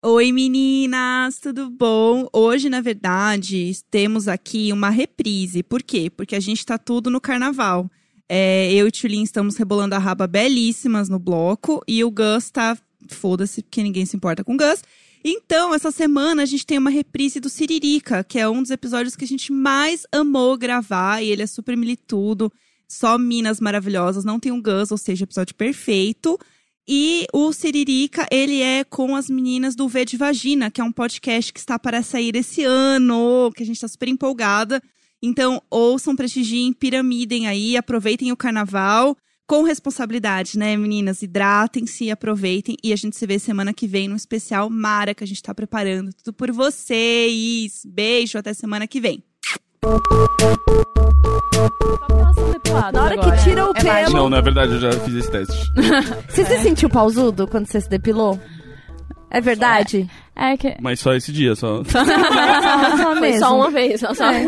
Oi 0.00 0.30
meninas, 0.30 1.40
tudo 1.40 1.68
bom? 1.68 2.28
Hoje, 2.32 2.70
na 2.70 2.80
verdade, 2.80 3.72
temos 3.90 4.28
aqui 4.28 4.72
uma 4.72 4.90
reprise. 4.90 5.60
Por 5.60 5.82
quê? 5.82 6.08
Porque 6.08 6.36
a 6.36 6.40
gente 6.40 6.64
tá 6.64 6.78
tudo 6.78 7.10
no 7.10 7.20
carnaval. 7.20 7.90
É, 8.28 8.72
eu 8.72 8.86
e 8.86 8.88
o 8.88 8.92
Tulin 8.92 9.24
estamos 9.24 9.56
rebolando 9.56 9.96
a 9.96 9.98
raba 9.98 10.28
belíssimas 10.28 11.08
no 11.08 11.18
bloco 11.18 11.82
e 11.88 12.04
o 12.04 12.12
Gus 12.12 12.48
tá. 12.48 12.78
Foda-se, 13.08 13.60
porque 13.60 13.82
ninguém 13.82 14.06
se 14.06 14.16
importa 14.16 14.44
com 14.44 14.54
o 14.54 14.56
Gus. 14.56 14.84
Então, 15.24 15.74
essa 15.74 15.90
semana 15.90 16.44
a 16.44 16.46
gente 16.46 16.64
tem 16.64 16.78
uma 16.78 16.90
reprise 16.90 17.40
do 17.40 17.48
Siririca, 17.48 18.22
que 18.22 18.38
é 18.38 18.48
um 18.48 18.62
dos 18.62 18.70
episódios 18.70 19.16
que 19.16 19.24
a 19.24 19.28
gente 19.28 19.50
mais 19.50 20.06
amou 20.12 20.56
gravar 20.56 21.24
e 21.24 21.28
ele 21.32 21.42
é 21.42 21.46
super 21.46 21.76
militudo. 21.76 22.52
Só 22.86 23.18
minas 23.18 23.60
maravilhosas, 23.60 24.24
não 24.24 24.38
tem 24.38 24.52
um 24.52 24.62
Gus, 24.62 24.92
ou 24.92 24.98
seja, 24.98 25.24
episódio 25.24 25.56
perfeito. 25.56 26.38
E 26.90 27.26
o 27.34 27.52
Siririca, 27.52 28.26
ele 28.30 28.62
é 28.62 28.82
com 28.82 29.14
as 29.14 29.28
meninas 29.28 29.76
do 29.76 29.86
V 29.86 30.06
de 30.06 30.16
Vagina, 30.16 30.70
que 30.70 30.80
é 30.80 30.84
um 30.84 30.90
podcast 30.90 31.52
que 31.52 31.58
está 31.58 31.78
para 31.78 32.02
sair 32.02 32.34
esse 32.34 32.64
ano, 32.64 33.52
que 33.54 33.62
a 33.62 33.66
gente 33.66 33.76
está 33.76 33.86
super 33.86 34.08
empolgada. 34.08 34.82
Então, 35.22 35.62
ouçam, 35.70 36.16
prestigiem, 36.16 36.72
piramidem 36.72 37.46
aí, 37.46 37.76
aproveitem 37.76 38.32
o 38.32 38.36
carnaval 38.36 39.14
com 39.46 39.62
responsabilidade, 39.62 40.58
né, 40.58 40.78
meninas? 40.78 41.20
Hidratem-se, 41.20 42.10
aproveitem 42.10 42.74
e 42.82 42.90
a 42.90 42.96
gente 42.96 43.16
se 43.16 43.26
vê 43.26 43.38
semana 43.38 43.74
que 43.74 43.86
vem 43.86 44.08
no 44.08 44.16
especial 44.16 44.70
Mara 44.70 45.14
que 45.14 45.24
a 45.24 45.26
gente 45.26 45.36
está 45.36 45.54
preparando. 45.54 46.10
Tudo 46.14 46.32
por 46.32 46.50
vocês. 46.50 47.82
Beijo, 47.84 48.38
até 48.38 48.54
semana 48.54 48.86
que 48.86 48.98
vem. 48.98 49.22
Na 52.92 53.02
hora 53.02 53.16
que 53.18 53.44
tira 53.44 53.66
o 53.66 53.72
É 53.74 54.04
pelo. 54.04 54.16
Não, 54.16 54.30
na 54.30 54.40
verdade 54.40 54.72
eu 54.74 54.80
já 54.80 54.92
fiz 54.92 55.14
esse 55.14 55.30
teste. 55.30 55.72
Você 56.28 56.44
se 56.44 56.58
sentiu 56.58 56.88
pausudo 56.88 57.46
quando 57.46 57.66
você 57.66 57.80
se 57.80 57.88
depilou? 57.88 58.38
É 59.30 59.40
verdade? 59.40 60.08
É 60.34 60.56
que. 60.56 60.76
Mas 60.80 61.00
só 61.00 61.14
esse 61.14 61.30
dia, 61.32 61.54
só. 61.54 61.82
Só, 61.88 62.04
só 62.04 63.12
Foi 63.12 63.20
mesmo. 63.20 63.38
só 63.40 63.56
uma 63.56 63.70
vez, 63.70 64.00
só. 64.00 64.14
só. 64.14 64.30
É. 64.30 64.44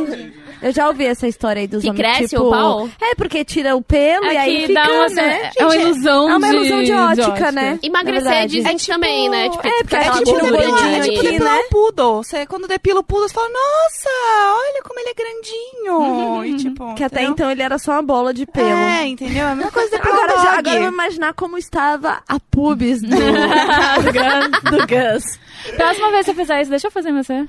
Eu 0.62 0.72
já 0.72 0.88
ouvi 0.88 1.06
essa 1.06 1.26
história 1.26 1.60
aí 1.60 1.66
dos 1.66 1.82
Que 1.82 1.90
homens, 1.90 2.02
cresce 2.02 2.28
tipo... 2.30 2.42
o 2.44 2.50
pau? 2.50 2.88
É, 3.00 3.14
porque 3.14 3.44
tira 3.44 3.74
o 3.76 3.82
pelo 3.82 4.26
e 4.26 4.36
É 4.36 4.38
aí 4.38 4.60
que 4.60 4.66
fica, 4.68 4.82
uma, 4.90 5.08
né? 5.08 5.50
é 5.56 5.64
uma 5.64 5.76
ilusão 5.76 6.30
É 6.30 6.36
uma 6.36 6.48
de, 6.50 6.56
ilusão 6.56 6.82
de 6.82 6.92
ótica, 6.92 7.52
né? 7.52 7.78
Emagrecer 7.82 8.24
Na 8.24 8.30
verdade. 8.30 8.52
dizem 8.56 8.76
também, 8.78 9.28
né? 9.28 9.48
Tipo, 9.48 9.66
é, 9.66 9.70
porque 9.82 9.96
é 9.96 10.10
tipo 10.10 10.24
depilar, 10.40 10.94
É 10.94 11.00
tipo 11.00 11.22
depilar 11.22 11.54
né? 11.56 11.60
o 11.60 11.68
poodle. 11.70 12.22
Você, 12.22 12.46
quando 12.46 12.68
depila 12.68 13.00
o 13.00 13.04
poodle, 13.04 13.28
você 13.28 13.34
fala, 13.34 13.48
nossa, 13.48 14.08
olha 14.54 14.82
como 14.82 15.00
ele 15.00 15.10
é 15.10 15.14
grandinho. 15.14 16.44
e 16.44 16.56
tipo, 16.56 16.94
Que 16.94 17.04
até 17.04 17.22
então 17.24 17.50
ele 17.50 17.62
era 17.62 17.78
só 17.78 17.92
uma 17.92 18.02
bola 18.02 18.34
de 18.34 18.46
pelo. 18.46 18.68
É, 18.68 19.06
entendeu? 19.06 19.44
É 19.44 19.50
a 19.52 19.54
mesma 19.54 19.70
coisa 19.72 19.90
depilar 19.90 20.20
Agora, 20.24 20.42
já, 20.42 20.58
agora 20.58 20.76
eu 20.76 20.82
vou 20.82 20.92
imaginar 20.92 21.32
como 21.34 21.56
estava 21.58 22.22
a 22.28 22.38
pubis 22.50 23.00
do, 23.00 23.08
do, 23.08 23.16
Gus, 24.12 24.70
do 24.70 24.86
Gus. 24.86 25.38
Próxima 25.76 26.10
vez 26.10 26.26
que 26.26 26.32
você 26.32 26.40
fizer 26.40 26.60
isso, 26.62 26.70
deixa 26.70 26.86
eu 26.88 26.90
fazer 26.90 27.10
em 27.10 27.22
você. 27.22 27.46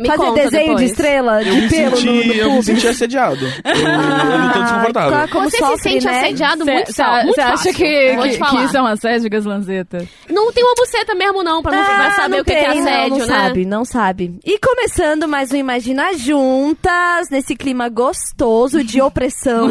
Me 0.00 0.06
Fazer 0.08 0.18
conta 0.18 0.42
desenho 0.42 0.62
depois. 0.66 0.78
de 0.80 0.84
estrela, 0.86 1.44
de 1.44 1.48
Eu 1.50 1.68
pelo 1.68 1.96
senti, 1.96 2.06
no, 2.06 2.12
no 2.26 2.32
eu 2.34 2.52
me 2.52 2.62
senti 2.62 2.88
assediado. 2.88 3.44
Eu, 3.64 3.72
eu 3.74 4.38
não 4.38 4.52
tô 4.52 4.58
desconfortável. 4.62 5.18
Ah, 5.18 5.28
como 5.28 5.48
Você 5.50 5.58
sofre, 5.58 5.76
se 5.76 5.82
sente 5.82 6.06
né? 6.06 6.18
assediado 6.20 6.64
muito, 6.66 6.86
Você 6.86 6.92
só, 7.02 7.22
muito 7.22 7.40
acha 7.40 7.50
fácil. 7.50 7.74
que, 7.74 7.84
te 7.84 8.38
que, 8.38 8.44
que 8.50 8.64
isso 8.64 8.76
é 8.76 8.82
um 8.82 8.86
assédio, 8.86 9.30
Gaslanzeta? 9.30 10.06
Não 10.28 10.52
tem 10.52 10.64
uma 10.64 10.74
buceta 10.74 11.14
mesmo, 11.14 11.42
não, 11.44 11.62
pra 11.62 11.70
não 11.72 11.78
Ah, 11.78 11.96
vai 11.98 12.10
saber 12.12 12.28
não 12.36 12.42
o 12.42 12.44
que, 12.44 12.50
que 12.52 12.56
é 12.58 12.70
tem, 12.70 12.80
assédio, 12.80 13.10
não, 13.10 13.18
não 13.18 13.26
né? 13.26 13.38
sabe, 13.42 13.64
não 13.64 13.84
sabe. 13.84 14.40
E 14.44 14.58
começando 14.58 15.28
mais 15.28 15.52
um 15.52 15.56
Imagina 15.56 16.14
Juntas, 16.18 17.28
nesse 17.30 17.54
clima 17.54 17.88
gostoso 17.88 18.82
de 18.82 19.00
opressão. 19.00 19.66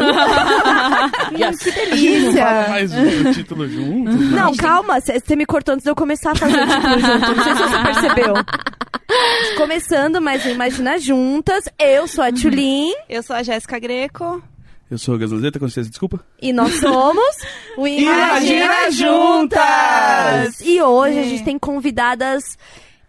que 1.32 1.38
Não 1.44 1.50
delícia. 1.52 2.42
fala 2.46 2.68
mais 2.68 2.90
o 2.92 3.32
título 3.34 3.68
junto. 3.68 4.10
Não, 4.10 4.54
calma, 4.56 4.98
você 5.00 5.36
me 5.36 5.44
cortou 5.44 5.74
antes 5.74 5.84
de 5.84 5.90
eu 5.90 5.94
começar 5.94 6.30
a 6.32 6.34
fazer 6.34 6.58
o 6.62 6.66
título 6.66 6.98
junto. 6.98 7.34
Não 7.36 7.44
sei 7.44 7.54
se 7.54 7.62
você 7.62 7.78
percebeu. 7.82 8.34
Começando 9.56 10.20
mais 10.20 10.44
um 10.46 10.50
Imagina 10.50 10.98
Juntas, 10.98 11.64
eu 11.78 12.06
sou 12.06 12.24
a 12.24 12.32
Tulin 12.32 12.92
Eu 13.08 13.22
sou 13.22 13.36
a 13.36 13.42
Jéssica 13.42 13.78
Greco. 13.78 14.42
Eu 14.90 14.98
sou 14.98 15.14
o 15.14 15.18
Gaslazeta, 15.18 15.58
com 15.58 15.64
licença, 15.66 15.88
desculpa. 15.88 16.20
e 16.40 16.52
nós 16.52 16.74
somos 16.80 17.36
o 17.76 17.86
Imagina, 17.86 18.64
Imagina 18.66 18.90
Juntas! 18.90 20.60
E 20.60 20.82
hoje 20.82 21.18
a 21.18 21.22
gente 21.22 21.44
tem 21.44 21.58
convidadas 21.58 22.58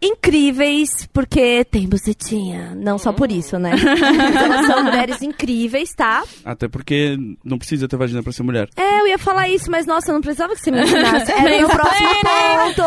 incríveis, 0.03 1.07
porque 1.13 1.63
tem 1.65 1.87
bucetinha. 1.87 2.73
Não 2.75 2.97
só 2.97 3.11
por 3.13 3.31
isso, 3.31 3.57
né? 3.57 3.71
Mas 3.71 4.35
elas 4.35 4.65
são 4.67 4.83
mulheres 4.85 5.21
incríveis, 5.21 5.93
tá? 5.95 6.23
Até 6.45 6.67
porque 6.67 7.17
não 7.43 7.57
precisa 7.57 7.87
ter 7.87 7.95
vagina 7.97 8.21
pra 8.21 8.31
ser 8.31 8.43
mulher. 8.43 8.67
É, 8.75 9.01
eu 9.01 9.07
ia 9.07 9.17
falar 9.17 9.47
isso, 9.49 9.69
mas 9.71 9.85
nossa, 9.85 10.11
eu 10.11 10.13
não 10.15 10.21
precisava 10.21 10.53
que 10.53 10.61
você 10.61 10.71
me 10.71 10.81
ensinasse. 10.83 11.31
Era 11.31 11.41
o 11.55 11.57
meu 11.59 11.69
próximo 11.69 12.09
ponto! 12.21 12.83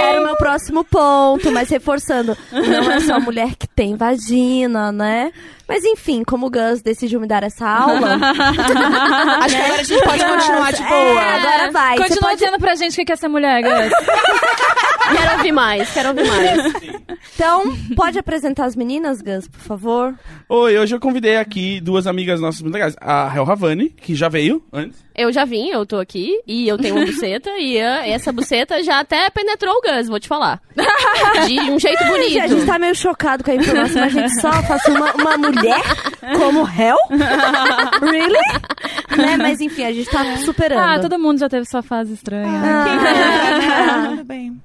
Era 0.00 0.20
o 0.20 0.24
meu 0.24 0.36
próximo 0.36 0.84
ponto, 0.84 1.50
mas 1.52 1.68
reforçando, 1.68 2.36
não 2.52 2.90
é 2.90 3.00
só 3.00 3.18
mulher 3.20 3.54
que 3.56 3.66
tem 3.66 3.96
vagina, 3.96 4.90
né? 4.92 5.32
Mas 5.68 5.84
enfim, 5.84 6.22
como 6.24 6.46
o 6.46 6.50
Gus 6.50 6.80
decidiu 6.80 7.20
me 7.20 7.26
dar 7.26 7.42
essa 7.42 7.68
aula, 7.68 8.14
Acho 9.42 9.54
que 9.54 9.62
agora 9.62 9.80
a 9.80 9.82
gente 9.82 10.02
pode 10.04 10.24
continuar 10.24 10.72
de 10.72 10.82
boa. 10.82 10.96
é, 11.20 11.34
agora 11.40 11.70
vai. 11.70 11.96
Continua 11.98 12.20
pode- 12.30 12.36
dizendo 12.38 12.58
pra 12.58 12.74
gente 12.74 12.92
o 12.94 12.96
que 12.96 13.04
que 13.04 13.12
é 13.12 13.16
ser 13.16 13.28
mulher, 13.28 13.62
Gus. 13.62 13.92
Quero 15.16 15.36
ouvir 15.38 15.52
mais, 15.52 15.92
quero 15.92 16.08
ouvir 16.08 16.26
mais. 16.26 16.72
Então, 17.34 17.64
pode 17.94 18.18
apresentar 18.18 18.64
as 18.64 18.74
meninas, 18.74 19.22
Gus, 19.22 19.46
por 19.48 19.60
favor? 19.60 20.14
Oi, 20.48 20.78
hoje 20.78 20.94
eu 20.94 21.00
convidei 21.00 21.36
aqui 21.36 21.80
duas 21.80 22.06
amigas 22.06 22.40
nossas 22.40 22.62
muito 22.62 22.74
legais. 22.74 22.96
A 23.00 23.32
Hel 23.34 23.50
Havani, 23.50 23.90
que 23.90 24.14
já 24.14 24.28
veio 24.28 24.62
antes. 24.72 24.98
Eu 25.14 25.32
já 25.32 25.44
vim, 25.44 25.68
eu 25.68 25.84
tô 25.84 25.98
aqui, 25.98 26.40
e 26.46 26.68
eu 26.68 26.78
tenho 26.78 26.96
uma 26.96 27.04
buceta, 27.04 27.50
e 27.58 27.80
ah, 27.80 28.06
essa 28.06 28.32
buceta 28.32 28.82
já 28.84 29.00
até 29.00 29.28
penetrou 29.30 29.74
o 29.74 29.80
Gus, 29.80 30.08
vou 30.08 30.20
te 30.20 30.28
falar. 30.28 30.60
De 31.46 31.58
um 31.70 31.78
jeito 31.78 32.04
bonito. 32.04 32.40
A 32.40 32.46
gente 32.46 32.66
tá 32.66 32.78
meio 32.78 32.94
chocado 32.94 33.42
com 33.42 33.50
a 33.50 33.54
informação, 33.54 34.00
mas 34.02 34.16
a 34.16 34.20
gente 34.20 34.40
só 34.40 34.52
faz 34.62 34.84
uma, 34.86 35.12
uma 35.14 35.36
mulher 35.36 35.82
como 36.38 36.60
Hell? 36.60 36.98
Really? 38.00 38.38
né? 39.16 39.36
Mas 39.36 39.60
enfim, 39.60 39.84
a 39.84 39.92
gente 39.92 40.08
tá 40.08 40.36
superando. 40.38 40.78
Ah, 40.80 40.98
todo 41.00 41.18
mundo 41.18 41.38
já 41.38 41.48
teve 41.48 41.66
sua 41.66 41.82
fase 41.82 42.12
estranha. 42.12 42.48
Ah. 42.48 44.06
Tudo 44.10 44.24
bem. 44.24 44.60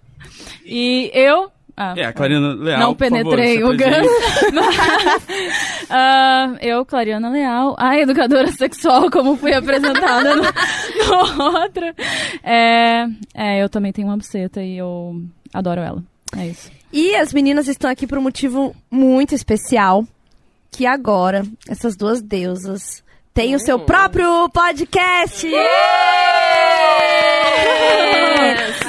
E 0.66 1.12
eu. 1.14 1.52
Ah, 1.76 1.96
É, 1.98 2.06
a 2.06 2.14
Clarina 2.14 2.54
Leal, 2.54 2.80
não 2.80 2.94
por 2.94 3.10
favor, 3.10 3.24
penetrei 3.36 3.58
se 3.58 3.64
o 3.64 3.72
apresente. 3.72 4.08
Gus. 4.08 5.54
Ah, 5.90 6.56
eu, 6.62 6.86
Clariana 6.86 7.30
Leal, 7.30 7.76
a 7.78 7.98
educadora 8.00 8.50
sexual, 8.54 9.10
como 9.12 9.36
fui 9.38 9.54
apresentada 9.54 10.36
no, 10.36 10.44
no 10.44 11.44
outro. 11.44 11.86
É, 12.44 13.06
é, 13.34 13.64
eu 13.64 13.70
também 13.70 13.92
tenho 13.92 14.08
uma 14.08 14.18
buceta 14.18 14.62
e 14.62 14.78
eu 14.78 15.22
adoro 15.54 15.82
ela. 15.82 16.04
É 16.38 16.48
isso. 16.48 16.72
E 16.92 17.16
as 17.16 17.34
meninas 17.34 17.68
estão 17.68 17.90
aqui 17.90 18.08
por 18.08 18.18
um 18.18 18.22
motivo 18.22 18.76
muito 18.90 19.34
especial. 19.36 20.06
Que 20.72 20.88
agora, 20.88 21.44
essas 21.70 21.96
duas 21.96 22.20
deusas 22.22 23.04
têm 23.34 23.54
o 23.56 23.60
seu 23.60 23.78
próprio 23.80 24.50
podcast! 24.50 25.48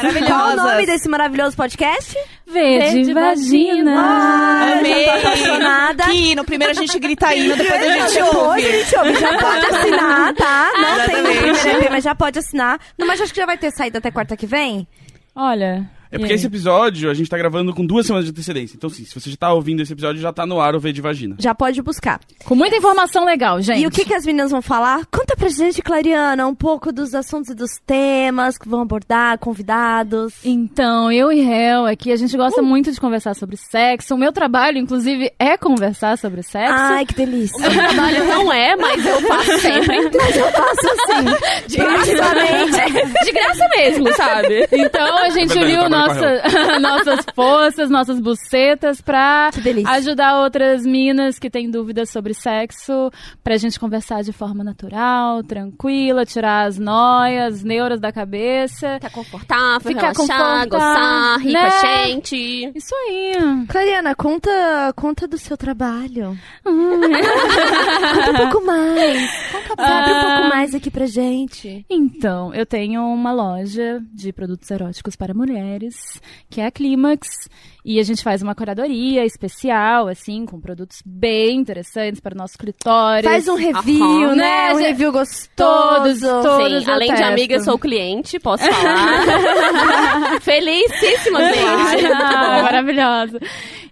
Maravilhosa. 0.04 0.32
Qual 0.34 0.52
o 0.52 0.56
nome 0.56 0.86
desse 0.86 1.08
maravilhoso 1.08 1.56
podcast? 1.56 2.16
Verde, 2.46 3.12
vagina. 3.12 3.94
Ah, 3.96 4.72
Amei. 4.78 5.04
já 5.06 5.12
tô 5.12 5.18
apaixonada. 5.18 6.04
Que 6.04 6.34
no 6.34 6.44
primeiro 6.44 6.70
a 6.72 6.74
gente 6.74 6.98
grita 6.98 7.34
hino, 7.34 7.56
depois 7.56 7.82
a 7.82 7.84
gente 7.90 8.14
Depois 8.14 8.34
ouve. 8.36 8.66
a 8.66 8.70
gente 8.72 8.96
ouve. 8.96 9.14
Já 9.14 9.38
pode 9.38 9.66
assinar, 9.66 10.34
tá? 10.34 10.70
Não 10.76 11.06
tem 11.06 11.22
no 11.22 11.28
Exatamente. 11.30 11.58
primeiro 11.60 11.84
EP, 11.84 11.90
mas 11.90 12.04
já 12.04 12.14
pode 12.14 12.38
assinar. 12.38 12.78
Não, 12.98 13.06
mas 13.06 13.20
acho 13.20 13.32
que 13.32 13.40
já 13.40 13.46
vai 13.46 13.56
ter 13.58 13.70
saído 13.72 13.98
até 13.98 14.10
quarta 14.10 14.36
que 14.36 14.46
vem. 14.46 14.86
Olha. 15.34 15.88
É 16.14 16.18
porque 16.18 16.32
esse 16.34 16.46
episódio 16.46 17.10
a 17.10 17.14
gente 17.14 17.28
tá 17.28 17.36
gravando 17.36 17.74
com 17.74 17.84
duas 17.84 18.06
semanas 18.06 18.24
de 18.24 18.30
antecedência. 18.30 18.76
Então, 18.76 18.88
sim, 18.90 19.04
se 19.04 19.14
você 19.18 19.30
já 19.30 19.36
tá 19.36 19.52
ouvindo 19.52 19.80
esse 19.82 19.92
episódio, 19.92 20.20
já 20.20 20.32
tá 20.32 20.46
no 20.46 20.60
ar 20.60 20.74
o 20.74 20.80
V 20.80 20.92
de 20.92 21.00
vagina. 21.00 21.36
Já 21.38 21.54
pode 21.54 21.80
buscar. 21.82 22.20
Com 22.44 22.54
muita 22.54 22.76
informação 22.76 23.24
legal, 23.24 23.60
gente. 23.60 23.80
E 23.82 23.86
o 23.86 23.90
que, 23.90 24.04
que 24.04 24.14
as 24.14 24.24
meninas 24.24 24.50
vão 24.50 24.62
falar? 24.62 25.04
Conta 25.06 25.36
pra 25.36 25.48
gente, 25.48 25.82
Clariana, 25.82 26.46
um 26.46 26.54
pouco 26.54 26.92
dos 26.92 27.14
assuntos 27.14 27.50
e 27.50 27.54
dos 27.54 27.70
temas 27.86 28.56
que 28.58 28.68
vão 28.68 28.82
abordar, 28.82 29.38
convidados. 29.38 30.34
Então, 30.44 31.10
eu 31.10 31.32
e 31.32 31.40
Hel 31.40 31.86
aqui, 31.86 32.12
a 32.12 32.16
gente 32.16 32.34
Uh! 32.34 32.38
gosta 32.38 32.62
muito 32.62 32.92
de 32.92 33.00
conversar 33.00 33.34
sobre 33.34 33.56
sexo. 33.56 34.14
O 34.14 34.18
meu 34.18 34.32
trabalho, 34.32 34.78
inclusive, 34.78 35.32
é 35.38 35.56
conversar 35.56 36.16
sobre 36.18 36.42
sexo. 36.42 36.72
Ai, 36.74 37.06
que 37.06 37.14
delícia. 37.14 37.58
Meu 37.58 37.70
trabalho 37.70 38.24
não 38.24 38.52
é, 38.52 38.76
mas 38.76 39.04
eu 39.06 39.20
faço 39.22 39.58
sempre. 39.58 39.94
Mas 40.14 40.36
eu 40.36 40.46
faço 40.52 40.86
assim. 40.88 41.66
De 41.66 41.76
graça, 41.76 43.24
de 43.24 43.32
graça 43.32 43.68
mesmo, 43.76 44.12
sabe? 44.14 44.68
Então 44.84 45.18
a 45.18 45.28
gente 45.30 45.52
uniu 45.56 45.82
Eu 45.82 45.88
trabalho 45.88 46.03
nossa, 46.06 46.78
nossas 46.80 47.26
forças, 47.34 47.90
nossas 47.90 48.20
bucetas 48.20 49.00
pra 49.00 49.50
ajudar 49.88 50.42
outras 50.42 50.84
minas 50.84 51.38
que 51.38 51.50
têm 51.50 51.70
dúvidas 51.70 52.10
sobre 52.10 52.34
sexo, 52.34 53.10
pra 53.42 53.56
gente 53.56 53.78
conversar 53.78 54.22
de 54.22 54.32
forma 54.32 54.62
natural, 54.62 55.42
tranquila, 55.42 56.24
tirar 56.24 56.66
as 56.66 56.78
noias, 56.78 57.54
as 57.54 57.62
neuras 57.62 58.00
da 58.00 58.12
cabeça. 58.12 58.94
Ficar 58.94 59.10
confortável, 59.10 59.80
Ficar 59.80 60.00
relaxar, 60.12 60.66
confortável, 60.66 60.70
gozar, 60.70 61.38
rir 61.40 61.52
né? 61.52 61.70
com 61.70 61.76
a 61.76 61.80
gente. 61.80 62.72
Isso 62.74 62.94
aí. 62.94 63.34
Clariana, 63.68 64.14
conta, 64.14 64.50
conta 64.96 65.26
do 65.26 65.38
seu 65.38 65.56
trabalho. 65.56 66.38
conta 66.64 68.30
um 68.30 68.36
pouco 68.36 68.66
mais. 68.66 69.30
Conta 69.52 69.74
Sabe 69.76 70.10
um 70.10 70.20
pouco 70.20 70.48
mais 70.48 70.74
aqui 70.74 70.90
pra 70.90 71.06
gente. 71.06 71.84
Então, 71.90 72.54
eu 72.54 72.64
tenho 72.64 73.02
uma 73.02 73.32
loja 73.32 74.02
de 74.12 74.32
produtos 74.32 74.70
eróticos 74.70 75.16
para 75.16 75.34
mulheres, 75.34 75.93
que 76.50 76.60
é 76.60 76.66
a 76.66 76.70
Clímax, 76.70 77.28
e 77.84 78.00
a 78.00 78.02
gente 78.02 78.22
faz 78.22 78.40
uma 78.42 78.54
curadoria 78.54 79.24
especial, 79.26 80.08
assim, 80.08 80.46
com 80.46 80.58
produtos 80.60 80.98
bem 81.04 81.58
interessantes 81.58 82.20
para 82.20 82.34
o 82.34 82.38
nosso 82.38 82.56
clitóris. 82.56 83.24
Faz 83.24 83.46
um 83.46 83.56
review, 83.56 84.04
Aham. 84.04 84.34
né? 84.36 84.72
Um 84.72 84.78
review 84.78 85.12
gostoso. 85.12 85.50
Todos, 85.56 86.20
todos. 86.20 86.84
Sim, 86.84 86.90
além 86.90 87.08
de 87.10 87.16
testo. 87.16 87.32
amiga, 87.32 87.60
sou 87.60 87.78
cliente, 87.78 88.38
posso 88.38 88.64
falar. 88.64 90.40
Felicíssima 90.40 91.38
cliente. 91.40 92.06
Ah, 92.14 92.62
maravilhosa. 92.62 93.38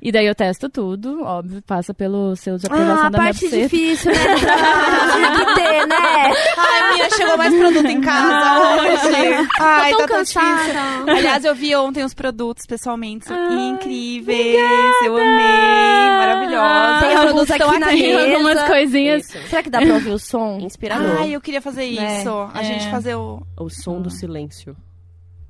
E 0.05 0.11
daí 0.11 0.27
eu 0.27 0.35
testo 0.35 0.69
tudo, 0.69 1.23
óbvio, 1.23 1.63
passa 1.63 1.95
pelo 1.95 2.35
selo 2.35 2.59
de 2.59 2.67
aprovação 2.67 3.05
Ah, 3.05 3.07
a 3.07 3.09
da 3.09 3.19
minha 3.21 3.33
parte 3.33 3.45
buceta. 3.45 3.63
difícil, 3.63 4.11
né? 4.11 4.19
Tinha 5.15 5.31
que 5.31 5.55
ter, 5.55 5.87
né? 5.87 6.33
Ai, 6.59 6.93
minha, 6.95 7.11
chegou 7.11 7.37
mais 7.39 7.55
produto 7.55 7.87
em 7.87 8.01
casa 8.01 8.83
hoje. 8.83 9.49
Ai, 9.61 9.93
Tô 9.93 9.99
tá 9.99 10.07
tão 10.07 10.07
tão 10.09 10.17
cansada. 10.19 10.73
Aliás, 11.07 11.45
eu 11.45 11.55
vi 11.55 11.77
ontem 11.77 12.03
os 12.03 12.15
produtos 12.15 12.67
pessoalmente, 12.67 13.27
são 13.27 13.37
incríveis. 13.71 14.57
Eu 15.05 15.17
amei, 15.17 16.17
maravilhosa. 16.17 17.07
Tem 17.07 17.17
alguns 17.17 17.25
produtos 17.47 17.51
estão 17.51 17.71
aqui 17.71 17.79
na 17.79 17.87
mesa. 17.93 18.33
algumas 18.35 18.63
coisinhas. 18.67 19.23
Isso. 19.35 19.49
Será 19.49 19.63
que 19.63 19.71
dá 19.71 19.81
pra 19.81 19.95
ouvir 19.95 20.11
o 20.11 20.19
som? 20.19 20.59
Inspirador. 20.61 21.17
Ai, 21.21 21.31
eu 21.37 21.41
queria 21.41 21.63
fazer 21.63 21.89
Né? 21.93 22.19
isso. 22.21 22.51
A 22.53 22.61
É. 22.61 22.65
gente 22.65 22.91
fazer 22.91 23.15
o. 23.15 23.41
O 23.57 23.71
som 23.71 24.03
do 24.03 24.11
silêncio. 24.11 24.77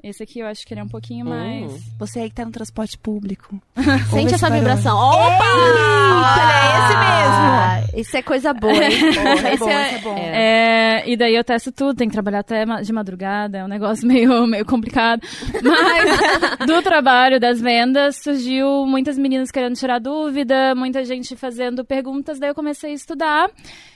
Esse 0.03 0.23
aqui 0.25 0.41
eu 0.41 0.47
acho 0.49 0.67
que 0.67 0.75
ele 0.75 0.81
é 0.81 0.85
um 0.85 0.89
pouquinho 0.89 1.25
Hum. 1.25 1.29
mais. 1.29 1.81
Você 1.99 2.19
aí 2.21 2.29
que 2.29 2.35
tá 2.35 2.45
no 2.45 2.51
transporte 2.51 2.99
público. 2.99 3.61
Sente 4.11 4.35
essa 4.35 4.49
barulho. 4.49 4.61
vibração. 4.69 4.99
Opa! 4.99 5.45
Olha, 5.45 6.53
é 6.53 6.79
esse 6.79 6.97
mesmo. 6.97 7.43
Ah, 7.45 7.81
Isso 7.95 8.17
é 8.17 8.23
coisa 8.23 8.53
boa, 8.53 8.73
hein? 8.73 8.91
Esse 8.93 9.19
é 9.19 9.57
bom, 9.57 9.69
Esse 9.69 9.85
esse 9.87 9.95
é 9.95 9.99
bom. 10.01 10.17
É, 10.19 10.92
e 11.07 11.17
daí 11.17 11.35
eu 11.35 11.45
testo 11.45 11.71
tudo, 11.73 11.95
tem 11.95 12.09
que 12.09 12.13
trabalhar 12.13 12.41
até 12.41 12.65
de 12.65 12.93
madrugada, 12.93 13.59
é 13.59 13.65
um 13.65 13.69
negócio 13.69 14.07
meio, 14.09 14.47
meio 14.47 14.65
complicado. 14.65 15.23
Mas 15.63 16.67
do 16.67 16.83
trabalho, 16.83 17.39
das 17.39 17.61
vendas, 17.61 18.17
surgiu 18.23 18.87
muitas 18.87 19.19
meninas 19.19 19.51
querendo 19.51 19.77
tirar 19.77 19.99
dúvida, 19.99 20.75
muita 20.75 21.05
gente 21.05 21.37
fazendo 21.37 21.85
perguntas, 21.85 22.39
daí 22.39 22.51
eu 22.51 22.55
comecei 22.55 22.91
a 22.91 22.95
estudar. 22.95 23.51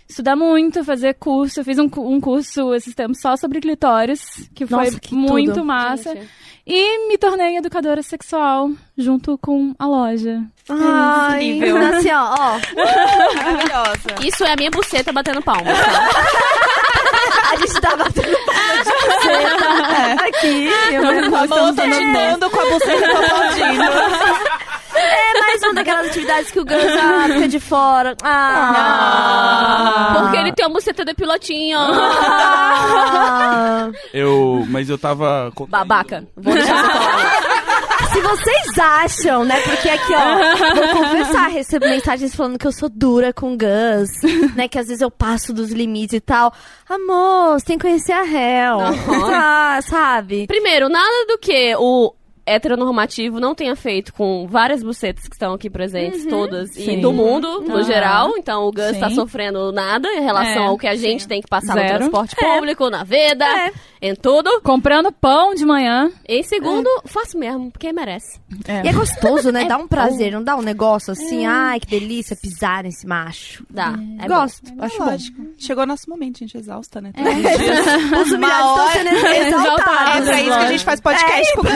Estudar 0.08 0.36
muito, 0.36 0.84
fazer 0.84 1.14
curso. 1.14 1.58
Eu 1.58 1.64
fiz 1.64 1.78
um, 1.80 1.90
um 1.96 2.20
curso 2.20 2.72
esses 2.74 2.94
tempos 2.94 3.20
só 3.20 3.36
sobre 3.36 3.60
clitóris, 3.60 4.48
que 4.54 4.64
Nossa, 4.70 4.92
foi 4.92 5.00
que 5.00 5.14
muito 5.16 5.54
tudo. 5.54 5.64
massa. 5.64 6.14
Gente. 6.14 6.28
E 6.66 7.06
me 7.06 7.16
tornei 7.16 7.56
educadora 7.56 8.02
sexual, 8.02 8.70
junto 8.98 9.38
com 9.38 9.72
a 9.78 9.86
loja. 9.86 10.42
Ai, 10.68 11.44
incrível. 11.44 11.96
Assim, 11.96 12.10
ó, 12.10 12.34
ó. 12.34 12.60
Maravilhosa. 13.36 14.26
Isso 14.26 14.44
é 14.44 14.52
a 14.52 14.56
minha 14.56 14.70
buceta 14.72 15.12
batendo 15.12 15.40
palmas. 15.42 15.78
tá? 15.78 16.10
A 17.52 17.56
gente 17.56 17.80
tá 17.80 17.94
batendo 17.94 18.36
palma 18.44 18.56
aqui. 20.28 20.68
A 20.68 21.46
moça 21.46 21.86
editando 21.86 22.50
com 22.50 22.60
a 22.60 22.64
buceta 22.70 23.08
tô 23.08 23.16
aplaudindo. 23.16 23.84
É 25.06 25.40
mais 25.40 25.62
uma 25.62 25.74
daquelas 25.74 26.06
atividades 26.08 26.50
que 26.50 26.60
o 26.60 26.64
Gus 26.64 26.74
ah, 26.74 27.26
fica 27.32 27.48
de 27.48 27.60
fora. 27.60 28.16
Ah. 28.22 30.16
Porque 30.20 30.36
ele 30.36 30.52
tem 30.52 30.66
uma 30.66 30.74
buceta 30.74 31.04
de 31.04 31.14
pilotinho. 31.14 31.78
Ah. 31.80 33.90
Eu. 34.12 34.64
Mas 34.68 34.88
eu 34.88 34.98
tava. 34.98 35.52
Babaca. 35.68 36.26
Vou 36.36 36.54
deixar 36.54 36.82
você 36.82 36.92
falar. 36.92 37.46
Se 38.12 38.20
vocês 38.20 38.78
acham, 38.78 39.44
né? 39.44 39.60
Porque 39.60 39.88
aqui, 39.88 40.12
ó, 40.14 40.74
vou 40.74 41.02
confessar, 41.02 41.48
recebo 41.48 41.86
mensagens 41.86 42.34
falando 42.34 42.58
que 42.58 42.66
eu 42.66 42.72
sou 42.72 42.88
dura 42.88 43.32
com 43.32 43.52
o 43.52 43.56
Gus, 43.56 44.10
né? 44.54 44.68
Que 44.68 44.78
às 44.78 44.88
vezes 44.88 45.02
eu 45.02 45.10
passo 45.10 45.52
dos 45.52 45.70
limites 45.70 46.14
e 46.14 46.20
tal. 46.20 46.52
Amor, 46.88 47.58
você 47.58 47.66
tem 47.66 47.78
que 47.78 47.86
conhecer 47.86 48.12
a 48.12 48.24
Hel. 48.24 48.80
Aham. 48.80 49.30
Ah, 49.34 49.78
sabe? 49.82 50.46
Primeiro, 50.46 50.88
nada 50.88 51.26
do 51.28 51.38
que 51.38 51.74
o 51.76 52.14
heteronormativo 52.46 53.40
não 53.40 53.54
tenha 53.54 53.74
feito 53.74 54.12
com 54.14 54.46
várias 54.46 54.82
bucetas 54.82 55.26
que 55.28 55.34
estão 55.34 55.52
aqui 55.54 55.68
presentes, 55.68 56.24
todas, 56.26 56.70
e 56.76 56.84
Sim. 56.84 57.00
do 57.00 57.12
mundo, 57.12 57.60
no 57.62 57.82
geral. 57.82 58.34
Então, 58.36 58.64
o 58.66 58.72
Gus 58.72 58.92
Sim. 58.92 59.00
tá 59.00 59.10
sofrendo 59.10 59.72
nada 59.72 60.08
em 60.08 60.20
relação 60.22 60.62
É, 60.62 60.66
ao 60.66 60.78
que 60.78 60.86
a 60.86 60.94
gente 60.94 61.22
sim. 61.24 61.28
tem 61.28 61.40
que 61.42 61.48
passar 61.48 61.74
no 61.74 61.80
Zero. 61.80 61.96
transporte 61.98 62.36
público, 62.36 62.88
na 62.88 63.02
vida, 63.04 63.44
É. 63.44 63.72
em 64.00 64.14
tudo. 64.14 64.60
Comprando 64.62 65.10
pão 65.12 65.54
de 65.54 65.64
manhã. 65.66 66.10
Em 66.28 66.42
segundo, 66.42 66.88
faço 67.06 67.36
mesmo, 67.38 67.70
porque 67.70 67.92
merece. 67.92 68.40
E 68.84 68.88
é 68.88 68.92
gostoso, 68.92 69.50
né? 69.50 69.64
Dá 69.68 69.76
um 69.76 69.88
prazer, 69.88 70.30
não 70.32 70.42
dá 70.44 70.54
um 70.56 70.62
negócio 70.62 71.12
assim, 71.12 71.44
ai, 71.46 71.80
que 71.80 71.86
delícia 71.88 72.36
pisar 72.36 72.84
nesse 72.84 73.06
macho. 73.06 73.64
Dá. 73.68 73.94
É 74.20 74.28
bom. 74.28 74.34
Gosto, 74.36 74.72
acho 74.78 74.98
bom. 74.98 75.04
Lógico. 75.06 75.42
Chegou 75.58 75.84
nosso 75.86 76.08
momento, 76.08 76.38
gente, 76.38 76.56
exausta, 76.56 77.00
né? 77.00 77.10
Os 77.16 78.30
humilhados 78.32 78.70
estão 78.70 78.88
sendo 78.92 79.08
É 79.26 79.48
exaltados. 79.48 80.28
pra 80.28 80.40
isso 80.40 80.58
que 80.58 80.64
a 80.64 80.70
gente 80.72 80.84
faz 80.84 81.00
podcast 81.00 81.54
com 81.54 81.60
o 81.60 81.64
Gus. 81.64 81.72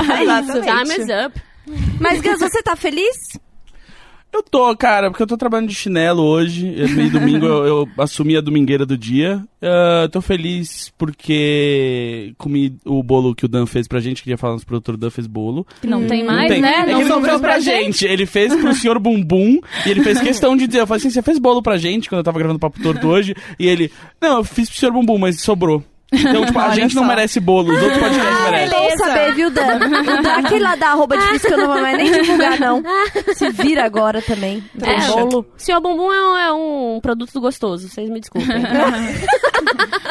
Exatamente. 0.00 0.66
Time 0.66 1.04
is 1.04 1.26
up. 1.26 1.42
Mas, 2.00 2.20
Gus, 2.20 2.40
você 2.40 2.62
tá 2.62 2.74
feliz? 2.74 3.16
Eu 4.34 4.42
tô, 4.42 4.74
cara, 4.74 5.10
porque 5.10 5.22
eu 5.22 5.26
tô 5.26 5.36
trabalhando 5.36 5.68
de 5.68 5.74
chinelo 5.74 6.22
hoje. 6.22 6.74
É 6.82 6.88
meio 6.88 7.10
domingo 7.10 7.44
eu, 7.44 7.66
eu 7.66 7.88
assumi 7.98 8.34
a 8.34 8.40
domingueira 8.40 8.86
do 8.86 8.96
dia. 8.96 9.44
Ah, 9.60 10.08
tô 10.10 10.22
feliz 10.22 10.90
porque 10.96 12.32
comi 12.38 12.74
o 12.86 13.02
bolo 13.02 13.34
que 13.34 13.44
o 13.44 13.48
Dan 13.48 13.66
fez 13.66 13.86
pra 13.86 14.00
gente. 14.00 14.22
Queria 14.22 14.38
falar 14.38 14.54
nos 14.54 14.64
produtores, 14.64 14.96
o 14.96 15.00
Dan 15.00 15.10
fez 15.10 15.26
bolo. 15.26 15.66
Que 15.82 15.86
não 15.86 16.06
tem 16.06 16.24
mais, 16.24 16.48
tem. 16.50 16.62
né? 16.62 16.76
É 16.78 16.84
que 16.84 16.90
ele 16.92 17.04
não 17.04 17.22
fez 17.22 17.40
pra 17.42 17.60
gente. 17.60 18.06
Ele 18.06 18.24
fez 18.24 18.56
pro 18.56 18.74
senhor 18.74 18.98
Bumbum 18.98 19.60
e 19.84 19.90
ele 19.90 20.02
fez 20.02 20.18
questão 20.18 20.56
de 20.56 20.66
dizer, 20.66 20.80
eu 20.80 20.86
falei 20.86 21.00
assim, 21.00 21.10
você 21.10 21.20
fez 21.20 21.38
bolo 21.38 21.62
pra 21.62 21.76
gente 21.76 22.08
quando 22.08 22.20
eu 22.20 22.24
tava 22.24 22.38
gravando 22.38 22.56
o 22.56 22.60
Papo 22.60 22.82
Torto 22.82 23.08
hoje? 23.08 23.34
E 23.58 23.66
ele, 23.68 23.92
não, 24.18 24.38
eu 24.38 24.44
fiz 24.44 24.66
pro 24.70 24.78
senhor 24.78 24.92
Bumbum, 24.92 25.18
mas 25.18 25.42
sobrou. 25.42 25.84
Então, 26.12 26.44
tipo, 26.44 26.58
a 26.58 26.74
gente 26.74 26.94
não 26.94 27.02
só. 27.02 27.08
merece 27.08 27.40
bolo, 27.40 27.72
os 27.72 27.82
outros 27.82 27.98
podcasts 28.00 28.36
Ah, 28.46 28.50
merecem. 28.50 28.78
bom 28.78 28.96
saber, 28.98 29.34
viu, 29.34 29.50
Dan? 29.50 29.78
Dan, 29.78 30.30
aquele 30.38 30.60
lá 30.64 30.76
da 30.76 30.88
arroba 30.88 31.16
difícil 31.16 31.48
que 31.48 31.54
eu 31.54 31.58
não 31.58 31.66
vou 31.72 31.80
mais 31.80 31.96
nem 31.96 32.12
divulgar, 32.12 32.60
não. 32.60 32.82
Se 33.34 33.50
vira 33.50 33.84
agora 33.84 34.20
também. 34.22 34.62
Tem 34.78 34.94
É, 34.94 35.06
bolo. 35.06 35.46
Senhor 35.56 35.80
Bumbum 35.80 36.12
é 36.12 36.22
um, 36.26 36.36
é 36.36 36.52
um 36.52 37.00
produto 37.00 37.40
gostoso, 37.40 37.88
vocês 37.88 38.08
me 38.10 38.20
desculpem. 38.20 38.48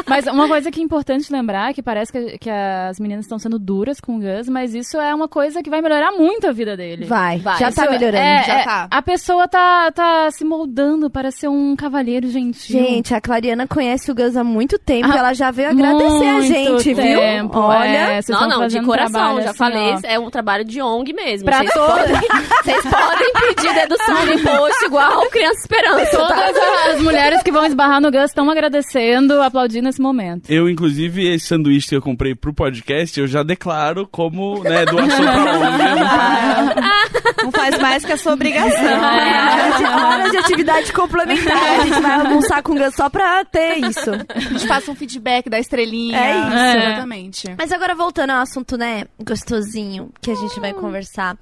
Mas 0.07 0.25
uma 0.27 0.47
coisa 0.47 0.69
que 0.71 0.81
é 0.81 0.83
importante 0.83 1.31
lembrar 1.31 1.69
é 1.69 1.73
que 1.73 1.81
parece 1.81 2.11
que, 2.11 2.37
que 2.37 2.49
as 2.49 2.99
meninas 2.99 3.25
estão 3.25 3.39
sendo 3.39 3.57
duras 3.57 3.99
com 4.01 4.17
o 4.17 4.19
Gus, 4.19 4.49
mas 4.49 4.73
isso 4.75 4.97
é 4.99 5.13
uma 5.15 5.27
coisa 5.27 5.63
que 5.63 5.69
vai 5.69 5.81
melhorar 5.81 6.11
muito 6.11 6.47
a 6.47 6.51
vida 6.51 6.75
dele. 6.75 7.05
Vai, 7.05 7.37
Vai. 7.39 7.57
já 7.59 7.69
Isso 7.69 7.75
tá 7.77 7.89
melhorando. 7.89 8.17
é- 8.17 8.43
já 8.43 8.59
é- 8.59 8.63
tá. 8.65 8.87
A 8.91 9.01
pessoa 9.01 9.47
tá, 9.47 9.89
tá 9.91 10.29
se 10.31 10.43
moldando 10.43 11.09
para 11.09 11.31
ser 11.31 11.47
um 11.47 11.75
cavalheiro 11.77 12.27
gentil. 12.29 12.77
Gente, 12.77 13.13
a 13.13 13.21
Clariana 13.21 13.65
conhece 13.67 14.11
o 14.11 14.15
Gus 14.15 14.35
há 14.35 14.43
muito 14.43 14.77
tempo 14.77 15.07
Ah, 15.11 15.17
ela 15.17 15.33
já 15.33 15.49
veio 15.49 15.69
agradecer 15.95 16.27
a 16.27 16.33
Muito 16.33 16.47
gente, 16.83 16.95
tempo, 16.95 17.53
viu? 17.53 17.61
Olha. 17.61 17.87
é, 17.87 18.19
não, 18.29 18.47
não, 18.47 18.67
de 18.67 18.81
coração, 18.81 19.41
já 19.41 19.49
assim, 19.49 19.57
falei, 19.57 19.93
ó. 19.93 19.99
é 20.03 20.19
um 20.19 20.29
trabalho 20.29 20.63
de 20.65 20.81
ONG 20.81 21.13
mesmo. 21.13 21.45
Pra 21.45 21.57
Vocês 21.59 21.73
podem, 21.73 22.15
vocês 22.63 22.83
podem 22.83 23.33
pedir 23.33 23.73
dedução 23.73 24.25
de 24.25 24.33
imposto 24.33 24.85
igual 24.85 25.21
Criança 25.29 25.59
Esperança. 25.61 26.17
Todas 26.17 26.57
as 26.93 27.01
mulheres 27.01 27.41
que 27.43 27.51
vão 27.51 27.65
esbarrar 27.65 28.01
no 28.01 28.11
Gus 28.11 28.25
estão 28.25 28.49
agradecendo, 28.49 29.41
aplaudindo 29.41 29.87
esse 29.89 30.01
momento. 30.01 30.49
Eu, 30.49 30.69
inclusive, 30.69 31.27
esse 31.33 31.45
sanduíche 31.47 31.89
que 31.89 31.95
eu 31.95 32.01
comprei 32.01 32.35
pro 32.35 32.53
podcast, 32.53 33.19
eu 33.19 33.27
já 33.27 33.43
declaro 33.43 34.07
como, 34.11 34.61
né, 34.63 34.85
doação 34.85 35.17
pra 35.17 35.53
ONG. 35.59 37.30
Não 37.43 37.51
faz 37.51 37.77
mais 37.79 38.05
que 38.05 38.11
a 38.11 38.17
sua 38.17 38.33
obrigação. 38.33 38.71
É, 38.71 40.05
horas 40.05 40.31
de 40.31 40.37
atividade 40.37 40.93
complementar. 40.93 41.79
A 41.79 41.85
gente 41.85 42.01
vai 42.01 42.13
almoçar 42.13 42.63
com 42.63 42.73
o 42.73 42.75
Gus 42.75 42.95
só 42.95 43.09
pra 43.09 43.43
ter 43.45 43.77
isso. 43.77 44.11
A 44.29 44.39
gente 44.39 44.67
passa 44.67 44.91
um 44.91 44.95
feedback 44.95 45.49
da 45.49 45.59
estrelinha. 45.59 46.17
É 46.17 46.39
isso. 46.39 46.57
É. 46.57 46.77
Exatamente. 46.77 47.55
Mas 47.57 47.71
agora 47.71 47.95
voltando 47.95 48.31
ao 48.31 48.41
assunto, 48.41 48.77
né, 48.77 49.05
gostosinho, 49.19 50.11
que 50.21 50.31
a 50.31 50.35
gente 50.35 50.59
vai 50.59 50.73
conversar. 50.73 51.37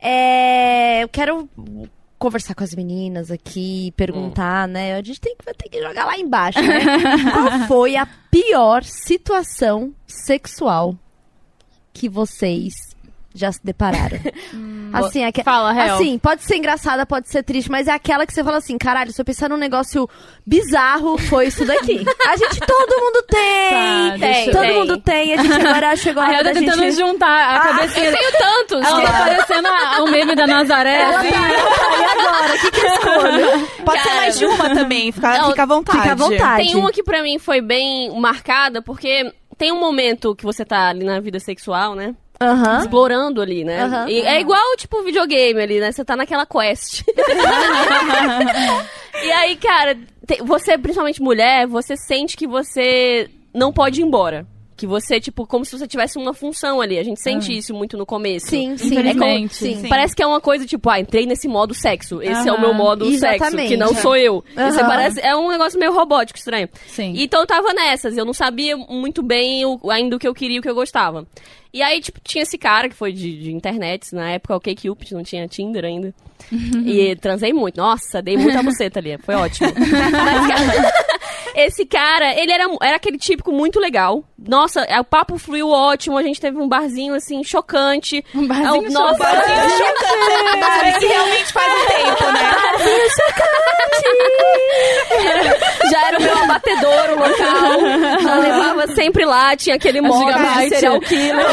É, 0.00 1.02
eu 1.02 1.08
quero 1.08 1.48
conversar 2.18 2.54
com 2.54 2.64
as 2.64 2.74
meninas 2.74 3.30
aqui, 3.30 3.92
perguntar, 3.96 4.66
né? 4.66 4.94
A 4.94 5.02
gente 5.02 5.20
tem 5.20 5.36
que, 5.36 5.44
vai 5.44 5.54
ter 5.54 5.68
que 5.68 5.82
jogar 5.82 6.06
lá 6.06 6.16
embaixo, 6.16 6.60
né? 6.60 6.80
Qual 7.32 7.68
foi 7.68 7.96
a 7.96 8.06
pior 8.30 8.82
situação 8.82 9.94
sexual 10.06 10.96
que 11.92 12.08
vocês 12.08 12.93
já 13.34 13.50
se 13.50 13.58
depararam? 13.64 14.18
assim, 14.94 15.24
aque- 15.24 15.42
Fala, 15.42 15.74
Hel. 15.74 15.94
assim, 15.96 16.18
pode 16.18 16.42
ser 16.44 16.56
engraçada, 16.56 17.04
pode 17.04 17.28
ser 17.28 17.42
triste, 17.42 17.70
mas 17.70 17.88
é 17.88 17.92
aquela 17.92 18.24
que 18.26 18.32
você 18.32 18.44
fala 18.44 18.58
assim, 18.58 18.78
caralho, 18.78 19.12
se 19.12 19.20
eu 19.20 19.24
pensar 19.24 19.48
num 19.50 19.56
negócio 19.56 20.08
bizarro, 20.46 21.18
foi 21.18 21.46
isso 21.48 21.64
daqui. 21.64 22.04
A 22.28 22.36
gente, 22.36 22.60
todo 22.60 23.00
mundo 23.00 23.22
tem! 23.28 24.18
Tá, 24.20 24.40
eu- 24.46 24.52
todo 24.52 24.60
tem. 24.62 24.78
mundo 24.78 24.96
tem, 25.00 25.34
a 25.34 25.42
gente 25.42 25.52
agora 25.66 25.96
chegou 25.96 26.22
a 26.22 26.26
A 26.26 26.28
hora 26.28 26.36
Ela 26.38 26.44
da 26.44 26.52
tá 26.54 26.60
tentando 26.60 26.82
gente... 26.84 26.96
juntar 26.96 27.56
a 27.56 27.60
cabecinha. 27.60 28.06
Eu 28.06 28.16
tenho 28.16 28.32
tantos. 28.32 28.82
Ela 28.86 29.00
tá 29.02 29.12
parecendo 29.12 29.68
o 30.02 30.10
meme 30.10 30.34
da 30.36 30.46
Nazaré. 30.46 31.02
Ela 31.02 31.20
assim. 31.20 31.30
tá, 31.30 31.48
e 31.50 32.04
agora? 32.04 32.54
O 32.54 32.58
que, 32.60 32.70
que 32.70 32.80
eu 32.80 32.92
escolho? 32.92 33.66
Pode 33.84 33.98
ser 34.02 34.08
Cara. 34.08 34.20
mais 34.20 34.38
de 34.38 34.46
uma 34.46 34.70
também. 34.74 35.12
Fica, 35.12 35.38
Não, 35.38 35.50
fica 35.50 35.62
à 35.62 35.66
vontade. 35.66 35.98
Fica 35.98 36.12
à 36.12 36.14
vontade. 36.14 36.64
Tem 36.66 36.76
uma 36.76 36.92
que 36.92 37.02
pra 37.02 37.22
mim 37.22 37.38
foi 37.38 37.60
bem 37.60 38.18
marcada, 38.20 38.80
porque 38.80 39.32
tem 39.58 39.72
um 39.72 39.78
momento 39.80 40.34
que 40.34 40.44
você 40.44 40.64
tá 40.64 40.88
ali 40.88 41.04
na 41.04 41.20
vida 41.20 41.38
sexual, 41.40 41.94
né? 41.94 42.14
Aham. 42.44 42.78
Explorando 42.80 43.40
ali, 43.40 43.64
né? 43.64 43.82
E 44.08 44.20
é 44.20 44.40
igual, 44.40 44.76
tipo, 44.76 45.02
videogame 45.02 45.60
ali, 45.60 45.80
né? 45.80 45.90
Você 45.92 46.04
tá 46.04 46.14
naquela 46.16 46.46
quest. 46.46 47.02
e 49.22 49.32
aí, 49.32 49.56
cara, 49.56 49.96
Você, 50.42 50.78
principalmente 50.78 51.22
mulher, 51.22 51.66
você 51.66 51.96
sente 51.96 52.36
que 52.36 52.46
você 52.46 53.28
não 53.52 53.72
pode 53.72 54.00
ir 54.00 54.04
embora. 54.04 54.46
Que 54.76 54.86
você, 54.86 55.20
tipo, 55.20 55.46
como 55.46 55.64
se 55.64 55.78
você 55.78 55.86
tivesse 55.86 56.18
uma 56.18 56.34
função 56.34 56.80
ali. 56.80 56.98
A 56.98 57.02
gente 57.02 57.20
sente 57.20 57.56
isso 57.56 57.72
muito 57.72 57.96
no 57.96 58.04
começo. 58.04 58.46
Sim, 58.48 58.76
sim. 58.76 58.86
Infelizmente. 58.86 59.54
Sim. 59.54 59.80
Sim. 59.82 59.88
Parece 59.88 60.14
que 60.14 60.22
é 60.22 60.26
uma 60.26 60.40
coisa 60.40 60.66
tipo, 60.66 60.90
ah, 60.90 60.98
entrei 60.98 61.26
nesse 61.26 61.46
modo 61.46 61.74
sexo. 61.74 62.20
Esse 62.22 62.48
é 62.48 62.52
o 62.52 62.60
meu 62.60 62.74
modo 62.74 63.04
sexo, 63.12 63.44
Exatamente. 63.44 63.68
que 63.68 63.76
não 63.76 63.94
sou 63.94 64.16
eu. 64.16 64.44
Você 64.54 64.80
parece, 64.80 65.20
é 65.20 65.34
um 65.36 65.48
negócio 65.48 65.78
meio 65.78 65.92
robótico, 65.92 66.38
estranho. 66.38 66.68
Sim. 66.86 67.14
Então 67.16 67.40
eu 67.40 67.46
tava 67.46 67.72
nessas, 67.72 68.16
eu 68.16 68.24
não 68.24 68.32
sabia 68.32 68.76
muito 68.76 69.22
bem 69.22 69.64
o, 69.64 69.78
ainda 69.90 70.16
o 70.16 70.18
que 70.18 70.26
eu 70.26 70.34
queria 70.34 70.56
e 70.56 70.58
o 70.58 70.62
que 70.62 70.68
eu 70.68 70.74
gostava. 70.74 71.26
E 71.72 71.82
aí, 71.82 72.00
tipo, 72.00 72.20
tinha 72.22 72.42
esse 72.42 72.56
cara 72.56 72.88
que 72.88 72.94
foi 72.94 73.12
de, 73.12 73.36
de 73.36 73.52
internet, 73.52 74.14
na 74.14 74.30
época 74.30 74.54
o 74.54 74.60
Cupid 74.60 75.12
não 75.12 75.24
tinha 75.24 75.48
Tinder 75.48 75.84
ainda. 75.84 76.14
e 76.86 77.16
transei 77.16 77.52
muito. 77.52 77.78
Nossa, 77.78 78.22
dei 78.22 78.36
muita 78.36 78.62
buceta 78.62 79.00
ali, 79.00 79.18
foi 79.18 79.34
ótimo. 79.34 79.72
Mas, 79.76 80.46
cara, 80.46 80.92
esse 81.54 81.84
cara, 81.86 82.34
ele 82.34 82.52
era, 82.52 82.64
era 82.82 82.96
aquele 82.96 83.18
típico 83.18 83.52
muito 83.52 83.78
legal. 83.80 84.24
Nossa, 84.38 84.80
é, 84.82 84.98
o 85.00 85.04
papo 85.04 85.38
fluiu 85.38 85.68
ótimo, 85.70 86.18
a 86.18 86.22
gente 86.22 86.40
teve 86.40 86.58
um 86.58 86.68
barzinho, 86.68 87.14
assim, 87.14 87.42
chocante. 87.44 88.24
Um 88.34 88.46
barzinho 88.46 88.86
É, 88.86 88.90
nossa, 88.90 89.18
Barzinho 89.18 89.70
chocante. 89.70 90.96
Isso 90.98 91.06
realmente 91.08 91.52
faz 91.52 91.72
um 91.72 91.86
tempo, 91.86 92.32
né? 92.32 92.50
já 95.90 96.08
era 96.08 96.18
o 96.18 96.22
meu 96.22 96.38
abatedouro 96.38 97.18
local. 97.18 98.20
Já 98.20 98.34
levava 98.36 98.86
sempre 98.94 99.24
lá, 99.24 99.56
tinha 99.56 99.76
aquele 99.76 100.00
modo 100.00 100.32
de 100.32 100.68
serial 100.68 101.00
killer. 101.00 101.46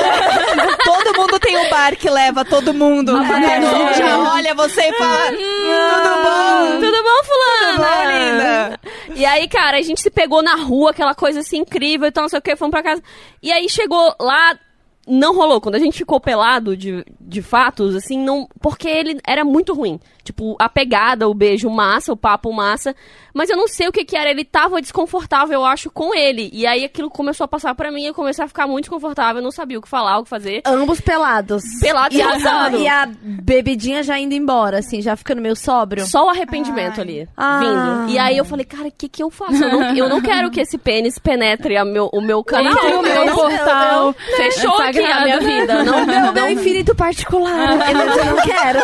Todo 0.83 1.17
mundo 1.19 1.39
tem 1.39 1.57
um 1.57 1.69
bar 1.69 1.95
que 1.95 2.09
leva 2.09 2.43
todo 2.45 2.73
mundo. 2.73 3.13
Batedoura. 3.13 3.93
Já 3.93 4.17
olha 4.33 4.55
você 4.55 4.81
e 4.81 4.93
fala, 4.93 5.31
"Hum, 5.31 5.91
tudo 5.93 6.09
bom? 6.23 6.79
Tudo 6.81 7.03
bom, 7.03 7.23
fulana? 7.23 7.75
Tudo 7.75 7.85
bom, 7.85 8.11
linda? 8.11 8.79
E 9.15 9.25
aí, 9.25 9.47
cara, 9.47 9.77
a 9.77 9.81
gente 9.81 9.90
se 9.99 10.09
pegou 10.09 10.41
na 10.41 10.55
rua, 10.55 10.91
aquela 10.91 11.13
coisa 11.13 11.39
assim 11.39 11.57
incrível 11.57 12.07
e 12.07 12.11
tal, 12.11 12.23
não 12.23 12.29
sei 12.29 12.39
o 12.39 12.41
que, 12.41 12.55
fomos 12.55 12.71
pra 12.71 12.83
casa. 12.83 13.03
E 13.41 13.51
aí 13.51 13.67
chegou 13.67 14.15
lá, 14.19 14.57
não 15.07 15.35
rolou. 15.35 15.59
Quando 15.59 15.75
a 15.75 15.79
gente 15.79 15.97
ficou 15.97 16.19
pelado 16.19 16.77
de, 16.77 17.03
de 17.19 17.41
fatos, 17.41 17.95
assim, 17.95 18.17
não. 18.17 18.47
Porque 18.61 18.87
ele 18.87 19.19
era 19.27 19.43
muito 19.43 19.73
ruim. 19.73 19.99
Tipo, 20.23 20.55
a 20.59 20.69
pegada, 20.69 21.27
o 21.27 21.33
beijo 21.33 21.69
massa, 21.69 22.13
o 22.13 22.17
papo 22.17 22.53
massa. 22.53 22.95
Mas 23.33 23.49
eu 23.49 23.57
não 23.57 23.67
sei 23.67 23.87
o 23.87 23.91
que 23.91 24.03
que 24.05 24.15
era. 24.17 24.29
Ele 24.29 24.43
tava 24.45 24.81
desconfortável, 24.81 25.59
eu 25.59 25.65
acho, 25.65 25.89
com 25.89 26.13
ele. 26.13 26.49
E 26.53 26.65
aí 26.65 26.83
aquilo 26.85 27.09
começou 27.09 27.45
a 27.45 27.47
passar 27.47 27.73
pra 27.75 27.91
mim, 27.91 28.05
eu 28.05 28.13
comecei 28.13 28.43
a 28.43 28.47
ficar 28.47 28.67
muito 28.67 28.83
desconfortável. 28.85 29.37
Eu 29.39 29.43
não 29.43 29.51
sabia 29.51 29.77
o 29.79 29.81
que 29.81 29.89
falar, 29.89 30.19
o 30.19 30.23
que 30.23 30.29
fazer. 30.29 30.61
Ambos 30.65 30.99
pelados. 31.01 31.63
Pelado 31.81 32.15
e 32.15 32.19
e 32.81 32.87
a, 32.87 33.05
e 33.07 33.07
bebidinha 33.41 34.03
já 34.03 34.17
indo 34.19 34.33
embora, 34.33 34.79
assim, 34.79 35.01
já 35.01 35.15
ficando 35.15 35.41
meio 35.41 35.55
sóbrio. 35.55 36.05
Só 36.05 36.25
o 36.25 36.29
arrependimento 36.29 36.95
Ai. 36.97 37.01
ali, 37.01 37.29
Ah. 37.37 37.59
vindo. 37.59 38.11
E 38.13 38.17
aí 38.19 38.37
eu 38.37 38.45
falei, 38.45 38.65
cara, 38.65 38.87
o 38.87 38.91
que 38.91 39.07
que 39.09 39.21
eu 39.23 39.29
faço? 39.29 39.61
Eu 39.63 39.69
não, 39.69 39.95
eu 39.95 40.09
não 40.09 40.21
quero 40.21 40.49
que 40.51 40.59
esse 40.61 40.77
pênis 40.77 41.17
penetre 41.19 41.77
a 41.77 41.85
meu, 41.85 42.09
o 42.13 42.21
meu 42.21 42.43
canal. 42.43 42.71
Entre 42.73 42.93
o 42.95 43.01
meu 43.01 43.25
Não, 43.25 43.35
portal. 43.35 44.15
Fechou 44.35 44.73
aqui 44.81 44.99
a 45.03 45.21
minha 45.23 45.39
vida. 45.39 45.83
Não, 45.83 46.05
Meu, 46.05 46.21
não, 46.21 46.33
meu 46.33 46.49
infinito 46.49 46.95
particular. 46.95 47.51
Eu 47.91 48.25
não 48.35 48.41
quero. 48.43 48.79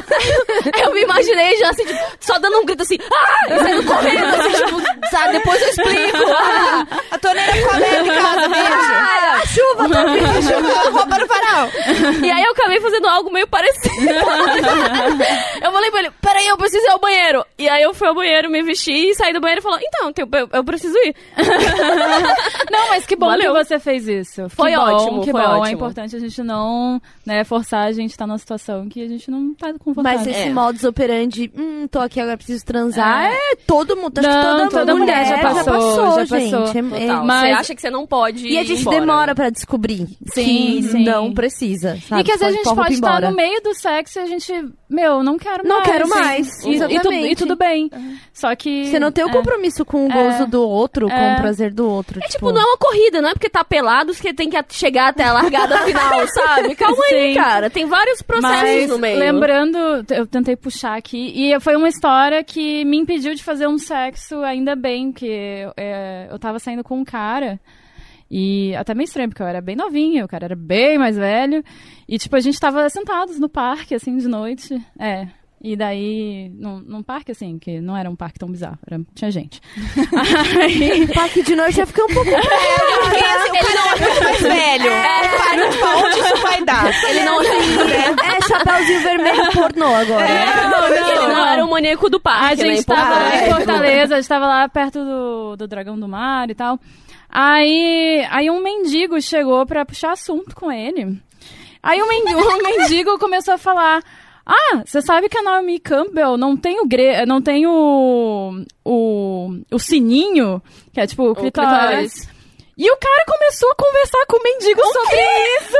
Eu 0.84 0.94
me 0.94 1.02
imaginei 1.02 1.58
já 1.58 1.70
assim, 1.70 1.86
tipo, 1.86 2.00
só 2.20 2.38
dando 2.40 2.58
um 2.60 2.66
grito 2.66 2.84
assim, 2.84 2.98
ah! 3.12 3.54
E 3.54 3.60
saindo 3.60 3.84
correndo, 3.86 4.37
assim, 4.40 4.66
tipo, 4.66 5.10
sabe? 5.10 5.34
Depois 5.34 5.62
eu 5.62 5.68
explico. 5.70 6.18
Ah, 6.38 6.88
A 7.12 7.18
torneira 7.18 7.54
ficou 7.54 7.72
aberta 7.72 8.02
em 8.04 8.22
casa, 8.22 8.50
beijo. 8.50 8.68
Ah, 8.74 9.40
a 9.42 9.46
chuva 9.48 9.90
tá 9.90 10.06
vindo. 10.14 10.42
Chuva, 10.44 10.90
roupa 10.92 11.18
no 11.20 11.28
varal. 11.28 11.70
E 12.24 12.32
aí 12.32 12.44
eu 12.44 12.52
acabei 12.52 12.80
fazendo 12.82 13.08
algo 13.08 13.32
meio 13.32 13.48
parecido. 13.48 13.96
eu 15.62 15.72
falei 15.72 15.92
pra 15.92 16.00
ele, 16.00 16.12
peraí, 16.22 16.48
eu 16.48 16.58
preciso 16.58 16.86
ir 16.86 16.90
ao 16.90 17.00
banheiro. 17.00 17.46
E 17.58 17.68
aí 17.70 17.84
eu 17.84 17.94
fui 17.94 18.08
ao 18.08 18.16
banheiro, 18.16 18.50
me 18.50 18.62
vesti 18.64 18.92
e 18.92 19.16
saí 19.16 19.34
do 19.34 19.40
banheiro 19.42 19.62
e 19.62 19.64
falou, 19.64 19.80
então, 19.82 20.14
eu, 20.18 20.50
eu 20.54 20.64
preciso 20.64 20.96
ir. 21.00 21.16
Não, 22.72 22.90
mas 22.90 23.06
que 23.06 23.16
bom 23.16 23.28
Valeu. 23.28 23.54
que 23.54 23.64
você 23.64 23.80
fez 23.80 24.08
isso. 24.08 24.50
Foi 24.50 24.72
que 24.72 24.78
bom, 24.78 24.84
ótimo, 24.84 25.24
que 25.24 25.32
foi 25.32 25.42
bom. 25.42 25.48
É 25.48 25.58
ótimo. 25.58 25.76
importante 25.76 26.16
a 26.16 26.20
gente 26.20 26.44
não 26.44 27.02
né, 27.26 27.44
forçar 27.44 27.88
a 27.88 27.92
gente 27.92 28.12
estar 28.12 28.28
numa 28.28 28.38
situação 28.38 28.88
que 28.90 29.04
a 29.04 29.08
gente 29.08 29.30
não 29.32 29.54
tá 29.54 29.74
confortável. 29.80 30.20
Mas 30.20 30.28
esse 30.28 30.48
É. 30.48 30.54
modus 30.54 30.84
operandi, 30.84 31.52
hum, 31.56 31.88
tô 31.90 32.00
aqui 32.00 32.20
agora, 32.20 32.38
preciso 32.38 32.66
transar, 32.66 33.32
é, 33.32 33.56
todo 33.66 33.96
mundo, 33.96 34.20
que 34.22 34.27
Não, 34.28 34.58
toda, 34.70 34.70
toda 34.80 34.96
mulher, 34.96 35.16
mulher 35.26 35.26
já 35.26 35.38
passou, 35.40 36.16
já 36.16 36.26
gente. 36.26 36.52
passou. 36.52 36.66
É- 36.98 37.04
é- 37.04 37.08
Total. 37.08 37.26
Mas- 37.26 37.42
Você 37.50 37.54
acha 37.60 37.76
que 37.76 37.82
você 37.82 37.90
não 37.90 38.06
pode 38.08 38.48
E 38.48 38.58
a 38.58 38.64
gente 38.64 38.82
embora. 38.82 39.00
demora 39.00 39.36
pra 39.36 39.50
descobrir 39.50 40.08
Sim, 40.34 40.78
que 40.82 40.84
sim. 40.84 41.04
não 41.04 41.34
precisa, 41.34 41.98
sabe? 42.08 42.22
E 42.22 42.24
que 42.26 42.32
às 42.32 42.40
vezes 42.40 42.56
a 42.56 42.58
gente 42.64 42.76
Pode 42.76 42.94
estar 42.94 43.08
embora. 43.10 43.30
no 43.30 43.36
meio 43.36 43.62
do 43.62 43.74
sexo 43.74 44.20
e 44.20 44.22
a 44.22 44.26
gente, 44.26 44.52
meu, 44.90 45.24
não 45.24 45.38
quero 45.38 45.68
Não 45.68 45.78
mais. 45.80 45.88
quero 45.90 46.08
Sim. 46.08 46.14
mais, 46.14 46.64
E, 46.66 46.76
e, 46.96 47.00
tu- 47.02 47.12
e 47.14 47.36
tudo 47.36 47.56
bem. 47.56 47.90
Só 48.34 48.56
que. 48.56 48.88
Você 48.88 49.00
não 49.00 49.12
tem 49.12 49.26
o 49.26 49.30
é. 49.30 49.32
compromisso 49.34 49.84
com 49.84 50.06
o 50.06 50.10
gozo 50.10 50.46
do 50.48 50.62
outro, 50.68 51.08
com 51.08 51.14
É. 51.14 51.34
o 51.34 51.42
prazer 51.42 51.74
do 51.74 51.90
outro. 51.90 52.20
É 52.24 52.28
tipo, 52.28 52.52
não 52.52 52.62
é 52.62 52.66
uma 52.66 52.78
corrida, 52.78 53.22
não 53.22 53.30
é 53.30 53.34
porque 53.34 53.50
tá 53.50 53.64
pelado 53.64 54.14
que 54.14 54.34
tem 54.34 54.50
que 54.50 54.58
chegar 54.70 55.10
até 55.10 55.24
a 55.24 55.34
largada 55.34 55.78
final, 55.86 56.28
sabe? 56.28 56.76
Calma 56.76 57.04
aí, 57.12 57.34
Sim. 57.34 57.40
cara. 57.40 57.70
Tem 57.70 57.86
vários 57.86 58.22
processos 58.22 58.62
Mas 58.62 58.90
no 58.90 58.98
meio. 59.00 59.20
lembrando, 59.20 59.78
eu 60.10 60.26
tentei 60.28 60.56
puxar 60.56 60.96
aqui, 60.98 61.34
e 61.36 61.60
foi 61.60 61.76
uma 61.76 61.90
história 61.90 62.44
que 62.44 62.86
me 62.86 62.98
impediu 62.98 63.34
de 63.36 63.44
fazer 63.44 63.68
um 63.68 63.78
sexo, 63.78 64.42
ainda 64.44 64.76
bem, 64.76 65.12
que 65.12 65.30
é, 65.76 66.28
eu 66.32 66.40
tava 66.40 66.60
saindo 66.60 66.84
com 66.84 66.98
um 67.00 67.04
cara. 67.06 67.60
E 68.30 68.76
até 68.76 68.94
meio 68.94 69.06
estranho, 69.06 69.30
porque 69.30 69.42
eu 69.42 69.48
era 69.48 69.62
bem 69.62 69.76
novinha, 69.76 70.26
o 70.26 70.28
cara 70.28 70.46
era 70.46 70.56
bem 70.56 70.98
mais 70.98 71.16
velho. 71.18 71.64
E, 72.08 72.18
tipo, 72.18 72.36
a 72.36 72.40
gente 72.40 72.60
tava 72.60 72.90
sentados 72.90 73.40
no 73.40 73.48
parque, 73.50 73.96
assim, 73.96 74.18
de 74.18 74.28
noite. 74.28 74.80
É. 75.00 75.28
E 75.60 75.76
daí, 75.76 76.52
num, 76.54 76.80
num 76.82 77.02
parque, 77.02 77.32
assim, 77.32 77.58
que 77.58 77.82
não 77.82 77.98
era 77.98 78.08
um 78.10 78.16
parque 78.16 78.38
tão 78.38 78.48
bizarro, 78.48 78.78
era, 78.86 79.02
tinha 79.16 79.32
gente. 79.32 79.60
Aí, 80.62 81.08
Parque 81.08 81.42
de 81.42 81.56
noite 81.56 81.78
já 81.78 81.86
fica 81.88 82.04
um 82.04 82.14
pouco... 82.14 82.30
Porque 82.30 83.26
assim, 83.26 83.50
o 83.50 83.98
cara 83.98 84.20
é 84.20 84.24
mais 84.24 84.42
velho. 84.44 84.88
É, 84.92 85.28
para, 85.30 85.70
tipo, 85.72 85.86
aonde 85.86 86.20
isso 86.20 86.38
vai 86.44 86.64
dar? 86.64 87.10
Ele 87.10 87.24
não, 87.24 87.42
É 87.42 88.42
chapéuzinho 88.48 89.02
vermelho 89.02 89.52
pornô 89.52 89.96
agora. 89.96 90.28
ele 90.30 91.28
não 91.28 91.48
era 91.48 91.66
o 91.66 91.70
maníaco 91.72 92.08
do 92.08 92.18
A 92.18 92.20
parque, 92.20 92.64
né? 92.64 92.76
gente 92.76 92.86
tava 92.86 93.10
lá 93.10 93.36
em 93.36 93.40
é. 93.40 93.50
Fortaleza, 93.50 94.14
a 94.14 94.18
gente 94.22 94.30
tava 94.30 94.46
lá 94.48 94.70
perto 94.70 95.04
do, 95.04 95.56
do 95.58 95.68
Dragão 95.68 96.00
do 96.00 96.08
Mar 96.08 96.52
e 96.52 96.56
tal. 96.56 96.80
Aí, 97.30 98.26
aí 98.30 98.50
um 98.50 98.62
mendigo 98.62 99.22
chegou 99.22 99.66
pra 99.66 99.86
puxar 99.86 100.14
assunto 100.14 100.56
com 100.56 100.72
ele. 100.72 101.20
Aí 101.84 102.02
o 102.02 102.08
mendigo, 102.08 102.40
o 102.42 102.64
mendigo 102.64 103.20
começou 103.20 103.54
a 103.54 103.58
falar: 103.58 104.04
Ah, 104.46 104.84
você 104.86 105.02
sabe 105.02 105.30
que 105.30 105.38
a 105.38 105.44
Naomi 105.44 105.80
Campbell 105.80 106.38
não 106.38 106.56
tem 106.56 106.80
o 106.80 106.88
gre 106.88 107.26
não 107.26 107.42
tem 107.42 107.68
o, 107.68 108.64
o, 108.84 109.60
o 109.72 109.80
sininho, 109.80 110.62
que 110.94 111.00
é 111.00 111.08
tipo 111.08 111.24
o 111.24 111.32
O 111.32 111.36
clitóris. 111.36 112.28
E 112.78 112.92
o 112.92 112.98
cara 112.98 113.26
começou 113.28 113.72
a 113.72 113.76
conversar 113.76 114.24
com 114.28 114.38
o 114.38 114.44
mendigo 114.44 114.82
sobre 114.94 115.18
isso. 115.58 115.78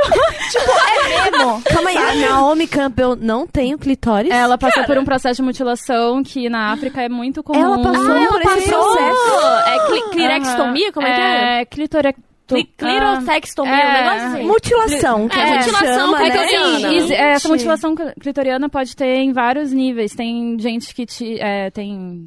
É 0.58 1.30
mesmo? 1.30 1.62
Calma 1.62 1.90
aí, 1.90 1.96
a 1.96 2.14
Naomi 2.14 2.66
Campbell 2.66 3.14
não 3.16 3.46
tem 3.46 3.74
o 3.74 3.78
clitóris? 3.78 4.30
Ela 4.30 4.56
passou 4.58 4.82
por 4.84 4.98
um 4.98 5.04
processo 5.04 5.36
de 5.36 5.42
mutilação 5.42 6.22
que 6.24 6.48
na 6.48 6.72
África 6.72 7.02
é 7.02 7.08
muito 7.08 7.42
comum. 7.42 7.60
Ela 7.60 7.78
passou 7.82 8.02
Ah, 8.12 8.26
por 8.28 8.40
ela 8.42 8.56
esse 8.58 8.70
passou. 8.70 8.92
processo. 8.94 9.68
É 9.68 9.86
cli- 9.86 10.10
clirectomia? 10.10 10.92
Como 10.92 11.06
é 11.06 11.14
que 11.14 11.20
é? 11.20 11.60
É, 11.60 11.64
clitorectomia. 11.66 12.28
Cli- 12.48 12.64
Clirotextomia, 12.78 13.74
É. 13.74 13.88
um 13.88 13.92
negócio 13.92 14.26
assim. 14.28 14.42
Mutilação, 14.46 15.28
que 15.28 15.38
É, 15.38 15.42
a 15.42 15.46
gente 15.46 15.56
mutilação 15.72 15.94
chama, 16.06 16.18
né? 16.18 16.30
clitoriana. 16.30 16.94
Isso, 16.94 17.12
é, 17.12 17.30
essa 17.32 17.48
mutilação 17.48 17.94
cl- 17.94 18.14
clitoriana 18.18 18.68
pode 18.70 18.96
ter 18.96 19.16
em 19.18 19.32
vários 19.34 19.70
níveis. 19.70 20.14
Tem 20.14 20.56
gente 20.58 20.94
que 20.94 21.04
ti- 21.04 21.38
é, 21.38 21.70
tem 21.70 22.24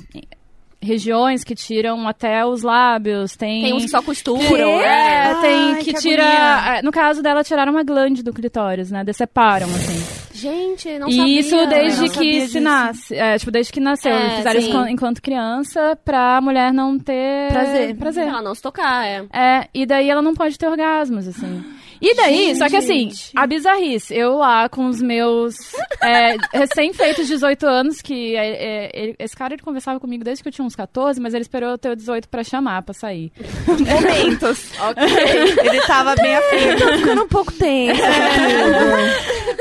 regiões 0.82 1.44
que 1.44 1.54
tiram 1.56 2.08
até 2.08 2.46
os 2.46 2.64
lábios, 2.64 3.36
tem 3.36 3.62
Tem 3.64 3.74
uns 3.74 3.84
que 3.84 3.90
só 3.90 4.02
costuram, 4.02 4.78
né? 4.80 5.32
é, 5.32 5.36
tem 5.42 5.74
Ai, 5.76 5.84
que, 5.84 5.94
que 5.94 6.00
tira, 6.02 6.24
agonia. 6.24 6.78
é, 6.78 6.82
no 6.82 6.92
caso 6.92 7.22
dela 7.22 7.44
tiraram 7.44 7.72
uma 7.72 7.84
glande 7.84 8.24
do 8.24 8.34
clitóris, 8.34 8.90
né? 8.90 9.04
Deceparam 9.04 9.68
assim. 9.68 10.22
Gente, 10.34 10.98
não 10.98 11.08
e 11.08 11.16
sabia. 11.18 11.40
isso 11.40 11.66
desde 11.68 12.10
que 12.10 12.34
se 12.42 12.46
disso. 12.48 12.60
nasce, 12.62 13.16
é, 13.16 13.38
tipo 13.38 13.52
desde 13.52 13.72
que 13.72 13.80
nasceu, 13.80 14.12
É, 14.12 14.38
fizeram 14.38 14.60
sim. 14.62 14.68
isso 14.68 14.70
enquanto- 14.78 14.90
enquanto 14.92 15.22
criança 15.22 15.98
pra 16.04 16.42
mulher 16.42 16.74
não 16.74 16.98
ter 16.98 17.50
Prazer. 17.52 17.96
prazer. 17.96 18.28
Ela 18.28 18.42
não 18.42 18.56
se 18.56 18.62
tocar, 18.62 19.06
é. 19.06 19.24
É, 19.32 19.68
e 19.74 19.86
daí 19.86 20.10
ela 20.10 20.22
não 20.22 20.34
pode 20.34 20.58
ter 20.58 20.68
orgasmos, 20.68 21.28
assim. 21.28 21.64
E 22.02 22.16
daí, 22.16 22.56
só 22.56 22.68
que 22.68 22.76
assim, 22.78 23.10
a 23.36 23.46
bizarrice, 23.46 24.14
eu 24.16 24.38
lá 24.38 24.68
com 24.68 24.88
os 24.88 25.00
meus 25.02 25.56
é, 26.02 26.36
recém-feitos 26.52 27.28
18 27.28 27.66
anos, 27.68 28.02
que 28.02 28.36
é, 28.36 28.48
é, 28.88 28.92
ele- 28.94 29.16
esse 29.20 29.36
cara 29.36 29.54
ele 29.54 29.62
conversava 29.62 30.00
comigo 30.00 30.24
desde 30.24 30.42
que 30.42 30.50
eu 30.50 30.54
tinha 30.54 30.66
uns 30.66 30.76
14, 30.76 31.20
mas 31.22 31.34
ele 31.34 31.44
esperou 31.44 31.70
eu 31.70 31.78
ter 31.78 31.96
18 31.96 32.28
pra 32.28 32.44
chamar, 32.44 32.82
pra 32.82 32.94
sair. 32.94 33.32
Momentos. 33.70 34.72
Ele 35.64 35.82
tava 35.86 36.16
bem 36.16 36.36
afim. 36.36 36.76
Tô 36.80 36.98
ficando 36.98 37.24
um 37.24 37.28
pouco 37.28 37.52
tensa. 37.54 38.02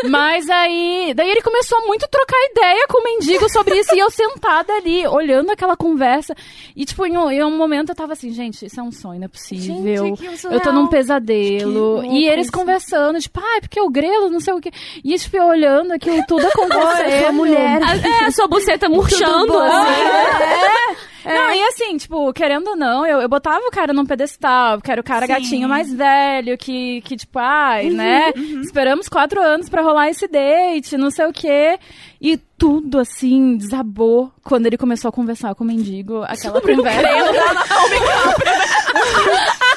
Mas 0.08 0.48
aí, 0.48 1.12
daí 1.14 1.30
ele 1.30 1.42
começou 1.42 1.78
a 1.78 1.86
muito 1.86 2.06
trocar 2.08 2.36
ideia 2.50 2.86
com 2.88 3.00
o 3.00 3.04
mendigo 3.04 3.48
sobre 3.50 3.78
isso, 3.78 3.94
e 3.94 3.98
eu 3.98 4.10
sentada 4.10 4.72
ali, 4.74 5.06
olhando 5.06 5.50
aquela 5.50 5.76
conversa, 5.76 6.34
e 6.74 6.84
tipo, 6.84 7.04
em 7.06 7.16
um, 7.16 7.30
em 7.30 7.44
um 7.44 7.56
momento 7.56 7.90
eu 7.90 7.94
tava 7.94 8.14
assim, 8.14 8.32
gente, 8.32 8.64
isso 8.66 8.80
é 8.80 8.82
um 8.82 8.90
sonho, 8.92 9.18
não 9.20 9.26
é 9.26 9.28
possível. 9.28 10.06
Gente, 10.16 10.20
que 10.38 10.46
Eu 10.46 10.60
tô 10.60 10.72
num 10.72 10.86
pesadelo. 10.86 12.00
Que 12.02 12.08
E 12.08 12.28
eles 12.32 12.46
isso. 12.46 12.52
conversando, 12.52 13.18
tipo, 13.20 13.40
ai, 13.42 13.60
porque 13.60 13.80
o 13.80 13.90
grelo, 13.90 14.30
não 14.30 14.40
sei 14.40 14.54
o 14.54 14.60
quê. 14.60 14.70
E 15.04 15.16
tipo, 15.16 15.36
eu 15.36 15.44
olhando 15.46 15.92
aquilo 15.92 16.24
tudo 16.26 16.46
acontecendo. 16.46 17.10
eu 17.10 17.22
sou 17.24 17.32
mulher. 17.32 17.82
A- 17.82 17.96
É, 17.96 18.24
a 18.26 18.30
sua 18.32 18.48
buceta 18.48 18.88
murchando, 18.88 19.58
assim. 19.58 21.00
Não, 21.22 21.52
e 21.52 21.62
assim, 21.64 21.98
tipo, 21.98 22.32
querendo 22.32 22.68
ou 22.68 22.76
não, 22.76 23.04
eu, 23.06 23.20
eu 23.20 23.28
botava 23.28 23.60
o 23.66 23.70
cara 23.70 23.92
num 23.92 24.06
pedestal, 24.06 24.80
que 24.80 24.90
era 24.90 25.02
o 25.02 25.04
cara 25.04 25.26
Sim. 25.26 25.32
gatinho 25.34 25.68
mais 25.68 25.92
velho, 25.92 26.56
que, 26.56 27.02
que 27.02 27.14
tipo, 27.14 27.38
ai, 27.38 27.90
Uhum, 27.90 27.96
né? 27.96 28.32
Esperamos 28.64 29.06
quatro 29.06 29.38
anos 29.40 29.68
pra 29.68 29.82
rolar 29.82 30.08
esse 30.08 30.26
date, 30.26 30.96
não 30.96 31.10
sei 31.10 31.26
o 31.26 31.32
quê. 31.32 31.78
E 32.22 32.38
tudo, 32.56 32.98
assim, 32.98 33.54
desabou 33.56 34.32
quando 34.42 34.64
ele 34.66 34.78
começou 34.78 35.10
a 35.10 35.12
conversar 35.12 35.54
com 35.54 35.62
o 35.62 35.66
mendigo. 35.66 36.22
Aquela 36.24 36.58
conversa. 36.60 37.00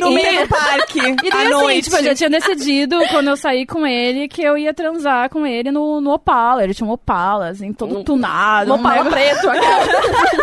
No 0.00 0.10
E- 0.10 0.14
meio 0.14 0.42
do 0.42 0.48
parque, 0.48 0.98
E 1.22 1.30
daí, 1.30 1.32
à 1.32 1.42
assim, 1.42 1.48
noite. 1.50 1.82
tipo, 1.84 1.96
eu 1.96 2.04
já 2.04 2.14
tinha 2.14 2.30
decidido, 2.30 2.98
quando 3.10 3.28
eu 3.28 3.36
saí 3.36 3.66
com 3.66 3.86
ele, 3.86 4.28
que 4.28 4.42
eu 4.42 4.56
ia 4.56 4.72
transar 4.74 5.28
com 5.30 5.46
ele 5.46 5.70
no, 5.70 6.00
no 6.00 6.12
Opala. 6.12 6.64
Ele 6.64 6.74
tinha 6.74 6.88
um 6.88 6.92
Opala, 6.92 7.48
assim, 7.48 7.72
todo 7.72 8.02
tunado. 8.04 8.70
Um 8.72 8.76
um 8.76 8.80
Opala 8.80 9.04
negócio- 9.04 9.10
preto, 9.12 9.48
aquela. 9.50 10.42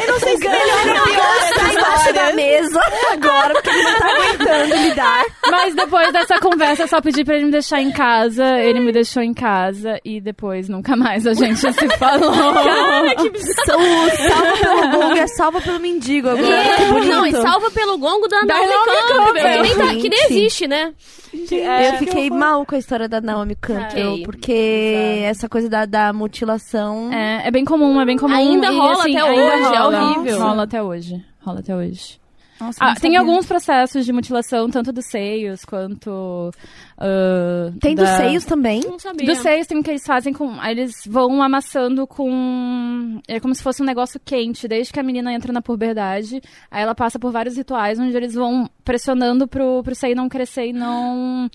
Eu 0.00 0.12
não 0.12 0.20
sei 0.20 0.36
se 0.36 0.48
melhor 0.48 0.98
ou 0.98 1.04
pior 1.04 1.54
tá 1.54 1.72
embaixo 1.72 2.12
da 2.12 2.32
mesa 2.32 2.80
agora, 3.12 3.54
porque 3.54 3.70
ele 3.70 3.82
não 3.82 3.98
tá 3.98 4.06
aguentando 4.14 4.74
lidar. 4.76 5.24
Mas 5.50 5.74
depois 5.74 6.12
dessa 6.12 6.38
conversa, 6.40 6.82
eu 6.84 6.88
só 6.88 7.00
pedi 7.00 7.24
pra 7.24 7.36
ele 7.36 7.46
me 7.46 7.50
deixar 7.50 7.80
em 7.80 7.90
casa. 7.90 8.58
Ele 8.60 8.80
me 8.80 8.92
deixou 8.92 9.22
em 9.22 9.34
casa 9.34 9.98
e 10.04 10.20
depois 10.20 10.68
nunca 10.68 10.96
mais 10.96 11.26
a 11.26 11.34
gente 11.34 11.58
se 11.60 11.88
falou. 11.98 12.32
Cara, 12.32 13.14
que 13.16 13.38
Salva 13.38 14.56
pelo 14.60 14.90
gongo 14.90 15.16
é 15.16 15.26
salva 15.26 15.60
pelo 15.60 15.80
mendigo 15.80 16.28
agora. 16.28 16.64
Bonito. 16.92 17.08
Não, 17.08 17.26
e 17.26 17.32
salva 17.32 17.70
pelo 17.70 17.98
gongo 17.98 18.27
da 18.28 18.40
Da 18.42 18.54
Naomi 18.54 18.72
Campbell, 18.72 19.24
Campbell. 19.24 19.62
que, 19.62 19.62
nem 19.62 19.76
tá- 19.76 19.94
que 20.02 20.08
nem 20.08 20.18
Gente. 20.20 20.32
existe, 20.32 20.66
né? 20.68 20.92
eu 21.32 21.98
fiquei 21.98 22.30
mal 22.30 22.64
com 22.64 22.74
a 22.74 22.78
história 22.78 23.08
da 23.08 23.20
Naomi 23.20 23.54
Campbell, 23.56 24.12
Ok. 24.12 24.22
porque 24.24 25.22
essa 25.24 25.48
coisa 25.48 25.68
da, 25.68 25.84
da 25.84 26.12
mutilação... 26.12 27.12
É, 27.12 27.48
é 27.48 27.50
bem 27.50 27.64
comum, 27.64 28.00
é 28.00 28.04
bem 28.06 28.16
comum. 28.16 28.34
Ainda 28.34 28.72
E, 28.72 28.76
rola 28.76 28.92
assim, 29.02 29.16
até 29.16 29.28
ainda 29.28 29.42
hoje, 29.42 29.74
é 29.74 29.78
rola. 29.78 30.02
horrível. 30.10 30.38
Rola 30.40 30.62
até 30.62 30.82
hoje. 30.82 31.24
Rola 31.40 31.60
até 31.60 31.74
hoje. 31.76 32.18
Nossa, 32.60 32.78
Ah, 32.80 32.94
tem 32.94 33.16
alguns 33.16 33.46
processos 33.46 34.04
de 34.04 34.12
mutilação, 34.12 34.68
tanto 34.68 34.92
dos 34.92 35.06
seios 35.06 35.64
quanto. 35.64 36.50
ah, 36.98 37.70
Tem 37.80 37.94
dos 37.94 38.04
da- 38.08 38.16
seios 38.16 38.44
também? 38.44 38.80
Não 38.80 38.98
sabia. 38.98 39.26
Dos 39.26 39.38
seios 39.38 39.66
tem 39.66 39.82
que 39.82 39.90
eles 39.90 40.04
fazem 40.04 40.32
com. 40.32 40.62
Eles 40.64 40.92
vão 41.06 41.40
amassando 41.42 42.06
com. 42.06 43.20
É 43.28 43.38
como 43.40 43.54
se 43.54 43.62
fosse 43.62 43.82
um 43.82 43.86
negócio 43.86 44.20
quente, 44.24 44.66
desde 44.66 44.92
que 44.92 45.00
a 45.00 45.02
menina 45.02 45.32
entra 45.32 45.52
na 45.52 45.62
puberdade. 45.62 46.40
Aí 46.70 46.82
ela 46.82 46.94
passa 46.94 47.18
por 47.18 47.30
vários 47.30 47.56
rituais 47.56 47.98
onde 47.98 48.16
eles 48.16 48.34
vão 48.34 48.68
pressionando 48.84 49.46
pro, 49.46 49.82
pro 49.82 49.94
seio 49.94 50.16
não 50.16 50.28
crescer 50.28 50.68
e 50.68 50.72
não. 50.72 51.48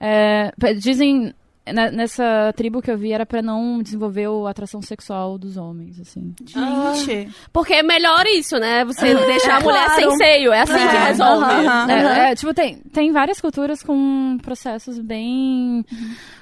é, 0.00 0.52
dizem. 0.78 1.34
Ne- 1.72 1.90
Nessa 1.90 2.52
tribo 2.56 2.80
que 2.82 2.90
eu 2.90 2.96
vi 2.98 3.12
era 3.12 3.24
pra 3.26 3.42
não 3.42 3.82
desenvolver 3.82 4.26
a 4.46 4.50
atração 4.50 4.80
sexual 4.82 5.38
dos 5.38 5.56
homens, 5.56 6.00
assim. 6.00 6.34
Gente. 6.44 7.28
Porque 7.52 7.74
é 7.74 7.82
melhor 7.82 8.24
isso, 8.26 8.56
né? 8.58 8.84
Você 8.84 9.14
deixar 9.14 9.56
a 9.56 9.60
mulher 9.60 9.86
claro. 9.86 10.00
sem 10.02 10.16
seio. 10.16 10.52
É 10.52 10.60
assim 10.60 10.72
que 10.74 10.96
É, 10.96 11.04
resolve. 11.08 11.44
aham. 11.44 11.90
É, 11.90 12.30
é, 12.30 12.34
tipo, 12.34 12.52
tem, 12.54 12.76
tem 12.92 13.12
várias 13.12 13.40
culturas 13.40 13.82
com 13.82 14.38
processos 14.42 14.98
bem 14.98 15.84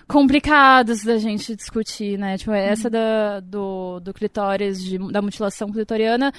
complicados 0.07 1.03
da 1.05 1.19
gente 1.19 1.55
discutir, 1.57 2.19
né? 2.19 2.37
Tipo, 2.39 2.53
essa 2.53 2.89
da, 2.91 3.41
do, 3.41 4.01
do 4.01 4.13
clitóris, 4.15 4.83
de- 4.83 4.99
da 5.13 5.21
mutilação 5.23 5.71
clitoriana, 5.71 6.33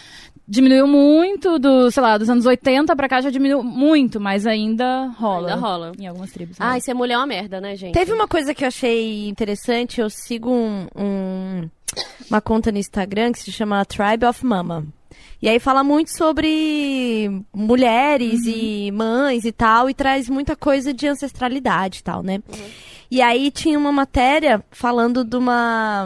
diminuiu 0.47 0.87
muito, 0.87 1.57
do, 1.59 1.89
sei 1.91 2.01
lá, 2.03 2.17
dos 2.17 2.29
anos 2.29 2.45
80 2.45 2.95
pra 2.95 3.09
cá 3.09 3.21
já 3.21 3.29
diminuiu 3.29 3.63
muito, 3.63 4.19
mas 4.19 4.45
ainda 4.45 5.07
rola. 5.17 5.49
Ainda 5.53 5.59
rola. 5.59 5.91
Em 5.99 6.07
algumas 6.07 6.31
tribos. 6.31 6.57
Ai, 6.59 6.67
rola. 6.69 6.79
ser 6.81 6.93
mulher 6.93 7.13
é 7.15 7.17
uma 7.17 7.27
merda, 7.27 7.59
né, 7.59 7.75
gente? 7.75 7.93
Teve 7.93 8.13
uma 8.13 8.27
coisa 8.27 8.53
que 8.53 8.63
eu 8.63 8.67
achei 8.67 9.27
interessante, 9.27 9.99
eu 10.01 10.09
sigo 10.09 10.51
um, 10.51 10.87
um- 10.95 11.69
uma 12.29 12.41
conta 12.41 12.71
no 12.71 12.77
Instagram 12.77 13.31
que 13.31 13.39
se 13.39 13.51
chama 13.51 13.83
Tribe 13.85 14.25
of 14.25 14.45
Mama. 14.45 14.85
E 15.41 15.47
aí 15.49 15.59
fala 15.59 15.83
muito 15.83 16.15
sobre 16.17 17.29
mulheres 17.53 18.41
e 18.45 18.89
mães 18.91 19.45
e 19.45 19.51
tal, 19.51 19.89
e 19.89 19.93
traz 19.93 20.27
muita 20.29 20.55
coisa 20.55 20.93
de 20.93 21.07
ancestralidade 21.07 21.99
e 21.99 22.03
tal, 22.03 22.23
né? 22.23 22.41
E 23.15 23.21
aí 23.21 23.49
tinha 23.49 23.79
uma 23.79 23.93
matéria 23.93 24.61
falando 24.71 25.23
de 25.23 25.37
uma. 25.37 26.05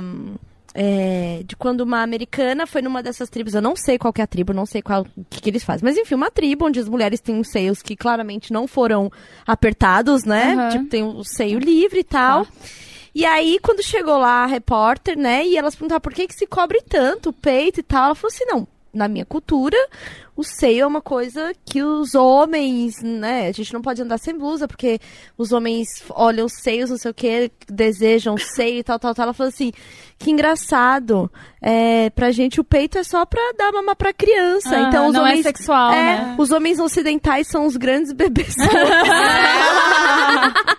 é, 0.76 1.42
de 1.44 1.56
quando 1.56 1.82
uma 1.82 2.04
americana 2.04 2.68
foi 2.68 2.84
numa 2.84 3.02
dessas 3.02 3.32
tribos, 3.32 3.56
eu 3.56 3.64
não 3.64 3.76
sei 3.76 3.98
qual 3.98 4.14
é 4.16 4.22
a 4.22 4.28
tribo, 4.28 4.54
não 4.54 4.68
sei 4.68 4.84
qual 4.84 5.08
o 5.18 5.26
que, 5.28 5.42
que 5.42 5.50
eles 5.50 5.64
fazem, 5.64 5.84
mas 5.84 5.98
enfim, 5.98 6.14
uma 6.14 6.30
tribo 6.30 6.68
onde 6.68 6.80
as 6.80 6.88
mulheres 6.88 7.20
têm 7.20 7.40
os 7.40 7.50
seios 7.50 7.82
que 7.82 7.96
claramente 7.96 8.54
não 8.54 8.68
foram 8.68 9.12
apertados, 9.48 10.24
né? 10.24 10.54
Aham. 10.54 10.70
Tipo, 10.70 10.86
tem 10.86 11.04
o 11.04 11.24
seio 11.24 11.58
livre 11.58 12.02
e 12.02 12.04
tal. 12.04 12.46
E 13.16 13.26
aí, 13.26 13.58
quando 13.60 13.82
chegou 13.82 14.20
lá 14.20 14.44
a 14.44 14.46
repórter, 14.46 15.18
né, 15.18 15.44
e 15.48 15.58
elas 15.58 15.76
perguntaram 15.76 16.02
por 16.02 16.14
que, 16.14 16.28
que 16.28 16.36
se 16.36 16.46
cobre 16.46 16.80
tanto 16.88 17.30
o 17.32 17.34
peito 17.34 17.80
e 17.80 17.84
tal, 17.84 18.06
ela 18.06 18.16
falou 18.16 18.32
assim: 18.32 18.46
não, 18.46 18.68
na 18.94 19.08
minha 19.08 19.26
cultura, 19.26 19.78
o 20.36 20.44
seio 20.44 20.84
é 20.84 20.88
uma 20.88 21.02
coisa 21.02 21.54
que 21.66 21.84
os 21.84 22.16
homens, 22.16 23.02
né, 23.04 23.48
a 23.48 23.52
gente 23.52 23.74
não 23.74 23.82
pode 23.82 24.02
andar 24.02 24.18
sem 24.18 24.38
blusa, 24.38 24.68
porque 24.68 25.00
os 25.38 25.52
homens 25.52 25.88
olham 26.10 26.46
os 26.46 26.54
seios, 26.62 26.90
não 26.90 26.98
sei 26.98 27.12
o 27.12 27.14
que, 27.14 27.52
desejam 27.68 28.36
o 28.36 28.40
seio 28.40 28.80
e 28.80 28.84
tal, 28.84 28.98
tal, 28.98 29.14
tal. 29.14 29.24
Ela 29.24 29.34
falou 29.34 29.50
assim: 29.50 29.72
que 30.18 30.32
engraçado, 30.32 31.30
é, 31.62 32.10
pra 32.12 32.32
gente 32.32 32.60
o 32.60 32.64
peito 32.64 32.98
é 32.98 33.04
só 33.04 33.26
pra 33.26 33.42
dar 33.58 33.72
mamar 33.72 33.96
pra 33.96 34.14
criança. 34.14 34.76
Aham, 34.76 34.88
então 34.88 35.08
os 35.08 35.14
não 35.14 35.26
é 35.26 35.32
homens. 35.32 35.44
sexual, 35.44 35.92
é, 35.92 35.96
né? 35.96 36.36
Os 36.38 36.52
homens 36.52 36.80
ocidentais 36.80 37.48
são 37.48 37.66
os 37.66 37.76
grandes 37.76 38.14
bebês. 38.14 38.56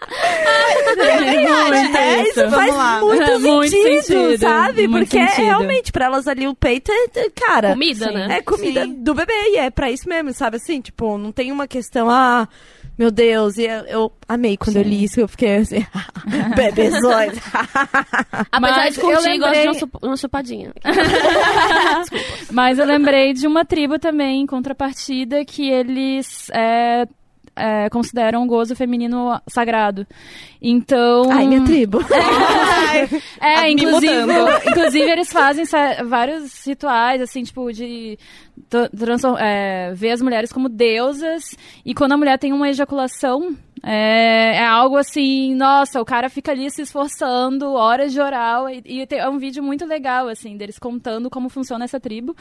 Muito 1.38 1.96
É, 1.96 2.22
isso. 2.22 2.28
isso 2.30 2.40
faz 2.50 2.50
Vamos 2.50 2.76
lá. 2.76 3.00
muito, 3.00 3.40
Muito 3.40 3.70
sentido, 3.70 4.02
sentido, 4.02 4.38
sabe? 4.40 4.88
muito 4.88 5.04
Porque 5.06 5.18
é 5.18 5.28
sentido. 5.28 5.44
realmente, 5.44 5.92
pra 5.92 6.04
elas 6.06 6.26
ali, 6.28 6.46
o 6.48 6.54
peito 6.54 6.90
é, 6.92 7.06
é- 7.20 7.30
cara... 7.30 7.70
Comida, 7.72 8.06
Sim. 8.08 8.14
né? 8.14 8.26
É 8.38 8.42
comida 8.42 8.84
Sim. 8.84 8.94
do 8.94 9.14
bebê, 9.14 9.32
e 9.52 9.56
é 9.56 9.70
pra 9.70 9.90
isso 9.90 10.08
mesmo, 10.08 10.32
sabe? 10.32 10.56
Assim, 10.56 10.80
tipo, 10.80 11.16
não 11.18 11.32
tem 11.32 11.50
uma 11.52 11.66
questão, 11.66 12.08
ah, 12.10 12.48
meu 12.98 13.10
Deus, 13.10 13.56
e 13.56 13.62
eu, 13.64 13.84
eu 13.86 14.12
amei 14.28 14.56
quando 14.56 14.76
eu 14.76 14.82
li 14.82 15.04
isso, 15.04 15.20
eu 15.20 15.28
fiquei 15.28 15.56
assim, 15.56 15.86
bebezões. 16.54 17.38
Apesar 18.52 18.58
Mas 18.60 18.94
de 18.94 19.00
curtir, 19.00 19.30
eu 19.30 19.38
gosto 19.38 19.52
de 19.54 19.64
lembrei- 19.64 19.88
uma 20.02 20.16
chupadinha. 20.16 20.72
Mas 22.50 22.78
eu 22.78 22.84
lembrei 22.84 23.32
de 23.32 23.46
uma 23.46 23.64
tribo 23.64 23.98
também, 23.98 24.42
em 24.42 24.46
contrapartida, 24.46 25.44
que 25.44 25.68
eles 25.70 26.50
é, 26.52 27.06
é, 27.60 27.88
consideram 27.90 28.42
o 28.42 28.46
gozo 28.46 28.74
feminino 28.74 29.40
sagrado. 29.48 30.06
Então. 30.60 31.30
Ai, 31.30 31.46
minha 31.46 31.64
tribo. 31.64 31.98
É, 33.40 33.62
Me 33.64 33.72
inclusive, 33.74 34.20
mudando. 34.20 34.50
inclusive 34.68 35.10
eles 35.10 35.32
fazem 35.32 35.64
vários 36.06 36.66
rituais, 36.66 37.22
assim, 37.22 37.42
tipo, 37.42 37.72
de 37.72 38.18
é, 39.38 39.92
ver 39.94 40.10
as 40.10 40.20
mulheres 40.20 40.52
como 40.52 40.68
deusas. 40.68 41.56
E 41.84 41.94
quando 41.94 42.12
a 42.12 42.16
mulher 42.16 42.38
tem 42.38 42.52
uma 42.52 42.68
ejaculação, 42.68 43.56
é, 43.82 44.56
é 44.56 44.66
algo 44.66 44.96
assim, 44.96 45.54
nossa, 45.54 46.00
o 46.00 46.04
cara 46.04 46.28
fica 46.28 46.52
ali 46.52 46.70
se 46.70 46.82
esforçando, 46.82 47.72
horas 47.72 48.12
de 48.12 48.20
oral. 48.20 48.68
E, 48.68 48.82
e 48.84 49.06
tem- 49.06 49.18
é 49.20 49.28
um 49.28 49.38
vídeo 49.38 49.62
muito 49.62 49.86
legal, 49.86 50.28
assim, 50.28 50.56
deles 50.56 50.78
contando 50.78 51.30
como 51.30 51.48
funciona 51.48 51.84
essa 51.84 52.00
tribo. 52.00 52.36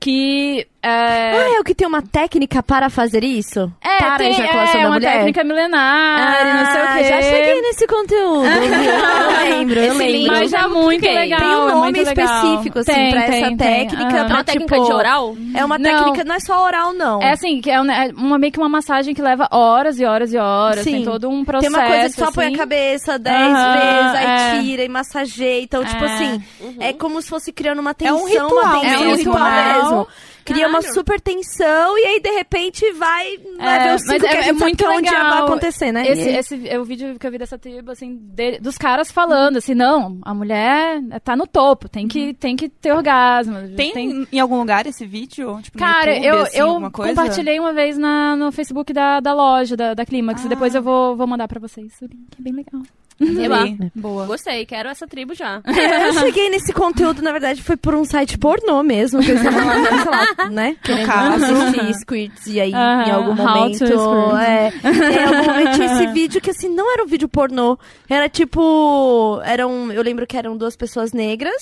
Que. 0.00 0.66
É, 0.80 0.88
Ah, 0.90 1.56
é 1.56 1.60
o 1.60 1.64
que 1.64 1.74
tem 1.74 1.86
uma 1.88 2.00
técnica 2.00 2.62
para 2.62 2.88
fazer 2.88 3.24
isso? 3.24 3.70
é, 3.82 3.98
para 3.98 4.16
tem, 4.16 4.28
a 4.28 4.30
ejaculação 4.30 4.78
é 4.78 4.82
da 4.84 4.88
uma 4.88 4.94
mulher? 4.94 5.12
técnica 5.12 5.42
milenar, 5.44 6.40
e 6.40 6.52
não 6.54 6.72
sei 6.72 6.82
o 6.82 6.86
quê. 6.94 7.04
já 7.04 7.22
cheguei 7.22 7.60
nesse 7.62 7.86
conteúdo. 7.88 8.44
eu 8.46 9.50
lembro, 9.56 9.80
eu 9.80 9.84
Esse 9.92 9.98
lembro. 9.98 10.12
link 10.12 10.28
Mas 10.28 10.52
é 10.52 10.62
eu 10.62 10.70
muito 10.70 11.00
fiquei. 11.00 11.14
legal. 11.18 11.38
Tem 11.40 11.48
um 11.48 11.68
é 11.68 11.72
nome 11.74 12.04
legal. 12.04 12.12
específico, 12.14 12.78
assim, 12.78 12.92
Tem, 12.92 13.10
pra 13.10 13.22
tem, 13.22 13.34
essa 13.38 13.46
tem. 13.48 13.56
técnica. 13.56 14.04
Aham. 14.04 14.16
É 14.18 14.32
uma 14.32 14.44
técnica 14.44 14.74
tipo, 14.76 14.86
de 14.86 14.92
oral? 14.92 15.36
É 15.54 15.64
uma 15.64 15.78
Não. 15.78 15.90
técnica, 15.90 16.24
não 16.24 16.34
é 16.36 16.40
só 16.40 16.64
oral, 16.64 16.92
não. 16.94 17.22
É 17.22 17.32
assim, 17.32 17.60
que 17.60 17.70
é 17.70 17.80
um- 17.80 17.90
é 17.90 18.10
uma, 18.16 18.38
meio 18.38 18.52
que 18.52 18.58
uma 18.60 18.68
massagem 18.68 19.14
que 19.14 19.20
leva 19.20 19.48
horas 19.50 19.98
e 19.98 20.04
horas 20.04 20.32
e 20.32 20.38
horas. 20.38 20.84
Sim. 20.84 20.92
Tem 20.92 21.04
todo 21.04 21.28
um 21.28 21.36
Tem 21.38 21.44
processo. 21.44 21.74
uma 21.76 21.86
coisa 21.86 22.04
que 22.04 22.20
só 22.24 22.30
põe 22.30 22.44
a 22.44 22.48
assim. 22.48 22.56
cabeça 22.56 23.18
dez 23.18 23.52
Aham, 23.52 23.72
vezes, 23.72 24.14
aí 24.14 24.26
é. 24.26 24.60
tira 24.62 24.84
e 24.84 24.88
massageia. 24.88 25.60
Então, 25.62 25.84
tipo 25.84 26.04
É. 26.04 26.06
assim, 26.14 26.42
é 26.78 26.92
como 26.92 27.20
se 27.20 27.28
fosse 27.28 27.52
criando 27.52 27.80
uma 27.80 27.90
É 27.90 27.94
tensão, 27.94 28.22
um 28.22 28.26
ritual 28.26 28.50
uma 28.52 28.86
É 28.86 28.98
um 29.08 29.14
ritual. 29.16 29.87
Mesmo. 29.90 30.06
Cria 30.44 30.66
uma 30.66 30.80
super 30.80 31.20
tensão 31.20 31.98
e 31.98 32.04
aí, 32.06 32.20
de 32.20 32.30
repente, 32.30 32.90
vai, 32.92 33.36
vai 33.58 33.76
É, 33.76 33.78
ver 33.80 33.88
o 33.88 33.92
mas 33.92 34.02
ciclo 34.02 34.18
que 34.20 34.26
é- 34.26 34.28
a 34.28 34.32
é 34.32 34.36
gente 34.36 34.44
sabe 34.46 34.60
muito 34.60 34.76
que 34.78 34.84
é 34.84 34.88
onde 34.88 35.10
legal. 35.10 35.30
vai 35.30 35.42
acontecer, 35.42 35.92
né? 35.92 36.08
Esse, 36.08 36.22
E- 36.22 36.36
esse 36.36 36.68
é 36.68 36.78
o 36.80 36.84
vídeo 36.84 37.18
que 37.18 37.26
eu 37.26 37.30
vi 37.30 37.36
dessa 37.36 37.58
tribo, 37.58 37.90
assim, 37.90 38.16
de- 38.16 38.58
dos 38.58 38.78
caras 38.78 39.12
falando, 39.12 39.58
assim, 39.58 39.74
não, 39.74 40.18
a 40.22 40.32
mulher 40.32 41.02
tá 41.22 41.36
no 41.36 41.46
topo, 41.46 41.86
tem 41.88 42.08
que, 42.08 42.32
tem 42.32 42.56
que 42.56 42.68
ter 42.70 42.92
orgasmo. 42.92 43.56
Tem, 43.76 44.26
em 44.32 44.40
algum 44.40 44.58
lugar 44.58 44.86
esse 44.86 45.04
vídeo? 45.06 45.60
Tipo, 45.60 45.78
no 45.78 45.84
Cara, 45.84 46.14
YouTube, 46.14 46.26
eu, 46.26 46.42
assim, 46.42 46.58
eu 46.58 46.90
compartilhei 46.90 47.60
uma 47.60 47.72
vez 47.74 47.98
na, 47.98 48.34
no 48.34 48.50
Facebook 48.50 48.90
da, 48.92 49.20
da 49.20 49.34
loja, 49.34 49.76
da, 49.76 49.92
da 49.92 50.06
Climax, 50.06 50.42
Ah. 50.42 50.46
e 50.46 50.48
depois 50.48 50.74
eu 50.74 50.82
vou, 50.82 51.14
vou 51.14 51.26
mandar 51.26 51.46
pra 51.46 51.60
vocês 51.60 51.92
o 52.00 52.06
link, 52.06 52.26
é 52.38 52.42
bem 52.42 52.54
legal. 52.54 52.80
Eba. 53.20 53.64
Boa. 53.94 54.26
Gostei, 54.26 54.64
quero 54.66 54.88
essa 54.88 55.06
tribo 55.06 55.34
já. 55.34 55.60
Eu 55.66 56.12
cheguei 56.14 56.48
nesse 56.50 56.72
conteúdo, 56.72 57.22
na 57.22 57.32
verdade, 57.32 57.62
foi 57.62 57.76
por 57.76 57.94
um 57.94 58.04
site 58.04 58.38
pornô 58.38 58.82
mesmo, 58.82 59.20
que 59.20 59.30
eu 59.30 59.36
estava 59.36 59.64
lá, 59.64 59.74
sei 59.74 60.04
lá, 60.44 60.50
né? 60.50 60.76
Querendo 60.82 61.06
caso. 61.06 61.44
assistir 61.44 61.94
Squirts 62.00 62.46
e 62.46 62.60
aí 62.60 62.70
em 62.70 62.74
Aham, 62.74 63.12
algum 63.14 63.34
momento. 63.34 63.84
É, 63.84 64.72
em 64.84 65.24
algum 65.24 65.50
momento 65.50 65.74
tinha 65.74 65.86
esse 65.86 66.06
vídeo 66.08 66.40
que 66.40 66.50
assim, 66.50 66.68
não 66.68 66.92
era 66.92 67.02
um 67.02 67.06
vídeo 67.06 67.28
pornô. 67.28 67.78
Era 68.08 68.28
tipo. 68.28 69.40
Eram. 69.44 69.90
Eu 69.92 70.02
lembro 70.02 70.26
que 70.26 70.36
eram 70.36 70.56
duas 70.56 70.76
pessoas 70.76 71.12
negras. 71.12 71.60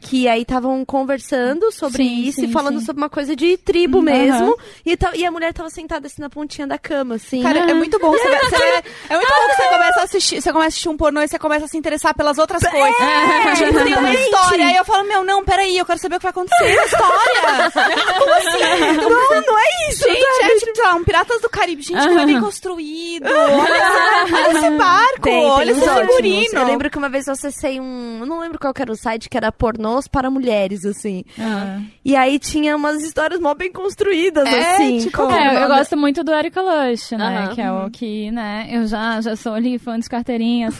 Que 0.00 0.28
aí 0.28 0.42
estavam 0.42 0.84
conversando 0.84 1.70
sobre 1.72 2.02
Sim, 2.04 2.22
isso 2.24 2.40
sim, 2.40 2.46
e 2.46 2.52
falando 2.52 2.80
sim. 2.80 2.86
sobre 2.86 3.02
uma 3.02 3.10
coisa 3.10 3.34
de 3.34 3.56
tribo 3.56 3.98
Uhum. 3.98 4.04
mesmo. 4.04 4.56
E, 4.86 4.96
e 5.16 5.24
a 5.26 5.30
mulher 5.30 5.52
tava 5.52 5.70
sentada 5.70 6.06
assim 6.06 6.20
na 6.22 6.30
pontinha 6.30 6.66
da 6.66 6.78
cama, 6.78 7.16
assim. 7.16 7.42
Cara, 7.42 7.58
é 7.70 7.74
muito 7.74 7.98
bom. 7.98 8.10
Você, 8.10 8.28
vai- 8.28 8.38
você 8.44 8.56
vai- 8.58 8.82
é 9.10 9.16
muito 9.16 9.28
bom 9.28 9.48
que 9.48 9.54
você 9.56 9.68
começa 9.72 10.00
a 10.00 10.04
assistir. 10.04 10.40
Você 10.42 10.52
começa 10.52 10.66
a 10.66 10.68
assistir 10.68 10.81
um 10.88 10.96
pornô 10.96 11.20
e 11.22 11.28
você 11.28 11.38
começa 11.38 11.64
a 11.64 11.68
se 11.68 11.76
interessar 11.76 12.14
pelas 12.14 12.38
outras 12.38 12.62
coisas. 12.62 12.96
tipo, 13.58 13.84
tem 13.84 13.94
uma 13.96 14.12
história. 14.14 14.66
Aí 14.66 14.76
eu 14.76 14.84
falo, 14.84 15.06
meu, 15.08 15.24
não, 15.24 15.44
peraí, 15.44 15.76
eu 15.76 15.84
quero 15.86 15.98
saber 15.98 16.16
o 16.16 16.18
que 16.18 16.24
vai 16.24 16.30
acontecer 16.30 16.76
na 16.76 16.84
história. 16.84 17.70
Como 18.18 18.32
assim? 18.34 18.96
Não, 19.00 19.40
não 19.42 19.58
é 19.58 19.90
isso. 19.90 20.04
Gente, 20.04 20.44
é 20.44 20.58
tipo, 20.58 20.74
sei 20.76 20.84
lá, 20.84 20.94
um 20.94 21.04
Piratas 21.04 21.40
do 21.40 21.48
Caribe. 21.48 21.82
Gente, 21.82 22.02
como 22.06 22.18
é 22.20 22.26
bem 22.26 22.40
construído. 22.40 23.26
Olha, 23.26 23.74
essa- 23.74 24.34
olha 24.48 24.58
esse 24.58 24.70
barco, 24.78 25.20
Tem, 25.22 25.32
tem 25.40 25.44
olha 25.50 25.70
esse 25.72 25.80
figurino. 25.80 26.58
Eu 26.60 26.66
lembro 26.66 26.90
que 26.90 26.98
uma 26.98 27.08
vez 27.08 27.26
eu 27.26 27.32
acessei 27.32 27.80
um. 27.80 28.18
Eu 28.20 28.26
não 28.26 28.40
lembro 28.40 28.58
qual 28.58 28.72
que 28.74 28.82
era 28.82 28.92
o 28.92 28.96
site, 28.96 29.28
que 29.28 29.36
era 29.36 29.50
pornôs 29.52 30.06
para 30.08 30.30
mulheres, 30.30 30.84
assim. 30.84 31.24
Aham. 31.38 31.84
E 32.04 32.16
aí 32.16 32.38
tinha 32.38 32.74
umas 32.76 33.02
histórias 33.02 33.40
mó 33.40 33.54
bem 33.54 33.70
construídas, 33.72 34.46
É, 34.46 34.74
assim. 34.74 34.98
tipo, 34.98 35.22
É, 35.30 35.64
eu 35.64 35.68
gosto 35.68 35.96
muito 35.96 36.22
do 36.24 36.32
Erika 36.32 36.60
Lush, 36.60 37.12
né? 37.12 37.50
Que 37.54 37.60
é 37.60 37.70
o 37.72 37.90
que, 37.90 38.30
né? 38.30 38.68
Eu 38.70 38.86
já, 38.86 39.20
já 39.20 39.36
sou 39.36 39.54
ali 39.54 39.78
fã 39.78 39.98
de 39.98 40.08
carteirinha, 40.08 40.70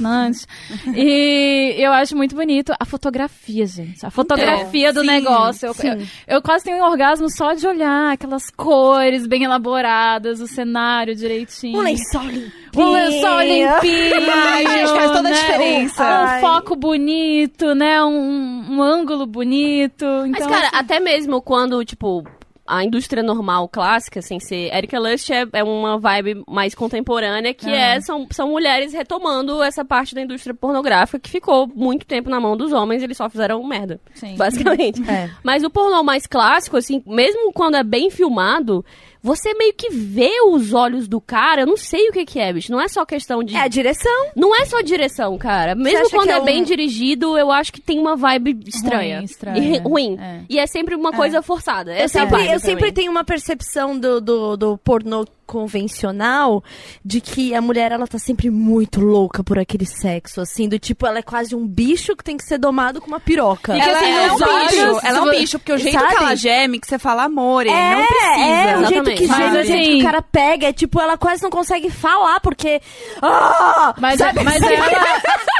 e 0.94 1.74
eu 1.78 1.92
acho 1.92 2.16
muito 2.16 2.34
bonito 2.34 2.72
a 2.78 2.84
fotografia, 2.84 3.66
gente. 3.66 4.04
A 4.04 4.10
fotografia 4.10 4.92
do 4.92 5.00
sim, 5.00 5.06
negócio. 5.06 5.66
Eu, 5.66 5.74
eu, 5.82 6.06
eu 6.26 6.42
quase 6.42 6.64
tenho 6.64 6.78
um 6.78 6.82
orgasmo 6.82 7.30
só 7.30 7.52
de 7.54 7.66
olhar 7.66 8.12
aquelas 8.12 8.50
cores 8.50 9.26
bem 9.26 9.44
elaboradas, 9.44 10.40
o 10.40 10.46
cenário 10.46 11.14
direitinho. 11.14 11.78
Um 11.78 11.82
lençol 11.82 12.22
limpinho. 12.22 12.52
Um 12.76 12.92
lençol 12.92 13.40
limpinho. 13.42 14.30
Ai, 14.32 14.66
gente, 14.66 14.88
faz 14.90 15.10
toda 15.10 15.28
a 15.28 15.30
né? 15.30 15.32
diferença. 15.32 16.02
Um, 16.02 16.06
Ai. 16.06 16.40
foco 16.40 16.76
bonito, 16.76 17.74
né? 17.74 18.02
Um, 18.02 18.76
um 18.76 18.82
ângulo 18.82 19.26
bonito. 19.26 20.04
Mas, 20.04 20.30
Então, 20.30 20.48
cara, 20.48 20.68
assim, 20.68 20.76
até 20.76 21.00
mesmo 21.00 21.40
quando, 21.42 21.84
tipo, 21.84 22.24
a 22.66 22.84
indústria 22.84 23.22
normal, 23.22 23.68
clássica, 23.68 24.22
sem 24.22 24.38
ser... 24.38 24.72
Erika 24.72 24.98
Lust 24.98 25.30
é, 25.32 25.44
é 25.52 25.64
uma 25.64 25.98
vibe 25.98 26.44
mais 26.48 26.74
contemporânea, 26.74 27.52
que 27.52 27.68
Ah. 27.68 27.94
é, 27.96 28.00
são, 28.00 28.26
são 28.30 28.48
mulheres 28.48 28.92
retomando 28.92 29.62
essa 29.62 29.84
parte 29.84 30.14
da 30.14 30.22
indústria 30.22 30.54
pornográfica 30.54 31.18
que 31.18 31.28
ficou 31.28 31.66
muito 31.66 32.06
tempo 32.06 32.30
na 32.30 32.40
mão 32.40 32.56
dos 32.56 32.72
homens, 32.72 33.02
eles 33.02 33.16
só 33.16 33.28
fizeram 33.28 33.62
merda, 33.66 34.00
sim. 34.14 34.36
basicamente. 34.36 35.02
É. 35.10 35.28
Mas 35.42 35.64
o 35.64 35.70
pornô 35.70 36.02
mais 36.04 36.26
clássico, 36.26 36.76
assim, 36.76 37.02
mesmo 37.06 37.52
quando 37.52 37.76
é 37.76 37.82
bem 37.82 38.10
filmado, 38.10 38.84
você 39.22 39.54
meio 39.54 39.72
que 39.74 39.88
vê 39.90 40.30
os 40.48 40.72
olhos 40.72 41.06
do 41.06 41.20
cara, 41.20 41.62
eu 41.62 41.66
não 41.66 41.76
sei 41.76 42.08
o 42.08 42.12
que 42.12 42.24
que 42.24 42.40
é, 42.40 42.52
bicho. 42.52 42.72
Não 42.72 42.80
é 42.80 42.88
só 42.88 43.04
questão 43.06 43.42
de... 43.42 43.54
É 43.54 43.60
a 43.60 43.68
direção. 43.68 44.26
Não 44.34 44.54
é 44.54 44.64
só 44.64 44.80
direção, 44.80 45.38
cara. 45.38 45.74
Mesmo 45.74 46.10
quando 46.10 46.30
é, 46.30 46.32
é 46.32 46.40
um- 46.40 46.44
bem 46.44 46.64
dirigido, 46.64 47.38
eu 47.38 47.50
acho 47.52 47.72
que 47.72 47.80
tem 47.80 47.98
uma 47.98 48.16
vibe 48.16 48.58
estranha. 48.66 49.16
Ruim, 49.18 49.24
estranha, 49.24 49.58
E 49.58 49.78
ruim. 49.78 50.18
é. 50.20 50.40
E 50.48 50.58
é 50.58 50.66
sempre 50.66 50.94
uma 50.94 51.12
coisa 51.12 51.40
forçada. 51.42 51.92
Eu 51.92 52.04
Essa 52.04 52.18
é 52.18 52.22
sempre, 52.28 52.52
eu 52.52 52.58
sempre 52.60 52.92
tenho 52.92 53.10
uma 53.10 53.24
percepção 53.24 53.98
do, 53.98 54.20
do, 54.20 54.56
do 54.56 54.78
pornô 54.78 55.24
convencional 55.52 56.62
de 57.04 57.20
que 57.20 57.54
a 57.54 57.60
mulher, 57.60 57.92
ela 57.92 58.06
tá 58.06 58.18
sempre 58.18 58.50
muito 58.50 59.00
louca 59.00 59.44
por 59.44 59.58
aquele 59.58 59.84
sexo, 59.86 60.40
assim, 60.40 60.68
do 60.68 60.78
tipo, 60.78 61.06
ela 61.06 61.18
é 61.18 61.22
quase 61.22 61.54
um 61.54 61.66
bicho 61.66 62.16
que 62.16 62.24
tem 62.24 62.36
que 62.36 62.44
ser 62.44 62.58
domado 62.58 63.00
com 63.00 63.06
uma 63.08 63.20
piroca. 63.20 63.76
E 63.76 63.80
que, 63.80 63.88
ela, 63.88 63.98
assim, 63.98 64.10
ela 64.10 64.22
é 64.26 64.32
um 64.32 64.34
olhos, 64.34 64.70
bicho, 64.70 65.06
ela 65.06 65.18
é 65.18 65.22
um 65.22 65.30
bicho, 65.30 65.58
porque 65.58 65.72
o 65.72 65.78
jeito 65.78 65.98
Sabe? 65.98 66.16
que 66.16 66.22
ela 66.22 66.34
geme, 66.34 66.80
que 66.80 66.86
você 66.86 66.98
fala 66.98 67.24
amor, 67.24 67.64
não 67.64 67.72
É, 67.74 68.06
precisa. 68.06 68.40
é, 68.40 68.78
o 68.78 68.84
jeito 68.86 69.10
que 69.10 69.26
geme, 69.26 69.32
o 69.44 69.64
jeito 69.64 69.72
assim- 69.72 69.82
que 69.92 70.00
o 70.00 70.02
cara 70.02 70.22
pega, 70.22 70.66
é 70.68 70.72
tipo, 70.72 71.00
ela 71.00 71.16
quase 71.18 71.42
não 71.42 71.50
consegue 71.50 71.90
falar, 71.90 72.40
porque... 72.40 72.80
Ah! 73.20 73.94
Mas, 73.98 74.18
Sabe? 74.18 74.42
mas 74.42 74.60
ela 74.62 74.86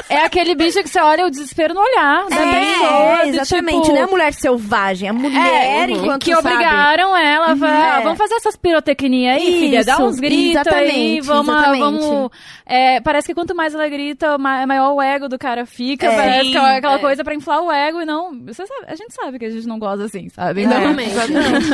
é 0.09 0.25
aquele 0.25 0.55
bicho 0.55 0.83
que 0.83 0.89
você 0.89 1.01
olha 1.01 1.27
o 1.27 1.31
desespero 1.31 1.75
no 1.75 1.81
olhar 1.81 2.27
da 2.29 2.37
É, 2.37 2.61
pessoa. 2.61 3.23
é, 3.23 3.29
exatamente, 3.29 3.83
tipo, 3.83 3.93
não 3.95 4.01
é 4.01 4.03
a 4.05 4.07
mulher 4.07 4.33
selvagem, 4.35 5.09
a 5.09 5.13
mulher 5.13 5.89
uhum. 5.91 5.97
enquanto 5.97 6.25
que 6.25 6.35
sabe. 6.35 6.49
obrigaram 6.49 7.17
ela 7.17 7.53
a 7.53 7.57
falar, 7.57 8.01
é. 8.01 8.03
vamos 8.03 8.19
fazer 8.19 8.35
essas 8.35 8.57
pirotecnia 8.57 9.33
aí, 9.35 9.61
filha, 9.61 9.82
dá 9.85 9.99
uns 9.99 10.19
gritos 10.19 10.67
aí, 10.67 11.21
vamos, 11.21 11.49
exatamente. 11.55 11.81
vamos 11.81 12.31
é, 12.67 13.01
parece 13.01 13.27
que 13.29 13.35
quanto 13.35 13.55
mais 13.55 13.75
ela 13.75 13.89
grita, 13.89 14.39
ma- 14.39 14.67
maior 14.67 14.95
o 14.95 15.03
ego 15.03 15.29
do 15.29 15.39
cara 15.39 15.67
fica, 15.67 16.07
É. 16.07 16.17
parece 16.17 16.51
que 16.51 16.57
é 16.57 16.77
aquela 16.77 16.95
É. 16.95 16.99
coisa 16.99 17.23
pra 17.25 17.35
inflar 17.35 17.61
o 17.63 17.71
ego 17.71 18.01
e 18.01 18.05
não, 18.05 18.33
você 18.47 18.67
sabe, 18.67 18.87
a 18.87 18.95
gente 18.97 19.13
sabe 19.15 19.39
que 19.39 19.45
a 19.45 19.51
gente 19.51 19.67
não 19.67 19.79
gosta 19.79 20.05
assim, 20.05 20.29
sabe? 20.29 20.63
Exatamente. 20.63 21.11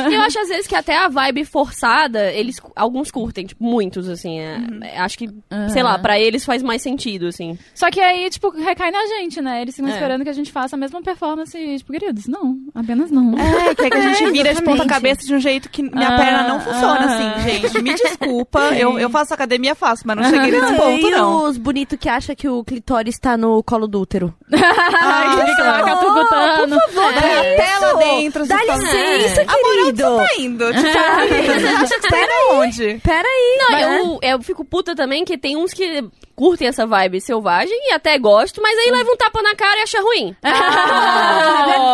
E 0.09 0.13
eu 0.15 0.21
acho, 0.21 0.39
às 0.39 0.49
vezes, 0.49 0.67
que 0.67 0.75
até 0.75 0.97
a 0.97 1.07
vibe 1.07 1.45
forçada, 1.45 2.31
eles, 2.31 2.57
alguns 2.75 3.11
curtem, 3.11 3.45
tipo, 3.45 3.63
muitos, 3.63 4.07
assim. 4.09 4.39
é- 4.39 4.59
é, 4.81 4.99
acho 4.99 5.17
que, 5.17 5.29
sei 5.71 5.83
lá, 5.83 5.97
pra 5.99 6.19
eles 6.19 6.43
faz 6.45 6.61
mais 6.63 6.81
sentido, 6.81 7.27
assim. 7.27 7.57
Só 7.73 7.89
que 7.89 7.99
aí, 7.99 8.29
tipo, 8.29 8.49
recai 8.49 8.91
na 8.91 9.05
gente, 9.07 9.41
né? 9.41 9.61
Eles 9.61 9.75
ficam 9.75 9.89
É. 9.89 9.93
esperando 9.93 10.23
que 10.23 10.29
a 10.29 10.33
gente 10.33 10.51
faça 10.51 10.75
a 10.75 10.79
mesma 10.79 11.01
performance, 11.01 11.57
e, 11.57 11.77
tipo, 11.77 11.91
queridos, 11.91 12.27
não, 12.27 12.57
apenas 12.75 13.09
não. 13.11 13.33
É, 13.39 13.75
que 13.75 13.83
é 13.83 13.89
que 13.89 13.97
a 13.97 14.01
gente 14.13 14.31
vira 14.31 14.53
de 14.53 14.61
ponta 14.61 14.83
exatamente. 14.83 14.87
cabeça 14.89 15.25
de 15.27 15.33
um 15.35 15.39
jeito 15.39 15.69
que 15.69 15.81
minha 15.83 16.09
Ah, 16.09 16.17
perna 16.17 16.47
não 16.47 16.59
funciona 16.59 16.99
ah. 17.01 17.05
assim, 17.05 17.49
gente. 17.49 17.81
Me 17.81 17.93
desculpa, 18.03 18.59
eu, 18.77 18.99
eu 18.99 19.09
faço 19.09 19.33
academia 19.33 19.75
fácil, 19.75 20.05
mas 20.07 20.17
não 20.17 20.23
cheguei 20.23 20.51
nesse 20.59 20.73
ponto, 20.75 21.07
e 21.07 21.11
não. 21.11 21.43
os 21.45 21.57
bonitos 21.57 21.97
que 21.99 22.07
acham 22.09 22.35
que 22.35 22.47
o 22.47 22.63
clitóris 22.63 23.17
tá 23.19 23.37
no 23.37 23.61
colo 23.63 23.87
do 23.87 24.01
útero. 24.01 24.33
Ai, 24.51 25.35
que 25.45 25.51
fica 25.51 25.63
lá 25.63 25.83
catucutando. 25.83 26.75
por 26.79 26.91
favor, 26.93 27.23
É, 27.23 27.55
tela 27.55 27.87
isso. 27.89 27.97
dentro, 27.99 28.47
Dá 28.47 28.57
licença, 28.63 29.41
é. 29.41 29.43
Amor, 29.43 29.59
onde 29.63 29.79
querido. 29.79 30.03
você 30.09 30.17
tá 30.27 30.41
indo? 30.41 30.65
Tipo, 30.73 30.81
você 30.81 31.67
acha 31.67 31.95
que 31.95 32.01
você 32.01 32.07
tá 32.09 32.17
indo 32.19 32.53
onde? 32.59 33.01
Peraí. 33.03 33.57
Não, 33.69 33.79
eu, 33.79 34.19
eu 34.21 34.41
fico 34.41 34.63
puta 34.65 34.95
também 34.95 35.23
que 35.25 35.37
tem 35.37 35.57
uns 35.57 35.73
que 35.73 36.03
curtem 36.39 36.69
essa 36.69 36.87
vibe 36.87 37.19
selvagem 37.19 37.77
e 37.89 37.93
até 37.93 38.17
gosto, 38.17 38.61
mas 38.61 38.77
aí 38.79 38.89
leva 38.91 39.11
um 39.11 39.17
tapa 39.17 39.41
na 39.41 39.53
cara 39.55 39.77
e 39.77 39.83
acha 39.83 39.99
ruim. 39.99 40.33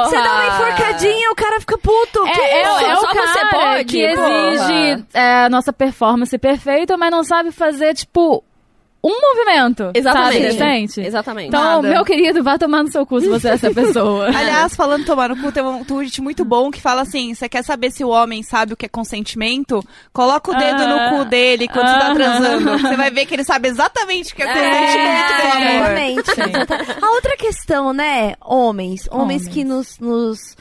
Você 0.06 0.16
dá 0.22 0.34
uma 0.36 0.48
enforcadinha, 0.48 1.32
o 1.32 1.36
cara 1.36 1.60
fica 1.60 1.78
puto. 1.80 2.28
É, 2.28 2.32
Que 2.32 2.42
é, 2.42 2.62
isso? 2.62 2.86
é 2.86 2.94
o 2.94 2.98
Só 3.02 3.08
cara 3.14 3.28
você 3.28 3.46
pode, 3.48 3.86
que 3.86 4.02
exige 4.04 4.96
porra. 4.98 5.08
é, 5.16 5.46
a 5.46 5.50
nossa 5.50 5.74
performance 5.74 6.38
perfeita, 6.38 6.96
mas 6.96 7.10
não 7.10 7.24
sabe 7.24 7.52
fazer, 7.52 7.96
tipo, 7.96 8.44
um 9.08 9.22
movimento. 9.22 9.92
Exatamente. 9.94 10.58
Sabe? 10.58 11.08
Exatamente. 11.08 11.48
Então, 11.50 11.82
Nada. 11.82 11.88
meu 11.88 12.04
querido, 12.04 12.44
vá 12.44 12.58
tomar 12.58 12.84
no 12.84 12.92
seu 12.92 13.06
cu 13.06 13.22
se 13.22 13.28
você 13.28 13.50
é 13.50 13.52
essa 13.54 13.72
pessoa. 13.72 14.28
Aliás, 14.36 14.76
falando 14.76 15.06
tomar 15.06 15.30
no 15.30 15.38
cu, 15.42 15.52
tem 15.52 15.64
um 15.64 15.84
tweet 15.84 16.22
muito 16.22 16.44
bom 16.44 16.72
que 16.72 16.82
fala 16.82 17.02
assim: 17.02 17.34
você 17.34 17.48
quer 17.48 17.64
saber 17.64 17.92
se 17.92 18.04
o 18.04 18.10
homem 18.10 18.42
sabe 18.44 18.74
o 18.74 18.78
que 18.78 18.86
é 18.86 18.90
consentimento? 18.90 19.84
Coloca 20.12 20.52
o 20.52 20.56
dedo 20.58 20.82
Ah. 20.84 21.12
no 21.12 21.18
cu 21.18 21.26
dele 21.26 21.68
quando 21.68 21.88
você 21.88 22.00
tá 22.00 22.06
Aham. 22.08 22.16
transando. 22.16 22.78
Você 22.80 22.96
vai 22.96 23.12
ver 23.12 23.26
que 23.26 23.36
ele 23.36 23.44
sabe 23.44 23.68
exatamente 23.70 24.34
o 24.34 24.36
que 24.36 24.44
é 24.44 24.48
consentimento, 24.48 25.34
meu 25.38 25.52
amor. 25.52 25.92
Exatamente. 25.92 26.30
exatamente. 26.56 27.06
A 27.06 27.12
outra 27.12 27.38
questão, 27.38 27.94
né? 27.94 28.34
Homens. 28.42 29.08
Homens, 29.12 29.44
Homens. 29.44 29.48
que 29.48 29.64
nos, 29.64 30.00
nos, 30.00 30.56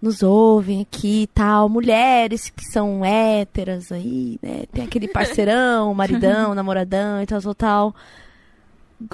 nos 0.00 0.22
ouvem 0.22 0.82
aqui 0.82 1.22
e 1.22 1.26
tal. 1.26 1.68
Mulheres 1.68 2.50
que 2.50 2.64
são 2.64 3.04
héteras 3.04 3.90
aí, 3.90 4.38
né? 4.42 4.64
Tem 4.72 4.84
aquele 4.84 5.08
parceirão, 5.08 5.92
maridão, 5.94 6.54
namoradão 6.54 7.22
e 7.22 7.26
tal, 7.26 7.40
tal, 7.40 7.54
tal. 7.54 7.94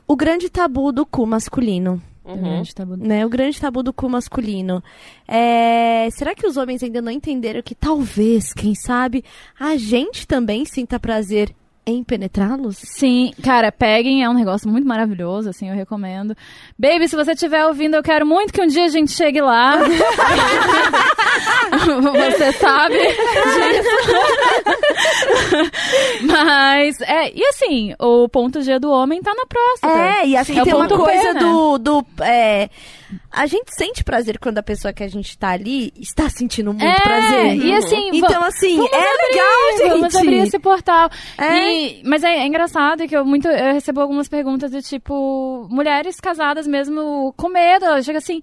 O 0.06 0.16
grande 0.16 0.48
tabu 0.48 0.92
do 0.92 1.04
cu 1.04 1.26
masculino. 1.26 2.00
Uhum. 2.24 2.62
Né, 2.98 3.26
o 3.26 3.28
grande 3.28 3.60
tabu 3.60 3.82
do 3.82 3.92
cu 3.92 4.08
masculino. 4.08 4.82
É, 5.26 6.08
será 6.12 6.36
que 6.36 6.46
os 6.46 6.56
homens 6.56 6.80
ainda 6.80 7.02
não 7.02 7.10
entenderam 7.10 7.60
que 7.62 7.74
talvez, 7.74 8.52
quem 8.52 8.76
sabe, 8.76 9.24
a 9.58 9.76
gente 9.76 10.24
também 10.24 10.64
sinta 10.64 11.00
prazer 11.00 11.52
em 11.84 12.04
penetrá-los? 12.04 12.76
Sim, 12.76 13.32
cara, 13.42 13.72
peguem, 13.72 14.22
é 14.22 14.28
um 14.28 14.34
negócio 14.34 14.68
muito 14.68 14.86
maravilhoso, 14.86 15.50
assim, 15.50 15.68
eu 15.68 15.74
recomendo. 15.74 16.36
Baby, 16.78 17.08
se 17.08 17.16
você 17.16 17.32
estiver 17.32 17.66
ouvindo, 17.66 17.96
eu 17.96 18.02
quero 18.02 18.24
muito 18.24 18.52
que 18.52 18.60
um 18.62 18.66
dia 18.66 18.84
a 18.84 18.88
gente 18.88 19.10
chegue 19.12 19.40
lá. 19.40 19.78
você 22.12 22.52
sabe 22.52 22.98
disso. 22.98 23.88
Mas, 26.24 27.00
é, 27.00 27.32
e 27.34 27.44
assim, 27.46 27.94
o 27.98 28.28
ponto 28.28 28.60
G 28.62 28.78
do 28.78 28.90
homem 28.90 29.20
tá 29.20 29.34
na 29.34 29.46
próstata. 29.46 29.98
É, 29.98 30.26
e 30.26 30.36
acho 30.36 30.52
É 30.52 30.62
tem 30.62 30.74
uma 30.74 30.86
ponto 30.86 30.98
B, 30.98 31.04
coisa 31.04 31.32
né? 31.32 31.40
do. 31.40 31.78
do 31.78 32.06
é, 32.20 32.68
a 33.30 33.46
gente 33.46 33.74
sente 33.74 34.02
prazer 34.04 34.38
quando 34.38 34.58
a 34.58 34.62
pessoa 34.62 34.92
que 34.92 35.02
a 35.02 35.08
gente 35.08 35.36
tá 35.38 35.50
ali 35.50 35.92
está 35.96 36.28
sentindo 36.28 36.72
muito 36.72 36.84
É, 36.84 37.00
prazer. 37.00 37.56
e 37.56 37.74
assim, 37.74 38.10
Então, 38.12 38.42
assim, 38.44 38.78
é 38.78 39.28
legal, 39.28 39.78
gente. 39.78 39.88
Vamos 40.00 40.16
abrir 40.16 40.38
esse 40.38 40.58
portal. 40.58 41.10
É. 41.38 41.72
E- 41.72 42.02
mas 42.04 42.22
é, 42.24 42.38
é 42.38 42.46
engraçado 42.46 43.06
que 43.06 43.16
eu 43.16 43.24
muito 43.24 43.48
eu 43.48 43.74
recebo 43.74 44.00
algumas 44.00 44.28
perguntas 44.28 44.70
do 44.70 44.80
tipo 44.82 45.66
mulheres 45.70 46.20
casadas 46.20 46.66
mesmo 46.66 47.32
com 47.36 47.48
medo. 47.48 48.02
Chega 48.02 48.18
assim. 48.18 48.40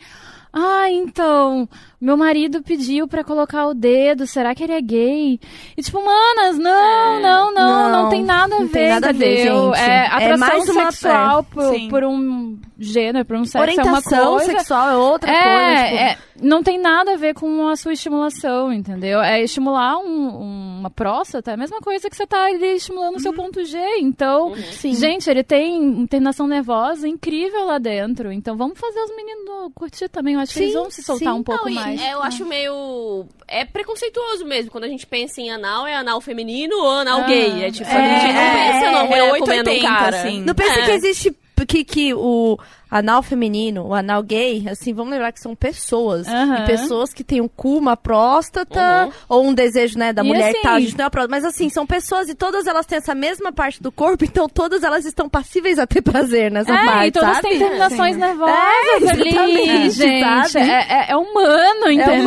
Ah, 0.51 0.89
então, 0.89 1.69
meu 2.01 2.15
marido 2.15 2.61
pediu 2.63 3.07
pra 3.07 3.23
colocar 3.23 3.67
o 3.67 3.73
dedo, 3.73 4.25
será 4.25 4.55
que 4.55 4.63
ele 4.63 4.73
é 4.73 4.81
gay? 4.81 5.39
E 5.77 5.81
tipo, 5.81 6.03
manas, 6.03 6.57
não, 6.57 6.71
É. 6.71 7.21
não, 7.21 7.53
não, 7.53 7.53
não, 7.53 8.03
Não, 8.03 8.09
tem 8.09 8.23
nada 8.23 8.55
a 8.55 8.59
não 8.59 8.67
ver, 8.67 8.71
tem 8.73 8.89
nada 8.89 9.09
a 9.09 9.11
ver, 9.11 9.37
gente. 9.43 9.79
É 9.79 9.85
É 9.89 10.05
atração 10.07 10.37
mais 10.37 10.69
uma- 10.69 10.91
sexual 10.91 11.43
por, 11.43 11.89
por 11.89 12.03
um 12.03 12.57
gênero, 12.77 13.25
por 13.25 13.35
um 13.35 13.43
sexo 13.45 13.57
é 13.57 13.61
Orientação 13.61 14.29
uma 14.31 14.37
coisa. 14.37 14.51
sexual 14.53 14.89
é 14.89 14.95
outra 14.95 15.29
é, 15.31 15.41
coisa. 15.43 15.83
tipo, 15.83 15.97
é, 15.97 16.17
não 16.41 16.63
tem 16.63 16.79
nada 16.79 17.13
a 17.13 17.17
ver 17.17 17.33
com 17.33 17.67
a 17.67 17.75
sua 17.75 17.91
estimulação, 17.93 18.71
entendeu? 18.71 19.19
É 19.21 19.43
estimular 19.43 19.97
um- 19.99 20.79
uma 20.79 20.89
próstata, 20.89 21.51
é 21.51 21.53
a 21.55 21.57
mesma 21.57 21.81
coisa 21.81 22.09
que 22.09 22.15
você 22.15 22.25
tá 22.25 22.45
ali 22.45 22.75
estimulando 22.75 23.17
o 23.17 23.19
seu 23.19 23.33
ponto 23.33 23.63
G. 23.65 23.77
Então, 23.99 24.53
Sim. 24.71 24.93
gente, 24.93 25.29
ele 25.29 25.43
tem 25.43 26.07
terminação 26.07 26.47
nervosa 26.47 27.07
incrível 27.07 27.65
lá 27.65 27.77
dentro. 27.77 28.31
Então, 28.31 28.55
vamos 28.55 28.79
fazer 28.79 28.99
os 29.01 29.13
meninos 29.15 29.71
curtir 29.75 30.07
também. 30.07 30.35
Eu 30.35 30.39
acho 30.39 30.53
que 30.53 30.59
Sim, 30.59 30.63
eles 30.65 30.75
vão 30.75 30.89
se 30.89 31.03
soltar 31.03 31.33
sim. 31.33 31.39
um 31.39 31.43
pouco 31.43 31.65
Não, 31.69 31.71
e 31.71 31.75
mais. 31.89 32.01
é, 32.01 32.13
eu 32.13 32.23
acho 32.23 32.45
meio. 32.45 33.25
É 33.47 33.65
preconceituoso 33.65 34.45
mesmo. 34.45 34.71
Quando 34.71 34.85
a 34.85 34.87
gente 34.87 35.05
pensa 35.05 35.41
em 35.41 35.49
anal, 35.51 35.85
é 35.87 35.95
anal 35.95 36.21
feminino 36.21 36.75
ou 36.77 36.89
anal 36.91 37.21
Ah. 37.21 37.27
gay. 37.27 37.63
É 37.65 37.71
tipo, 37.71 37.89
É, 37.89 37.95
a 37.95 38.19
gente 38.19 38.33
não 38.33 38.41
é, 38.41 38.53
pensa 38.53 39.03
mulher 39.05 39.17
é 39.35 39.39
comendo 39.39 39.69
um 39.69 39.73
880, 39.73 39.87
cara. 39.87 40.17
assim. 40.19 40.41
Não 40.41 40.55
pensa 40.55 40.79
É. 40.79 40.85
que 40.85 40.91
existe 40.91 41.35
que, 41.67 41.83
que 41.83 42.13
o 42.13 42.57
anal 42.89 43.21
feminino, 43.21 43.85
o 43.87 43.93
anal 43.93 44.23
gay, 44.23 44.65
assim, 44.69 44.93
vamos 44.93 45.11
lembrar 45.11 45.31
que 45.31 45.39
são 45.39 45.55
pessoas. 45.55 46.27
Aham. 46.27 46.63
E 46.63 46.65
pessoas 46.65 47.13
que 47.13 47.23
têm 47.23 47.39
um 47.41 47.47
cu, 47.47 47.77
uma 47.77 47.95
próstata, 47.95 49.05
Uhum. 49.05 49.11
ou 49.27 49.45
um 49.47 49.53
desejo, 49.53 49.97
né, 49.97 50.11
da 50.13 50.23
E 50.23 50.27
mulher 50.27 50.49
assim- 50.49 50.57
que 50.57 50.61
tá, 50.63 50.73
a 50.73 50.79
gente 50.79 50.95
tem 50.95 51.03
uma 51.05 51.09
próstata. 51.11 51.31
Mas 51.31 51.45
assim, 51.45 51.69
são 51.69 51.85
pessoas 51.85 52.29
e 52.29 52.35
todas 52.35 52.65
elas 52.67 52.85
têm 52.85 52.97
essa 52.97 53.13
mesma 53.13 53.51
parte 53.51 53.81
do 53.81 53.91
corpo, 53.91 54.23
então 54.25 54.47
todas 54.49 54.83
elas 54.83 55.05
estão 55.05 55.29
passíveis 55.29 55.77
a 55.79 55.85
ter 55.85 56.01
prazer 56.01 56.51
nessa 56.51 56.73
É, 56.73 56.85
parte, 56.85 57.07
e 57.07 57.11
todas 57.11 57.35
sabe? 57.35 57.49
têm 57.49 57.59
terminações 57.59 58.13
Sim. 58.15 58.21
nervosas 58.21 58.55
É, 58.55 59.39
ali, 59.39 59.89
gente. 59.91 60.57
É, 60.57 60.61
é- 60.61 61.11
é 61.11 61.15
humano, 61.15 61.91
entendeu? 61.91 62.19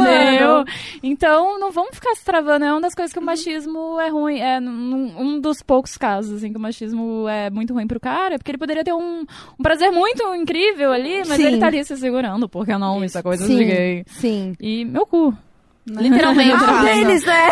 humano. 0.51 0.65
Então, 1.03 1.59
não 1.59 1.71
vamos 1.73 1.95
ficar 1.97 2.15
se 2.15 2.25
travando. 2.25 2.65
É 2.65 2.73
uma 2.73 2.81
das 2.81 2.95
coisas 2.95 3.13
que 3.13 3.19
o 3.19 3.23
machismo 3.23 3.99
é 4.01 4.09
ruim. 4.09 4.39
É 4.39 4.61
num- 4.61 5.15
um 5.19 5.41
dos 5.41 5.63
poucos 5.63 5.97
casos, 5.97 6.37
assim, 6.37 6.53
que 6.53 6.57
o 6.59 6.61
machismo 6.61 7.29
é 7.29 7.51
muito 7.51 7.75
ruim 7.75 7.87
pro 7.87 7.99
cara. 8.01 8.39
Porque 8.39 8.51
ele 8.51 8.59
poderia 8.59 8.85
ter 8.85 8.93
um, 8.93 9.21
um 9.59 9.63
prazer 9.63 9.91
muito 9.91 10.23
incrível 10.35 10.52
ali, 10.93 11.19
mas 11.27 11.37
Sim. 11.37 11.47
ele 11.47 11.59
tá 11.59 11.67
ali 11.67 11.85
se 11.85 11.97
segurando. 11.97 12.49
Porque 12.49 12.77
não, 12.77 13.05
isso 13.05 13.19
é 13.19 13.23
coisa 13.23 13.47
de 13.47 13.53
Sim, 13.53 13.67
gay. 13.67 14.05
sim. 14.07 14.55
E 14.61 14.85
meu 14.85 15.07
cu. 15.07 15.35
Literalmente. 15.85 16.63
Ah, 16.65 16.85
Deles, 16.85 17.25
né? 17.25 17.49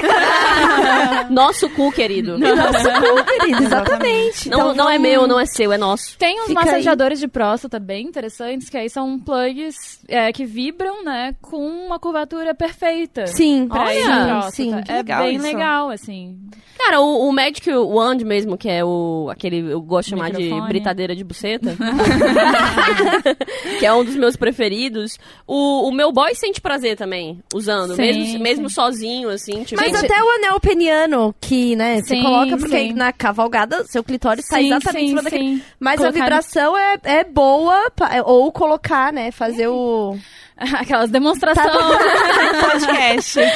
Nosso 1.31 1.69
cu, 1.71 1.90
querido. 1.90 2.38
Nosso 2.38 2.88
cu, 2.93 3.25
querido, 3.25 3.62
exatamente. 3.64 4.49
Não, 4.49 4.59
Então, 4.59 4.75
não 4.75 4.88
é 4.88 4.99
vamos- 4.99 5.11
meu, 5.11 5.27
não 5.27 5.40
é 5.40 5.47
seu, 5.47 5.73
é 5.73 5.79
nosso. 5.79 6.16
Tem 6.16 6.40
uns 6.40 6.47
Fica 6.47 6.61
aí. 6.61 6.66
massageadores 6.66 7.19
de 7.19 7.27
próstata 7.27 7.81
bem 7.81 8.07
interessantes, 8.07 8.69
que 8.69 8.77
aí 8.77 8.88
são 8.88 9.19
plugs 9.19 9.75
é, 10.09 10.33
que 10.33 10.45
vibram, 10.45 11.03
né, 11.05 11.35
com 11.43 11.57
uma 11.59 11.99
curvatura 11.99 12.55
perfeita. 12.55 13.27
Sim, 13.27 13.66
Pra 13.69 13.83
Olha, 13.83 14.43
sim. 14.53 14.73
É 14.88 14.93
legal 14.99 15.23
bem 15.25 15.37
isso. 15.37 15.45
legal, 15.47 15.90
assim. 15.90 16.38
Cara, 16.79 17.01
o, 17.01 17.29
o 17.29 17.33
Magic 17.33 17.69
Wand 17.71 18.19
mesmo, 18.25 18.57
que 18.57 18.69
é 18.69 18.83
o 18.85 19.29
aquele, 19.31 19.59
eu 19.73 19.81
gosto 19.83 20.09
de 20.09 20.16
chamar 20.16 20.31
de 20.31 20.45
Microfone. 20.45 20.69
britadeira 20.69 21.14
de 21.14 21.23
buceta, 21.25 21.77
que 23.79 23.87
é 23.87 23.93
um 23.93 24.05
dos 24.05 24.16
meus 24.16 24.37
preferidos. 24.37 25.19
O, 25.47 25.88
o 25.88 25.93
meu 25.93 26.12
boy 26.12 26.35
sente 26.35 26.61
prazer 26.61 26.97
também, 26.97 27.40
usando, 27.55 27.95
Sim, 27.95 28.03
mesmo, 28.03 28.19
sim. 28.26 28.38
mesmo 28.38 28.68
sozinho, 28.70 29.28
assim, 29.30 29.62
tipo... 29.64 29.80
Mas 29.80 29.94
até 29.94 30.22
o 30.22 30.30
anel 30.30 30.61
peniano, 30.61 31.35
que, 31.40 31.74
né, 31.76 32.00
você 32.02 32.16
Sim, 32.16 32.22
coloca, 32.22 32.56
porque 32.56 32.78
sim. 32.78 32.92
na 32.92 33.12
cavalgada, 33.12 33.85
seu 33.87 34.02
clitóris 34.04 34.46
tá 34.46 34.61
exatamente 34.61 35.04
em 35.04 35.09
cima 35.09 35.22
daquele... 35.22 35.44
sim. 35.56 35.62
Mas 35.78 35.96
Colocar 36.00 36.18
a 36.18 36.22
vibração 36.22 36.76
é, 36.76 36.96
é 37.04 37.24
boa, 37.24 37.90
pra- 37.94 38.16
é- 38.16 38.22
ou 38.22 38.50
colocar, 38.52 39.12
né, 39.12 39.30
fazer 39.30 39.68
o... 39.68 40.16
Aquelas 40.78 41.09
demonstrações. 41.11 41.66
Podcast. 42.72 43.38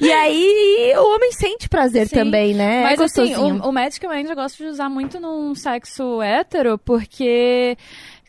E 0.00 0.12
aí 0.12 0.92
o 0.96 1.14
homem 1.14 1.32
sente 1.32 1.68
prazer 1.68 2.06
Sim. 2.06 2.14
também, 2.14 2.54
né? 2.54 2.82
Mas 2.84 3.00
é 3.00 3.04
assim, 3.04 3.22
gostosinho. 3.32 3.62
o, 3.64 3.68
o 3.68 3.72
Magic 3.72 4.06
Mind 4.06 4.28
eu 4.28 4.36
gosto 4.36 4.58
de 4.58 4.66
usar 4.66 4.88
muito 4.88 5.18
num 5.18 5.56
sexo 5.56 6.22
hétero, 6.22 6.78
porque 6.78 7.76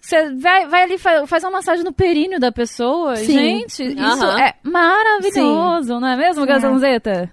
você 0.02 0.34
vai, 0.36 0.68
vai 0.68 0.84
ali, 0.84 0.98
fa- 0.98 1.26
faz 1.28 1.44
uma 1.44 1.52
massagem 1.52 1.84
no 1.84 1.92
períneo 1.94 2.40
da 2.40 2.52
pessoa. 2.52 3.16
Sim. 3.18 3.34
Gente, 3.34 3.84
isso 3.84 4.26
é 4.40 4.54
maravilhoso, 4.64 6.00
não 6.00 6.08
é 6.08 6.16
mesmo, 6.16 6.46
Gazanzeta? 6.46 7.30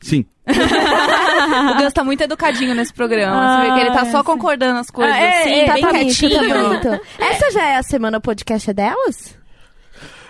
Sim. 0.00 0.24
o 0.46 1.82
Gus 1.82 1.92
tá 1.92 2.04
muito 2.04 2.20
educadinho 2.22 2.74
nesse 2.74 2.92
programa. 2.92 3.62
você 3.62 3.68
vê 3.68 3.74
que 3.74 3.80
ele 3.80 3.90
tá 3.90 4.02
Ah, 4.02 4.06
só 4.12 4.18
sim. 4.18 4.24
concordando 4.24 4.78
as 4.78 4.90
coisas, 4.90 5.14
Ah, 5.14 5.18
é, 5.18 5.40
assim, 5.40 5.52
é, 5.54 5.72
bem 5.72 5.82
tá 5.82 5.88
bonito, 5.92 6.18
quietinho. 6.18 6.48
tá 6.48 6.62
bonito. 6.62 7.06
Essa 7.18 7.50
já 7.50 7.64
é 7.66 7.76
a 7.76 7.82
semana 7.82 8.20
podcast 8.20 8.70
é 8.70 8.74
delas? 8.74 9.38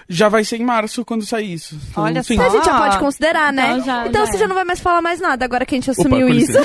Já 0.08 0.28
vai 0.28 0.44
ser 0.44 0.60
em 0.60 0.64
março 0.64 1.04
quando 1.04 1.26
sair 1.26 1.52
isso. 1.54 1.76
Então, 1.90 2.04
Olha 2.04 2.22
sim. 2.22 2.36
só. 2.36 2.42
Então 2.42 2.46
a 2.46 2.50
gente 2.56 2.64
já 2.66 2.76
Ah. 2.76 2.80
pode 2.82 2.98
considerar, 2.98 3.52
né? 3.52 3.70
Então 3.72 3.84
já- 3.84 4.06
então 4.06 4.24
já 4.24 4.30
você 4.30 4.36
é. 4.36 4.40
já 4.40 4.46
não 4.48 4.54
vai 4.54 4.64
mais 4.64 4.78
falar 4.80 5.02
mais 5.02 5.20
nada 5.20 5.44
agora 5.44 5.66
que 5.66 5.74
a 5.74 5.78
gente 5.78 5.90
Opa, 5.90 6.00
assumiu 6.00 6.28
com 6.28 6.32
isso. 6.34 6.52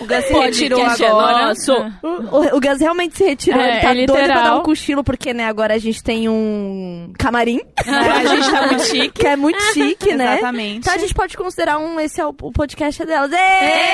O 0.00 0.06
Gus 0.06 0.24
se 0.26 0.32
retirou 0.32 0.80
é 0.80 0.86
agora. 1.06 1.52
O, 2.30 2.56
o 2.56 2.60
Gus 2.60 2.80
realmente 2.80 3.16
se 3.16 3.24
retirou, 3.24 3.60
É, 3.60 3.72
ele 3.72 3.80
tá 3.80 3.90
é 3.90 3.94
doido 4.06 4.12
pra 4.32 4.42
dar 4.42 4.56
um 4.58 4.62
cochilo, 4.62 5.02
porque, 5.02 5.34
né, 5.34 5.46
agora 5.46 5.74
a 5.74 5.78
gente 5.78 6.02
tem 6.04 6.28
um 6.28 7.12
camarim, 7.18 7.60
É, 7.84 7.90
a 7.90 8.24
gente 8.26 8.48
tá 8.50 8.66
muito 8.66 8.84
chique. 8.84 9.08
que 9.10 9.26
é 9.26 9.34
muito 9.36 9.60
chique, 9.72 10.14
né? 10.14 10.34
Exatamente. 10.34 10.78
Então 10.78 10.94
a 10.94 10.98
gente 10.98 11.12
pode 11.14 11.36
considerar 11.36 11.78
um, 11.78 11.98
esse 11.98 12.20
é 12.20 12.26
o, 12.26 12.28
o 12.42 12.52
podcast 12.52 13.04
delas. 13.04 13.32
E 13.32 13.34
Êêêê! 13.34 13.88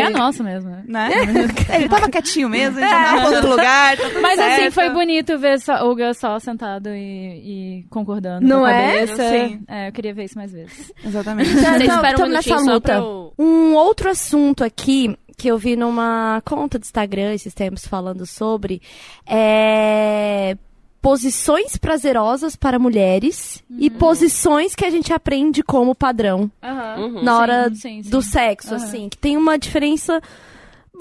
é 0.00 0.08
nosso 0.10 0.42
mesmo, 0.42 0.68
né? 0.70 0.82
Né? 0.88 1.10
Ele 1.76 1.88
tava 1.88 2.08
quietinho 2.08 2.48
mesmo, 2.48 2.78
ele 2.80 2.88
já 2.88 3.04
tava 3.04 3.20
em 3.20 3.24
outro 3.36 3.50
lugar. 3.50 3.96
tá 3.96 4.02
tudo 4.08 4.20
Mas 4.20 4.38
assim, 4.40 4.56
certo. 4.56 4.74
Foi 4.92 5.06
bonito 5.06 5.38
ver 5.38 5.60
só, 5.60 5.88
o 5.90 5.94
Gus 5.94 6.18
só 6.18 6.38
sentado 6.38 6.88
e, 6.90 7.80
e 7.82 7.86
concordando 7.90 8.46
Não 8.46 8.60
com 8.60 8.64
a 8.66 8.72
é? 8.72 8.92
cabeça. 9.06 9.30
Sim. 9.30 9.62
É, 9.68 9.88
eu 9.88 9.92
queria 9.92 10.14
ver 10.14 10.24
isso 10.24 10.36
mais 10.38 10.52
vezes. 10.52 10.92
Exatamente. 11.04 11.50
Então, 11.50 11.62
Você 11.78 11.84
então, 11.84 11.96
espera 11.96 12.24
um 12.24 12.28
nessa 12.28 12.56
luta. 12.56 12.80
pra 12.80 12.96
eu... 12.96 13.32
Um 13.38 13.74
outro 13.74 14.10
assunto 14.10 14.62
aqui 14.64 15.16
que 15.36 15.48
eu 15.48 15.56
vi 15.56 15.74
numa 15.76 16.42
conta 16.44 16.78
do 16.78 16.82
Instagram 16.82 17.32
esses 17.32 17.54
tempos 17.54 17.86
falando 17.86 18.26
sobre 18.26 18.82
é 19.26 20.56
posições 21.02 21.78
prazerosas 21.78 22.54
para 22.56 22.78
mulheres 22.78 23.64
e 23.78 23.88
posições 23.88 24.74
que 24.74 24.84
a 24.84 24.90
gente 24.90 25.10
aprende 25.14 25.62
como 25.62 25.94
padrão 25.94 26.50
Uhum. 26.62 27.22
na 27.22 27.38
hora 27.38 27.68
Sim, 27.70 27.74
sim, 27.76 28.02
sim. 28.02 28.10
do 28.10 28.20
sexo, 28.20 28.74
Aham. 28.74 28.84
assim, 28.84 29.08
que 29.08 29.16
tem 29.16 29.34
uma 29.34 29.58
diferença 29.58 30.20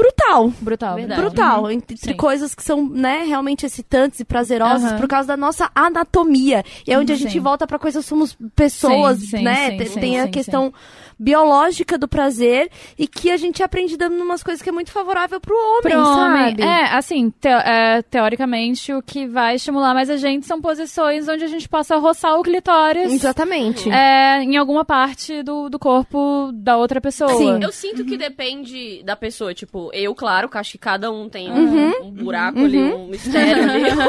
brutal. 0.03 0.53
Brutal. 0.62 0.95
Verdade. 0.95 1.21
Brutal, 1.21 1.71
entre 1.71 1.97
Sim. 1.97 2.13
coisas 2.13 2.55
que 2.55 2.63
são, 2.63 2.88
né, 2.88 3.23
realmente 3.23 3.65
excitantes 3.65 4.19
e 4.19 4.25
prazerosas 4.25 4.91
Aham. 4.91 4.97
por 4.99 5.07
causa 5.07 5.27
da 5.27 5.38
nossa 5.38 5.69
anatomia. 5.75 6.63
E 6.88 6.93
é 6.93 6.97
onde 6.97 7.12
a 7.12 7.17
Sim. 7.17 7.23
gente 7.23 7.39
volta 7.39 7.67
pra 7.67 7.79
coisa, 7.79 8.01
somos 8.01 8.38
pessoas, 8.55 9.19
Sim, 9.19 9.38
sim, 9.38 9.43
né? 9.43 9.71
sim, 9.71 9.77
tem 9.77 9.88
sim, 9.88 9.99
tem 9.99 10.19
a 10.19 10.23
sim, 10.25 10.31
questão 10.31 10.73
biológica 11.19 11.97
do 11.97 12.08
prazer 12.08 12.69
e 12.97 13.08
que 13.08 13.29
a 13.29 13.38
gente 13.38 13.62
aprende 13.62 13.97
dando 13.97 14.21
umas 14.23 14.41
coisas 14.41 14.62
que 14.62 14.69
é 14.69 14.71
muito 14.71 14.91
favorável 14.91 15.39
pro 15.39 15.53
homem, 15.55 15.82
Pro 15.82 15.99
homem. 15.99 16.49
sabe? 16.49 16.62
É, 16.63 16.84
assim, 16.95 17.29
te- 17.29 17.47
é, 17.47 18.01
teoricamente, 18.03 18.93
o 18.93 19.01
que 19.01 19.27
vai 19.27 19.55
estimular 19.55 19.93
mais 19.93 20.10
a 20.10 20.17
gente 20.17 20.45
são 20.45 20.62
posições 20.62 21.27
onde 21.27 21.43
a 21.43 21.47
gente 21.47 21.67
possa 21.67 21.97
roçar 21.97 22.39
o 22.39 22.43
clitóris 22.43 23.12
Exatamente. 23.12 23.89
é, 23.91 24.41
em 24.41 24.55
alguma 24.58 24.86
parte 24.86 25.43
do, 25.43 25.69
do 25.69 25.77
corpo 25.77 26.51
da 26.53 26.77
outra 26.77 27.01
pessoa. 27.01 27.34
Sim. 27.36 27.62
Eu 27.62 27.71
sinto 27.71 28.05
que 28.05 28.17
depende 28.17 29.03
da 29.03 29.15
pessoa. 29.15 29.53
Tipo, 29.53 29.89
eu, 29.93 30.13
claro, 30.15 30.47
que 30.47 30.58
acho 30.58 30.71
que 30.73 30.77
cada 30.77 31.12
um 31.12 31.27
tem 31.27 31.51
um, 31.51 31.60
Uhum. 31.60 31.93
um 32.05 32.12
buraco 32.12 32.60
ali, 32.60 32.77
um 32.93 33.08
mistério 33.08 33.63
ali. 33.63 33.84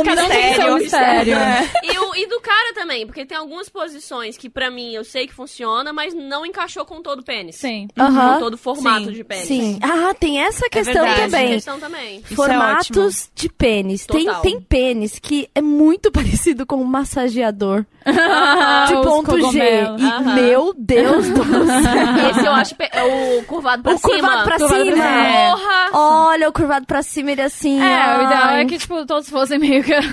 Um 0.00 0.02
Cada 0.04 0.24
um 0.24 0.28
tem 0.28 0.54
seu 0.54 0.74
mistério. 0.76 1.34
e, 1.82 1.98
o- 1.98 2.14
e 2.14 2.26
do 2.26 2.40
cara 2.40 2.74
também, 2.74 3.06
porque 3.06 3.24
tem 3.26 3.36
algumas 3.36 3.68
posições 3.68 4.36
que 4.36 4.48
pra 4.48 4.70
mim 4.70 4.94
eu 4.94 5.04
sei 5.04 5.26
que 5.26 5.34
funciona, 5.34 5.92
mas 5.92 6.14
não 6.30 6.46
encaixou 6.46 6.84
com 6.86 7.02
todo 7.02 7.18
o 7.18 7.24
pênis. 7.24 7.56
Sim. 7.56 7.88
Aham. 7.98 8.34
Com 8.34 8.38
todo 8.38 8.54
o 8.54 8.56
formato 8.56 9.06
Sim. 9.06 9.12
de 9.12 9.24
pênis. 9.24 9.46
Sim. 9.46 9.78
Ah, 9.82 10.14
tem 10.14 10.38
essa 10.40 10.70
questão 10.70 10.94
verdade. 11.04 11.20
Essa 11.20 11.30
também. 11.36 11.48
questão 11.54 11.80
também. 11.80 12.18
Isso 12.20 12.32
é 12.32 12.36
Formatos 12.36 13.30
de 13.34 13.48
pênis. 13.48 14.06
Tem, 14.06 14.24
Total. 14.24 14.40
tem 14.40 14.60
pênis 14.60 15.18
que 15.18 15.50
é 15.54 15.60
muito 15.60 16.10
parecido 16.12 16.64
com 16.64 16.76
um 16.76 16.84
massageador. 16.84 17.84
Ah, 18.06 18.84
de 18.88 18.94
os 18.94 19.06
ponto 19.06 19.52
G. 19.52 19.58
E, 19.58 19.80
Aham. 19.82 20.34
meu 20.34 20.74
Deus 20.76 21.28
do 21.28 21.44
céu. 21.44 22.30
Esse 22.30 22.46
eu 22.46 22.52
acho 22.52 22.74
pe- 22.74 22.88
é 22.92 23.02
o 23.38 23.42
curvado 23.44 23.82
pra 23.82 23.94
O 23.94 23.98
cima. 23.98 24.12
curvado 24.14 24.44
pra 24.44 24.58
Curvado 24.58 24.84
pra 24.84 24.84
cima. 24.84 24.96
cima. 24.96 25.56
Porra! 25.56 25.90
Olha, 25.92 26.48
o 26.48 26.52
curvado 26.52 26.86
pra 26.86 27.02
cima, 27.02 27.30
ele 27.32 27.42
assim. 27.42 27.80
É, 27.82 28.18
o 28.18 28.22
ideal 28.24 28.42
ai. 28.44 28.62
é 28.62 28.64
que, 28.64 28.78
tipo, 28.78 29.04
todos 29.06 29.28
fossem 29.28 29.58
meio 29.58 29.82
que... 29.84 29.92
É. 29.92 30.00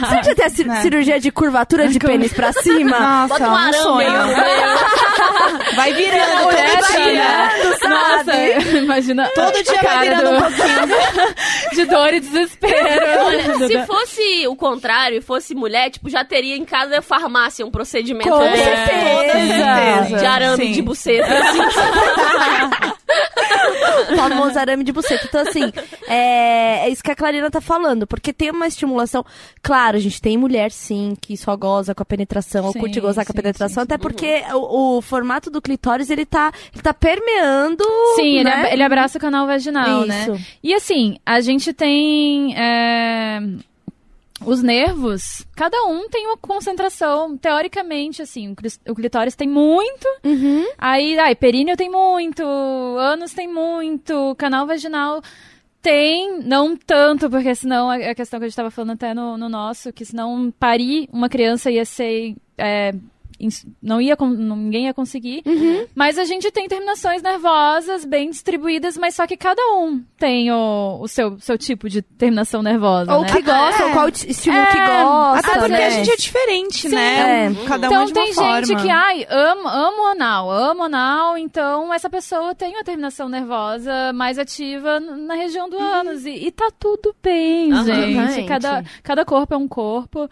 Você 0.00 0.22
já 0.30 0.34
tem 0.34 0.44
a 0.44 0.74
Né. 0.74 0.82
cirurgia 0.82 1.18
de 1.20 1.30
curvatura 1.32 1.88
de 1.88 1.98
pênis 1.98 2.32
pra 2.32 2.52
cima? 2.52 2.98
Nossa, 2.98 3.28
Bota 3.34 3.44
um 3.48 3.52
um 3.52 3.56
arame 3.56 3.74
sonho. 3.78 4.12
Vai 5.76 5.92
virando, 5.92 6.42
mulher 6.44 6.76
dia. 6.76 6.86
girando, 6.92 7.78
sabe? 7.80 8.54
Nossa, 8.54 8.78
imagina 8.78 9.28
Todo 9.34 9.52
dia 9.62 9.74
vai 9.74 9.82
cara 9.82 10.00
virando 10.00 10.30
um 10.30 10.34
do- 10.34 10.40
pouquinho. 10.42 11.34
de 11.74 11.84
dor 11.86 12.14
e 12.14 12.20
desespero. 12.20 13.24
Olha, 13.24 13.66
se 13.68 13.86
fosse 13.86 14.46
o 14.48 14.56
contrário 14.56 15.18
e 15.18 15.20
fosse 15.20 15.54
mulher, 15.54 15.90
tipo, 15.90 16.08
já 16.08 16.24
teria 16.24 16.56
em 16.56 16.64
cada 16.84 17.02
farmácia 17.02 17.64
um 17.66 17.70
procedimento 17.70 18.28
Com 18.28 18.38
desse. 18.38 18.62
certeza. 18.62 19.64
certeza. 19.64 20.18
De 20.18 20.26
arame 20.26 20.66
Sim. 20.66 20.72
de 20.72 20.82
buceta. 20.82 21.26
assim. 21.38 21.58
famoso 24.16 24.58
arame 24.58 24.84
de 24.84 24.92
buceta. 24.92 25.26
Então, 25.26 25.40
assim, 25.40 25.72
é, 26.08 26.86
é 26.86 26.88
isso 26.90 27.02
que 27.02 27.10
a 27.10 27.16
Clarina 27.16 27.50
tá 27.50 27.60
falando, 27.60 28.06
porque 28.06 28.32
tem 28.32 28.50
uma 28.50 28.66
estimulação. 28.66 29.24
Claro, 29.62 29.96
a 29.96 30.00
gente 30.00 30.20
tem 30.20 30.36
mulher, 30.36 30.70
sim, 30.70 31.16
que 31.20 31.36
só 31.36 31.56
goza 31.56 31.94
com 31.94 32.02
a 32.02 32.06
penetração, 32.06 32.64
ou 32.66 32.72
Sim, 32.72 32.80
curte 32.80 33.00
gozar 33.00 33.24
com 33.24 33.32
a 33.32 33.34
sim, 33.34 33.40
penetração, 33.42 33.82
sim, 33.82 33.84
até 33.84 33.98
porque 33.98 34.42
o, 34.52 34.98
o 34.98 35.02
formato 35.02 35.50
do 35.50 35.62
clitóris, 35.62 36.10
ele 36.10 36.26
tá, 36.26 36.52
ele 36.72 36.82
tá 36.82 36.92
permeando. 36.94 37.84
Sim, 38.16 38.36
ele, 38.36 38.44
né? 38.44 38.52
ab- 38.52 38.72
ele 38.72 38.82
abraça 38.82 39.18
o 39.18 39.20
canal 39.20 39.46
vaginal, 39.46 40.06
né? 40.06 40.22
Isso. 40.22 40.40
E 40.62 40.74
assim, 40.74 41.16
a 41.24 41.40
gente 41.40 41.72
tem. 41.72 42.54
é, 42.56 43.40
Os 44.44 44.62
nervos, 44.62 45.46
cada 45.54 45.84
um 45.84 46.08
tem 46.08 46.26
uma 46.26 46.36
concentração, 46.36 47.36
teoricamente, 47.36 48.20
assim, 48.20 48.54
o 48.88 48.94
clitóris 48.94 49.36
tem 49.36 49.48
muito, 49.48 50.06
Uhum. 50.24 50.66
aí, 50.76 51.16
ai, 51.18 51.34
períneo 51.36 51.76
tem 51.76 51.88
muito, 51.90 52.42
ânus 52.42 53.32
tem 53.32 53.46
muito, 53.46 54.34
canal 54.36 54.66
vaginal 54.66 55.22
tem, 55.80 56.40
não 56.40 56.74
tanto, 56.76 57.28
porque 57.28 57.54
senão 57.54 57.90
a 57.90 57.96
a 57.96 58.14
questão 58.14 58.40
que 58.40 58.46
a 58.46 58.48
gente 58.48 58.56
tava 58.56 58.70
falando 58.70 58.92
até 58.92 59.12
no, 59.12 59.36
no 59.36 59.50
nosso, 59.50 59.92
que 59.92 60.02
senão 60.04 60.50
parir 60.58 61.08
uma 61.12 61.28
criança 61.28 61.70
ia 61.70 61.84
ser. 61.84 62.34
é, 62.56 62.94
não 63.82 64.00
ia, 64.00 64.16
ninguém 64.20 64.84
ia 64.86 64.94
conseguir. 64.94 65.42
Uhum. 65.44 65.86
Mas 65.94 66.18
a 66.18 66.24
gente 66.24 66.50
tem 66.50 66.68
terminações 66.68 67.22
nervosas 67.22 68.04
bem 68.04 68.30
distribuídas, 68.30 68.96
mas 68.96 69.14
só 69.14 69.26
que 69.26 69.36
cada 69.36 69.60
um 69.76 70.02
tem 70.18 70.50
o, 70.52 70.98
o 71.00 71.08
seu, 71.08 71.38
seu 71.40 71.58
tipo 71.58 71.88
de 71.88 72.00
terminação 72.02 72.62
nervosa. 72.62 73.14
Ou 73.14 73.22
né? 73.22 73.28
que 73.30 73.42
gosta, 73.42 73.82
É. 73.82 73.86
ou 73.86 73.92
qual 73.92 74.08
estímulo 74.08 74.62
É, 74.62 74.66
que 74.70 74.78
gosta. 74.78 75.38
Até 75.50 75.58
porque 75.58 75.72
né? 75.72 75.86
a 75.86 75.90
gente 75.90 76.10
é 76.10 76.16
diferente, 76.16 76.88
Sim. 76.88 76.94
né? 76.94 77.44
É. 77.46 77.50
Um- 77.50 77.54
Cada 77.66 77.88
um 77.88 77.92
é 77.92 77.94
Então 77.94 78.04
de 78.06 78.12
uma 78.12 78.24
tem 78.24 78.34
forma. 78.34 78.64
gente 78.64 78.82
que, 78.82 78.90
ai, 78.90 79.26
amo, 79.28 79.68
amo 79.68 80.06
anal, 80.06 80.50
amo 80.50 80.82
anal, 80.84 81.36
então 81.38 81.92
essa 81.92 82.08
pessoa 82.08 82.54
tem 82.54 82.72
uma 82.74 82.84
terminação 82.84 83.28
nervosa 83.28 84.12
mais 84.12 84.38
ativa 84.38 85.00
na 85.00 85.34
região 85.34 85.68
do 85.68 85.78
ânus. 85.78 86.24
E, 86.24 86.46
e 86.46 86.50
tá 86.50 86.70
tudo 86.78 87.14
bem, 87.22 87.72
Aham. 87.72 87.84
gente. 87.84 88.46
Cada, 88.46 88.84
cada 89.02 89.24
corpo 89.24 89.54
é 89.54 89.56
um 89.56 89.68
corpo. 89.68 90.28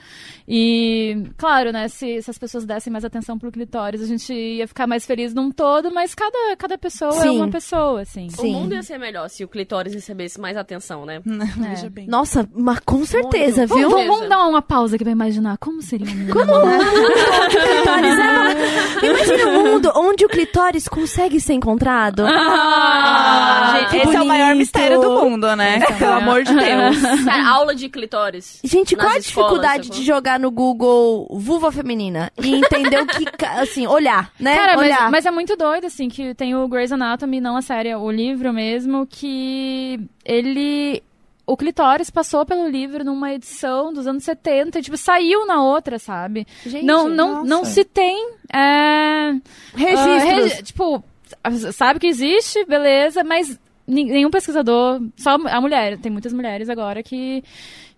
E, 0.47 1.25
claro, 1.37 1.73
né, 1.73 1.89
se, 1.89 2.21
se 2.23 2.31
as 2.31 2.39
pessoas 2.39 2.65
dessem 2.65 2.92
mais 2.93 3.05
atenção 3.05 3.39
pro 3.39 3.51
clitóris, 3.51 4.03
a 4.03 4.07
gente 4.07 4.33
ia 4.33 4.69
ficar 4.69 4.87
mais 4.87 5.05
feliz 5.07 5.35
num 5.35 5.51
todo, 5.51 5.91
mas 5.93 6.15
cada, 6.15 6.57
cada 6.57 6.77
pessoa 6.79 7.11
é 7.17 7.21
Sim. 7.23 7.37
uma 7.37 7.49
pessoa, 7.49 8.03
assim. 8.03 8.27
O 8.29 8.41
Sim. 8.43 8.53
mundo 8.53 8.75
ia 8.75 8.83
ser 8.83 8.99
melhor 8.99 9.29
se 9.29 9.43
o 9.45 9.49
clitóris 9.49 9.95
recebesse 9.95 10.41
mais 10.41 10.57
atenção, 10.57 11.05
né? 11.07 11.21
Veja 11.25 11.89
bem. 11.91 12.07
Nossa, 12.07 12.49
mas 12.55 12.79
com 12.81 13.05
certeza, 13.05 13.67
Muito. 13.67 13.75
viu? 13.77 13.91
Vamos, 13.91 14.07
vamos 14.07 14.29
dar 14.29 14.47
uma 14.47 14.63
pausa 14.63 14.95
aqui 14.97 15.05
pra 15.05 15.13
imaginar 15.13 15.57
como 15.59 15.81
seria 15.83 16.07
o 16.07 16.11
mundo. 16.15 16.33
Como 16.33 16.53
o 16.53 16.67
mundo 16.67 16.85
onde 17.45 17.57
o 17.57 17.61
clitóris 17.61 18.19
é... 18.19 19.07
Imagina 19.07 19.51
um 19.51 19.73
mundo 19.73 19.93
onde 19.97 20.25
o 20.25 20.29
clitóris 20.29 20.87
consegue 20.89 21.41
ser 21.41 21.55
encontrado. 21.55 22.25
Ah, 22.27 23.79
Gente, 23.81 23.91
que 23.91 23.97
esse 24.09 24.17
é 24.17 24.21
o 24.23 24.27
maior 24.27 24.47
bonito. 24.49 24.59
mistério 24.59 25.01
do 25.01 25.11
mundo, 25.11 25.57
né? 25.57 25.79
Esse 25.79 25.93
é 25.93 25.95
o 25.95 25.99
Pelo 25.99 26.11
maior. 26.11 26.23
amor 26.23 26.43
de 26.45 26.55
Deus. 26.55 27.25
Cara, 27.25 27.49
aula 27.51 27.75
de 27.75 27.89
clitóris. 27.89 28.61
Gente, 28.65 28.95
qual 28.97 29.09
a 29.09 29.19
escolas, 29.19 29.51
dificuldade 29.51 29.91
de 29.91 30.05
jogar 30.05 30.39
no 30.39 30.51
Google 30.51 31.27
vulva 31.31 31.71
feminina 31.73 32.31
e 32.43 32.55
entender 32.55 32.82
o 32.87 33.07
que, 33.07 33.45
assim, 33.45 33.87
olhar, 33.87 34.33
né? 34.39 34.57
Cara, 34.57 34.79
olhar. 34.79 35.03
mas, 35.03 35.11
mas 35.11 35.27
é 35.27 35.31
muito 35.31 35.57
doido, 35.57 35.87
assim, 35.87 36.09
que 36.09 36.35
tem 36.35 36.55
o 36.55 36.67
Grey's 36.69 36.93
Anatomy, 36.93 37.41
não 37.41 37.57
a 37.57 37.63
série, 37.63 37.95
o 37.95 38.11
livro 38.11 38.53
mesmo, 38.53 39.07
que 39.07 40.01
ele... 40.25 41.03
O 41.45 41.57
clitóris 41.57 42.09
passou 42.09 42.47
pelo 42.47 42.69
livro 42.69 43.05
numa 43.05 43.35
edição 43.35 43.93
dos 43.93 44.07
anos 44.07 44.23
70 44.23 44.79
e, 44.79 44.83
tipo, 44.83 44.97
saiu 44.97 45.45
na 45.45 45.63
outra, 45.63 45.99
sabe? 45.99 46.47
Gente, 46.65 46.85
não, 46.85 47.09
não, 47.09 47.33
nossa. 47.45 47.49
não 47.49 47.65
se 47.65 47.85
tem... 47.85 48.35
É, 48.53 49.33
registros. 49.75 50.23
ah, 50.23 50.25
regi- 50.25 50.63
tipo, 50.63 51.05
sabe 51.73 51.99
que 51.99 52.07
existe, 52.07 52.65
beleza, 52.65 53.25
mas 53.25 53.59
nenhum 53.87 54.31
pesquisador, 54.31 55.01
só 55.17 55.31
a 55.35 55.61
mulher, 55.61 55.99
tem 55.99 56.11
muitas 56.13 56.33
mulheres 56.33 56.69
agora 56.69 57.03
que 57.03 57.43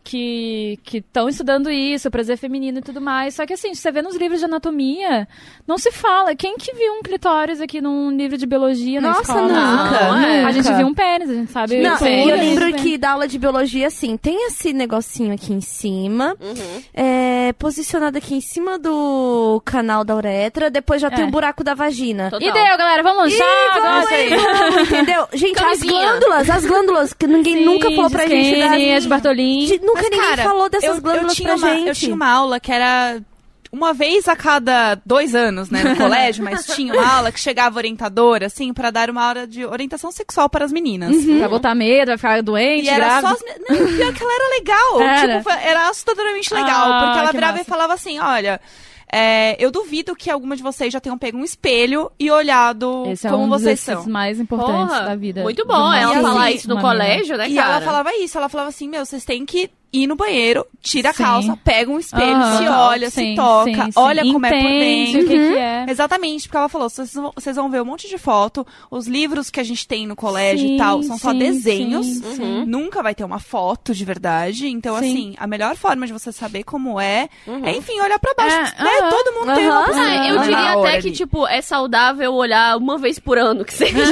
que 0.05 0.79
estão 0.93 1.29
estudando 1.29 1.71
isso, 1.71 2.11
prazer 2.11 2.37
feminino 2.37 2.79
e 2.79 2.83
tudo 2.83 3.01
mais. 3.01 3.35
Só 3.35 3.47
que 3.47 3.55
assim, 3.55 3.75
você 3.75 3.91
vê 3.91 4.03
nos 4.03 4.15
livros 4.17 4.39
de 4.41 4.45
anatomia, 4.45 5.27
não 5.67 5.79
se 5.79 5.91
fala. 5.91 6.35
Quem 6.37 6.57
que 6.59 6.75
viu 6.75 6.93
um 6.93 7.03
clitóris 7.03 7.61
aqui 7.61 7.81
num 7.81 8.11
livro 8.15 8.37
de 8.37 8.47
biologia 8.47 9.01
na 9.01 9.09
Nossa, 9.09 9.23
escola? 9.23 9.43
nunca, 9.49 10.05
Não, 10.09 10.17
é. 10.19 10.45
A 10.45 10.53
gente 10.53 10.65
nunca. 10.65 10.77
viu 10.77 10.87
um 10.87 10.95
pênis, 10.95 11.31
a 11.31 11.35
gente 11.35 11.51
sabe. 11.51 11.81
Não, 11.81 11.97
eu 12.07 12.37
lembro 12.37 12.73
que 12.75 12.99
da 12.99 13.13
aula 13.13 13.27
de 13.27 13.39
biologia, 13.39 13.87
assim, 13.87 14.17
tem 14.17 14.47
esse 14.49 14.73
negocinho 14.73 15.33
aqui 15.35 15.53
em 15.53 15.61
cima, 15.63 16.37
Uhum. 16.41 16.83
é, 16.93 17.53
posicionado 17.59 18.19
aqui 18.19 18.35
em 18.35 18.41
cima 18.41 18.79
do 18.79 19.61
canal 19.65 20.05
da 20.05 20.15
uretra, 20.15 20.71
depois 20.71 21.01
já 21.01 21.11
tem 21.11 21.25
É. 21.25 21.29
o 21.29 21.31
buraco 21.31 21.65
da 21.65 21.73
vagina. 21.75 22.31
Total. 22.31 22.47
E 22.47 22.53
deu, 22.53 22.77
galera, 22.77 23.03
vamos 23.03 23.33
agora 23.41 23.81
vamos 23.81 24.11
entendeu? 24.89 25.27
Gente, 25.33 25.57
as 25.59 25.63
Camisinha. 25.65 25.93
glândulas, 25.93 26.51
as 26.51 26.65
glândulas, 26.67 27.13
que 27.15 27.27
ninguém 27.27 27.59
Sim, 27.59 27.65
nunca 27.65 27.91
falou 27.93 28.11
pra 28.11 28.27
gente. 28.27 28.59
Das- 28.59 29.03
de 29.05 29.09
Bartolin. 29.09 29.65
de- 29.67 29.79
nunca 29.95 30.03
Mas, 30.03 30.11
ninguém 30.11 30.37
cara, 30.37 30.43
falou 30.43 30.69
dessas 30.69 30.89
eu, 30.89 30.95
eu 30.97 31.01
glândulas 31.03 31.35
tinha 31.35 31.49
pra 31.49 31.57
uma, 31.57 31.75
gente. 31.75 31.89
Eu 31.89 31.95
tinha 31.95 32.15
uma 32.15 32.29
aula 32.29 32.61
que 32.61 32.73
era 32.73 33.21
uma 33.73 33.93
vez 33.93 34.29
a 34.29 34.37
cada 34.37 34.95
dois 35.05 35.35
anos, 35.35 35.69
né, 35.69 35.83
no 35.83 35.97
colégio, 35.99 36.45
mas 36.45 36.65
tinha 36.65 36.93
uma 36.95 37.17
aula 37.17 37.33
que 37.33 37.41
chegava 37.41 37.77
orientadora, 37.79 38.47
assim, 38.47 38.73
pra 38.73 38.91
dar 38.93 39.11
uma 39.11 39.25
aula 39.25 39.47
de 39.49 39.65
orientação 39.67 40.13
sexual 40.13 40.49
para 40.49 40.65
as 40.65 40.71
meninas. 40.71 41.13
Pra 41.39 41.49
botar 41.49 41.75
medo, 41.75 42.07
vai 42.09 42.17
ficar 42.17 42.41
doente, 42.43 42.85
E 42.85 42.89
era 42.89 43.21
só 43.21 43.29
as 43.29 43.41
Não, 43.69 43.77
pior 43.97 44.13
que 44.13 44.23
ela 44.23 44.33
era 44.33 44.59
legal. 44.59 45.01
Era. 45.03 45.39
Tipo, 45.39 45.51
era 45.51 45.89
assustadoramente 45.89 46.55
legal. 46.55 46.93
Ah, 46.93 47.03
porque 47.07 47.19
ela 47.19 47.33
virava 47.33 47.53
massa. 47.55 47.65
e 47.65 47.69
falava 47.69 47.95
assim: 47.95 48.19
olha. 48.21 48.61
é, 49.13 49.57
eu 49.59 49.71
duvido 49.73 50.15
que 50.17 50.31
alguma 50.31 50.57
de 50.57 50.63
vocês 50.63 50.93
já 50.93 51.01
tenham 51.01 51.19
pego 51.19 51.39
um 51.39 51.45
espelho 51.45 52.11
e 52.19 52.31
olhado 52.31 53.05
Esse 53.09 53.27
é 53.27 53.31
como 53.31 53.45
um 53.45 53.49
dos 53.49 53.63
vocês 53.63 53.81
são. 53.81 54.07
mais 54.07 54.39
importantes 54.41 54.95
Porra, 54.95 55.01
da 55.07 55.15
vida. 55.17 55.43
Muito 55.43 55.65
bom 55.67 55.93
ela 55.93 56.13
E 56.19 56.23
falar 56.23 56.47
assim, 56.47 56.55
isso 56.57 56.69
no 56.69 56.81
colégio, 56.81 57.37
né, 57.37 57.49
E 57.49 57.55
cara? 57.57 57.77
ela 57.77 57.81
falava 57.81 58.15
isso, 58.17 58.39
ela 58.39 58.49
falava 58.49 58.69
assim, 58.71 58.89
meu, 58.89 59.05
vocês 59.05 59.25
têm 59.25 59.45
que 59.45 59.69
ir 59.95 60.07
no 60.07 60.17
banheiro, 60.17 60.67
tira 60.83 61.11
a 61.11 61.13
Sim. 61.13 61.23
calça, 61.23 61.57
pega 61.65 61.91
um 61.91 61.99
espelho, 61.99 62.37
Aham. 62.43 62.59
se 62.59 62.69
olha, 62.69 63.11
Sim, 63.11 63.31
se 63.31 63.37
toca, 63.37 63.71
sim, 63.85 63.93
sim. 63.93 64.01
olha 64.01 64.23
como 64.25 64.45
é 64.47 64.51
por 64.51 64.71
dentro. 64.71 65.21
o 65.21 65.25
que, 65.27 65.39
que 65.53 65.57
é. 65.59 65.87
Exatamente, 65.89 66.49
porque 66.49 66.57
ela 66.57 66.69
falou, 66.69 66.89
vocês 66.89 67.57
vão, 67.57 67.71
ver 67.71 67.81
um 67.81 67.85
monte 67.85 68.09
de 68.09 68.19
foto, 68.19 68.67
os 68.91 69.07
livros 69.07 69.51
que 69.51 69.61
a 69.61 69.65
gente 69.65 69.87
tem 69.87 70.07
no 70.07 70.17
colégio 70.17 70.67
Sim, 70.69 70.75
e 70.75 70.79
tal, 70.79 71.03
são 71.03 71.17
só 71.17 71.31
sim, 71.31 71.39
desenhos, 71.39 72.07
sim, 72.07 72.35
sim. 72.37 72.65
nunca 72.67 73.03
vai 73.03 73.15
ter 73.15 73.25
uma 73.25 73.39
foto 73.39 73.95
de 73.95 74.05
verdade, 74.05 74.69
então 74.69 74.99
Sim. 74.99 75.11
assim, 75.11 75.35
a 75.39 75.47
melhor 75.47 75.77
forma 75.77 76.07
de 76.07 76.13
você 76.13 76.33
saber 76.33 76.65
como 76.65 77.01
é, 77.01 77.29
Uhum. 77.47 77.65
é 77.65 77.77
enfim, 77.77 78.01
olhar 78.01 78.19
pra 78.19 78.35
baixo, 78.35 78.75
É, 78.79 78.83
né? 78.85 78.91
Todo 79.11 79.33
mundo 79.35 79.55
tem 79.55 79.67
uma 79.67 79.85
Ah, 79.85 80.29
eu 80.29 80.39
diria 80.41 80.73
até 80.73 81.01
que, 81.01 81.09
ali. 81.09 81.13
tipo, 81.13 81.47
é 81.47 81.61
saudável 81.61 82.33
olhar 82.35 82.77
uma 82.77 82.99
vez 82.99 83.19
por 83.19 83.39
ano, 83.39 83.65
que 83.65 83.73
seja. 83.75 83.95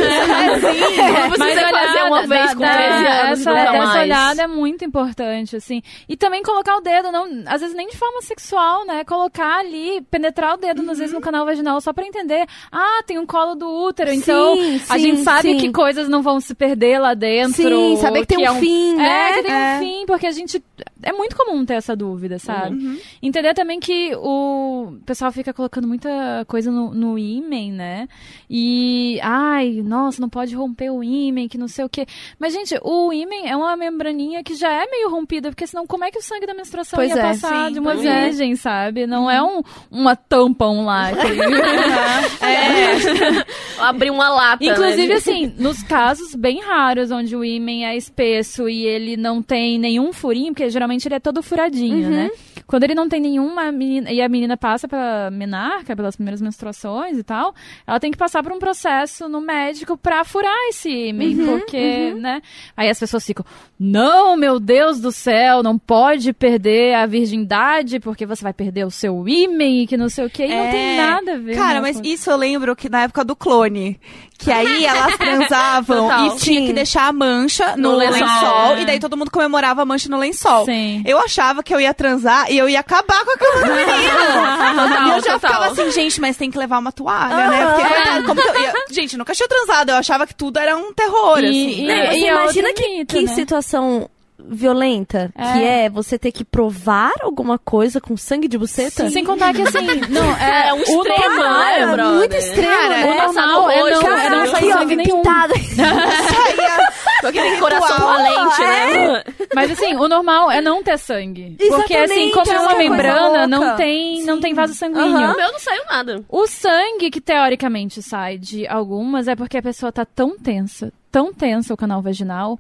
É, 1.02 1.20
Não 1.22 1.30
precisa 1.30 1.68
fazer 1.68 2.02
uma 2.04 2.26
vez 2.26 2.54
com 2.54 2.60
13 2.60 3.06
anos 3.06 3.40
essa, 3.40 3.50
essa 3.76 4.00
olhada 4.00 4.42
é 4.42 4.46
muito 4.46 4.84
importante, 4.84 5.56
assim. 5.56 5.71
E 6.08 6.16
também 6.16 6.42
colocar 6.42 6.76
o 6.76 6.80
dedo, 6.80 7.12
não, 7.12 7.24
às 7.46 7.60
vezes 7.60 7.76
nem 7.76 7.88
de 7.88 7.96
forma 7.96 8.20
sexual, 8.22 8.84
né? 8.84 9.04
Colocar 9.04 9.60
ali, 9.60 10.00
penetrar 10.10 10.54
o 10.54 10.56
dedo, 10.56 10.82
às 10.90 10.98
vezes, 10.98 11.14
no 11.14 11.20
canal 11.20 11.44
vaginal, 11.46 11.80
só 11.80 11.92
pra 11.92 12.04
entender. 12.06 12.44
Ah, 12.70 13.02
tem 13.06 13.18
um 13.18 13.26
colo 13.26 13.54
do 13.54 13.68
útero, 13.68 14.12
então 14.12 14.54
a 14.88 14.96
sim, 14.96 14.98
gente 14.98 15.22
sabe 15.22 15.52
sim. 15.52 15.58
que 15.58 15.70
coisas 15.72 16.08
não 16.08 16.22
vão 16.22 16.40
se 16.40 16.54
perder 16.54 16.98
lá 16.98 17.14
dentro. 17.14 17.54
Sim, 17.62 17.96
saber 17.98 18.20
que 18.26 18.34
tem 18.34 18.44
é 18.44 18.50
um 18.50 18.58
fim, 18.58 18.94
É, 18.94 18.96
né? 18.96 19.32
que 19.34 19.42
tem 19.42 19.52
É. 19.52 19.76
um 19.76 19.78
fim, 19.78 20.06
porque 20.06 20.26
a 20.26 20.32
gente... 20.32 20.62
É 21.04 21.12
muito 21.12 21.36
comum 21.36 21.64
ter 21.64 21.74
essa 21.74 21.96
dúvida, 21.96 22.38
sabe? 22.38 22.76
Uhum. 22.76 22.98
Entender 23.20 23.54
também 23.54 23.80
que 23.80 24.14
o 24.16 24.94
pessoal 25.04 25.32
fica 25.32 25.52
colocando 25.52 25.86
muita 25.88 26.08
coisa 26.46 26.70
no, 26.70 26.94
no 26.94 27.18
ímen, 27.18 27.72
né? 27.72 28.08
E, 28.48 29.18
ai, 29.22 29.82
nossa, 29.84 30.20
não 30.20 30.28
pode 30.28 30.54
romper 30.54 30.90
o 30.90 31.02
ímen, 31.02 31.48
que 31.48 31.58
não 31.58 31.66
sei 31.66 31.84
o 31.84 31.88
quê. 31.88 32.06
Mas, 32.38 32.52
gente, 32.52 32.78
o 32.82 33.12
ímen 33.12 33.48
é 33.48 33.56
uma 33.56 33.76
membraninha 33.76 34.44
que 34.44 34.54
já 34.54 34.72
é 34.72 34.86
meio 34.88 35.10
rompida, 35.10 35.50
porque 35.52 35.66
senão 35.66 35.86
como 35.86 36.04
é 36.04 36.10
que 36.10 36.18
o 36.18 36.22
sangue 36.22 36.46
da 36.46 36.54
menstruação 36.54 36.96
Pois 36.96 37.10
ia 37.10 37.18
é, 37.20 37.22
passar 37.22 37.66
sim, 37.68 37.74
de 37.74 37.78
uma 37.80 37.92
pois 37.92 38.04
é. 38.04 38.24
virgem, 38.24 38.56
sabe? 38.56 39.06
Não 39.06 39.30
é 39.30 39.42
um, 39.42 39.62
uma 39.90 40.16
tampão 40.16 40.84
lá. 40.84 41.10
que- 41.12 42.42
É. 42.44 43.82
Abrir 43.82 44.10
uma 44.10 44.28
lata, 44.28 44.64
Inclusive, 44.64 45.08
né? 45.08 45.14
assim, 45.14 45.54
nos 45.58 45.82
casos 45.82 46.34
bem 46.34 46.60
raros 46.60 47.10
onde 47.10 47.34
o 47.36 47.44
ímen 47.44 47.84
é 47.86 47.96
espesso 47.96 48.68
e 48.68 48.84
ele 48.86 49.16
não 49.16 49.42
tem 49.42 49.78
nenhum 49.78 50.12
furinho, 50.12 50.52
porque 50.52 50.68
geralmente 50.70 51.06
ele 51.06 51.14
é 51.16 51.20
todo 51.20 51.42
furadinho, 51.42 52.08
né? 52.08 52.30
Quando 52.66 52.84
ele 52.84 52.94
não 52.94 53.08
tem 53.08 53.20
nenhuma 53.20 53.70
menina, 53.72 54.10
e 54.10 54.22
a 54.22 54.28
menina 54.28 54.56
passa 54.56 54.86
pela 54.88 55.30
menarca, 55.30 55.94
pelas 55.96 56.16
primeiras 56.16 56.40
menstruações 56.40 57.18
e 57.18 57.22
tal, 57.22 57.54
ela 57.86 57.98
tem 58.00 58.10
que 58.10 58.16
passar 58.16 58.42
por 58.42 58.52
um 58.52 58.58
processo 58.58 59.28
no 59.28 59.40
médico 59.40 59.96
pra 59.96 60.24
furar 60.24 60.56
esse 60.68 60.88
ímen, 60.90 61.36
porque, 61.44 62.14
né? 62.14 62.40
Aí 62.76 62.88
as 62.88 62.98
pessoas 62.98 63.26
ficam, 63.26 63.44
não, 63.78 64.36
meu 64.36 64.58
Deus 64.60 65.00
do 65.00 65.10
céu, 65.12 65.32
não 65.62 65.78
pode 65.78 66.32
perder 66.32 66.94
a 66.94 67.06
virgindade, 67.06 67.98
porque 68.00 68.24
você 68.26 68.42
vai 68.42 68.52
perder 68.52 68.84
o 68.86 68.90
seu 68.90 69.26
ímen 69.28 69.82
e 69.82 69.86
que 69.86 69.96
não 69.96 70.08
sei 70.08 70.26
o 70.26 70.30
quê, 70.30 70.44
e 70.46 70.48
não 70.48 70.64
É. 70.64 70.70
tem 70.70 70.96
nada 70.96 71.32
a 71.34 71.38
ver. 71.38 71.54
Cara, 71.56 71.74
uma 71.76 71.82
mas 71.82 71.96
coisa. 71.96 72.08
isso 72.14 72.30
eu 72.30 72.36
lembro 72.36 72.76
que 72.76 72.88
na 72.88 73.02
época 73.02 73.24
do 73.24 73.34
clone. 73.34 73.98
Que 74.38 74.50
aí 74.50 74.84
elas 74.86 75.16
transavam 75.16 76.08
Total. 76.08 76.26
e 76.26 76.36
tinha 76.38 76.60
Sim. 76.60 76.66
que 76.66 76.72
deixar 76.72 77.06
a 77.06 77.12
mancha 77.12 77.76
no, 77.76 77.92
No 77.92 77.96
lençol. 77.96 78.20
lençol. 78.20 78.76
É. 78.76 78.82
E 78.82 78.84
daí 78.84 78.98
todo 78.98 79.16
mundo 79.16 79.30
comemorava 79.30 79.82
a 79.82 79.84
mancha 79.84 80.08
no 80.08 80.18
lençol. 80.18 80.64
Sim. 80.64 81.02
Eu 81.06 81.18
achava 81.18 81.62
que 81.62 81.72
eu 81.72 81.80
ia 81.80 81.94
transar 81.94 82.50
e 82.50 82.58
eu 82.58 82.68
ia 82.68 82.80
acabar 82.80 83.24
com 83.24 83.30
aquele 83.30 83.60
menino. 83.72 85.06
e 85.06 85.10
eu 85.10 85.20
já 85.22 85.32
total. 85.34 85.40
ficava 85.40 85.66
assim, 85.66 85.90
gente, 85.92 86.20
mas 86.20 86.36
tem 86.36 86.50
que 86.50 86.58
levar 86.58 86.78
uma 86.78 86.90
toalha, 86.92 87.48
né? 87.48 87.66
Porque, 87.72 87.94
coitado, 87.94 88.26
como 88.26 88.42
que 88.42 88.48
eu 88.48 88.60
ia... 88.62 88.72
Gente, 88.90 89.16
nunca 89.16 89.32
tinha 89.34 89.48
transado, 89.48 89.90
eu 89.90 89.96
achava 89.96 90.26
que 90.26 90.34
tudo 90.34 90.58
era 90.58 90.76
um 90.76 90.92
terror, 90.92 91.38
E- 91.38 91.46
assim. 91.48 91.82
e- 91.82 91.86
né? 91.86 92.06
Você 92.12 92.18
e 92.18 92.24
é 92.24 92.30
imagina 92.32 92.72
que, 92.74 92.88
mito, 92.88 93.14
que 93.16 93.22
né? 93.22 93.34
situação 93.34 94.08
violenta 94.48 95.30
que 95.34 95.64
é 95.64 95.88
você 95.88 96.18
ter 96.18 96.32
que 96.32 96.44
provar 96.44 97.12
alguma 97.20 97.58
coisa 97.58 98.00
com 98.00 98.16
sangue 98.16 98.48
de 98.48 98.58
buceta? 98.58 99.08
Sem 99.10 99.24
contar 99.24 99.52
que 99.54 99.62
assim, 99.62 99.86
não, 100.10 100.36
é, 100.36 100.68
É 100.68 100.74
um 100.74 100.78
o 100.78 100.82
extremo, 100.82 101.36
normal, 101.36 101.58
né, 101.60 101.80
é 101.80 101.86
brother? 101.86 102.18
muito 102.18 102.36
extremo, 102.36 102.68
Cara, 102.68 102.88
né? 102.88 103.04
O 103.04 103.32
normal 103.32 103.70
é 103.70 103.78
não, 103.78 103.86
é 103.86 103.90
não 103.92 104.02
Caraca, 104.02 104.46
sair 104.46 104.72
ó, 104.72 104.86
pintado. 104.86 105.54
Saía 105.62 106.88
Com 107.20 107.26
aquele 107.28 107.56
coração 107.58 107.98
valente, 107.98 108.60
né? 108.60 109.24
Mas 109.54 109.70
assim, 109.70 109.94
o 109.96 110.08
normal 110.08 110.50
é 110.50 110.60
não 110.60 110.82
ter 110.82 110.98
sangue. 110.98 111.56
Porque 111.58 111.94
assim, 111.94 112.30
Exatamente, 112.30 112.32
como 112.32 112.52
é 112.52 112.54
é 112.54 112.60
uma 112.60 112.78
membrana, 112.78 113.46
não 113.46 113.76
tem, 113.76 114.24
não 114.24 114.40
tem 114.40 114.54
vaso 114.54 114.74
sanguíneo. 114.74 115.32
O 115.32 115.36
meu 115.36 115.52
não 115.52 115.58
saiu 115.58 115.84
nada. 115.86 116.24
O 116.28 116.46
sangue 116.46 117.10
que 117.10 117.20
teoricamente 117.20 118.02
sai 118.02 118.38
de 118.38 118.66
algumas 118.66 119.28
é 119.28 119.36
porque 119.36 119.56
a 119.56 119.62
pessoa 119.62 119.92
tá 119.92 120.04
tão 120.04 120.38
tensa, 120.38 120.92
tão 121.10 121.32
tensa 121.32 121.74
o 121.74 121.76
canal 121.76 122.02
vaginal, 122.02 122.58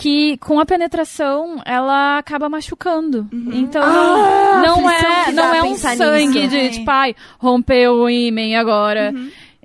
que 0.00 0.36
com 0.38 0.60
a 0.60 0.64
penetração 0.64 1.60
ela 1.66 2.18
acaba 2.18 2.48
machucando. 2.48 3.26
Então 3.52 3.82
Ah, 3.82 4.62
não 4.64 4.88
é 4.88 5.32
não 5.32 5.52
é 5.54 5.62
um 5.64 5.74
sangue 5.74 6.38
nisso. 6.38 6.48
de 6.50 6.56
É. 6.56 6.68
tipo, 6.68 6.88
ai, 6.90 7.16
rompeu 7.38 7.94
o 7.94 8.08
ímen 8.08 8.56
agora. 8.56 9.12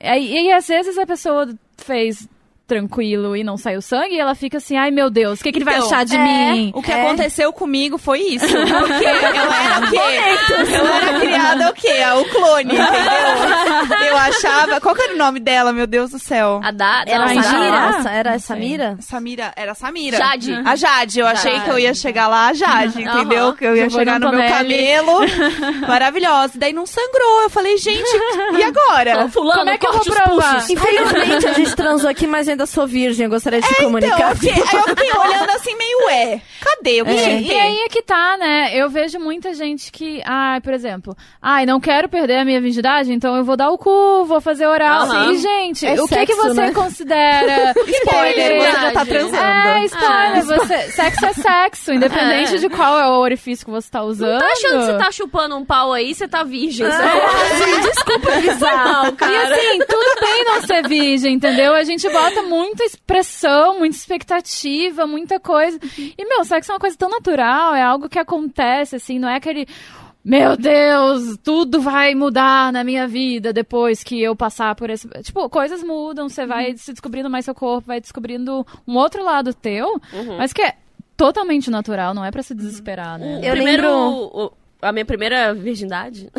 E, 0.01 0.47
e 0.47 0.51
às 0.51 0.67
vezes 0.67 0.97
a 0.97 1.05
pessoa 1.05 1.47
fez 1.77 2.27
tranquilo 2.65 3.35
e 3.35 3.43
não 3.43 3.57
saiu 3.57 3.81
sangue, 3.81 4.15
e 4.15 4.19
ela 4.19 4.33
fica 4.35 4.57
assim, 4.57 4.77
ai 4.77 4.89
meu 4.89 5.09
Deus, 5.09 5.39
o 5.39 5.43
que, 5.43 5.51
que 5.51 5.57
ele 5.59 5.65
vai 5.65 5.75
Então, 5.75 5.87
achar 5.87 6.05
de 6.05 6.15
é. 6.15 6.51
mim? 6.53 6.71
O 6.73 6.81
que 6.81 6.91
É. 6.91 7.03
aconteceu 7.05 7.51
comigo 7.51 7.97
foi 7.97 8.19
isso. 8.19 8.45
Porque 8.47 9.05
eu 9.05 9.51
era 9.51 9.79
o 9.85 9.89
quê? 9.89 10.73
Eu 10.73 10.87
era 10.87 11.19
criada 11.19 11.69
o 11.69 11.73
quê? 11.73 11.93
O 12.19 12.25
clone, 12.31 12.73
entendeu? 12.73 14.07
Eu 14.07 14.17
achava. 14.17 14.79
Qual 14.81 14.95
que 14.95 15.01
era 15.01 15.13
o 15.13 15.17
nome 15.17 15.39
dela, 15.39 15.71
meu 15.73 15.85
Deus 15.87 16.11
do 16.11 16.19
céu? 16.19 16.61
A 16.63 16.71
da, 16.71 17.03
Era 17.05 17.25
Ai, 17.25 17.35
Samira. 17.41 18.09
Era 18.11 18.31
a. 18.33 18.39
Samira? 18.39 18.97
Samira, 19.01 19.53
era 19.55 19.73
Samira. 19.75 20.17
Jade. 20.17 20.53
A 20.65 20.75
Jade, 20.75 21.19
eu 21.19 21.27
achei 21.27 21.51
Jade. 21.53 21.63
que 21.65 21.69
eu 21.71 21.79
ia 21.79 21.93
chegar 21.93 22.27
lá, 22.27 22.47
a 22.47 22.53
Jade, 22.53 23.01
entendeu? 23.03 23.53
Que 23.53 23.65
eu 23.65 23.75
ia 23.75 23.89
chegar 23.89 24.19
no 24.19 24.31
meu 24.31 24.47
cabelo. 24.47 25.19
Maravilhosa. 25.87 26.53
Daí 26.55 26.73
não 26.73 26.85
sangrou. 26.85 27.41
Eu 27.43 27.49
falei, 27.49 27.77
gente, 27.77 28.09
e 28.57 28.63
agora? 28.63 29.27
Fulano, 29.29 29.59
Como 29.59 29.69
é 29.69 29.77
que 29.77 29.87
eu 29.87 29.93
vou 29.93 30.03
provar? 30.03 30.63
Infelizmente 30.69 31.47
a 31.47 31.53
gente 31.53 31.75
transou 31.75 32.09
aqui, 32.09 32.25
mas 32.27 32.47
eu 32.47 32.52
ainda 32.53 32.65
sou 32.65 32.87
virgem. 32.87 33.25
Eu 33.25 33.29
gostaria 33.29 33.59
de 33.61 33.67
te 33.67 33.73
Então, 33.73 33.85
comunicar. 33.85 34.31
eu 34.31 34.35
fiquei, 34.35 34.61
eu 34.61 34.83
fiquei 34.83 35.11
olhando 35.19 35.49
assim, 35.51 35.75
meio, 35.75 35.97
ué, 36.07 36.41
cadê? 36.61 37.01
Eu 37.01 37.05
E, 37.05 37.15
queria 37.15 37.53
e 37.53 37.59
aí 37.59 37.77
é 37.85 37.89
que 37.89 38.01
tá, 38.01 38.37
né? 38.37 38.71
Eu 38.73 38.89
vejo 38.89 39.19
muita 39.19 39.53
gente 39.53 39.91
que, 39.91 40.21
ai, 40.25 40.61
por 40.61 40.73
exemplo, 40.73 41.15
ai, 41.41 41.65
não 41.65 41.79
quero 41.79 42.07
perder 42.09 42.37
a 42.37 42.45
minha 42.45 42.61
virgindade, 42.61 43.11
então 43.13 43.35
eu 43.35 43.43
vou 43.43 43.55
dar 43.57 43.69
o 43.69 43.77
cu, 43.77 44.25
vou 44.25 44.39
fazer 44.41 44.65
oral. 44.67 45.03
Aham. 45.03 45.31
E, 45.33 45.37
gente, 45.37 45.85
É 45.85 45.93
o 46.01 46.07
que, 46.07 46.25
que 46.25 46.33
sexo, 46.33 46.37
você 46.37 46.61
né? 46.61 46.71
considera 46.71 47.73
Spoiler, 47.87 48.61
você 48.61 48.71
já 48.71 48.91
tá 48.91 49.05
transando. 49.05 49.35
É, 49.43 49.85
spoiler, 49.85 50.45
você, 50.45 50.91
sexo 50.91 51.25
é 51.25 51.33
sexo, 51.33 51.93
independente 51.93 52.55
É. 52.55 52.57
de 52.57 52.69
qual 52.69 52.99
é 52.99 53.07
o 53.09 53.13
orifício 53.19 53.65
que 53.65 53.71
você 53.71 53.89
tá 53.89 54.03
usando. 54.03 54.39
Tá 54.39 54.45
achando 54.47 54.79
que 54.79 54.85
você 54.85 54.97
tá 54.97 55.11
chupando 55.11 55.55
um 55.57 55.65
pau 55.65 55.93
aí, 55.93 56.13
você 56.13 56.27
tá 56.27 56.43
virgem. 56.43 56.85
Você 56.85 56.91
Ah, 57.01 57.79
desculpa 57.83 58.31
avisar. 58.33 59.05
E 59.05 59.35
assim, 59.37 59.79
tudo 59.79 60.21
bem 60.21 60.43
não 60.45 60.61
ser 60.61 60.87
virgem, 60.87 61.33
entendeu? 61.33 61.73
A 61.73 61.83
gente 61.83 62.07
bota 62.09 62.41
muita 62.43 62.83
expressão, 62.83 63.79
muita 63.79 63.95
expectativa, 63.95 65.05
muita 65.07 65.39
coisa. 65.39 65.79
E, 65.97 66.25
meu, 66.25 66.43
sexo 66.43 66.71
é 66.71 66.75
uma 66.75 66.79
coisa 66.79 66.97
tão 66.97 67.09
natural, 67.09 67.73
é 67.75 67.81
algo 67.81 68.09
que 68.09 68.19
acontece, 68.19 68.95
assim, 68.95 69.19
não 69.19 69.29
é 69.29 69.35
aquele. 69.35 69.67
Meu 70.25 70.55
Deus, 70.55 71.37
tudo 71.43 71.81
vai 71.81 72.15
mudar 72.15 72.71
na 72.71 72.81
minha 72.83 73.05
vida 73.07 73.51
depois 73.51 74.03
que 74.05 74.21
eu 74.21 74.33
passar 74.35 74.73
por 74.73 74.89
esse. 74.89 75.05
Tipo, 75.21 75.49
coisas 75.49 75.83
mudam, 75.83 76.29
você 76.29 76.45
vai 76.45 76.77
se 76.77 76.93
descobrindo 76.93 77.29
mais 77.29 77.43
seu 77.43 77.53
corpo, 77.53 77.87
vai 77.87 77.99
descobrindo 77.99 78.65
um 78.87 78.95
outro 78.95 79.21
lado 79.21 79.53
teu, 79.53 79.99
mas 80.37 80.53
que 80.53 80.61
é 80.61 80.75
totalmente 81.17 81.69
natural, 81.69 82.13
não 82.13 82.23
é 82.23 82.31
pra 82.31 82.41
se 82.41 82.55
desesperar, 82.55 83.19
né? 83.19 83.41
Eu 83.43 83.51
primeiro, 83.51 83.83
lembro- 83.83 84.31
o- 84.33 84.53
a 84.83 84.91
minha 84.91 85.05
primeira 85.05 85.53
virgindade 85.53 86.29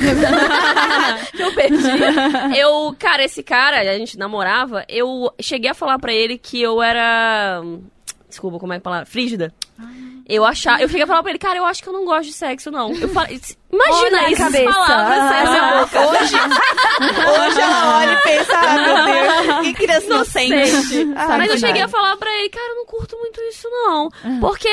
que 1.32 1.42
eu 1.42 1.53
perdi. 1.55 2.59
Eu, 2.59 2.95
cara, 2.99 3.24
esse 3.24 3.42
cara, 3.42 3.80
a 3.80 3.99
gente 3.99 4.18
namorava, 4.18 4.84
eu 4.88 5.32
cheguei 5.40 5.70
a 5.70 5.74
falar 5.74 5.99
pra 5.99 6.12
ele 6.12 6.38
que 6.38 6.61
eu 6.62 6.82
era. 6.82 7.62
Desculpa, 8.28 8.59
como 8.59 8.72
é 8.72 8.76
que 8.76 8.80
é 8.80 8.82
palavra? 8.82 9.07
Frígida. 9.07 9.53
Eu 10.26 10.45
achava, 10.45 10.80
eu 10.80 10.88
cheguei 10.88 11.03
a 11.05 11.07
falar 11.07 11.20
pra 11.22 11.30
ele, 11.30 11.38
cara, 11.38 11.59
eu 11.59 11.66
acho 11.66 11.82
que 11.82 11.88
eu 11.88 11.92
não 11.92 12.05
gosto 12.07 12.24
de 12.24 12.32
sexo, 12.32 12.70
não. 12.70 12.90
Eu 12.95 13.09
falei, 13.11 13.38
imagina 13.70 14.16
Olha 14.22 14.32
essas 14.32 14.38
cabeça. 14.38 14.72
palavras 14.72 15.18
Ah. 15.18 15.80
boca. 15.80 16.01
Hoje, 16.09 16.34
hoje 17.40 17.61
ela 17.61 17.99
olha 17.99 18.12
e 18.12 18.22
pensa, 18.22 18.53
ah, 18.59 18.74
meu 18.74 19.05
Deus, 19.05 19.61
que 19.66 19.74
criança 19.74 20.07
inocente. 20.07 21.12
Ah, 21.14 21.36
Mas 21.38 21.51
eu 21.51 21.59
cheguei 21.59 21.82
a 21.82 21.88
falar 21.88 22.16
pra 22.16 22.32
ele, 22.38 22.49
cara, 22.49 22.66
eu 22.70 22.76
não 22.76 22.86
curto 22.86 23.16
muito 23.18 23.38
isso, 23.42 23.68
não. 23.70 24.09
Porque. 24.40 24.70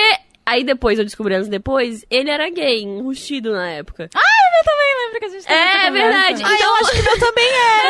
Aí 0.51 0.63
depois, 0.63 0.99
eu 0.99 1.05
descobri 1.05 1.33
anos 1.35 1.47
depois, 1.47 2.05
ele 2.09 2.29
era 2.29 2.49
gay, 2.49 2.81
enrustido 2.83 3.51
na 3.53 3.69
época. 3.69 4.09
Eu 4.13 4.65
também 4.65 5.05
lembro 5.05 5.19
que 5.19 5.25
a 5.25 5.29
gente 5.29 5.45
é 5.51 5.87
conversa. 5.87 5.91
verdade. 5.91 6.43
Ah, 6.45 6.63
eu 6.63 6.75
acho 6.75 6.91
que 6.91 6.99
o 6.99 7.03
meu 7.03 7.19
também 7.19 7.47
é. 7.47 7.81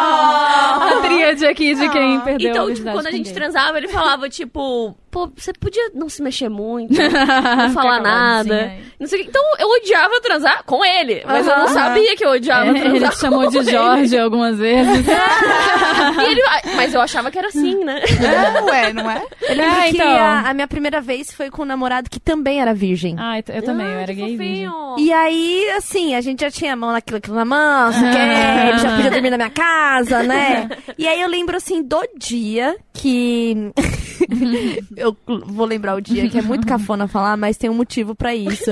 A 0.90 1.00
tríade 1.02 1.46
aqui 1.46 1.74
de 1.74 1.88
quem 1.90 2.20
perdeu 2.20 2.48
a 2.48 2.50
Então, 2.52 2.64
tipo, 2.64 2.66
virgindade 2.68 2.96
quando 2.96 3.06
a 3.06 3.10
gente 3.10 3.32
transava, 3.32 3.78
ele 3.78 3.88
falava, 3.88 4.28
tipo, 4.28 4.96
pô, 5.10 5.30
você 5.36 5.52
podia 5.52 5.90
não 5.94 6.08
se 6.08 6.22
mexer 6.22 6.48
muito, 6.48 6.92
não 6.96 7.70
falar 7.72 8.00
nada. 8.00 8.54
aí. 8.72 8.82
Não 8.98 9.06
sei 9.06 9.20
o 9.20 9.22
quê. 9.22 9.28
Então, 9.28 9.42
eu 9.58 9.68
odiava 9.68 10.20
transar 10.20 10.62
com 10.64 10.84
ele, 10.84 11.22
mas 11.26 11.46
eu 11.46 11.56
não 11.58 11.68
sabia 11.68 12.16
que 12.16 12.24
eu 12.24 12.30
odiava 12.30 12.70
É, 12.70 12.72
transar 12.74 12.94
ele 12.96 13.04
com 13.04 13.10
te 13.10 13.18
chamou 13.20 13.48
de 13.50 13.58
ele. 13.58 13.70
Jorge 13.70 14.18
algumas 14.18 14.58
vezes. 14.58 15.06
E 16.20 16.32
ele- 16.32 16.42
mas 16.76 16.92
eu 16.92 17.00
achava 17.00 17.30
que 17.30 17.38
era 17.38 17.48
assim, 17.48 17.82
né? 17.84 18.00
É, 18.02 18.62
ué, 18.62 18.92
não 18.92 19.10
é? 19.10 19.22
Eu 19.42 19.54
lembro 19.56 19.80
É, 19.80 19.90
que 19.90 19.96
então. 19.96 20.08
a, 20.10 20.50
a 20.50 20.54
minha 20.54 20.66
primeira 20.68 20.99
vez 21.00 21.32
foi 21.32 21.50
com 21.50 21.62
um 21.62 21.64
namorado 21.64 22.08
que 22.10 22.18
também 22.20 22.60
era 22.60 22.72
virgem. 22.74 23.16
Ah, 23.18 23.38
eu 23.38 23.44
eu 23.54 23.62
também, 23.62 23.86
eu 23.86 23.92
Ai, 23.96 24.02
era 24.02 24.12
gay 24.12 24.36
virgem. 24.36 24.70
E 24.98 25.12
aí, 25.12 25.70
assim, 25.76 26.14
a 26.14 26.20
gente 26.20 26.40
já 26.40 26.50
tinha 26.50 26.72
a 26.72 26.76
mão 26.76 26.92
naquilo, 26.92 27.18
aquilo 27.18 27.36
na 27.36 27.44
mão, 27.44 27.90
o 27.90 27.92
quê, 27.92 28.68
ele 28.68 28.78
já 28.78 28.96
podia 28.96 29.10
dormir 29.10 29.30
na 29.30 29.36
minha 29.36 29.50
casa, 29.50 30.22
né? 30.22 30.68
E 30.98 31.08
aí 31.08 31.20
eu 31.20 31.28
lembro, 31.28 31.56
assim, 31.56 31.82
do 31.82 32.02
dia 32.18 32.76
que... 32.92 33.72
eu 34.96 35.16
vou 35.46 35.64
lembrar 35.66 35.94
o 35.96 36.00
dia, 36.00 36.28
que 36.28 36.38
é 36.38 36.42
muito 36.42 36.66
cafona 36.66 37.08
falar, 37.08 37.36
mas 37.38 37.56
tem 37.56 37.70
um 37.70 37.74
motivo 37.74 38.14
pra 38.14 38.34
isso. 38.34 38.70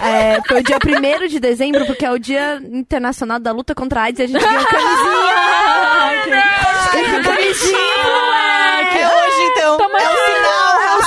É, 0.00 0.40
foi 0.48 0.60
o 0.60 0.64
dia 0.64 0.78
1 1.24 1.28
de 1.28 1.38
dezembro, 1.38 1.86
porque 1.86 2.04
é 2.04 2.10
o 2.10 2.18
dia 2.18 2.60
internacional 2.72 3.38
da 3.38 3.52
luta 3.52 3.72
contra 3.74 4.00
a 4.00 4.04
AIDS, 4.04 4.18
e 4.18 4.22
a 4.24 4.26
gente 4.26 4.40
ganhou 4.44 4.64
camisinha. 4.66 5.30
Camisinha, 7.22 7.78
É 8.92 9.06
hoje, 9.06 9.52
então. 9.52 9.78
Toma 9.78 9.98
é 9.98 10.02
o 10.02 10.06
aqui. 10.06 10.16
sinal. 10.26 10.80
É 10.80 10.96
um 10.96 11.02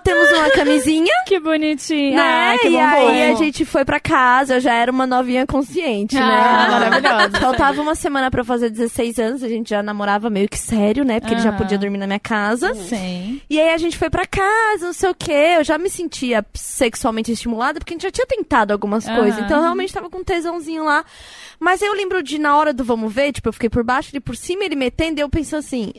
temos 0.00 0.30
uma 0.32 0.50
camisinha. 0.50 1.12
Que 1.28 1.38
bonitinho. 1.38 2.16
Né? 2.16 2.22
Ah, 2.22 2.58
que 2.58 2.68
e 2.68 2.70
bom, 2.70 2.78
aí 2.78 3.30
a 3.30 3.34
gente 3.34 3.64
foi 3.66 3.84
pra 3.84 4.00
casa, 4.00 4.54
eu 4.54 4.60
já 4.60 4.72
era 4.72 4.90
uma 4.90 5.06
novinha 5.06 5.46
consciente, 5.46 6.14
né? 6.14 6.22
Ah, 6.22 6.68
maravilhosa. 6.70 7.38
Faltava 7.38 7.82
uma 7.82 7.94
semana 7.94 8.30
pra 8.30 8.40
eu 8.40 8.44
fazer 8.46 8.70
16 8.70 9.18
anos, 9.18 9.42
a 9.42 9.48
gente 9.48 9.68
já 9.68 9.82
namorava 9.82 10.30
meio 10.30 10.48
que 10.48 10.58
sério, 10.58 11.04
né? 11.04 11.20
Porque 11.20 11.34
ele 11.34 11.42
já 11.42 11.50
Aham. 11.50 11.58
podia 11.58 11.76
dormir 11.76 11.98
na 11.98 12.06
minha 12.06 12.18
casa. 12.18 12.72
Sim. 12.74 13.42
E 13.50 13.60
aí 13.60 13.74
a 13.74 13.76
gente 13.76 13.98
foi 13.98 14.08
pra 14.08 14.24
casa, 14.24 14.86
não 14.86 14.92
sei 14.94 15.10
o 15.10 15.14
quê. 15.14 15.56
Eu 15.58 15.64
já 15.64 15.76
me 15.76 15.90
sentia 15.90 16.42
sexualmente 16.54 17.30
estimulada, 17.30 17.78
porque 17.78 17.92
a 17.92 17.96
gente 17.96 18.04
já 18.04 18.10
tinha 18.10 18.26
tentado 18.26 18.72
algumas 18.72 19.06
Aham. 19.06 19.16
coisas. 19.16 19.40
Então 19.44 19.58
eu 19.58 19.62
realmente 19.64 19.92
tava 19.92 20.08
com 20.08 20.18
um 20.18 20.24
tesãozinho 20.24 20.84
lá. 20.84 21.04
Mas 21.60 21.82
eu 21.82 21.92
lembro 21.92 22.22
de, 22.22 22.38
na 22.38 22.56
hora 22.56 22.72
do 22.72 22.84
vamos 22.84 23.12
ver, 23.12 23.32
tipo, 23.32 23.48
eu 23.50 23.52
fiquei 23.52 23.68
por 23.68 23.84
baixo, 23.84 24.10
ele 24.12 24.20
por 24.20 24.36
cima, 24.36 24.64
ele 24.64 24.76
metendo, 24.76 25.20
e 25.20 25.22
eu 25.22 25.28
pensando 25.28 25.60
assim, 25.60 25.92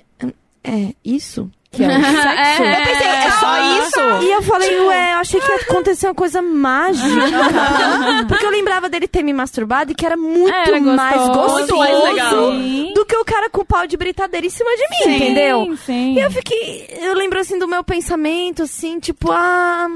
é 0.64 0.93
isso? 1.06 1.50
Que 1.72 1.84
é 1.84 1.88
o 1.88 1.91
sexo? 2.01 2.63
É. 2.63 2.82
Eu 2.82 2.86
pensei, 2.86 3.07
é 3.07 3.32
só 3.39 3.80
isso? 3.80 4.24
E 4.26 4.32
eu 4.32 4.41
falei, 4.41 4.80
ué, 4.82 5.13
eu 5.13 5.17
achei 5.20 5.39
que 5.39 5.51
ia 5.51 5.57
acontecer 5.57 6.07
uma 6.07 6.15
coisa 6.15 6.41
mágica. 6.41 7.05
Porque 8.28 8.45
eu 8.45 8.49
lembrava 8.49 8.89
dele 8.89 9.07
ter 9.07 9.22
me 9.24 9.34
masturbado 9.34 9.91
e 9.91 9.95
que 9.95 10.05
era 10.05 10.17
muito 10.17 10.49
Era 10.51 10.80
mais 10.80 11.15
gostoso. 11.28 11.78
mais 11.78 12.03
legal. 12.03 12.51
Sim. 12.53 12.91
do 12.95 13.05
que 13.05 13.15
o 13.15 13.24
cara 13.26 13.49
com 13.49 13.61
o 13.61 13.65
pau 13.65 13.86
de 13.86 13.95
britadeira 13.97 14.45
em 14.47 14.49
cima 14.49 14.70
de 14.76 14.84
mim, 15.09 15.15
entendeu? 15.15 15.63
Sim, 15.65 15.76
sim. 15.86 16.13
E 16.15 16.20
eu 16.22 16.32
fiquei. 16.32 16.88
Eu 17.01 17.13
lembro 17.13 17.39
assim 17.39 17.57
do 17.59 17.67
meu 17.67 17.84
pensamento, 17.84 18.63
assim, 18.63 18.99
tipo, 18.99 19.32
ah. 19.32 19.88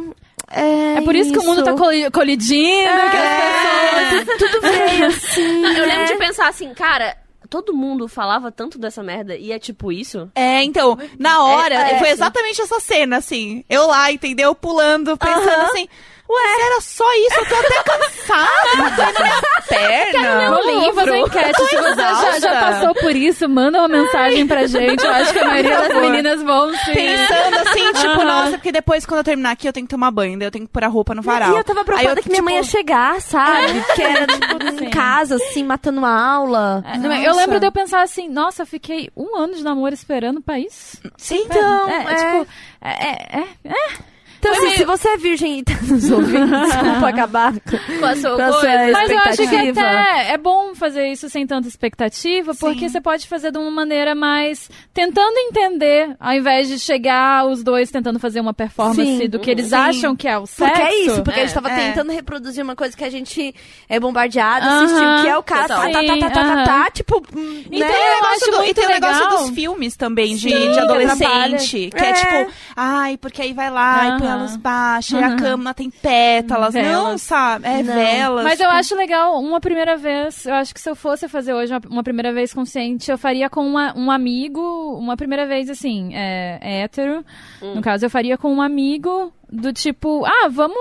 É, 0.52 0.98
É 0.98 1.02
por 1.02 1.16
isso, 1.16 1.32
que 1.34 1.40
o 1.40 1.44
mundo 1.44 1.64
tá 1.64 1.74
coli- 1.74 2.12
colidindo, 2.12 2.84
que 3.10 3.18
as 3.18 3.40
pessoas... 3.42 4.28
É, 4.30 4.38
tudo 4.38 4.62
veio 4.62 5.06
assim. 5.08 5.58
Não, 5.62 5.70
eu 5.72 5.86
lembro 5.86 6.00
né? 6.02 6.06
de 6.06 6.16
pensar 6.16 6.48
assim, 6.50 6.72
cara, 6.76 7.18
todo 7.54 7.72
mundo 7.72 8.08
falava 8.08 8.52
tanto 8.52 8.80
dessa 8.80 9.04
merda 9.04 9.36
e 9.38 9.52
é 9.52 9.60
tipo 9.60 9.92
isso? 9.92 10.28
É, 10.34 10.64
então, 10.64 10.98
na 11.20 11.44
hora, 11.44 11.76
É, 11.76 11.92
é, 11.94 11.98
foi 12.00 12.08
sim. 12.08 12.14
exatamente 12.14 12.60
essa 12.60 12.80
cena, 12.80 13.18
assim. 13.18 13.64
Eu 13.70 13.86
lá, 13.86 14.12
entendeu? 14.12 14.56
Pulando, 14.56 15.16
pensando 15.16 15.50
Aham. 15.50 15.66
assim, 15.66 15.88
ué, 16.30 16.66
era 16.66 16.82
só 16.82 17.06
isso, 17.14 17.40
eu 17.40 17.46
tô 17.48 17.56
até 17.56 17.84
cansada, 17.84 18.96
tô 18.96 19.14
na 19.14 19.20
minha 19.24 19.42
perna. 19.68 20.50
Vamos 20.50 20.96
fazer 20.96 21.18
enquete. 21.18 21.64
Se 21.70 21.76
você 21.76 21.96
já, 21.96 22.40
já 22.40 22.60
passou 22.60 22.94
por 22.96 23.16
isso, 23.16 23.50
manda 23.50 23.80
uma 23.80 23.88
mensagem 23.88 24.48
pra 24.48 24.66
gente. 24.66 25.04
Eu 25.04 25.12
acho 25.12 25.34
que 25.34 25.40
a 25.40 25.46
maioria 25.46 25.78
das 25.88 26.02
meninas 26.02 26.42
vão 26.44 26.74
sim. 26.74 26.94
Pensando 26.94 27.58
assim, 27.58 27.94
tipo, 27.94 28.24
nossa, 28.24 28.52
porque 28.52 28.72
depois 28.72 29.06
quando 29.06 29.20
eu 29.20 29.24
terminar 29.24 29.52
aqui 29.52 29.68
eu 29.68 29.74
tenho 29.74 29.86
que 29.86 29.92
tomar 29.92 30.12
banho, 30.12 30.38
daí 30.38 30.48
eu 30.48 30.52
tenho 30.52 30.66
que 30.66 30.72
pôr 30.72 30.84
a 30.84 30.88
roupa 30.88 31.14
no 31.14 31.22
varal. 31.22 31.54
E 31.54 31.58
eu 31.58 31.64
tava 31.64 31.84
preocupada 31.84 32.20
eu, 32.20 32.24
que 32.24 32.30
minha 32.30 32.42
mãe 32.42 32.56
ia 32.56 32.62
tipo, 32.62 32.78
chegar, 32.78 33.22
sabe? 33.22 33.84
Que 33.96 34.02
era 34.02 34.28
tipo, 34.28 34.64
em 34.64 34.78
Sim. 34.78 34.90
casa, 34.90 35.36
assim, 35.36 35.64
matando 35.64 36.00
uma 36.00 36.34
aula. 36.34 36.84
É, 36.86 37.28
Eu 37.28 37.36
lembro 37.36 37.60
de 37.60 37.66
eu 37.66 37.72
pensar 37.72 38.02
assim, 38.02 38.30
nossa, 38.30 38.64
eu 38.64 38.66
fiquei 38.66 39.10
um 39.16 39.36
ano 39.38 39.56
de 39.56 39.64
namoro 39.64 39.94
esperando 39.94 40.42
pra 40.42 40.60
isso. 40.60 41.00
Então, 41.32 41.90
é, 41.90 41.96
é. 41.96 42.16
tipo, 42.16 42.52
é, 42.82 43.40
é, 43.40 43.48
é. 43.66 44.13
Então, 44.50 44.68
assim, 44.68 44.78
se 44.78 44.84
você 44.86 45.08
é 45.10 45.18
virgem 45.18 45.60
e 45.60 45.64
tá 45.64 45.74
nos 45.82 46.12
ouvindo, 46.12 46.48
desculpa 46.66 47.08
acabar 47.10 47.54
com 48.00 48.06
a 48.06 48.16
sua 48.16 48.36
com 48.36 48.42
a 48.42 48.52
coisa. 48.52 48.60
sua 48.60 48.92
Mas 48.92 49.10
eu 49.10 49.20
acho 49.20 49.48
que 49.50 49.56
até 49.80 50.32
é 50.34 50.38
bom 50.38 50.76
fazer 50.76 51.08
isso 51.08 51.30
sem 51.30 51.48
tanta 51.48 51.68
expectativa, 51.68 52.54
porque 52.56 52.90
você 52.90 53.00
pode 53.00 53.28
fazer 53.28 53.52
de 53.52 53.58
uma 53.58 53.72
maneira 53.72 54.14
mais 54.16 54.70
tentando 54.94 55.38
entender, 55.38 56.16
ao 56.20 56.34
invés 56.34 56.68
de 56.68 56.78
chegar 56.80 57.46
os 57.48 57.64
dois 57.64 57.90
tentando 57.90 58.20
fazer 58.20 58.40
uma 58.42 58.54
performance 58.54 59.02
Sim. 59.18 59.30
do 59.30 59.40
que 59.40 59.50
eles 59.50 59.68
Sim. 59.70 59.76
acham 59.76 60.16
que 60.16 60.28
é 60.28 60.38
o 60.38 60.46
sexo. 60.46 60.72
Porque 60.74 60.82
é 60.82 61.06
isso, 61.06 61.24
porque 61.24 61.40
a 61.40 61.44
gente 61.46 61.52
É. 61.52 61.62
tava 61.62 61.72
É. 61.72 61.76
tentando 61.88 62.12
reproduzir 62.12 62.64
uma 62.64 62.76
coisa 62.76 62.96
que 62.98 63.04
a 63.04 63.10
gente 63.10 63.56
é 63.88 64.00
bombardeado, 64.00 64.66
Aham. 64.66 64.84
assistiu, 64.84 65.22
que 65.24 65.28
é 65.30 65.38
o 65.38 65.44
cara 65.44 65.68
tá, 65.68 65.76
tá, 65.76 65.92
tá, 65.92 65.92
tá, 65.92 66.04
tá, 66.18 66.30
tá, 66.30 66.58
Sim, 66.60 66.64
tá, 66.66 66.92
tipo, 66.92 67.24
Então, 67.32 67.88
né? 67.88 67.88
Eu 67.88 68.16
negócio 68.16 68.34
acho 68.34 68.46
do- 68.52 68.58
e 68.58 68.60
muito 68.66 68.76
tem 68.76 68.86
o 68.86 68.90
negócio 68.90 69.30
dos 69.30 69.50
filmes 69.52 69.96
também, 69.96 70.36
de, 70.36 70.50
Sim, 70.50 70.72
de 70.72 70.80
adolescente. 70.80 71.90
Que 71.96 72.04
é. 72.04 72.10
É. 72.10 72.14
tipo, 72.14 72.52
ai, 72.76 73.18
porque 73.18 73.42
aí 73.42 73.54
vai 73.54 73.70
lá 73.70 74.18
e 74.34 74.36
põe 74.36 74.40
a 74.40 74.40
Aham. 74.40 74.42
luz 74.44 74.56
baixa, 74.58 75.20
e 75.20 75.24
a 75.24 75.36
cama 75.36 75.74
tem 75.74 75.90
pétalas. 75.90 76.74
Não, 76.74 76.82
Velas. 76.82 77.22
sabe? 77.22 77.68
É 77.68 77.84
Não. 77.84 77.94
velas. 77.94 78.44
Mas 78.44 78.60
eu 78.60 78.66
tipo, 78.68 78.78
acho 78.80 78.96
legal, 78.96 79.40
uma 79.42 79.60
primeira 79.60 79.96
vez, 79.98 80.46
eu 80.46 80.54
acho 80.54 80.74
que 80.74 80.80
se 80.82 80.90
eu 80.90 80.96
fosse 80.96 81.28
fazer 81.28 81.54
hoje 81.54 81.74
uma, 81.74 81.82
uma 81.90 82.04
primeira 82.04 82.32
vez 82.34 82.54
consciente, 82.54 83.10
eu 83.12 83.18
faria 83.18 83.50
com 83.50 83.66
uma- 83.66 83.94
um 83.98 84.10
amigo, 84.12 84.62
uma 85.00 85.16
primeira 85.18 85.46
vez 85.46 85.70
assim, 85.70 86.12
é, 86.14 86.60
hétero. 86.84 87.24
No 87.62 87.82
caso, 87.82 88.06
eu 88.06 88.10
faria 88.10 88.38
com 88.38 88.54
um 88.54 88.62
amigo 88.62 89.32
do 89.54 89.72
tipo, 89.72 90.26
ah, 90.26 90.48
vamos 90.50 90.76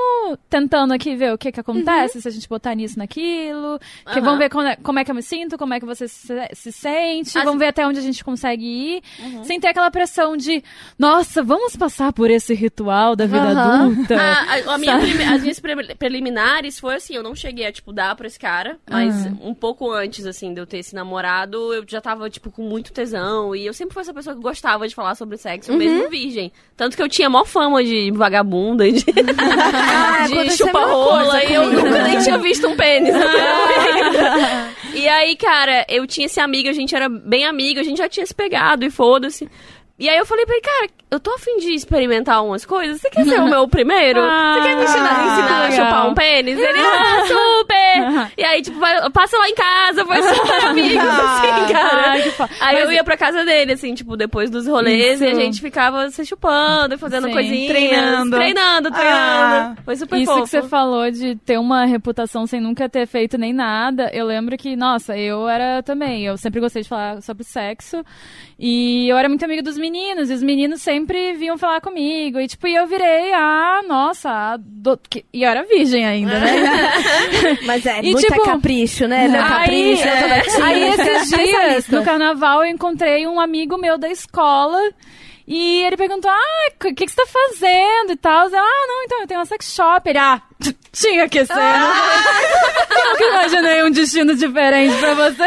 tentando 0.49 0.93
aqui 0.95 1.15
ver 1.15 1.33
o 1.35 1.39
que 1.39 1.53
que 1.53 1.61
acontece, 1.61 2.23
se 2.23 2.27
a 2.27 2.31
gente 2.31 2.49
botar 2.49 2.75
nisso, 2.75 2.99
naquilo, 2.99 3.79
que 4.13 4.21
vamos 4.21 4.39
ver 4.39 4.49
como 4.49 4.67
é, 4.67 4.77
como 4.77 4.99
é 4.99 5.05
que 5.05 5.11
eu 5.11 5.15
me 5.15 5.23
sinto, 5.23 5.59
como 5.59 5.75
é 5.75 5.79
que 5.81 5.85
você 5.85 6.09
se, 6.09 6.35
se 6.55 6.73
sente, 6.73 7.31
vamos 7.45 7.59
ver 7.59 7.67
até 7.67 7.87
onde 7.87 7.99
a 7.99 8.03
gente 8.03 8.25
consegue 8.25 8.65
ir, 8.65 9.03
sem 9.45 9.61
ter 9.61 9.69
aquela 9.69 9.91
pressão 9.91 10.37
de, 10.37 10.63
nossa, 10.99 11.43
vamos 11.43 11.77
passar 11.77 12.13
por 12.13 12.31
esse 12.31 12.55
ritual 12.55 13.15
da 13.15 13.27
vida 13.27 13.43
adulta. 13.61 14.17
A- 14.17 14.71
a- 14.71 14.75
a 14.75 14.79
minha 14.79 14.99
prime- 14.99 15.25
as 15.25 15.43
minhas 15.43 15.61
pre- 15.61 15.95
preliminares 15.95 16.79
foi 16.81 16.95
assim, 16.95 17.15
eu 17.15 17.23
não 17.23 17.35
cheguei 17.35 17.67
a, 17.67 17.73
tipo, 17.73 17.93
dar 17.93 18.15
pra 18.17 18.27
esse 18.27 18.39
cara, 18.39 18.79
mas 18.89 19.27
Aham. 19.27 19.39
um 19.43 19.55
pouco 19.55 19.91
antes, 19.93 20.25
assim, 20.27 20.55
de 20.55 20.61
eu 20.61 20.67
ter 20.67 20.79
esse 20.79 20.95
namorado, 20.95 21.75
eu 21.75 21.85
já 21.87 22.01
tava, 22.01 22.31
tipo, 22.31 22.51
com 22.51 22.63
muito 22.63 22.93
tesão, 22.93 23.55
e 23.55 23.67
eu 23.67 23.75
sempre 23.75 23.93
fui 23.95 24.01
essa 24.03 24.15
pessoa 24.15 24.35
que 24.35 24.43
gostava 24.43 24.89
de 24.89 24.95
falar 24.95 25.15
sobre 25.15 25.37
sexo, 25.37 25.73
mesmo 25.77 26.09
virgem. 26.09 26.51
Tanto 26.77 26.97
que 26.97 27.03
eu 27.03 27.09
tinha 27.09 27.29
mó 27.29 27.45
fama 27.45 27.83
de 27.85 28.11
vagabunda 28.63 28.87
e 28.87 28.93
de, 28.93 29.05
Ah, 29.39 30.27
de 30.29 30.57
chupa-rola, 30.57 31.45
e 31.45 31.55
eu 31.55 31.71
nunca 31.71 32.03
nem 32.03 32.19
tinha 32.19 32.39
visto 32.39 32.69
um 32.69 32.77
pênis. 32.77 33.15
e 34.95 35.09
aí, 35.09 35.37
cara, 35.37 35.85
eu 35.89 36.07
tinha 36.07 36.27
esse 36.27 36.41
amigo, 36.41 36.69
a 36.69 36.73
gente 36.73 36.95
era 36.95 37.09
bem 37.09 37.45
amigo, 37.45 37.81
a 37.81 37.83
gente 37.83 37.99
já 37.99 38.09
tinha 38.09 38.25
se 38.25 38.35
pegado, 38.35 38.85
e 38.85 38.91
foda-se. 38.91 39.49
E 39.99 40.09
aí 40.09 40.17
eu 40.19 40.27
falei 40.27 40.45
pra 40.45 40.55
ele, 40.55 40.63
cara, 40.65 40.89
eu 41.13 41.21
tô 41.21 41.31
afim 41.35 41.59
de 41.59 41.75
experimentar 41.75 42.45
umas 42.45 42.65
coisas. 42.67 43.01
Você 43.01 43.09
quer 43.11 43.25
ser 43.25 43.41
o 43.41 43.45
meu 43.49 43.69
primeiro? 43.69 44.21
Você 44.21 44.63
quer 44.69 44.77
me 44.77 44.83
ensinar, 44.85 45.17
Ah, 45.21 45.27
ensinar 45.33 45.59
a 45.65 45.69
legal. 45.69 45.87
chupar 45.87 46.11
um 46.11 46.15
pênis? 46.15 46.59
Ele, 46.59 46.79
ah, 46.81 47.25
super! 47.27 48.33
E 48.37 48.43
aí, 48.45 48.63
tipo, 48.63 48.81
vai, 48.81 49.11
passa 49.11 49.37
lá 49.39 49.49
em 49.49 49.55
casa, 49.55 50.05
foi 50.05 50.23
super 50.23 50.65
amigos, 50.67 51.05
assim, 51.05 51.73
cara. 51.73 52.11
Ai, 52.11 52.21
Aí 52.61 52.75
Mas- 52.77 52.85
eu 52.85 52.93
ia 52.93 53.05
pra 53.05 53.17
casa 53.17 53.45
dele, 53.45 53.73
assim, 53.75 53.95
tipo, 53.95 54.17
depois 54.17 54.51
dos 54.51 54.67
rolês, 54.67 55.21
Isso. 55.21 55.25
e 55.25 55.31
a 55.31 55.35
gente 55.35 55.61
ficava 55.61 56.11
se 56.11 56.25
chupando, 56.25 56.99
fazendo 56.99 57.27
Sim. 57.29 57.33
coisinhas. 57.35 57.69
Treinando. 57.71 58.37
Treinando, 58.37 58.91
treinando. 58.91 59.13
Ah. 59.13 59.77
Foi 59.85 59.95
super 59.97 60.17
Isso 60.17 60.33
fofo. 60.33 60.43
que 60.45 60.49
você 60.51 60.63
falou 60.63 61.11
de 61.11 61.37
ter 61.37 61.59
uma 61.59 61.85
reputação 61.85 62.47
sem 62.47 62.61
nunca 62.61 62.89
ter 62.89 63.07
feito 63.07 63.39
nem 63.39 63.53
nada, 63.53 64.11
eu 64.13 64.27
lembro 64.27 64.57
que, 64.57 64.75
nossa, 64.75 65.17
eu 65.17 65.49
era 65.49 65.81
também, 65.83 66.25
eu 66.27 66.37
sempre 66.39 66.61
gostei 66.61 66.83
de 66.83 66.89
falar 66.89 67.21
sobre 67.23 67.45
sexo, 67.45 68.03
e 68.59 69.09
eu 69.09 69.17
era 69.17 69.29
muito 69.29 69.45
amiga 69.45 69.63
dos 69.63 69.77
meninos, 69.83 70.31
e 70.31 70.35
os 70.35 70.43
meninos 70.43 70.81
sempre 70.81 71.35
vinham 71.35 71.59
falar 71.59 71.81
comigo, 71.81 72.39
e 72.41 72.47
tipo, 72.47 72.67
e 72.67 72.75
eu 72.75 72.87
virei 72.87 73.33
a, 73.35 73.83
nossa, 73.87 74.31
a 74.31 74.57
do- 74.57 74.99
e 75.33 75.43
eu 75.43 75.51
era 75.51 75.65
virgem 75.65 76.07
ainda, 76.07 76.39
né? 76.39 76.53
Mas 77.67 77.85
é, 77.85 77.99
E, 78.01 78.13
muito 78.13 78.21
tipo, 78.27 78.43
capricho, 78.45 79.07
né? 79.09 79.27
Aí, 79.27 79.33
capricho, 79.49 80.09
é, 80.09 80.29
gatinha, 80.29 80.65
aí 80.65 80.83
esses 80.91 81.29
dias, 81.37 81.89
no 81.89 82.05
carnaval, 82.05 82.65
eu 82.65 82.71
encontrei 82.71 83.27
um 83.27 83.39
amigo 83.41 83.77
meu 83.77 83.99
da 83.99 84.09
escola. 84.09 84.79
E 85.47 85.83
ele 85.83 85.97
perguntou, 85.97 86.31
ah, 86.31 86.69
o 86.77 86.79
que, 86.95 86.95
que 86.95 87.09
você 87.09 87.17
tá 87.17 87.27
fazendo 87.27 88.13
e 88.13 88.17
tal? 88.17 88.49
Eu, 88.49 88.57
ah, 88.57 88.87
não, 88.89 89.03
então 89.05 89.21
eu 89.21 89.27
tenho 89.27 89.41
uma 89.41 89.45
sex 89.45 89.75
shop. 89.75 90.09
Ele, 90.09 90.17
ah, 90.19 90.41
tinha 90.93 91.29
que 91.29 91.45
ser. 91.47 91.53
Eu 91.55 93.13
nunca 93.13 93.25
imaginei 93.25 93.83
um 93.85 93.91
destino 93.91 94.35
diferente 94.35 94.95
pra 94.99 95.15
você. 95.15 95.45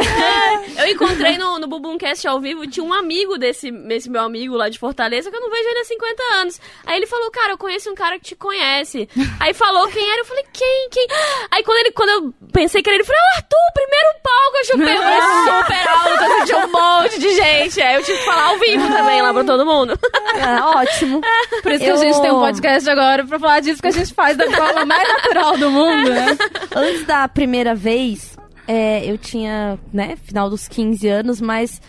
Eu 0.78 0.88
encontrei 0.92 1.38
no, 1.38 1.60
no 1.60 1.68
Bubuncast 1.68 2.28
ao 2.28 2.40
vivo, 2.42 2.68
tinha 2.68 2.84
um 2.84 2.94
amigo 2.94 3.38
desse, 3.38 3.72
desse 3.72 4.10
meu 4.10 4.22
amigo 4.22 4.56
lá 4.56 4.68
de 4.70 4.78
Fortaleza, 4.80 5.30
que 5.32 5.38
eu 5.38 5.42
não 5.42 5.50
vejo 5.50 5.68
ele 5.70 5.80
há 5.80 5.86
50 5.86 6.24
anos. 6.42 6.62
Aí 6.86 6.98
ele 6.98 7.08
falou, 7.08 7.32
cara, 7.32 7.54
eu 7.54 7.58
conheço 7.58 7.90
um 7.92 7.96
cara 7.96 8.18
que 8.20 8.26
te 8.26 8.36
conhece. 8.36 9.08
Aí 9.40 9.54
falou 9.54 9.88
quem 9.88 10.04
era, 10.12 10.22
eu 10.22 10.26
falei, 10.26 10.44
quem, 10.52 10.90
quem? 10.92 11.08
Aí 11.52 11.64
quando, 11.64 11.78
ele, 11.80 11.92
quando 11.92 12.10
eu 12.10 12.34
pensei 12.52 12.82
que 12.82 12.90
era 12.90 12.96
ele, 12.98 13.04
falou, 13.06 13.22
"Ah, 13.22 13.38
Arthur, 13.38 13.58
o 13.70 13.74
primeiro 13.74 14.08
palco, 14.24 14.58
eu 14.58 14.66
chupei, 14.66 14.98
foi 14.98 15.64
super 15.66 15.90
alto, 15.90 16.24
assim, 16.24 16.46
tinha 16.46 16.58
um 16.66 16.72
monte 16.72 17.20
de 17.20 17.36
gente. 17.36 17.82
Aí 17.82 17.96
eu 17.96 18.04
tive 18.04 18.18
que 18.20 18.26
falar 18.26 18.46
ao 18.48 18.60
vivo 18.60 18.88
também 18.92 19.22
lá 19.22 19.34
pra 19.34 19.44
todo 19.44 19.66
mundo. 19.66 19.98
Ah, 20.42 20.72
ótimo. 20.80 21.22
Por 21.64 21.72
isso 21.72 21.84
que 21.84 21.90
Eu- 21.90 21.96
a 21.96 21.98
gente 21.98 22.22
tem 22.22 22.32
um 22.32 22.40
podcast 22.40 22.90
agora 22.90 23.26
pra 23.26 23.40
falar 23.40 23.60
disso 23.62 23.82
que 23.82 23.88
a 23.88 23.92
gente 23.92 24.14
faz 24.14 24.36
da 24.38 24.50
forma 24.52 24.86
mais 24.86 25.05
natural 25.08 25.58
do 25.58 25.72
mundo, 25.72 26.10
né? 26.10 26.38
Antes 26.76 27.06
da 27.06 27.28
primeira 27.28 27.76
vez, 27.76 28.38
é, 28.68 29.06
eu 29.06 29.18
tinha, 29.18 29.80
né, 29.94 30.16
final 30.24 30.50
dos 30.50 30.68
15 30.68 31.08
anos, 31.08 31.42
mas 31.42 31.82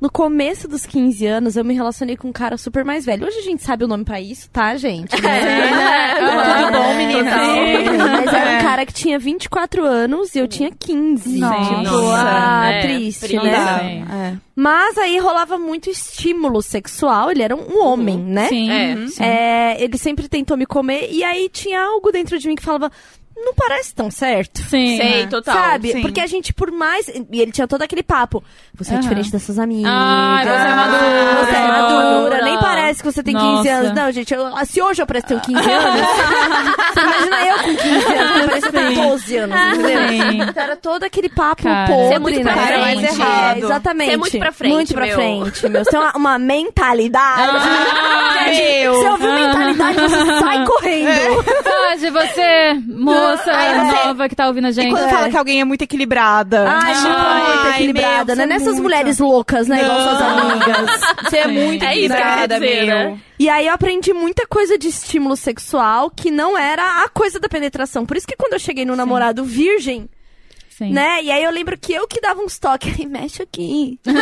no 0.00 0.10
começo 0.10 0.68
dos 0.68 0.84
15 0.84 1.26
anos 1.26 1.56
eu 1.56 1.64
me 1.64 1.72
relacionei 1.74 2.16
com 2.16 2.28
um 2.28 2.32
cara 2.32 2.56
super 2.58 2.84
mais 2.84 3.04
velho. 3.06 3.26
Hoje 3.26 3.38
a 3.38 3.42
gente 3.42 3.62
sabe 3.62 3.84
o 3.84 3.88
nome 3.88 4.04
pra 4.04 4.20
isso, 4.20 4.50
tá, 4.50 4.76
gente? 4.76 5.14
É, 5.24 6.16
Tudo 6.16 6.72
bom, 6.72 6.94
menina? 6.94 7.30
Sim, 7.30 7.98
Mas 7.98 8.32
era 8.32 8.58
um 8.58 8.62
cara 8.62 8.86
que 8.86 8.92
tinha 8.92 9.18
24 9.18 9.84
anos 9.84 10.34
e 10.34 10.38
eu 10.38 10.46
tinha 10.46 10.70
15. 10.70 11.38
Nossa. 11.38 11.74
Tipo, 11.74 12.10
ah, 12.12 12.70
É, 12.70 12.82
triste, 12.82 13.36
né? 13.36 13.78
Sim. 13.80 14.04
É. 14.12 14.36
Mas 14.54 14.96
aí 14.98 15.18
rolava 15.18 15.58
muito 15.58 15.90
estímulo 15.90 16.62
sexual, 16.62 17.30
ele 17.30 17.42
era 17.42 17.56
um 17.56 17.82
homem, 17.84 18.18
né? 18.18 18.48
Sim. 18.48 18.70
É. 18.70 19.06
sim. 19.08 19.24
É, 19.24 19.82
ele 19.82 19.98
sempre 19.98 20.28
tentou 20.28 20.56
me 20.56 20.66
comer 20.66 21.08
e 21.10 21.24
aí 21.24 21.48
tinha 21.48 21.80
algo 21.82 22.12
dentro 22.12 22.38
de 22.38 22.46
mim 22.46 22.54
que 22.54 22.62
falava, 22.62 22.90
não 23.36 23.52
parece 23.54 23.94
tão 23.94 24.10
certo. 24.10 24.62
Sim. 24.62 24.96
Sei, 24.96 25.26
total. 25.26 25.54
Sabe? 25.54 25.92
sim. 25.92 26.02
Porque 26.02 26.20
a 26.20 26.26
gente, 26.26 26.52
por 26.52 26.70
mais. 26.70 27.08
E 27.08 27.40
ele 27.40 27.52
tinha 27.52 27.66
todo 27.66 27.82
aquele 27.82 28.02
papo. 28.02 28.42
Você 28.74 28.94
é 28.94 28.98
diferente 28.98 29.30
das 29.30 29.42
suas 29.42 29.58
amigas. 29.58 29.90
Ai, 29.94 30.44
você 30.44 30.50
é 30.50 30.74
madura. 30.74 31.44
Você 31.44 31.56
é 31.56 31.66
madura. 31.68 32.42
Nem 32.44 32.58
parece 32.58 33.02
que 33.02 33.12
você 33.12 33.22
tem 33.22 33.34
15 33.34 33.46
Nossa. 33.46 33.70
anos. 33.70 33.92
Não, 33.94 34.12
gente, 34.12 34.32
eu- 34.34 34.66
se 34.66 34.80
hoje 34.82 35.02
eu 35.02 35.06
pareço 35.06 35.26
ter 35.26 35.40
15 35.40 35.58
anos, 35.70 36.00
você 36.94 37.00
imagina 37.00 37.46
eu 37.46 37.58
com 37.58 37.76
15 37.76 38.14
anos, 38.14 38.36
eu 38.40 38.48
parecia 38.48 38.72
ter 38.72 38.94
12 38.94 39.36
anos, 39.36 39.56
entendeu? 39.78 40.08
Sim. 40.08 40.42
Então 40.42 40.62
era 40.62 40.76
todo 40.76 41.02
aquele 41.04 41.28
papo 41.28 41.62
Cara, 41.62 41.86
podre, 41.88 42.08
Ser 42.08 42.18
muito 42.20 42.40
pra 42.40 42.54
né? 42.56 42.66
frente. 42.66 43.04
É, 43.04 43.08
errado. 43.12 43.58
exatamente. 43.58 44.10
Ser 44.10 44.16
muito 44.16 44.38
pra 44.38 44.52
frente, 44.52 44.72
Muito 44.74 44.94
pra 44.94 45.06
meu. 45.06 45.14
frente, 45.16 45.68
meu. 45.68 45.84
Você 45.84 45.90
tem 45.90 46.00
uma, 46.00 46.12
uma 46.16 46.38
mentalidade. 46.38 47.42
Ai, 47.56 48.56
meu. 48.82 48.94
Você 48.94 49.08
ouviu 49.08 49.32
mentalidade, 49.32 50.00
você 50.00 50.24
sai 50.40 50.64
correndo. 50.66 51.44
Pode, 51.44 52.10
você, 52.10 52.74
moça 53.30 53.52
Ai, 53.52 53.74
você- 53.90 54.06
nova 54.06 54.28
que 54.28 54.36
tá 54.36 54.46
ouvindo 54.46 54.66
a 54.66 54.70
E 54.70 54.72
gente. 54.72 54.90
quando 54.90 55.08
fala 55.10 55.30
que 55.30 55.36
alguém 55.36 55.60
é 55.60 55.64
muito 55.64 55.82
equilibrada? 55.82 56.68
Ai, 56.68 56.94
muito 56.94 57.06
Ai, 57.08 57.70
equilibrada, 57.74 58.34
meu, 58.34 58.36
né? 58.36 58.42
é 58.42 58.46
Nessas 58.46 58.66
muito. 58.74 58.82
mulheres 58.82 59.18
loucas, 59.18 59.68
né? 59.68 59.82
Igual 59.82 60.00
suas 60.00 60.18
Não. 60.20 60.50
amigas. 60.50 61.00
Você 61.24 61.36
é 61.38 61.46
muito 61.48 61.84
É 61.84 61.96
isso 61.96 62.14
que 62.14 62.20
equilibrada, 62.20 62.54
dizer, 62.60 62.86
meu. 62.86 62.96
né? 63.10 63.18
E 63.38 63.48
aí 63.48 63.66
eu 63.66 63.74
aprendi 63.74 64.12
muita 64.12 64.46
coisa 64.46 64.78
de 64.78 64.88
estímulo 64.88 65.36
sexual 65.36 66.10
que 66.10 66.30
não 66.30 66.56
era 66.56 67.02
a 67.04 67.08
coisa 67.08 67.40
da 67.40 67.48
penetração. 67.48 68.06
Por 68.06 68.16
isso 68.16 68.26
que 68.26 68.36
quando 68.36 68.52
eu 68.52 68.58
cheguei 68.60 68.84
no 68.84 68.94
namorado 68.94 69.44
virgem, 69.44 70.08
Sim. 70.76 70.90
né? 70.92 71.22
E 71.22 71.30
aí 71.30 71.44
eu 71.44 71.52
lembro 71.52 71.78
que 71.78 71.92
eu 71.92 72.06
que 72.08 72.20
dava 72.20 72.40
uns 72.40 72.58
toques. 72.58 72.92
Ai, 72.98 73.06
mexe 73.06 73.42
aqui. 73.42 73.98
Pega 74.02 74.16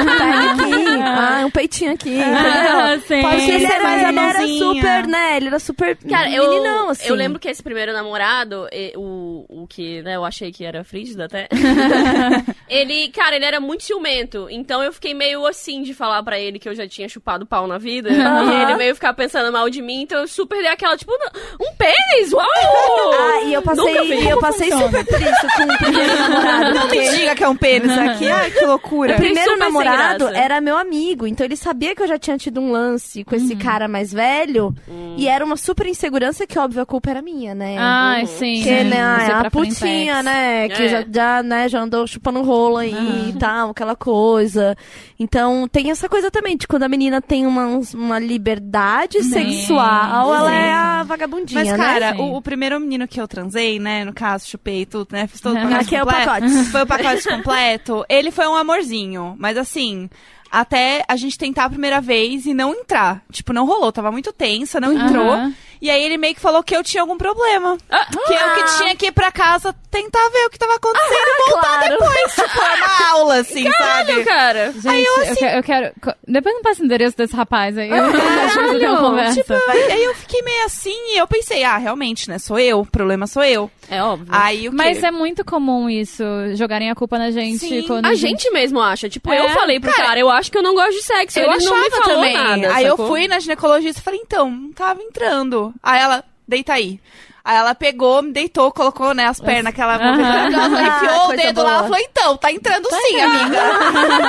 aqui. 0.53 0.83
Ah, 1.15 1.45
um 1.47 1.51
peitinho 1.51 1.93
aqui. 1.93 2.21
Ah, 2.21 2.95
Entendeu? 2.97 3.07
sim. 3.07 3.23
Porque 3.23 3.51
ele 3.51 3.67
Ser 3.67 3.73
era, 3.75 3.85
mais 3.85 4.09
ele 4.09 4.19
era 4.19 4.47
super, 4.49 5.07
né? 5.07 5.37
Ele 5.37 5.47
era 5.49 5.59
super 5.59 5.97
Cara, 5.97 6.31
eu, 6.31 6.49
meninão, 6.51 6.89
assim. 6.91 7.09
eu 7.09 7.15
lembro 7.15 7.39
que 7.39 7.49
esse 7.49 7.63
primeiro 7.63 7.93
namorado, 7.93 8.67
o, 8.97 9.45
o 9.49 9.67
que, 9.67 10.03
né, 10.03 10.17
eu 10.17 10.25
achei 10.25 10.51
que 10.53 10.65
era 10.65 10.85
frígido 10.85 11.23
até. 11.23 11.49
ele, 12.69 13.09
cara, 13.09 13.37
ele 13.37 13.45
era 13.45 13.61
muito 13.61 13.83
ciumento. 13.85 14.47
Então 14.51 14.83
eu 14.83 14.93
fiquei 14.93 15.15
meio 15.15 15.47
assim 15.47 15.83
de 15.83 15.95
falar 15.95 16.23
pra 16.23 16.39
ele 16.39 16.59
que 16.59 16.69
eu 16.69 16.75
já 16.75 16.87
tinha 16.87 17.09
chupado 17.09 17.47
pau 17.47 17.67
na 17.67 17.79
vida. 17.79 18.11
E 18.11 18.63
ele 18.63 18.77
meio 18.77 18.95
ficar 18.95 19.13
pensando 19.15 19.53
mal 19.53 19.69
de 19.71 19.81
mim. 19.83 20.03
Então 20.03 20.21
eu 20.21 20.29
super 20.29 20.59
dei 20.59 20.69
aquela, 20.71 20.97
tipo, 20.97 21.13
um 21.61 21.75
pênis! 21.77 22.33
Uau! 22.33 22.47
Ah, 23.23 23.43
e 23.45 23.55
eu 23.55 23.63
passei, 23.63 24.33
eu 24.33 24.39
passei 24.41 24.71
super 24.71 25.05
por 25.07 25.21
isso 25.21 25.47
com 25.57 25.63
o 25.63 25.79
primeiro 25.79 26.17
namorado. 26.19 26.42
Namorado. 26.43 26.75
Não 26.79 26.89
me 26.89 27.09
diga 27.11 27.35
que 27.35 27.45
é 27.45 27.49
um 27.49 27.57
pênis 27.57 27.91
aqui. 27.91 28.29
Ai, 28.31 28.51
que 28.51 28.65
loucura. 28.65 29.15
O 29.15 29.17
primeiro 29.17 29.57
namorado 29.59 30.29
era 30.29 30.61
meu 30.61 30.77
amigo, 30.77 31.27
então 31.27 31.45
ele 31.45 31.57
sabia 31.57 31.95
que 31.95 32.03
eu 32.03 32.09
já 32.09 32.19
tinha 32.19 32.37
tido 32.39 32.61
um 32.61 32.71
lance 32.71 33.25
com 33.25 33.35
esse 33.35 33.57
cara 33.57 33.89
mais 33.89 34.13
velho. 34.13 34.75
E 35.17 35.29
era 35.29 35.45
uma 35.45 35.57
super 35.57 35.87
insegurança 35.87 36.47
que, 36.47 36.59
óbvio, 36.59 36.83
a 36.83 36.87
culpa 36.87 37.11
era 37.11 37.23
minha, 37.23 37.55
né? 37.55 37.77
Ai, 37.79 38.27
sim. 38.27 38.57
Porque, 38.57 38.79
sim. 38.79 38.85
né, 38.85 39.19
Você 39.25 39.33
a 39.33 39.51
putinha, 39.51 40.23
né, 40.23 40.69
que 40.69 40.83
É. 40.83 40.89
já, 40.89 41.05
já, 41.11 41.43
né, 41.43 41.69
já 41.69 41.81
andou 41.81 42.07
chupando 42.07 42.43
rolo 42.43 42.79
aí 42.79 43.31
e 43.31 43.39
tal, 43.39 43.71
aquela 43.71 43.95
coisa. 43.97 44.77
Então, 45.19 45.69
tem 45.69 45.91
essa 45.91 46.09
coisa 46.09 46.31
também, 46.31 46.57
de 46.57 46.67
quando 46.67 46.83
a 46.85 46.89
menina 46.89 47.21
tem 47.21 47.47
uma, 47.47 47.81
uma 47.95 48.19
liberdade 48.19 49.23
sexual, 49.23 50.35
ela 50.35 50.55
é 50.55 50.73
a 50.73 51.03
vagabundinha, 51.03 51.61
Mas, 51.61 51.71
né? 51.71 51.77
cara, 51.77 52.17
o, 52.21 52.37
o 52.37 52.43
primeiro 52.43 52.79
menino 52.81 53.07
que 53.07 53.21
eu 53.21 53.29
transei, 53.29 53.79
né? 53.79 54.05
No 54.05 54.13
caso, 54.13 54.49
chupei 54.49 54.85
tudo, 54.87 55.09
né? 55.13 55.27
Fiz 55.27 55.41
todo 55.41 55.57
o 55.57 55.61
pacote 55.63 55.95
Aqui 56.33 56.47
é 56.47 56.49
o 56.49 56.53
completo. 56.53 56.53
pacote. 56.53 56.71
Foi 56.71 56.83
o 56.83 56.87
pacote 56.87 57.29
completo. 57.29 58.05
Ele 58.09 58.31
foi 58.31 58.47
um 58.47 58.57
amorzinho. 58.57 59.37
Mas 59.39 59.57
assim, 59.57 60.09
até 60.51 61.05
a 61.09 61.17
gente 61.17 61.39
tentar 61.39 61.65
a 61.65 61.71
primeira 61.71 62.01
vez 62.01 62.47
e 62.47 62.53
não 62.55 62.75
entrar. 62.75 63.23
Tipo, 63.31 63.53
não 63.53 63.67
rolou. 63.67 63.91
Tava 63.93 64.13
muito 64.13 64.33
tensa, 64.33 64.81
não 64.81 64.93
entrou. 64.93 65.33
Aham. 65.33 65.55
E 65.83 65.91
aí 65.91 66.03
ele 66.05 66.17
meio 66.17 66.33
que 66.35 66.41
falou 66.41 66.63
que 66.63 66.75
eu 66.77 66.83
tinha 66.85 67.03
algum 67.03 67.19
problema. 67.19 67.77
Ah. 67.91 68.07
Que 68.07 68.33
eu 68.35 68.55
que 68.55 68.79
tinha 68.79 68.95
que 68.97 69.07
ir 69.07 69.13
pra 69.13 69.33
casa 69.33 69.75
tentar 69.91 70.27
ver 70.31 70.47
o 70.47 70.51
que 70.51 70.59
tava 70.59 70.77
acontecendo 70.77 71.13
e 71.13 71.51
voltar 71.51 71.79
claro. 71.81 71.89
depois. 71.99 72.35
Tipo, 72.35 72.61
é 72.63 72.75
uma 72.77 73.11
aula, 73.11 73.35
assim, 73.41 73.71
sabe? 73.73 74.25
Cara, 74.25 74.73
Gente, 74.73 75.07
eu, 75.29 75.37
quero, 75.37 75.57
eu 75.59 75.63
quero- 75.63 75.93
co- 76.01 76.15
Depois 76.27 76.55
me 76.57 76.63
passa 76.63 76.83
o 76.83 76.85
endereço 76.87 77.17
desse 77.17 77.35
rapaz 77.37 77.77
aí. 77.77 77.91
Eu 77.91 77.97
acho 78.05 78.79
que 78.79 78.87
conversa. 78.97 79.35
Tipo, 79.35 79.53
aí, 79.71 79.93
aí 79.93 80.05
eu 80.05 80.15
fiquei 80.15 80.41
meio 80.43 80.65
assim 80.65 80.95
e 81.15 81.19
eu 81.19 81.27
pensei, 81.27 81.65
ah, 81.65 81.77
realmente, 81.79 82.29
né? 82.31 82.39
Sou 82.39 82.59
eu, 82.59 82.81
o 82.81 82.87
problema 82.87 83.27
sou 83.27 83.43
eu. 83.45 83.69
é 83.91 84.03
óbvio. 84.03 84.29
Aí 84.31 84.69
o 84.69 84.71
quê? 84.71 84.77
Mas 84.77 85.03
é 85.03 85.11
muito 85.11 85.45
comum 85.45 85.91
isso, 85.91 86.23
jogarem 86.55 86.91
a 86.91 86.95
culpa 86.95 87.19
na 87.19 87.31
gente. 87.33 87.59
Sim. 87.59 87.83
quando 87.89 88.07
A 88.07 88.15
gente 88.15 88.49
mesmo 88.53 88.81
acha. 88.81 89.09
Tipo, 89.11 89.31
É, 89.33 89.41
eu 89.45 89.49
falei 89.51 89.79
pro 89.81 89.93
cara, 89.93 90.19
eu 90.19 90.31
acho 90.31 90.51
que 90.51 90.57
eu 90.57 90.63
não 90.63 90.75
gosto 90.75 90.93
de 90.93 91.03
sexo. 91.03 91.39
Eu 91.41 91.53
Ele 91.53 91.65
não 91.65 91.73
me 91.75 91.87
achava 91.87 92.03
falou 92.03 92.17
também. 92.21 92.35
nada. 92.35 92.75
aí 92.75 92.85
eu 92.85 92.91
sacou? 92.93 93.09
fui 93.09 93.27
na 93.29 93.41
ginecologista 93.41 94.01
e 94.01 94.03
falei, 94.05 94.21
então, 94.23 94.49
não 94.51 94.73
tava 94.73 95.03
entrando. 95.03 95.72
Aí 95.83 96.01
ela, 96.01 96.25
deita 96.47 96.73
aí. 96.75 97.01
Aí 97.45 97.57
ela 97.57 97.75
pegou, 97.75 98.23
me 98.23 98.31
deitou, 98.33 98.71
colocou, 98.71 99.13
né, 99.13 99.27
as 99.27 99.41
pernas 99.41 99.75
que 99.75 99.81
ela 99.81 99.97
Ah, 99.97 100.47
enfiou 100.49 101.29
o 101.31 101.37
dedo 101.37 101.59
lá, 101.61 101.65
boa. 101.65 101.75
ela 101.79 101.83
falou, 101.83 101.99
então, 101.99 102.37
tá 102.37 102.53
entrando 102.53 102.89
sim, 102.89 103.21
amiga. 103.21 103.61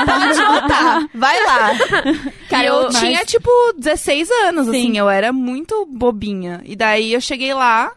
Pode 0.06 0.44
voltar, 0.44 1.08
vai 1.14 1.46
lá. 1.46 1.70
Cara, 2.50 2.64
e 2.64 2.66
eu 2.68 2.74
eu- 2.84 2.90
tinha, 2.90 3.20
mas- 3.20 3.30
tipo, 3.30 3.50
16 3.78 4.30
anos, 4.48 4.68
assim, 4.68 4.98
eu 4.98 5.08
era 5.10 5.32
muito 5.32 5.86
bobinha. 5.86 6.62
E 6.66 6.76
daí 6.76 7.14
eu 7.14 7.22
cheguei 7.22 7.54
lá, 7.54 7.92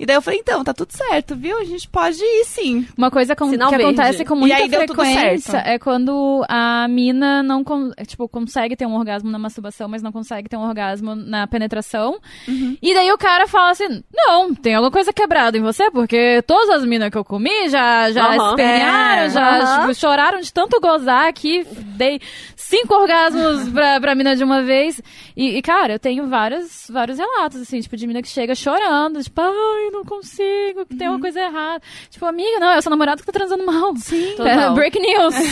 e 0.00 0.06
daí 0.06 0.16
eu 0.16 0.22
falei, 0.22 0.40
então, 0.40 0.64
tá 0.64 0.72
tudo 0.74 0.90
certo, 0.92 1.36
viu? 1.36 1.58
A 1.58 1.64
gente 1.64 1.86
pode 1.88 2.18
ir 2.22 2.44
sim. 2.46 2.86
Uma 2.96 3.10
coisa 3.10 3.36
com- 3.36 3.50
que 3.50 3.56
verde. 3.56 3.74
acontece 3.74 4.24
com 4.24 4.34
E 4.36 4.38
muita 4.40 4.56
aí 4.56 4.68
deu 4.68 4.86
tudo 4.86 4.94
frequência 5.04 5.50
certo. 5.52 5.66
é 5.68 5.78
quando 5.78 6.44
a 6.48 6.88
mina 6.88 7.42
não 7.42 7.62
con- 7.62 7.90
tipo, 8.06 8.26
consegue 8.28 8.74
ter 8.76 8.86
um 8.86 8.94
orgasmo 8.96 9.30
na 9.30 9.38
masturbação, 9.38 9.88
mas 9.88 10.02
não 10.02 10.10
consegue 10.10 10.48
ter 10.48 10.56
um 10.56 10.66
orgasmo 10.66 11.14
na 11.14 11.46
penetração. 11.46 12.18
Uhum. 12.48 12.76
E 12.80 12.94
daí 12.94 13.12
o 13.12 13.18
cara 13.18 13.46
fala 13.46 13.70
assim: 13.70 14.02
Não, 14.12 14.54
tem 14.54 14.74
alguma 14.74 14.90
coisa 14.90 15.12
quebrada 15.12 15.56
em 15.58 15.60
você, 15.62 15.90
porque 15.90 16.42
todas 16.46 16.70
as 16.70 16.84
minas 16.84 17.10
que 17.10 17.18
eu 17.18 17.24
comi 17.24 17.68
já, 17.68 18.10
já 18.10 18.34
espernearam, 18.36 19.22
É, 19.22 19.28
já 19.30 19.80
tipo, 19.80 19.94
choraram 19.94 20.40
de 20.40 20.52
tanto 20.52 20.80
gozar 20.80 21.32
que 21.34 21.64
dei 21.96 22.20
cinco 22.56 22.94
orgasmos 22.94 23.68
pra, 23.70 24.00
pra 24.00 24.14
mina 24.14 24.34
de 24.34 24.42
uma 24.44 24.62
vez. 24.62 25.00
E, 25.36 25.56
e, 25.58 25.62
cara, 25.62 25.94
eu 25.94 25.98
tenho 25.98 26.26
vários, 26.28 26.88
vários 26.90 27.18
relatos, 27.18 27.60
assim, 27.60 27.80
tipo, 27.80 27.96
de 27.96 28.06
mina 28.06 28.22
que 28.22 28.28
chega 28.28 28.54
chorando, 28.54 29.22
tipo, 29.22 29.40
ai, 29.40 29.89
não 29.90 30.04
consigo, 30.04 30.86
que 30.88 30.94
tem 30.96 31.08
Uhum. 31.08 31.14
uma 31.14 31.20
coisa 31.20 31.40
errada. 31.40 31.82
Tipo, 32.10 32.26
amiga, 32.26 32.58
não, 32.60 32.68
é 32.70 32.78
o 32.78 32.82
seu 32.82 32.90
namorado 32.90 33.20
que 33.20 33.26
tá 33.26 33.32
transando 33.32 33.64
mal. 33.64 33.94
Sim. 33.96 34.34
Total. 34.38 34.74
break 34.74 34.98
news. 34.98 35.34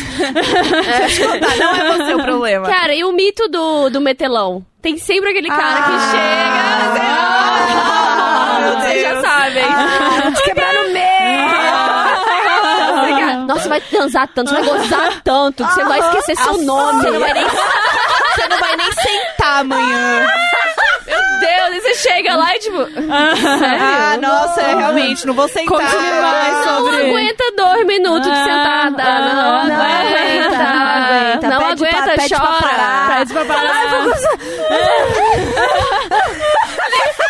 Tá, 1.40 1.56
não 1.56 1.74
é 1.74 1.96
você 1.96 2.14
o 2.14 2.22
problema. 2.24 2.66
Cara, 2.68 2.94
e 2.94 3.04
o 3.04 3.12
mito 3.12 3.48
do, 3.48 3.88
do 3.90 4.00
metelão? 4.00 4.64
Tem 4.82 4.96
sempre 4.96 5.30
aquele 5.30 5.48
cara 5.48 5.82
que 5.82 5.98
chega. 6.10 7.00
Ah, 7.00 8.58
meu 8.60 8.80
vocês 8.80 9.02
já 9.02 9.20
sabem. 9.22 9.64
Ah, 9.64 10.32
te 10.32 10.42
quebrar 10.44 10.72
no 10.74 10.92
meio! 10.92 11.08
Nossa, 13.46 13.68
vai 13.68 13.80
transar 13.80 14.28
tanto, 14.34 14.50
você 14.50 14.60
vai 14.60 14.64
gozar 14.64 15.22
tanto, 15.22 15.64
que 15.64 15.72
você 15.74 15.84
vai 15.84 15.98
esquecer 16.00 16.36
seu 16.36 16.58
nome. 16.58 17.00
Você 17.02 17.10
não 17.10 17.20
vai 17.20 17.32
nem 17.32 17.44
Você 17.44 18.48
não 18.48 18.58
vai 18.58 18.76
nem 18.76 18.92
sentar 18.92 19.60
amanhã. 19.60 20.26
Meu 21.38 21.48
Deus, 21.48 21.76
e 21.76 21.80
você 21.80 21.94
chega 22.08 22.36
lá 22.36 22.54
e 22.54 22.58
tipo. 22.58 22.78
Ah, 23.10 24.16
nossa, 24.20 24.60
é, 24.62 24.74
realmente, 24.74 25.26
não 25.26 25.34
vou 25.34 25.48
sentar. 25.48 25.66
Conte-me 25.66 26.10
mais 26.20 26.66
Não 26.66 26.78
sobre- 26.84 27.06
aguenta 27.08 27.44
dois 27.56 27.86
minutos 27.86 28.30
de 28.30 28.38
Ah, 28.38 28.44
sentada. 28.44 29.02
ah, 29.02 29.20
não, 29.20 29.68
não 29.68 29.82
aguenta. 29.82 30.56
aguenta, 30.58 31.48
Não 31.48 31.58
pede 31.58 31.80
pra- 31.82 31.98
aguenta, 32.00 32.14
pede 32.16 32.28
pra 32.34 32.38
chora. 32.46 32.62
parar. 32.62 33.16
Pede 33.18 33.32
pra 33.32 33.44
parar. 33.44 33.84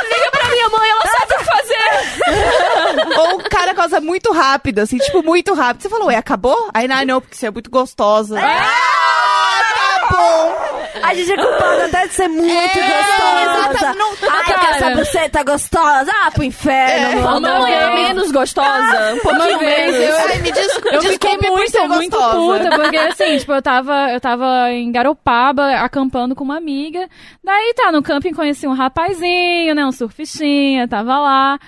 Liga 0.09 0.31
pra 0.31 0.49
minha 0.51 0.69
mãe, 0.69 0.91
ela 0.91 1.03
sabe 1.07 1.35
o 1.35 1.39
que 1.39 1.45
fazer. 1.45 3.19
Ou 3.21 3.37
o 3.37 3.51
cara 3.51 3.75
causa 3.75 4.01
muito 4.01 4.33
rápido, 4.33 4.79
assim, 4.81 4.99
tipo, 4.99 5.23
muito 5.23 5.55
rápido. 5.55 5.83
Você 5.83 5.89
falou, 5.89 6.09
ué, 6.09 6.17
acabou? 6.17 6.69
Aí, 6.75 6.89
não, 6.89 7.05
não, 7.05 7.21
porque 7.21 7.37
você 7.37 7.47
é 7.47 7.51
muito 7.51 7.71
gostosa. 7.71 8.39
Ah, 8.41 9.63
bom. 10.11 10.59
A 11.03 11.15
gente 11.15 11.33
é 11.33 11.37
culpada 11.37 11.85
até 11.87 12.07
de 12.07 12.15
ser 12.15 12.29
muito 12.29 12.51
É, 12.51 12.67
gostosa. 12.67 13.43
exatamente, 13.43 13.99
não- 13.99 14.31
Ai, 14.31 14.45
que 14.45 14.53
Cara. 14.55 14.77
essa 14.77 14.91
buceta 14.91 15.43
gostosa. 15.45 16.13
Ah, 16.25 16.31
pro 16.31 16.45
inferno. 16.45 17.17
Ou 17.27 17.41
meu 17.41 17.41
não 17.41 17.57
amor. 17.57 17.69
é 17.71 17.95
menos 17.95 18.33
gostosa. 18.33 19.15
Um 19.15 19.19
pouquinho 19.21 19.49
Uma 19.51 19.59
vez 19.59 19.93
menos. 19.97 20.09
eu- 20.09 20.27
Ai, 20.29 20.39
me 20.39 20.53
desculpa, 20.53 20.89
Eu 20.89 21.03
fiquei 21.03 21.37
desculpe 21.37 21.51
muito, 21.51 21.89
muito 21.89 22.17
puta, 22.19 22.71
porque 22.77 22.97
assim, 22.97 23.39
tipo, 23.39 23.53
eu 23.53 23.63
tava, 23.63 24.11
eu 24.13 24.21
tava 24.21 24.71
em 24.73 24.91
Garopaba, 24.91 25.77
acampando 25.77 26.35
com 26.35 26.45
uma 26.45 26.57
amiga. 26.57 27.09
Daí 27.45 27.75
tá, 27.75 27.93
no 27.93 28.03
camping 28.03 28.33
conheci 28.35 28.67
um 28.67 28.75
rapazinho, 28.75 29.75
né, 29.75 29.85
um 29.87 29.93
surfistinha, 29.93 30.89
tava 30.89 31.19
lá. 31.19 31.59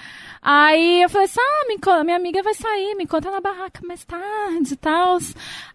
Aí 0.43 1.03
eu 1.03 1.11
falei 1.11 1.27
assim, 1.27 1.39
ah, 1.41 2.05
minha 2.05 2.17
amiga 2.17 2.43
vai 2.43 2.55
sair, 2.55 2.95
me 2.95 3.05
encontra 3.05 3.31
na 3.31 3.41
barraca 3.41 3.81
mais 3.87 4.03
tarde 4.05 4.73
e 4.73 4.77
tal. 4.77 5.19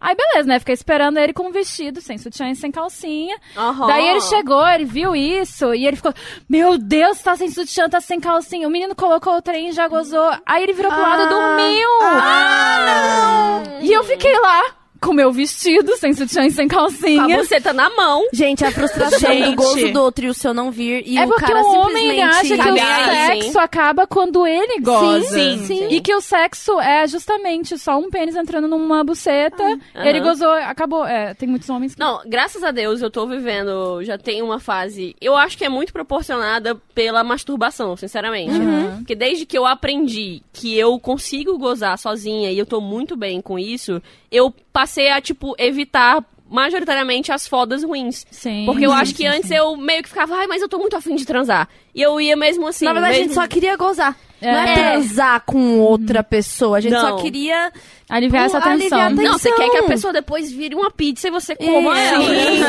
Aí 0.01 0.15
beleza, 0.15 0.47
né, 0.47 0.57
fiquei 0.59 0.73
esperando 0.73 1.17
ele 1.19 1.33
com 1.33 1.47
um 1.47 1.51
vestido, 1.51 2.01
sem 2.01 2.17
sutiã 2.17 2.49
e 2.49 2.55
sem 2.55 2.71
calcinha. 2.71 3.37
Aham. 3.55 3.85
Daí 3.87 4.07
ele 4.07 4.21
chegou, 4.21 4.67
ele 4.67 4.85
viu 4.85 5.15
isso, 5.15 5.73
e 5.73 5.85
ele 5.85 5.95
ficou, 5.97 6.13
meu 6.49 6.77
Deus, 6.79 7.19
tá 7.19 7.35
sem 7.35 7.49
sutiã, 7.51 7.87
tá 7.87 8.01
sem 8.01 8.19
calcinha. 8.19 8.67
O 8.67 8.71
menino 8.71 8.95
colocou 8.95 9.35
o 9.37 9.41
trem 9.41 9.69
e 9.69 9.71
já 9.71 9.87
gozou. 9.87 10.31
Aí 10.45 10.63
ele 10.63 10.73
virou 10.73 10.91
pro 10.91 11.01
lado 11.01 11.23
e 11.23 11.29
dormiu. 11.29 11.89
Ah, 12.01 13.63
E 13.81 13.91
eu 13.93 14.03
fiquei 14.03 14.37
lá, 14.39 14.63
com 15.05 15.13
meu 15.13 15.31
vestido, 15.31 15.95
sem 15.97 16.13
sutiã 16.13 16.45
e 16.45 16.51
sem 16.51 16.67
Com 16.67 16.75
a 16.75 16.79
calcinha. 16.79 17.37
buceta 17.37 17.71
na 17.71 17.89
mão. 17.91 18.25
Gente, 18.33 18.65
a 18.65 18.71
frustração 18.71 19.31
Gente. 19.31 19.51
do 19.51 19.55
gozo 19.55 19.91
do 19.93 20.01
outro 20.01 20.25
e 20.25 20.29
o 20.29 20.33
seu 20.33 20.51
não 20.53 20.71
vir. 20.71 21.03
E 21.05 21.17
é 21.17 21.25
o 21.25 21.27
porque 21.27 21.45
cara 21.45 21.61
o 21.61 21.75
homem 21.75 22.23
acha 22.23 22.55
que 22.55 22.69
o 22.69 22.73
aí, 22.73 23.27
sexo 23.27 23.51
sim. 23.51 23.59
acaba 23.59 24.07
quando 24.07 24.47
ele 24.47 24.79
goza. 24.81 25.27
sim, 25.29 25.65
sim. 25.65 25.87
E 25.89 26.01
que 26.01 26.13
o 26.13 26.21
sexo 26.21 26.79
é 26.79 27.05
justamente 27.07 27.77
só 27.77 27.99
um 27.99 28.09
pênis 28.09 28.35
entrando 28.35 28.67
numa 28.67 29.03
buceta, 29.03 29.63
ele 29.95 30.19
Aham. 30.19 30.27
gozou, 30.27 30.49
acabou. 30.49 31.05
É, 31.05 31.35
tem 31.35 31.47
muitos 31.47 31.69
homens 31.69 31.93
que... 31.93 31.99
Não, 31.99 32.21
graças 32.25 32.63
a 32.63 32.71
Deus 32.71 33.01
eu 33.01 33.11
tô 33.11 33.27
vivendo, 33.27 34.03
já 34.03 34.17
tem 34.17 34.41
uma 34.41 34.59
fase. 34.59 35.15
Eu 35.21 35.35
acho 35.35 35.55
que 35.55 35.65
é 35.65 35.69
muito 35.69 35.93
proporcionada 35.93 36.75
pela 36.95 37.23
masturbação, 37.23 37.95
sinceramente. 37.95 38.55
Porque 38.97 39.13
desde 39.13 39.45
que 39.45 39.57
eu 39.57 39.65
aprendi 39.65 40.41
que 40.51 40.75
eu 40.75 40.99
consigo 40.99 41.57
gozar 41.59 41.97
sozinha 41.99 42.51
e 42.51 42.57
eu 42.57 42.65
tô 42.65 42.81
muito 42.81 43.15
bem 43.15 43.39
com 43.39 43.59
isso, 43.59 44.01
eu 44.31 44.53
passei 44.75 45.09
a, 45.09 45.21
tipo, 45.21 45.55
evitar 45.57 46.21
majoritariamente 46.49 47.31
as 47.31 47.47
fodas 47.47 47.81
ruins. 47.81 48.25
Sim, 48.29 48.65
Porque 48.65 48.85
eu 48.85 48.91
acho 48.91 49.13
que 49.15 49.23
sim, 49.23 49.27
antes 49.27 49.47
sim. 49.47 49.55
eu 49.55 49.77
meio 49.77 50.03
que 50.03 50.09
ficava, 50.09 50.35
ai, 50.35 50.47
mas 50.47 50.61
eu 50.61 50.67
tô 50.67 50.77
muito 50.77 50.95
afim 50.95 51.15
de 51.15 51.25
transar. 51.25 51.69
E 51.93 52.01
eu 52.01 52.19
ia 52.19 52.35
mesmo 52.35 52.67
assim. 52.67 52.83
Na 52.83 52.91
verdade, 52.91 53.13
a 53.13 53.17
gente 53.17 53.29
mesmo... 53.29 53.41
só 53.41 53.47
queria 53.47 53.77
gozar. 53.77 54.15
Não 54.41 54.49
é 54.49 54.73
É. 54.73 54.73
transar 54.73 55.41
com 55.45 55.79
outra 55.79 56.21
pessoa. 56.21 56.77
A 56.77 56.81
gente 56.81 56.93
só 56.99 57.11
Não. 57.11 57.21
queria... 57.21 57.71
Aliviar 58.07 58.45
essa 58.45 58.57
aliviar 58.59 58.79
tensão. 58.79 58.99
a 58.99 59.09
Não, 59.09 59.33
você 59.39 59.51
quer 59.51 59.69
que 59.69 59.77
a 59.77 59.83
pessoa 59.83 60.13
depois 60.13 60.51
vire 60.51 60.75
uma 60.75 60.91
pizza 60.91 61.27
e 61.27 61.31
você 61.31 61.55
coma 61.55 61.97
É, 61.99 62.07
ela. 62.13 62.23
sim. 62.23 62.59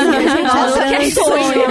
Nossa, 0.43 0.55
Nossa, 0.57 0.87
que 0.87 0.97
que 0.97 1.11
sonho. 1.11 1.67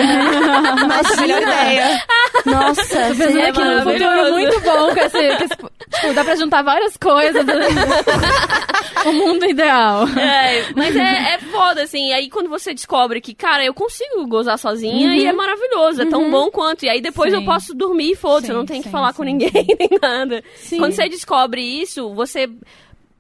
Nossa, 0.88 1.20
melhor 1.20 1.42
ideia. 1.42 2.02
Nossa, 2.44 2.82
pensando 2.84 3.14
seria 3.16 3.48
aqui 3.48 3.64
num 3.64 3.82
futuro 3.82 4.32
muito 4.32 4.60
bom 4.60 4.94
com 4.94 5.00
esse, 5.00 5.36
com 5.36 5.44
esse- 5.44 5.56
Tipo, 6.00 6.14
dá 6.14 6.24
pra 6.24 6.34
juntar 6.36 6.62
várias 6.62 6.96
coisas. 6.96 7.44
o 9.06 9.12
mundo 9.12 9.44
ideal. 9.46 10.04
É, 10.18 10.66
mas 10.74 10.94
é, 10.96 11.34
é 11.34 11.38
foda, 11.38 11.82
assim. 11.82 12.12
Aí 12.12 12.28
quando 12.28 12.48
você 12.48 12.74
descobre 12.74 13.20
que, 13.20 13.34
cara, 13.34 13.64
eu 13.64 13.72
consigo 13.74 14.26
gozar 14.26 14.58
sozinha 14.58 15.14
e 15.16 15.24
é 15.26 15.32
maravilhoso, 15.32 16.02
é 16.02 16.06
tão 16.06 16.30
bom 16.30 16.50
quanto. 16.50 16.84
E 16.84 16.88
aí 16.88 17.00
depois 17.00 17.32
Uhum. 17.32 17.40
Sim. 17.40 17.44
eu 17.46 17.52
posso 17.52 17.74
dormir 17.74 18.12
e 18.12 18.16
foda-se, 18.16 18.50
eu 18.52 18.56
não 18.58 18.66
tenho 18.66 18.80
que 18.82 18.88
sim, 18.88 18.92
falar 18.92 19.12
com 19.12 19.22
sim, 19.24 19.30
ninguém 19.30 19.50
nem 19.78 19.88
nada. 20.00 20.42
Sim. 20.56 20.78
Quando 20.78 20.92
você 20.92 21.08
descobre 21.08 21.60
isso, 21.62 22.12
você 22.14 22.48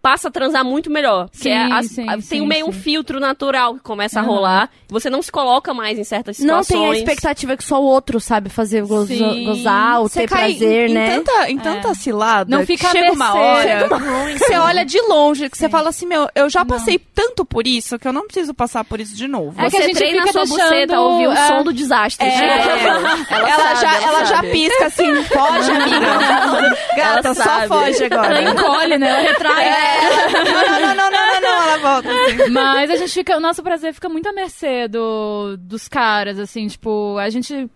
passa 0.06 0.28
a 0.28 0.30
transar 0.30 0.64
muito 0.64 0.88
melhor. 0.88 1.28
Porque 1.30 1.48
Sim, 1.48 1.50
é 1.50 1.72
as- 1.72 1.86
sim, 1.86 2.08
a- 2.08 2.12
tem 2.12 2.20
sim, 2.22 2.46
meio 2.46 2.68
um 2.68 2.70
filtro 2.70 3.18
natural 3.18 3.74
que 3.74 3.80
começa 3.80 4.20
a 4.20 4.22
Aham. 4.22 4.30
rolar. 4.30 4.70
Você 4.88 5.10
não 5.10 5.20
se 5.20 5.32
coloca 5.32 5.74
mais 5.74 5.98
em 5.98 6.04
certas 6.04 6.38
Não 6.38 6.62
situações. 6.62 6.90
tem 6.90 6.90
a 6.90 6.94
expectativa 7.02 7.56
que 7.56 7.64
só 7.64 7.80
o 7.82 7.84
outro 7.84 8.20
sabe 8.20 8.48
fazer 8.48 8.82
gozo- 8.86 9.08
Sim. 9.08 9.44
gozar 9.44 9.98
ou 10.00 10.08
Você 10.08 10.20
ter 10.20 10.28
prazer, 10.28 10.90
em, 10.90 10.94
né? 10.94 11.06
Em 11.16 11.22
tanta, 11.24 11.50
em 11.50 11.58
tanta 11.58 11.92
cilada 11.94 12.48
Não 12.48 12.60
que 12.64 12.76
fica 12.76 12.88
chega 12.92 13.10
uma 13.10 13.34
hora 13.34 13.88
que 14.32 14.38
você 14.38 14.56
olha 14.58 14.84
de 14.84 15.00
longe, 15.08 15.50
que 15.50 15.58
você 15.58 15.68
fala 15.68 15.88
assim, 15.88 16.06
meu, 16.06 16.28
eu 16.36 16.48
já 16.48 16.64
passei 16.64 17.00
tanto 17.00 17.44
por 17.44 17.66
isso 17.66 17.98
que 17.98 18.06
eu 18.06 18.12
não 18.12 18.26
preciso 18.26 18.54
passar 18.54 18.84
por 18.84 19.00
isso 19.00 19.16
de 19.16 19.26
novo. 19.26 19.60
É 19.60 19.64
que 19.64 19.70
Você 19.72 19.76
a 19.78 19.86
gente 19.86 19.96
treina 19.96 20.24
fica 20.24 20.40
a 20.42 20.46
sua 20.46 20.56
deixando, 20.56 20.70
buceta 20.72 20.96
a 20.96 21.00
ouvir 21.00 21.26
o 21.26 21.32
é. 21.32 21.46
som 21.48 21.62
do 21.64 21.72
desastre. 21.72 22.28
É, 22.28 22.30
Chega. 22.30 22.52
ela, 22.52 23.74
sabe, 23.74 23.80
já, 23.80 24.02
ela, 24.02 24.24
já 24.24 24.36
sabe. 24.36 24.50
pisca 24.52 24.86
assim, 24.86 25.14
foge, 25.24 25.70
amiga. 25.72 26.76
Gata, 26.96 27.28
Ela 27.28 27.34
só 27.34 27.66
foge 27.66 28.04
Ela 28.04 28.14
agora. 28.22 28.42
encolhe, 28.50 28.98
né? 28.98 29.08
Ela 29.08 29.20
retrai. 29.20 29.95
Não, 29.96 30.80
não, 30.80 30.94
não, 30.94 30.94
não, 30.94 31.10
não, 31.10 31.40
não, 31.40 31.62
ela 31.62 31.78
volta 31.78 32.08
assim. 32.10 32.50
Mas 32.50 32.90
a 32.90 32.96
gente 32.96 33.12
fica, 33.12 33.36
o 33.36 33.40
nosso 33.40 33.62
prazer 33.62 33.92
fica 33.94 34.08
muito 34.08 34.28
à 34.28 34.32
mercê 34.32 34.88
do, 34.88 35.56
dos 35.58 35.88
caras, 35.88 36.38
assim, 36.38 36.66
tipo, 36.66 37.16
a 37.18 37.28
gente 37.30 37.68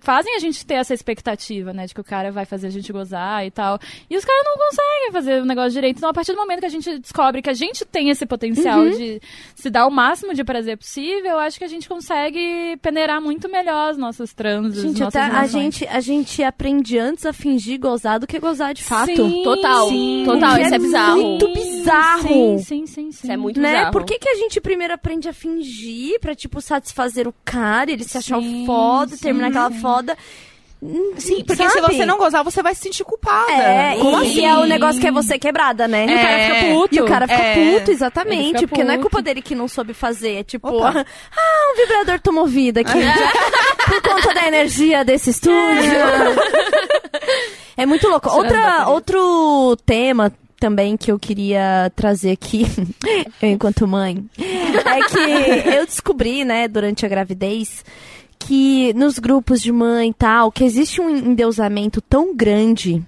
fazem 0.00 0.34
a 0.36 0.38
gente 0.38 0.64
ter 0.66 0.74
essa 0.74 0.92
expectativa, 0.94 1.72
né, 1.72 1.86
de 1.86 1.94
que 1.94 2.00
o 2.00 2.04
cara 2.04 2.30
vai 2.30 2.44
fazer 2.44 2.66
a 2.66 2.70
gente 2.70 2.92
gozar 2.92 3.46
e 3.46 3.50
tal. 3.50 3.78
E 4.08 4.16
os 4.16 4.24
caras 4.24 4.42
não 4.44 4.56
conseguem 4.56 5.12
fazer 5.12 5.42
o 5.42 5.44
negócio 5.44 5.70
direito. 5.72 5.96
Então, 5.98 6.10
a 6.10 6.14
partir 6.14 6.32
do 6.32 6.38
momento 6.38 6.60
que 6.60 6.66
a 6.66 6.70
gente 6.70 6.98
descobre 6.98 7.40
que 7.42 7.50
a 7.50 7.54
gente 7.54 7.84
tem 7.84 8.10
esse 8.10 8.26
potencial 8.26 8.80
Uhum. 8.80 8.90
de 8.90 9.20
se 9.54 9.70
dar 9.70 9.86
o 9.86 9.90
máximo 9.90 10.34
de 10.34 10.44
prazer 10.44 10.76
possível, 10.76 11.32
eu 11.32 11.38
acho 11.38 11.58
que 11.58 11.64
a 11.64 11.68
gente 11.68 11.88
consegue 11.88 12.76
peneirar 12.82 13.20
muito 13.20 13.48
melhor 13.48 13.92
os 13.92 13.96
nossos 13.98 14.32
transes, 14.32 14.82
Gente, 14.82 15.00
nossas 15.00 15.16
até 15.22 15.36
a 15.36 15.46
gente, 15.46 15.86
a 15.86 16.00
gente 16.00 16.42
aprende 16.42 16.98
antes 16.98 17.24
a 17.26 17.32
fingir 17.32 17.78
gozar 17.78 18.18
do 18.20 18.26
que 18.26 18.38
gozar 18.38 18.74
de 18.74 18.82
fato. 18.82 19.14
Sim, 19.14 19.42
Total, 19.44 19.88
sim. 19.88 20.22
total, 20.26 20.58
isso 20.60 20.74
é 20.74 20.78
bizarro. 20.78 21.22
Muito 21.22 21.48
bizarro. 21.54 22.22
Sim, 22.28 22.58
sim, 22.58 22.86
sim, 22.86 22.86
sim. 22.86 23.08
Isso 23.10 23.30
é 23.32 23.36
muito 23.36 23.60
né? 23.60 23.72
bizarro. 23.74 23.92
Por 23.92 24.04
que, 24.04 24.18
que 24.18 24.28
a 24.28 24.34
gente 24.34 24.60
primeiro 24.60 24.92
aprende 24.94 25.28
a 25.28 25.32
fingir 25.32 26.18
pra, 26.20 26.34
tipo, 26.34 26.60
satisfazer 26.60 27.26
o 27.28 27.34
cara, 27.44 27.90
ele 27.90 28.04
se 28.04 28.16
achar 28.18 28.40
Sim, 28.40 28.62
o 28.62 28.66
foda, 28.66 29.16
sim, 29.16 29.22
terminar 29.22 29.52
aquela 29.58 29.70
sim. 29.72 29.80
foda? 29.80 30.16
Hum, 30.86 31.14
Sim, 31.16 31.42
porque 31.46 31.66
se 31.66 31.80
sabe? 31.80 31.94
você 31.96 32.04
não 32.04 32.18
gozar, 32.18 32.44
você 32.44 32.62
vai 32.62 32.74
se 32.74 32.82
sentir 32.82 33.04
culpada. 33.04 33.50
É, 33.50 33.96
Como 33.96 34.22
e, 34.22 34.26
assim? 34.26 34.40
e 34.40 34.44
é 34.44 34.54
o 34.58 34.66
negócio 34.66 35.00
que 35.00 35.06
é 35.06 35.10
você 35.10 35.38
quebrada, 35.38 35.88
né? 35.88 36.04
E 36.04 36.14
o 36.14 36.18
cara 36.20 36.38
fica 36.44 36.56
É. 36.66 36.74
puto. 36.74 36.94
E 36.94 37.00
o 37.00 37.06
cara 37.06 37.26
fica 37.26 37.42
É. 37.42 37.78
puto, 37.78 37.90
exatamente. 37.90 38.46
fica 38.58 38.68
Porque 38.68 38.84
não 38.84 38.90
é 38.92 38.96
puto. 38.98 39.08
culpa 39.08 39.22
dele 39.22 39.40
que 39.40 39.54
não 39.54 39.66
soube 39.66 39.94
fazer. 39.94 40.40
É 40.40 40.44
tipo, 40.44 40.68
Opa. 40.68 40.90
ah, 41.34 41.72
um 41.72 41.76
vibrador 41.80 42.20
tomou 42.20 42.46
vida 42.46 42.80
aqui. 42.82 42.90
Por 43.88 44.02
conta 44.02 44.34
da 44.34 44.46
energia 44.46 45.02
desse 45.06 45.30
estúdio. 45.30 45.56
É 47.76 47.86
muito 47.86 48.06
louco. 48.08 48.28
Tirando 48.28 48.44
Outra, 48.44 48.88
outro 48.88 49.76
tema 49.86 50.32
também 50.60 50.96
que 50.96 51.10
eu 51.10 51.18
queria 51.18 51.90
trazer 51.96 52.30
aqui, 52.32 52.66
eu 53.42 53.48
enquanto 53.50 53.86
mãe, 53.86 54.24
é 54.38 55.02
que 55.08 55.68
eu 55.76 55.84
descobri, 55.86 56.44
né, 56.44 56.68
durante 56.68 57.04
a 57.04 57.08
gravidez, 57.08 57.84
que 58.38 58.92
nos 58.94 59.18
grupos 59.18 59.60
de 59.60 59.72
mãe 59.72 60.10
e 60.10 60.14
tal, 60.14 60.52
que 60.52 60.64
existe 60.64 61.00
um 61.00 61.08
endeusamento 61.08 62.00
tão 62.00 62.34
grande 62.34 63.02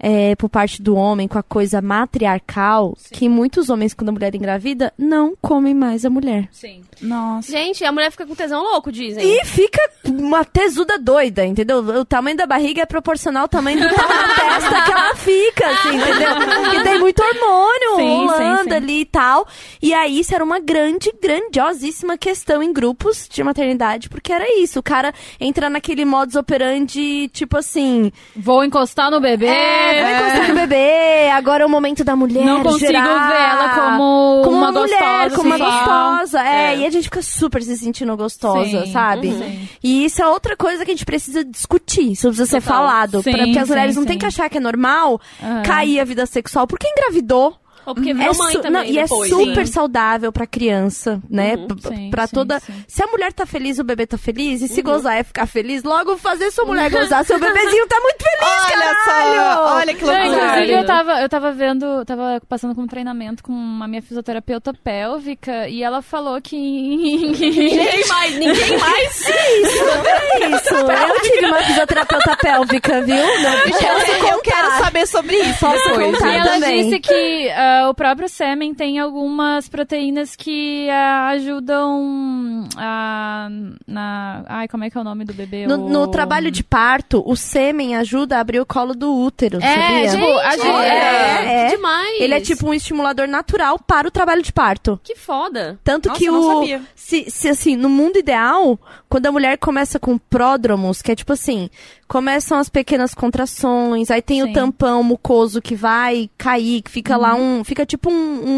é, 0.00 0.34
por 0.36 0.48
parte 0.48 0.80
do 0.82 0.96
homem 0.96 1.28
com 1.28 1.38
a 1.38 1.42
coisa 1.42 1.80
matriarcal 1.82 2.96
que 3.12 3.28
muitos 3.28 3.68
homens, 3.68 3.92
quando 3.94 4.08
a 4.08 4.12
mulher 4.12 4.34
engravida, 4.34 4.92
não 4.98 5.34
comem 5.40 5.74
mais 5.74 6.04
a 6.04 6.10
mulher. 6.10 6.48
Sim. 6.50 6.80
Nossa. 7.02 7.50
Gente, 7.52 7.84
a 7.84 7.92
mulher 7.92 8.10
fica 8.10 8.26
com 8.26 8.34
tesão 8.34 8.62
louco, 8.62 8.90
dizem. 8.90 9.22
E 9.24 9.44
fica 9.44 9.78
uma 10.06 10.44
tesuda 10.44 10.98
doida, 10.98 11.44
entendeu? 11.44 11.78
O 11.78 12.04
tamanho 12.04 12.36
da 12.36 12.46
barriga 12.46 12.82
é 12.82 12.86
proporcional 12.86 13.42
ao 13.42 13.48
tamanho 13.48 13.78
do 13.80 13.94
tamanho 13.94 14.28
da 14.28 14.34
testa 14.34 14.82
que 14.84 14.90
ela 14.90 15.14
fica, 15.16 15.66
assim, 15.68 15.96
entendeu? 15.96 16.34
Porque 16.64 16.80
tem 16.82 16.98
muito 16.98 17.20
hormônio 17.22 17.96
Sim, 17.96 18.26
rolando 18.26 18.62
sim, 18.64 18.70
sim. 18.70 18.74
ali 18.76 19.00
e 19.00 19.04
tal. 19.04 19.46
E 19.82 19.92
aí 19.94 20.18
isso 20.20 20.34
era 20.34 20.42
uma 20.42 20.58
grande, 20.60 21.12
grandiosíssima 21.22 22.16
questão 22.16 22.62
em 22.62 22.72
grupos 22.72 23.28
de 23.30 23.42
maternidade, 23.42 24.08
porque 24.08 24.32
era 24.32 24.46
isso. 24.60 24.78
O 24.78 24.82
cara 24.82 25.12
entra 25.38 25.68
naquele 25.68 26.04
modus 26.04 26.36
operandi, 26.36 27.28
tipo 27.32 27.56
assim, 27.58 28.10
Vou 28.34 28.64
encostar 28.64 29.10
no 29.10 29.20
bebê. 29.20 29.46
é, 29.46 29.89
encostar 29.92 30.48
no 30.48 30.54
bebê, 30.54 31.28
agora 31.30 31.62
é 31.62 31.66
o 31.66 31.68
momento 31.68 32.04
da 32.04 32.14
mulher 32.16 32.44
Não 32.44 32.62
consigo 32.62 32.92
gerar. 32.92 33.28
ver 33.28 33.34
ela 33.40 33.68
como, 33.74 34.42
como 34.44 34.56
uma, 34.56 34.70
uma, 34.70 34.80
mulher, 34.80 34.98
gostosa. 35.30 35.36
como 35.36 35.48
uma 35.48 35.58
sensual. 35.58 36.10
gostosa. 36.18 36.40
É, 36.46 36.74
É. 36.74 36.78
e 36.78 36.86
a 36.86 36.90
gente 36.90 37.04
fica 37.04 37.22
super 37.22 37.62
se 37.62 37.76
sentindo 37.76 38.16
gostosa, 38.16 38.84
Sim, 38.86 38.92
sabe? 38.92 39.28
uhum. 39.28 39.66
E 39.82 40.04
isso 40.04 40.22
é 40.22 40.28
outra 40.28 40.56
coisa 40.56 40.84
que 40.84 40.90
a 40.90 40.94
gente 40.94 41.04
precisa 41.06 41.44
discutir. 41.44 42.12
Isso 42.12 42.28
precisa 42.28 42.46
ser 42.46 42.62
Total. 42.62 42.76
falado. 42.78 43.22
Sim, 43.22 43.32
pra- 43.32 43.44
porque 43.44 43.58
as 43.58 43.66
sim, 43.66 43.72
mulheres 43.72 43.96
não 43.96 44.02
sim. 44.02 44.08
têm 44.08 44.18
que 44.18 44.26
achar 44.26 44.48
que 44.48 44.58
é 44.58 44.60
normal 44.60 45.20
Aham. 45.42 45.62
cair 45.62 46.00
a 46.00 46.04
vida 46.04 46.26
sexual. 46.26 46.66
Porque 46.66 46.86
engravidou. 46.88 47.54
Ou 47.90 47.94
porque 47.94 48.14
virou 48.14 48.32
É 48.32 48.36
mãe 48.36 48.52
também 48.60 48.72
não, 48.72 48.84
e 48.84 48.92
depois. 49.02 49.30
é 49.30 49.34
super 49.34 49.66
sim. 49.66 49.72
saudável 49.72 50.32
pra 50.32 50.46
criança, 50.46 51.20
né? 51.28 51.54
Uhum. 51.56 51.68
Sim, 51.80 52.10
pra 52.10 52.26
sim, 52.26 52.34
toda. 52.34 52.60
sim. 52.60 52.84
Se 52.88 53.02
a 53.02 53.06
mulher 53.06 53.32
tá 53.32 53.44
feliz, 53.46 53.78
o 53.78 53.84
bebê 53.84 54.06
tá 54.06 54.18
feliz. 54.18 54.60
E 54.60 54.64
Uhum. 54.64 54.70
se 54.70 54.82
gozar 54.82 55.16
é 55.18 55.22
ficar 55.22 55.46
feliz, 55.46 55.82
logo 55.82 56.16
fazer 56.16 56.50
sua 56.50 56.64
mulher 56.64 56.90
gozar. 56.90 57.24
Seu 57.24 57.38
bebezinho 57.38 57.86
tá 57.86 58.00
muito 58.00 58.22
feliz, 58.22 58.52
Olha 58.64 58.94
caralho! 58.94 59.54
só, 59.54 59.74
olha 59.76 59.94
que 59.94 60.04
loucura. 60.04 60.26
inclusive, 60.26 60.72
eu 60.72 60.86
tava, 60.86 61.20
eu 61.22 61.28
tava 61.28 61.52
vendo, 61.52 62.04
tava 62.04 62.40
passando 62.48 62.74
com 62.74 62.82
um 62.82 62.86
treinamento 62.86 63.42
com 63.42 63.52
uma 63.52 63.86
minha 63.88 64.02
fisioterapeuta 64.02 64.72
pélvica 64.74 65.68
e 65.68 65.82
ela 65.82 66.00
falou 66.02 66.40
que. 66.40 66.56
Ninguém 66.56 68.06
mais, 68.08 68.34
ninguém 68.38 68.78
mais. 68.78 69.28
É 69.28 70.48
isso. 70.48 70.74
Eu 70.74 71.20
tive 71.22 71.46
uma 71.46 71.62
fisioterapeuta 71.62 72.36
pélvica, 72.36 73.00
viu? 73.02 73.16
Não, 73.16 73.52
Eu, 73.52 74.26
eu 74.34 74.40
quero 74.40 74.70
saber 74.78 75.06
sobre 75.06 75.36
isso 75.36 75.60
Posso 75.60 75.90
contar. 75.94 76.28
E 76.32 76.36
ela 76.36 76.44
também. 76.50 76.84
disse 76.84 77.00
que 77.00 77.50
ah, 77.50 77.79
o 77.88 77.94
próprio 77.94 78.28
sêmen 78.28 78.74
tem 78.74 78.98
algumas 78.98 79.68
proteínas 79.68 80.34
que 80.36 80.88
ah, 80.90 81.28
ajudam 81.28 82.68
a. 82.76 83.48
na. 83.86 84.44
Ai, 84.46 84.68
como 84.68 84.84
é 84.84 84.90
que 84.90 84.96
é 84.98 85.00
o 85.00 85.04
nome 85.04 85.24
do 85.24 85.32
bebê? 85.32 85.66
No, 85.66 85.74
O- 85.86 85.88
no 85.88 86.08
trabalho 86.08 86.50
de 86.50 86.62
parto, 86.64 87.22
o 87.26 87.36
sêmen 87.36 87.96
ajuda 87.96 88.36
a 88.36 88.40
abrir 88.40 88.60
o 88.60 88.66
colo 88.66 88.94
do 88.94 89.14
útero, 89.14 89.58
É, 89.62 90.08
sabia? 90.08 90.10
tipo, 90.10 90.38
a 90.38 90.50
gente- 90.56 90.66
Olha, 90.68 90.86
é, 90.86 91.44
é. 91.66 91.70
que 91.70 91.76
demais. 91.76 92.20
Ele 92.20 92.34
é 92.34 92.40
tipo 92.40 92.66
um 92.68 92.74
estimulador 92.74 93.26
natural 93.28 93.78
para 93.78 94.08
o 94.08 94.10
trabalho 94.10 94.42
de 94.42 94.52
parto. 94.52 95.00
Que 95.02 95.14
foda. 95.16 95.78
Tanto 95.84 96.08
Nossa, 96.08 96.18
que 96.20 96.30
o. 96.30 96.42
sabia. 96.60 96.82
Se, 96.94 97.30
se, 97.30 97.48
assim, 97.48 97.76
no 97.76 97.88
mundo 97.88 98.18
ideal, 98.18 98.78
quando 99.08 99.26
a 99.26 99.32
mulher 99.32 99.58
começa 99.58 99.98
com 99.98 100.16
pródromos, 100.18 101.02
que 101.02 101.12
é 101.12 101.14
tipo 101.16 101.32
assim, 101.32 101.68
começam 102.10 102.58
as 102.58 102.68
pequenas 102.68 103.14
contrações, 103.14 104.10
aí 104.10 104.20
tem 104.20 104.42
Sim. 104.42 104.50
o 104.50 104.52
tampão 104.52 105.00
mucoso 105.00 105.62
que 105.62 105.76
vai 105.76 106.28
cair, 106.36 106.82
que 106.82 106.90
fica 106.90 107.16
lá 107.16 107.36
Uhum. 107.36 107.60
um. 107.60 107.64
Fica 107.64 107.86
tipo 107.86 108.10
um. 108.10 108.48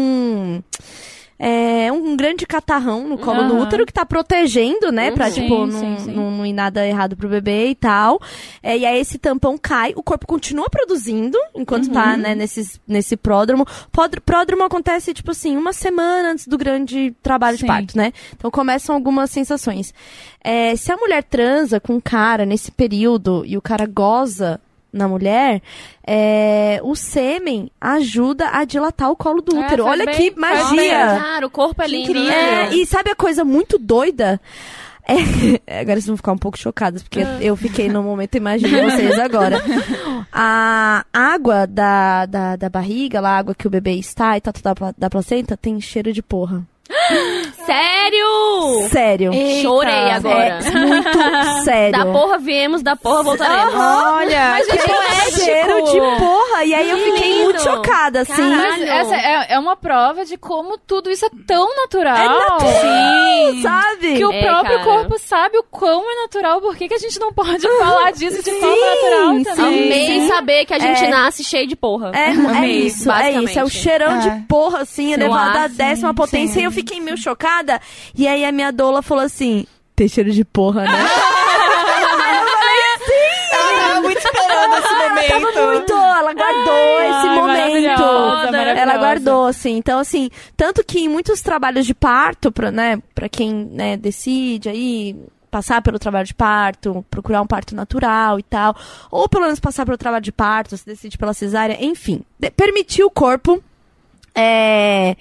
um 0.57 0.63
é, 1.39 1.91
um 1.91 2.15
grande 2.15 2.45
catarrão 2.45 3.07
no 3.07 3.17
colo 3.17 3.43
do 3.43 3.53
Aham. 3.55 3.63
útero 3.63 3.85
que 3.85 3.91
tá 3.93 4.05
protegendo, 4.05 4.91
né? 4.91 5.11
Pra, 5.11 5.29
Sim, 5.29 5.41
tipo, 5.41 5.65
sim, 5.71 5.71
não, 5.71 5.99
sim. 5.99 6.11
não, 6.13 6.31
não 6.31 6.45
ir 6.45 6.53
nada 6.53 6.87
errado 6.87 7.17
pro 7.17 7.27
bebê 7.27 7.67
e 7.69 7.75
tal. 7.75 8.19
É, 8.61 8.77
e 8.77 8.85
aí 8.85 8.99
esse 8.99 9.17
tampão 9.17 9.57
cai, 9.57 9.93
o 9.95 10.03
corpo 10.03 10.25
continua 10.27 10.69
produzindo 10.69 11.37
enquanto 11.55 11.87
Uhum. 11.87 11.93
tá, 11.93 12.15
né, 12.17 12.33
nesse, 12.35 12.79
nesse 12.87 13.17
pródromo. 13.17 13.65
Pod- 13.91 14.21
Pródromo 14.21 14.63
acontece, 14.63 15.13
tipo 15.13 15.31
assim, 15.31 15.57
uma 15.57 15.73
semana 15.73 16.31
antes 16.31 16.47
do 16.47 16.57
grande 16.57 17.13
trabalho 17.21 17.57
de 17.57 17.65
parto, 17.65 17.97
né? 17.97 18.13
Então 18.35 18.49
começam 18.51 18.95
algumas 18.95 19.29
sensações. 19.31 19.93
É, 20.43 20.75
se 20.75 20.91
a 20.91 20.97
mulher 20.97 21.23
transa 21.23 21.79
com 21.79 21.95
um 21.95 22.01
cara 22.01 22.45
nesse 22.45 22.71
período 22.71 23.43
e 23.45 23.57
o 23.57 23.61
cara 23.61 23.85
goza 23.85 24.59
na 24.93 25.07
mulher, 25.07 25.61
é, 26.05 26.79
o 26.83 26.95
sêmen 26.95 27.71
ajuda 27.81 28.49
a 28.53 28.63
dilatar 28.63 29.09
o 29.09 29.15
colo 29.15 29.41
do 29.41 29.57
É, 29.57 29.65
útero. 29.65 29.83
faz 29.85 29.99
Olha 29.99 30.05
bem, 30.05 30.15
que 30.31 30.39
magia! 30.39 31.19
Cara, 31.19 31.47
o 31.47 31.49
corpo 31.49 31.81
é 31.81 31.87
lindo. 31.87 32.11
incrível. 32.11 32.29
né? 32.29 32.65
É, 32.69 32.75
e 32.75 32.85
sabe 32.85 33.09
a 33.09 33.15
coisa 33.15 33.43
muito 33.43 33.77
doida? 33.79 34.39
É, 35.05 35.15
agora 35.81 35.95
vocês 35.95 36.05
vão 36.07 36.15
ficar 36.17 36.31
um 36.31 36.37
pouco 36.37 36.57
chocadas, 36.57 37.03
porque 37.03 37.19
eu 37.41 37.55
fiquei 37.57 37.89
no 37.89 38.01
momento, 38.03 38.35
imagino 38.35 38.89
vocês 38.89 39.19
agora. 39.19 39.61
A 40.31 41.05
água 41.11 41.67
da, 41.67 42.25
da, 42.25 42.55
da 42.55 42.69
barriga, 42.69 43.19
lá, 43.19 43.31
a 43.31 43.37
água 43.37 43.55
que 43.55 43.67
o 43.67 43.69
bebê 43.69 43.93
está 43.95 44.37
e 44.37 44.41
tá 44.41 44.51
da, 44.63 44.73
pla- 44.75 44.93
da 44.97 45.09
placenta, 45.09 45.57
tem 45.57 45.81
cheiro 45.81 46.13
de 46.13 46.21
porra. 46.21 46.63
Sério? 47.65 48.89
Sério. 48.91 49.31
Chorei 49.61 50.11
agora. 50.11 50.59
É 50.59 50.71
muito 50.85 51.09
sério. 51.63 51.91
Da 51.97 52.05
porra 52.05 52.37
viemos, 52.37 52.81
da 52.83 52.95
porra 52.95 53.23
voltaremos. 53.23 53.73
Olha, 53.75 54.49
Mas 54.51 54.67
que 54.67 54.77
é 54.77 54.83
poético. 54.83 55.39
cheiro 55.39 55.83
de 55.85 55.99
porra. 56.19 56.63
E 56.65 56.73
aí 56.73 56.89
eu 56.89 56.97
Que 56.97 57.03
fiquei 57.11 57.31
lindo. 57.33 57.43
muito 57.45 57.61
chocada, 57.63 58.21
assim. 58.21 58.33
Caralho. 58.33 58.59
Mas 58.79 58.81
essa 58.89 59.15
é, 59.15 59.53
é 59.53 59.59
uma 59.59 59.75
prova 59.75 60.25
de 60.25 60.37
como 60.37 60.77
tudo 60.77 61.09
isso 61.09 61.25
é 61.25 61.29
tão 61.47 61.73
natural. 61.75 62.15
É 62.17 62.27
natural, 62.27 62.59
Sim. 63.51 63.61
sabe? 63.61 64.17
Que 64.17 64.25
o 64.25 64.31
É, 64.31 64.41
próprio 64.43 64.77
cara. 64.79 64.83
corpo 64.83 65.19
sabe 65.19 65.57
o 65.57 65.63
quão 65.63 66.03
é 66.11 66.15
natural. 66.23 66.61
Por 66.61 66.75
que, 66.75 66.87
que 66.87 66.93
a 66.95 66.99
gente 66.99 67.19
não 67.19 67.31
pode 67.33 67.61
falar 67.79 68.11
disso 68.13 68.43
de 68.43 68.51
forma 68.51 68.75
natural 68.75 69.33
sim. 69.35 69.43
também? 69.43 69.83
Amei 69.85 70.27
saber 70.27 70.65
que 70.65 70.73
a 70.73 70.79
gente 70.79 71.05
É. 71.05 71.09
nasce 71.09 71.43
cheio 71.43 71.67
de 71.67 71.75
porra. 71.75 72.11
É, 72.13 72.29
é 72.63 72.67
isso, 72.67 73.11
é 73.11 73.31
isso. 73.31 73.59
É 73.59 73.63
o 73.63 73.69
cheirão 73.69 74.17
É. 74.17 74.19
de 74.19 74.29
porra, 74.47 74.79
assim, 74.81 75.13
elevado 75.13 75.57
à 75.59 75.69
sim, 75.69 75.75
décima 75.75 76.13
potência. 76.13 76.55
sim. 76.55 76.61
E 76.61 76.63
eu 76.63 76.71
fiquei 76.71 76.92
meio 77.01 77.17
chocada. 77.17 77.79
E 78.15 78.27
aí 78.27 78.45
a 78.45 78.51
minha 78.51 78.71
doula 78.71 79.01
falou 79.01 79.23
assim: 79.23 79.65
tem 79.95 80.07
cheiro 80.07 80.31
de 80.31 80.43
porra, 80.43 80.83
né? 80.83 80.89
Ela 83.53 83.75
tava 83.75 84.01
muito 84.01 84.17
esse 84.19 84.93
momento. 84.95 85.27
tava 85.27 85.65
muito, 85.71 85.93
ela 85.93 86.33
guardou 86.33 87.01
esse 87.01 87.27
Ai, 87.27 87.35
momento. 87.35 87.99
maravilhosa, 88.01 88.57
Ela 88.57 88.97
guardou, 88.97 89.45
assim. 89.45 89.77
Então, 89.77 89.99
assim, 89.99 90.29
tanto 90.57 90.83
que 90.83 90.99
em 90.99 91.09
muitos 91.09 91.41
trabalhos 91.41 91.85
de 91.85 91.93
parto, 91.93 92.51
pra, 92.51 92.71
né, 92.71 93.01
pra 93.13 93.29
quem 93.29 93.53
né, 93.53 93.97
decide 93.97 94.69
aí 94.69 95.15
passar 95.51 95.81
pelo 95.83 95.99
trabalho 95.99 96.25
de 96.25 96.33
parto, 96.33 97.05
procurar 97.11 97.41
um 97.41 97.47
parto 97.47 97.75
natural 97.75 98.39
e 98.39 98.43
tal, 98.43 98.75
ou 99.11 99.29
pelo 99.29 99.43
menos 99.43 99.59
passar 99.59 99.85
pelo 99.85 99.97
trabalho 99.97 100.23
de 100.23 100.31
parto, 100.31 100.75
se 100.75 100.85
decide 100.85 101.15
pela 101.15 101.33
cesárea, 101.33 101.77
enfim, 101.79 102.21
permitir 102.55 103.03
o 103.03 103.11
corpo 103.11 103.63
é, 104.35 105.15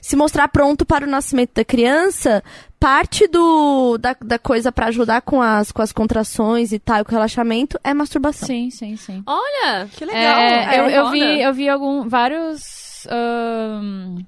se 0.00 0.16
mostrar 0.16 0.48
pronto 0.48 0.84
para 0.86 1.06
o 1.06 1.10
nascimento 1.10 1.52
da 1.54 1.64
criança, 1.64 2.42
parte 2.78 3.26
do, 3.26 3.98
da, 3.98 4.16
da 4.20 4.38
coisa 4.38 4.70
pra 4.70 4.86
ajudar 4.86 5.20
com 5.22 5.40
as, 5.42 5.72
com 5.72 5.82
as 5.82 5.92
contrações 5.92 6.72
e 6.72 6.78
tal, 6.78 7.00
e 7.00 7.04
com 7.04 7.10
o 7.10 7.14
relaxamento, 7.14 7.78
é 7.82 7.92
masturbação. 7.94 8.46
Sim, 8.46 8.70
sim, 8.70 8.96
sim. 8.96 9.22
Olha, 9.26 9.88
Que 9.96 10.04
legal. 10.04 10.38
É, 10.38 10.78
eu, 10.80 10.84
é 10.84 10.98
eu 10.98 11.10
vi, 11.10 11.42
eu 11.42 11.54
vi 11.54 11.68
algum, 11.68 12.08
vários 12.08 13.06
ahn, 13.10 14.18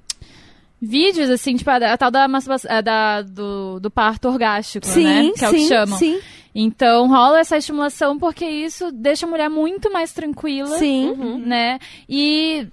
vídeos, 0.80 1.30
assim, 1.30 1.56
tipo, 1.56 1.70
a, 1.70 1.76
a 1.76 1.96
tal 1.96 2.10
da 2.10 2.26
masturbação, 2.28 2.70
a 2.70 2.80
da, 2.80 3.22
do, 3.22 3.80
do 3.80 3.90
parto 3.90 4.28
orgástico, 4.28 4.86
Sim, 4.86 5.04
né? 5.04 5.32
Que 5.36 5.44
é 5.44 5.48
o 5.48 5.52
que 5.52 5.58
sim, 5.60 5.68
chamam. 5.68 5.98
sim, 5.98 6.20
Então 6.54 7.08
rola 7.08 7.40
essa 7.40 7.56
estimulação 7.56 8.18
porque 8.18 8.44
isso 8.44 8.90
deixa 8.92 9.26
a 9.26 9.28
mulher 9.28 9.48
muito 9.50 9.92
mais 9.92 10.12
tranquila, 10.12 10.78
sim. 10.78 11.10
Uhum. 11.10 11.38
né? 11.38 11.78
E 12.08 12.66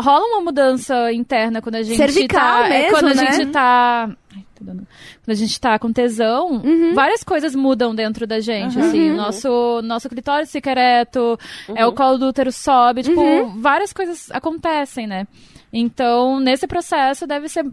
rola 0.00 0.26
uma 0.26 0.40
mudança 0.40 1.12
interna 1.12 1.60
quando 1.62 1.76
a 1.76 1.82
gente 1.82 1.96
Cervical 1.96 2.38
tá, 2.40 2.66
é, 2.66 2.68
mesmo, 2.68 2.90
quando 2.90 3.08
a 3.08 3.14
né? 3.14 3.32
gente 3.32 3.50
tá 3.52 4.10
Ai, 4.34 4.44
dando- 4.60 4.86
quando 5.24 5.30
a 5.30 5.34
gente 5.34 5.60
tá 5.60 5.78
com 5.78 5.92
tesão, 5.92 6.52
Uhum. 6.62 6.94
várias 6.94 7.22
coisas 7.24 7.54
mudam 7.54 7.94
dentro 7.94 8.26
da 8.26 8.40
gente, 8.40 8.78
assim, 8.78 9.10
o 9.12 9.16
nosso 9.16 9.80
nosso 9.82 10.08
clitóris 10.08 10.50
fica 10.52 10.70
ereto, 10.70 11.38
é 11.74 11.86
o 11.86 11.92
colo 11.92 12.18
do 12.18 12.26
útero 12.28 12.52
sobe, 12.52 13.02
tipo, 13.02 13.20
Uhum. 13.20 13.60
várias 13.60 13.92
coisas 13.92 14.30
acontecem, 14.30 15.06
né? 15.06 15.26
Então, 15.72 16.38
nesse 16.40 16.66
processo 16.66 17.26
deve 17.26 17.48
ser 17.48 17.66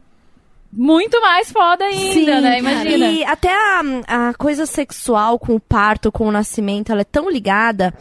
muito 0.75 1.21
mais 1.21 1.51
foda 1.51 1.85
ainda, 1.85 2.41
né? 2.41 2.57
Imagina. 2.57 3.05
E 3.11 3.23
até 3.23 3.49
a, 3.53 3.81
a 4.29 4.33
coisa 4.33 4.65
sexual 4.65 5.37
com 5.37 5.53
o 5.55 5.59
parto, 5.59 6.11
com 6.11 6.27
o 6.27 6.31
nascimento, 6.31 6.91
ela 6.91 7.01
é 7.01 7.05
tão 7.05 7.29
ligada. 7.29 7.93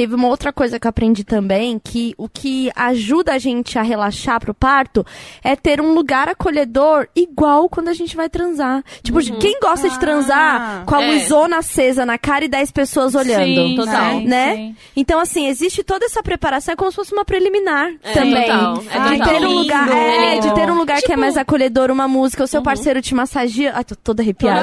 Teve 0.00 0.14
uma 0.14 0.28
outra 0.28 0.50
coisa 0.50 0.80
que 0.80 0.86
eu 0.86 0.88
aprendi 0.88 1.24
também, 1.24 1.78
que 1.78 2.14
o 2.16 2.26
que 2.26 2.70
ajuda 2.74 3.34
a 3.34 3.38
gente 3.38 3.78
a 3.78 3.82
relaxar 3.82 4.40
pro 4.40 4.54
parto 4.54 5.04
é 5.44 5.54
ter 5.54 5.78
um 5.78 5.92
lugar 5.92 6.26
acolhedor 6.26 7.06
igual 7.14 7.68
quando 7.68 7.88
a 7.88 7.92
gente 7.92 8.16
vai 8.16 8.26
transar. 8.30 8.82
Tipo, 9.02 9.20
quem 9.38 9.60
gosta 9.60 9.90
de 9.90 10.00
transar 10.00 10.86
com 10.86 10.94
a 10.94 11.02
É. 11.02 11.12
luzona 11.12 11.58
acesa 11.58 12.06
na 12.06 12.16
cara 12.16 12.46
e 12.46 12.48
10 12.48 12.70
pessoas 12.70 13.14
olhando? 13.14 13.44
Sim, 13.44 13.76
total. 13.76 14.10
sim, 14.20 14.24
né? 14.26 14.56
sim. 14.56 14.76
Então, 14.96 15.20
assim, 15.20 15.48
existe 15.48 15.84
toda 15.84 16.06
essa 16.06 16.22
preparação, 16.22 16.72
é 16.72 16.76
como 16.76 16.90
se 16.90 16.96
fosse 16.96 17.12
uma 17.12 17.24
preliminar 17.26 17.90
É, 18.02 18.12
também. 18.14 18.46
total, 18.46 18.82
é 18.90 19.10
de 19.18 19.22
ter 19.22 19.46
um 19.46 19.52
lugar, 19.52 19.88
é, 19.90 20.38
de 20.38 20.54
ter 20.54 20.70
um 20.70 20.78
lugar 20.78 20.96
que 21.00 21.04
é 21.04 21.08
Tipo- 21.08 21.20
mais 21.20 21.36
acolhedor, 21.36 21.90
uma 21.90 22.08
música, 22.08 22.42
o 22.42 22.46
seu 22.46 22.62
parceiro 22.62 23.02
te 23.02 23.14
massagia. 23.14 23.72
Ai, 23.76 23.84
tô 23.84 23.94
toda 23.94 24.22
arrepiada. 24.22 24.62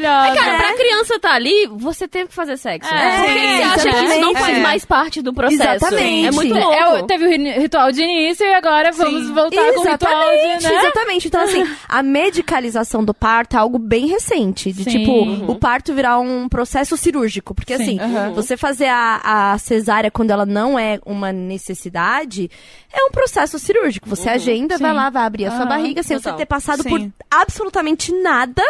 Maravilhosa. 0.00 0.40
Cara, 0.40 0.56
pra 0.58 0.72
criança 0.74 1.18
tá 1.18 1.32
ali, 1.34 1.66
você 1.72 2.06
teve 2.08 2.28
que 2.28 2.34
fazer 2.34 2.56
sexo. 2.56 2.92
É, 2.92 3.16
Por 3.18 3.26
que 3.26 3.32
você 3.56 3.62
acha 3.62 3.82
que 3.82 3.88
isso 3.88 4.20
não 4.20 4.30
exatamente. 4.30 4.38
faz 4.40 4.56
É. 4.56 4.60
mais 4.60 4.84
parte 4.84 5.22
do 5.22 5.32
processo? 5.34 5.62
Exatamente. 5.86 6.26
É 6.26 6.30
muito 6.30 6.54
louco. 6.54 6.72
É, 6.74 6.88
o- 7.00 7.06
teve 7.06 7.24
o 7.26 7.28
ri- 7.28 7.58
ritual 7.58 7.90
de 7.92 8.02
início 8.02 8.46
e 8.46 8.54
agora 8.54 8.92
vamos 8.92 9.26
Sim. 9.26 9.34
voltar 9.34 9.72
com 9.72 9.80
o 9.80 9.90
ritual 9.90 9.96
de, 9.98 10.34
Exatamente, 10.36 10.62
né? 10.64 10.78
exatamente. 10.78 11.28
Então, 11.28 11.40
assim, 11.42 11.64
a 11.88 12.02
medicalização 12.02 13.04
do 13.04 13.12
parto 13.14 13.54
é 13.56 13.58
algo 13.58 13.78
bem 13.78 14.06
recente. 14.06 14.72
De, 14.72 14.84
Sim. 14.84 14.90
tipo, 14.90 15.10
Uhum. 15.12 15.50
o 15.50 15.54
parto 15.56 15.94
virar 15.94 16.18
um 16.18 16.48
processo 16.48 16.96
cirúrgico. 16.96 17.54
Porque, 17.54 17.76
Sim. 17.76 17.98
assim, 18.00 18.32
você 18.34 18.56
fazer 18.56 18.86
a, 18.88 19.52
a 19.52 19.58
cesárea 19.58 20.10
quando 20.10 20.30
ela 20.30 20.46
não 20.46 20.78
é 20.78 20.98
uma 21.04 21.32
necessidade, 21.32 22.50
é 22.92 23.04
um 23.04 23.10
processo 23.10 23.58
cirúrgico. 23.58 24.08
Você 24.08 24.28
agenda, 24.28 24.76
Sim. 24.76 24.82
vai 24.82 24.92
lá, 24.92 25.10
vai 25.10 25.24
abrir 25.24 25.46
a 25.46 25.56
sua 25.56 25.66
barriga, 25.66 26.02
sem 26.02 26.16
total. 26.16 26.32
você 26.32 26.38
ter 26.38 26.46
passado 26.46 26.82
Sim. 26.82 26.88
por 26.88 27.12
absolutamente 27.30 28.12
nada 28.12 28.62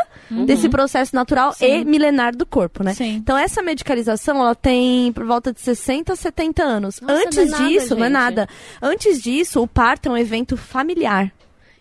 desse 0.45 0.69
processo 0.69 1.15
natural 1.15 1.55
e 1.61 1.85
milenar 1.85 2.37
do 2.37 2.45
corpo, 2.45 2.83
né? 2.83 2.95
Sim. 2.95 3.15
Então, 3.15 3.39
essa 3.39 3.63
medicalização, 3.63 4.39
ela 4.39 4.55
tem 4.55 5.13
por 5.13 5.25
volta 5.25 5.53
de 5.53 5.61
60 5.61 6.13
a 6.13 6.17
70 6.17 6.63
anos. 6.63 7.01
Nossa, 7.01 7.15
Antes 7.15 7.37
não 7.37 7.45
é 7.45 7.47
nada, 7.49 7.65
disso, 7.69 7.95
não 7.95 8.03
é 8.03 8.07
gente. 8.07 8.13
nada. 8.13 8.49
Antes 8.83 9.23
disso, 9.23 9.63
o 9.63 9.69
parto 9.69 10.09
é 10.09 10.13
um 10.13 10.17
evento 10.17 10.57
familiar. 10.57 11.33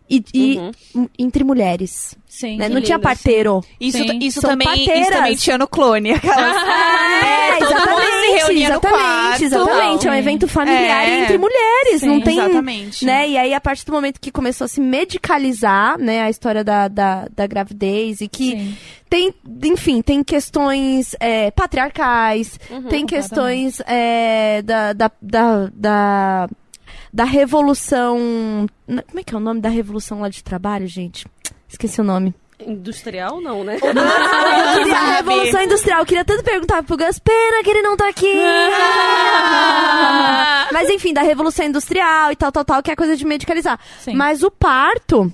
E, 0.10 0.24
e 0.34 0.58
Uhum. 0.96 1.10
entre 1.20 1.44
mulheres. 1.44 2.16
Sim. 2.28 2.58
né? 2.58 2.70
Não 2.70 2.80
tinha 2.82 2.98
lindo, 2.98 3.04
parteiro. 3.04 3.62
Isso, 3.80 3.98
Sim. 3.98 4.20
isso, 4.22 4.40
São 4.42 4.52
também, 4.52 4.68
isso 4.74 4.86
parteiras. 4.86 5.10
também 5.18 5.36
tinha 5.36 5.58
no 5.58 5.68
clone. 5.68 6.12
Aquelas... 6.14 6.56
É, 7.28 7.60
no 7.60 7.66
exatamente, 7.66 8.80
quarto. 8.80 9.44
exatamente. 9.44 10.08
É 10.08 10.10
um 10.12 10.14
Sim. 10.14 10.20
evento 10.20 10.48
familiar 10.48 11.08
É. 11.08 11.20
entre 11.24 11.38
mulheres. 11.40 12.00
Sim, 12.02 12.08
não 12.08 12.22
tem. 12.22 12.38
exatamente. 12.38 13.04
Né? 13.06 13.30
E 13.30 13.38
aí, 13.38 13.54
a 13.54 13.60
partir 13.60 13.84
do 13.86 13.92
momento 13.92 14.20
que 14.22 14.32
começou 14.32 14.66
a 14.66 14.68
se 14.68 14.80
medicalizar, 14.80 15.98
né, 16.00 16.22
a 16.22 16.30
história 16.30 16.64
da, 16.64 16.88
da, 16.88 17.28
da 17.36 17.48
gravidez 17.48 18.22
e 18.22 18.28
que 18.28 18.52
Sim. 18.52 18.78
tem, 19.10 19.34
enfim, 19.64 20.02
tem 20.04 20.24
questões 20.24 21.16
é, 21.20 21.50
patriarcais, 21.52 22.60
Uhum. 22.70 22.84
tem 22.84 23.06
questões 23.06 23.82
é, 23.88 24.62
da, 24.62 24.94
da, 24.94 25.12
da, 25.22 25.70
da, 25.74 26.50
da 27.14 27.24
revolução. 27.24 28.68
Como 28.86 29.20
é 29.20 29.24
que 29.24 29.34
é 29.34 29.38
o 29.38 29.42
nome 29.42 29.62
da 29.62 29.70
revolução 29.70 30.22
lá 30.22 30.30
de 30.30 30.44
trabalho, 30.44 30.88
gente? 30.88 31.26
Esqueci 31.68 32.00
o 32.00 32.04
nome. 32.04 32.34
Industrial, 32.60 33.40
não, 33.40 33.64
né? 33.64 33.76
Eu 33.76 33.82
queria 33.82 34.98
a. 34.98 35.16
Revolução 35.18 35.62
Industrial. 35.62 36.00
Eu 36.00 36.06
queria 36.06 36.26
tanto 36.26 36.44
perguntar 36.44 36.82
pro 36.82 36.98
Gus, 36.98 37.20
pena 37.20 37.64
que 37.64 37.70
ele 37.70 37.84
não 37.84 37.96
tá 37.96 38.10
aqui. 38.10 38.34
Mas 40.74 40.90
enfim, 40.90 41.14
da 41.14 41.22
Revolução 41.22 41.66
Industrial 41.66 42.32
e 42.32 42.36
tal, 42.36 42.52
tal, 42.52 42.66
tal, 42.66 42.82
que 42.82 42.90
é 42.90 42.96
coisa 42.96 43.16
de 43.16 43.24
medicalizar. 43.26 43.80
Sim. 44.00 44.16
Mas 44.16 44.42
o 44.42 44.50
parto, 44.50 45.32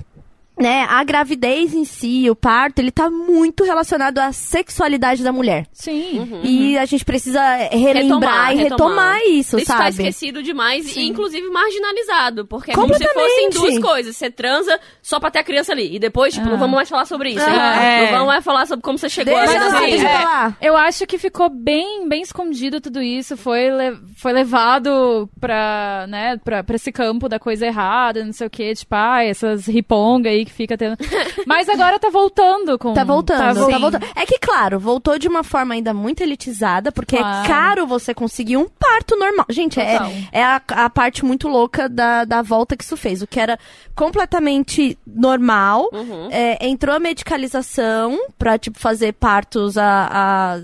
né, 0.60 0.86
a 0.90 1.04
gravidez 1.04 1.74
em 1.74 1.84
si, 1.86 2.30
o 2.30 2.36
parto, 2.36 2.80
ele 2.80 2.92
tá 2.92 3.10
muito 3.10 3.64
relacionado 3.64 4.20
à 4.20 4.32
sexualidade 4.32 5.24
da 5.24 5.32
mulher. 5.32 5.68
Sim. 5.74 6.40
E 6.44 6.78
a 6.78 6.86
gente 6.86 7.04
precisa 7.06 7.42
relembrar 7.72 8.50
Retomar, 8.50 8.54
e 8.54 8.58
retomar, 8.58 9.16
retomar. 9.16 9.22
isso, 9.28 9.58
Isso 9.58 9.66
tá 9.68 9.78
sabe? 9.78 9.90
esquecido 9.90 10.44
demais 10.44 10.96
e, 10.96 11.02
inclusive, 11.08 11.48
marginalizado. 11.50 12.46
Porque 12.46 12.72
é 12.72 12.74
como 12.74 12.94
se 12.94 13.00
Completamente. 13.00 13.56
fossem 13.58 13.72
duas 13.72 13.80
coisas. 13.80 14.16
Você 14.16 14.30
transa 14.30 14.80
só 15.02 15.20
pra 15.20 15.32
ter 15.32 15.40
a 15.40 15.44
criança 15.44 15.72
ali. 15.72 15.96
E 15.96 16.00
depois, 16.00 16.34
tipo, 16.34 16.46
Ah. 16.48 16.52
não 16.52 16.58
vamos 16.58 16.76
mais 16.76 16.90
falar 16.90 17.06
sobre 17.06 17.32
isso. 17.32 17.46
Ah. 17.46 17.84
É. 17.84 18.04
Não 18.06 18.12
vamos 18.12 18.28
mais 18.28 18.44
falar 18.44 18.66
sobre 18.66 18.84
como 18.84 18.98
você 18.98 19.10
chegou 19.10 19.34
Deixa 19.36 19.60
lá, 19.60 19.78
assim, 19.78 19.90
deixa 19.92 20.08
é. 20.08 20.68
Eu 20.68 20.78
acho 20.78 21.06
que 21.08 21.18
ficou 21.18 21.50
bem, 21.50 22.08
bem 22.08 22.22
escondido 22.22 22.80
tudo 22.80 23.02
isso. 23.02 23.36
Foi, 23.36 23.70
le- 23.72 23.98
foi 24.18 24.32
levado 24.34 25.30
pra, 25.40 26.06
né, 26.08 26.38
pra, 26.44 26.64
pra 26.64 26.76
esse 26.76 26.92
campo 26.92 27.28
da 27.28 27.40
coisa 27.40 27.66
errada, 27.66 28.24
não 28.24 28.34
sei 28.34 28.48
o 28.48 28.50
que, 28.50 28.74
tipo, 28.76 28.94
ah, 28.96 29.24
essas 29.24 29.66
riponga 29.66 30.30
aí 30.30 30.43
que 30.46 30.52
fica 30.52 30.78
tendo. 30.78 30.98
Mas 31.46 31.68
agora 31.70 32.00
tá 32.00 32.10
voltando 32.10 32.78
com. 32.78 32.94
Tá 32.94 33.04
voltando, 33.04 33.40
tá, 33.40 33.54
vo- 33.54 33.80
voltando. 33.80 34.06
É 34.16 34.26
que, 34.26 34.38
claro, 34.40 34.80
voltou 34.80 35.18
de 35.20 35.28
uma 35.28 35.44
forma 35.44 35.74
ainda 35.74 35.94
muito 35.94 36.22
elitizada, 36.22 36.92
porque 36.92 37.18
Claro. 37.18 37.46
é 37.46 37.48
caro 37.48 37.88
você 37.88 38.14
conseguir 38.14 38.58
um 38.58 38.68
parto 38.68 39.16
normal. 39.18 39.46
Gente, 39.50 39.80
é, 39.80 39.94
Total. 39.98 40.12
é 40.32 40.44
a, 40.44 40.62
a 40.70 40.90
parte 40.90 41.24
muito 41.26 41.48
louca 41.48 41.88
da, 41.90 42.26
da 42.26 42.42
volta 42.42 42.76
que 42.78 42.84
isso 42.84 42.98
fez. 42.98 43.22
O 43.22 43.28
que 43.28 43.40
era 43.40 43.58
completamente 43.96 44.98
normal, 45.08 45.90
Uhum. 45.94 46.30
é, 46.32 46.66
entrou 46.68 46.96
a 46.96 47.00
medicalização 47.00 48.18
pra, 48.38 48.58
tipo, 48.58 48.80
fazer 48.80 49.14
partos 49.14 49.78
a, 49.78 50.10
a 50.12 50.60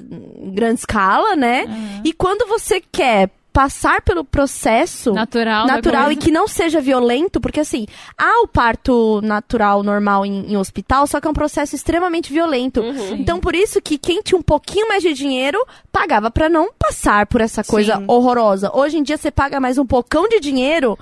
grande 0.53 0.79
escala, 0.79 1.35
né? 1.35 1.65
E 2.03 2.13
quando 2.13 2.47
você 2.47 2.81
quer 2.91 3.29
passar 3.59 4.01
pelo 4.03 4.23
processo 4.23 5.11
Natural. 5.11 5.67
da 5.67 5.73
natural 5.73 6.03
e 6.03 6.15
coisa. 6.15 6.21
que 6.21 6.31
não 6.31 6.47
seja 6.47 6.79
violento, 6.79 7.41
porque 7.41 7.59
assim, 7.59 7.85
há 8.17 8.41
o 8.41 8.47
parto 8.47 9.19
natural 9.21 9.83
normal 9.83 10.25
em, 10.25 10.53
em 10.53 10.55
hospital, 10.55 11.05
só 11.05 11.19
que 11.19 11.27
é 11.27 11.29
um 11.29 11.33
processo 11.33 11.75
extremamente 11.75 12.31
violento. 12.31 12.79
Uhum. 12.79 13.15
Então, 13.15 13.37
por 13.37 13.53
isso 13.53 13.81
que 13.81 13.97
quem 13.97 14.21
tinha 14.21 14.39
um 14.39 14.41
pouquinho 14.41 14.87
mais 14.87 15.03
de 15.03 15.13
dinheiro 15.13 15.59
pagava 15.91 16.31
pra 16.31 16.47
não 16.47 16.71
passar 16.79 17.27
por 17.27 17.41
essa 17.41 17.61
coisa 17.61 17.97
Sim. 17.97 18.05
horrorosa. 18.07 18.71
Hoje 18.73 18.97
em 18.97 19.03
dia 19.03 19.17
você 19.17 19.29
paga 19.29 19.59
mais 19.59 19.77
um 19.77 19.85
pocão 19.85 20.29
de 20.29 20.39
dinheiro 20.39 20.97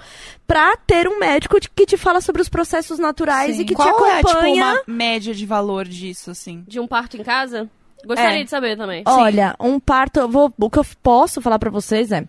pra 0.47 0.75
ter 0.77 1.07
um 1.07 1.19
médico 1.19 1.57
que 1.75 1.85
te 1.85 1.95
fala 1.95 2.21
sobre 2.21 2.41
os 2.41 2.49
processos 2.49 2.97
naturais 2.97 3.57
Sim. 3.57 3.61
e 3.61 3.65
que 3.65 3.75
Qual 3.75 3.87
te 3.87 4.03
é, 4.03 4.17
tipo, 4.17 4.29
acompanha. 4.31 4.65
uma 4.65 4.81
média 4.87 5.31
de 5.31 5.45
valor 5.45 5.85
disso, 5.87 6.31
assim? 6.31 6.63
De 6.67 6.79
um 6.79 6.87
parto 6.87 7.17
em 7.17 7.23
casa? 7.23 7.69
Gostaria 8.05 8.41
É. 8.41 8.43
de 8.43 8.49
saber 8.49 8.77
também. 8.77 9.03
Olha, 9.05 9.55
um 9.59 9.79
parto, 9.79 10.19
eu 10.19 10.29
vou, 10.29 10.53
o 10.59 10.69
que 10.69 10.79
eu 10.79 10.85
posso 11.01 11.41
falar 11.41 11.59
pra 11.59 11.69
vocês 11.69 12.11
é, 12.11 12.23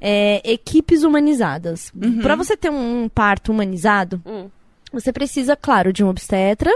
é, 0.00 0.42
equipes 0.44 1.02
humanizadas. 1.04 1.92
Pra 2.22 2.34
você 2.36 2.56
ter 2.56 2.70
um, 2.70 3.08
parto 3.08 3.50
humanizado, 3.52 4.20
Hum. 4.26 4.48
você 4.92 5.12
precisa, 5.12 5.56
claro, 5.56 5.92
de 5.92 6.04
um 6.04 6.08
obstetra, 6.08 6.70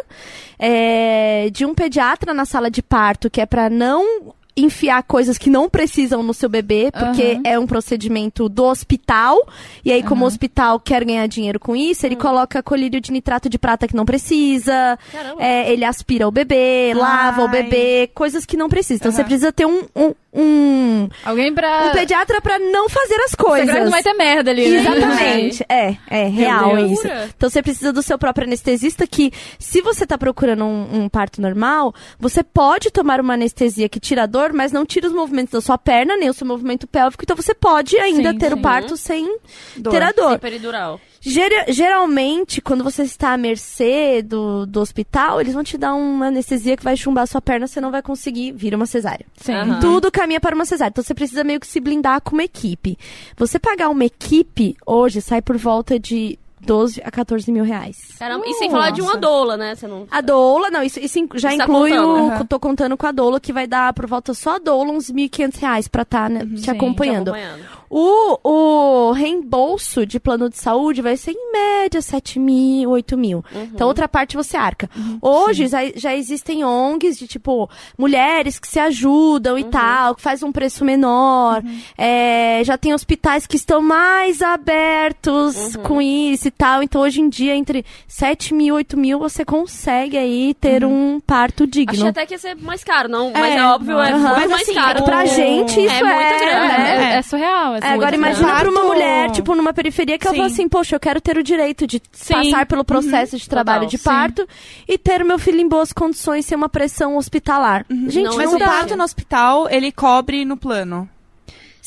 é, 0.58 1.50
de 1.50 1.66
um 1.66 1.74
pediatra 1.74 2.32
na 2.32 2.44
sala 2.44 2.70
de 2.70 2.82
parto, 2.82 3.28
que 3.28 3.40
é 3.40 3.46
pra 3.46 3.68
não 3.68 4.32
enfiar 4.56 5.02
coisas 5.02 5.36
que 5.36 5.50
não 5.50 5.68
precisam 5.68 6.22
no 6.22 6.32
seu 6.32 6.48
bebê, 6.48 6.90
porque 6.90 7.32
Aham. 7.32 7.42
é 7.44 7.58
um 7.58 7.66
procedimento 7.66 8.48
do 8.48 8.64
hospital, 8.64 9.46
e 9.84 9.92
aí 9.92 10.02
como 10.02 10.24
o 10.24 10.26
hospital 10.26 10.80
quer 10.80 11.04
ganhar 11.04 11.26
dinheiro 11.26 11.60
com 11.60 11.76
isso, 11.76 12.06
ele 12.06 12.16
coloca 12.16 12.62
colírio 12.62 13.00
de 13.00 13.12
nitrato 13.12 13.48
de 13.48 13.58
prata 13.58 13.86
que 13.86 13.94
não 13.94 14.06
precisa, 14.06 14.98
é, 15.38 15.70
ele 15.70 15.84
aspira 15.84 16.26
o 16.26 16.30
bebê, 16.30 16.94
lava 16.94 17.42
o 17.42 17.46
Ai. 17.48 17.62
bebê, 17.62 18.10
coisas 18.14 18.46
que 18.46 18.56
não 18.56 18.68
precisa. 18.68 19.00
Então 19.00 19.12
você 19.12 19.22
precisa 19.22 19.52
ter 19.52 19.66
um, 19.66 19.82
um, 19.94 20.14
um, 20.36 21.08
Alguém 21.24 21.52
pra. 21.54 21.86
um 21.86 21.92
pediatra 21.92 22.40
pra 22.40 22.58
não 22.58 22.88
fazer 22.88 23.14
as 23.24 23.30
Você 23.30 23.36
coisas. 23.36 23.74
não 23.74 23.90
vai 23.90 24.02
ter 24.02 24.12
merda 24.14 24.50
ali. 24.50 24.68
né? 24.68 24.76
Exatamente. 24.80 25.64
É, 25.68 25.96
é 26.10 26.28
real 26.28 26.78
isso. 26.78 27.06
Então 27.36 27.48
você 27.50 27.62
precisa 27.62 27.92
do 27.92 28.02
seu 28.02 28.18
próprio 28.18 28.46
anestesista 28.46 29.06
que, 29.06 29.32
se 29.58 29.80
você 29.80 30.06
tá 30.06 30.16
procurando 30.18 30.64
um, 30.64 31.02
um 31.04 31.08
parto 31.08 31.40
normal, 31.40 31.94
você 32.18 32.42
pode 32.42 32.90
tomar 32.90 33.20
uma 33.20 33.34
anestesia 33.34 33.88
que 33.88 33.98
tira 33.98 34.24
a 34.24 34.26
dor, 34.26 34.52
mas 34.52 34.72
não 34.72 34.84
tira 34.84 35.06
os 35.06 35.12
movimentos 35.12 35.52
da 35.52 35.60
sua 35.60 35.78
perna, 35.78 36.16
nem 36.16 36.28
o 36.28 36.34
seu 36.34 36.46
movimento 36.46 36.86
pélvico. 36.86 37.24
Então 37.24 37.36
você 37.36 37.54
pode 37.54 37.96
ainda 37.98 38.30
Sim, 38.32 38.38
ter 38.38 38.52
o 38.52 38.56
sim. 38.56 38.62
parto 38.62 38.96
sem 38.96 39.38
Dor. 39.76 39.92
ter 39.92 40.02
a 40.02 40.12
dor. 40.12 40.30
Sem 40.30 40.38
peridural. 40.38 41.00
Gera- 41.28 41.64
geralmente, 41.72 42.60
quando 42.60 42.84
você 42.84 43.02
está 43.02 43.32
à 43.32 43.36
mercê 43.36 44.22
do, 44.22 44.64
do 44.64 44.80
hospital, 44.80 45.40
eles 45.40 45.54
vão 45.54 45.64
te 45.64 45.76
dar 45.76 45.94
uma 45.94 46.26
anestesia 46.28 46.76
que 46.76 46.84
vai 46.84 46.96
chumbar 46.96 47.26
sua 47.26 47.40
perna, 47.42 47.66
você 47.66 47.80
não 47.80 47.90
vai 47.90 48.00
conseguir 48.00 48.52
vir 48.52 48.74
uma 48.74 48.86
cesárea. 48.86 49.26
Sim. 49.36 49.52
Aham. 49.52 49.80
Tudo 49.80 50.10
caminha 50.12 50.40
para 50.40 50.54
uma 50.54 50.64
cesárea. 50.64 50.90
Então 50.90 51.02
você 51.02 51.14
precisa 51.14 51.42
meio 51.42 51.58
que 51.58 51.66
se 51.66 51.80
blindar 51.80 52.20
com 52.20 52.32
uma 52.36 52.44
equipe. 52.44 52.96
Você 53.36 53.58
pagar 53.58 53.88
uma 53.88 54.04
equipe 54.04 54.76
hoje 54.86 55.20
sai 55.20 55.42
por 55.42 55.56
volta 55.56 55.98
de 55.98 56.38
12 56.66 57.02
a 57.04 57.10
14 57.10 57.50
mil 57.50 57.64
reais. 57.64 57.96
Caramba, 58.18 58.44
e 58.46 58.54
sem 58.54 58.70
falar 58.70 58.90
de 58.90 59.00
uma 59.00 59.16
doula, 59.16 59.56
né? 59.56 59.74
Você 59.74 59.86
não... 59.86 60.06
A 60.10 60.20
doula, 60.20 60.70
não, 60.70 60.82
isso, 60.82 60.98
isso 61.00 61.18
já 61.34 61.50
Isso 61.50 61.58
tá 61.58 61.64
inclui 61.64 61.90
contando. 61.90 62.08
o. 62.08 62.26
Aham. 62.28 62.46
Tô 62.46 62.60
contando 62.60 62.96
com 62.96 63.06
a 63.06 63.12
doula, 63.12 63.40
que 63.40 63.52
vai 63.52 63.66
dar 63.66 63.92
por 63.92 64.06
volta 64.06 64.34
só 64.34 64.56
a 64.56 64.58
doula 64.58 64.92
uns 64.92 65.10
1.500 65.10 65.58
reais 65.60 65.88
pra 65.88 66.02
estar 66.02 66.28
né, 66.28 66.40
te 66.40 66.62
sim, 66.62 66.70
acompanhando. 66.70 67.32
Te 67.32 67.38
acompanhando. 67.38 67.76
O, 67.88 68.38
o 68.42 69.12
reembolso 69.12 70.04
de 70.04 70.18
plano 70.18 70.50
de 70.50 70.58
saúde 70.58 71.00
vai 71.00 71.16
ser 71.16 71.30
em 71.32 71.52
média 71.52 72.02
7 72.02 72.38
mil, 72.38 72.90
8 72.90 73.16
mil. 73.16 73.44
Então, 73.54 73.86
outra 73.86 74.08
parte 74.08 74.36
você 74.36 74.56
arca. 74.56 74.90
Hoje 75.22 75.68
já, 75.68 75.78
já 75.94 76.14
existem 76.14 76.64
ONGs 76.64 77.16
de 77.16 77.28
tipo 77.28 77.70
mulheres 77.96 78.58
que 78.58 78.66
se 78.66 78.80
ajudam 78.80 79.56
e 79.56 79.64
tal, 79.64 80.14
que 80.16 80.22
faz 80.22 80.42
um 80.42 80.50
preço 80.50 80.84
menor. 80.84 81.62
É, 81.96 82.62
já 82.64 82.76
tem 82.76 82.92
hospitais 82.92 83.46
que 83.46 83.56
estão 83.56 83.80
mais 83.80 84.42
abertos 84.42 85.76
com 85.76 86.02
isso 86.02 86.48
e 86.48 86.50
tal. 86.56 86.82
Então, 86.82 87.00
hoje 87.02 87.20
em 87.20 87.28
dia, 87.28 87.54
entre 87.54 87.84
7 88.08 88.54
mil 88.54 88.66
e 88.66 88.72
8 88.78 88.96
mil, 88.96 89.18
você 89.18 89.44
consegue 89.44 90.16
aí 90.16 90.54
ter 90.60 90.84
um 90.84 91.20
parto 91.20 91.66
digno. 91.66 91.94
Achei 91.94 92.08
até 92.08 92.26
que 92.26 92.34
ia 92.34 92.38
ser 92.38 92.54
mais 92.56 92.82
caro, 92.82 93.08
não. 93.08 93.30
Mas 93.32 93.54
É, 93.54 93.56
é, 93.58 93.64
óbvio, 93.64 93.98
é 94.00 94.10
muito 94.12 94.22
Mas 94.24 94.50
mais 94.50 94.62
assim, 94.62 94.74
caro. 94.74 95.04
pra 95.04 95.24
gente 95.26 95.80
isso 95.80 95.94
É 95.94 95.98
é, 95.98 96.02
muito 96.02 96.38
grande, 96.40 96.68
né? 96.78 97.14
É, 97.14 97.18
é 97.18 97.22
surreal. 97.22 97.74
É, 97.76 97.78
É, 97.82 97.88
agora 97.92 98.16
muito 98.16 98.26
imagina 98.26 98.48
Parto- 98.48 98.62
pra 98.62 98.70
uma 98.70 98.84
mulher, 98.84 99.30
tipo, 99.30 99.54
numa 99.54 99.72
periferia 99.72 100.18
que 100.18 100.26
ela 100.26 100.34
Sim. 100.34 100.40
fala 100.42 100.52
assim, 100.52 100.68
poxa, 100.68 100.96
eu 100.96 101.00
quero 101.00 101.20
ter 101.20 101.36
o 101.38 101.42
direito 101.42 101.86
de 101.86 102.00
Sim. 102.12 102.34
passar 102.34 102.66
pelo 102.66 102.84
processo 102.84 103.36
de 103.36 103.48
trabalho 103.48 103.80
Total. 103.82 103.90
de 103.90 103.98
Sim. 103.98 104.04
parto 104.04 104.48
e 104.88 104.96
ter 104.98 105.22
o 105.22 105.26
meu 105.26 105.38
filho 105.38 105.60
em 105.60 105.68
boas 105.68 105.92
condições 105.92 106.46
sem 106.46 106.56
uma 106.56 106.68
pressão 106.68 107.16
hospitalar. 107.16 107.84
Gente, 107.90 108.24
Não, 108.24 108.36
Mas 108.36 108.50
não 108.50 108.56
o 108.56 108.60
parto 108.60 108.96
no 108.96 109.04
hospital, 109.04 109.68
ele 109.70 109.90
cobre 109.92 110.44
no 110.44 110.56
plano. 110.56 111.08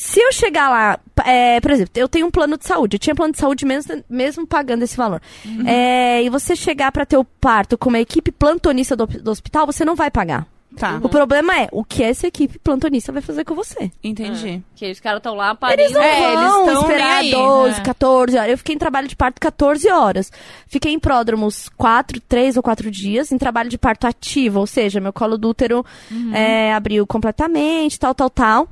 Se 0.02 0.18
eu 0.18 0.32
chegar 0.32 0.70
lá, 0.70 0.98
é, 1.26 1.60
por 1.60 1.70
exemplo, 1.72 1.92
eu 1.94 2.08
tenho 2.08 2.26
um 2.26 2.30
plano 2.30 2.56
de 2.56 2.64
saúde, 2.66 2.96
eu 2.96 2.98
tinha 2.98 3.14
plano 3.14 3.34
de 3.34 3.38
saúde 3.38 3.66
mesmo, 3.66 4.02
mesmo 4.08 4.46
pagando 4.46 4.82
esse 4.82 4.96
valor. 4.96 5.20
É, 5.66 6.22
e 6.22 6.30
você 6.30 6.56
chegar 6.56 6.90
pra 6.90 7.04
ter 7.04 7.18
o 7.18 7.24
parto 7.24 7.76
com 7.76 7.90
uma 7.90 8.00
equipe 8.00 8.32
plantonista 8.32 8.96
do, 8.96 9.06
do 9.06 9.30
hospital, 9.30 9.66
você 9.66 9.84
não 9.84 9.94
vai 9.94 10.10
pagar. 10.10 10.46
Tá, 10.74 10.98
O 11.02 11.08
problema 11.08 11.54
é 11.60 11.68
o 11.70 11.84
que 11.84 12.02
essa 12.02 12.28
equipe 12.28 12.58
plantonista 12.60 13.12
vai 13.12 13.20
fazer 13.20 13.44
com 13.44 13.54
você. 13.54 13.90
entendi. 14.02 14.62
Que 14.74 14.90
os 14.90 15.00
caras 15.00 15.18
estão 15.18 15.34
lá 15.34 15.54
parindo. 15.54 15.82
Eles 15.82 15.92
não 15.92 16.00
É, 16.02 16.34
vão 16.36 16.80
esperar 16.80 17.16
aí, 17.18 17.30
12, 17.32 17.76
né? 17.78 17.84
14 17.84 18.38
horas. 18.38 18.50
Eu 18.52 18.56
fiquei 18.58 18.74
em 18.76 18.78
trabalho 18.78 19.06
de 19.08 19.16
parto 19.16 19.38
14 19.38 19.90
horas. 19.90 20.32
Fiquei 20.66 20.92
em 20.94 20.98
pródromos 20.98 21.68
4, 21.76 22.20
3 22.22 22.56
ou 22.56 22.62
4 22.62 22.90
dias, 22.90 23.32
em 23.32 23.36
trabalho 23.36 23.68
de 23.68 23.76
parto 23.76 24.06
ativo, 24.06 24.60
ou 24.60 24.66
seja, 24.66 24.98
meu 25.00 25.12
colo 25.12 25.36
do 25.36 25.50
útero 25.50 25.84
Uhum. 26.10 26.34
é, 26.34 26.72
abriu 26.72 27.06
completamente, 27.06 27.98
tal, 27.98 28.14
tal, 28.14 28.30
tal. 28.30 28.68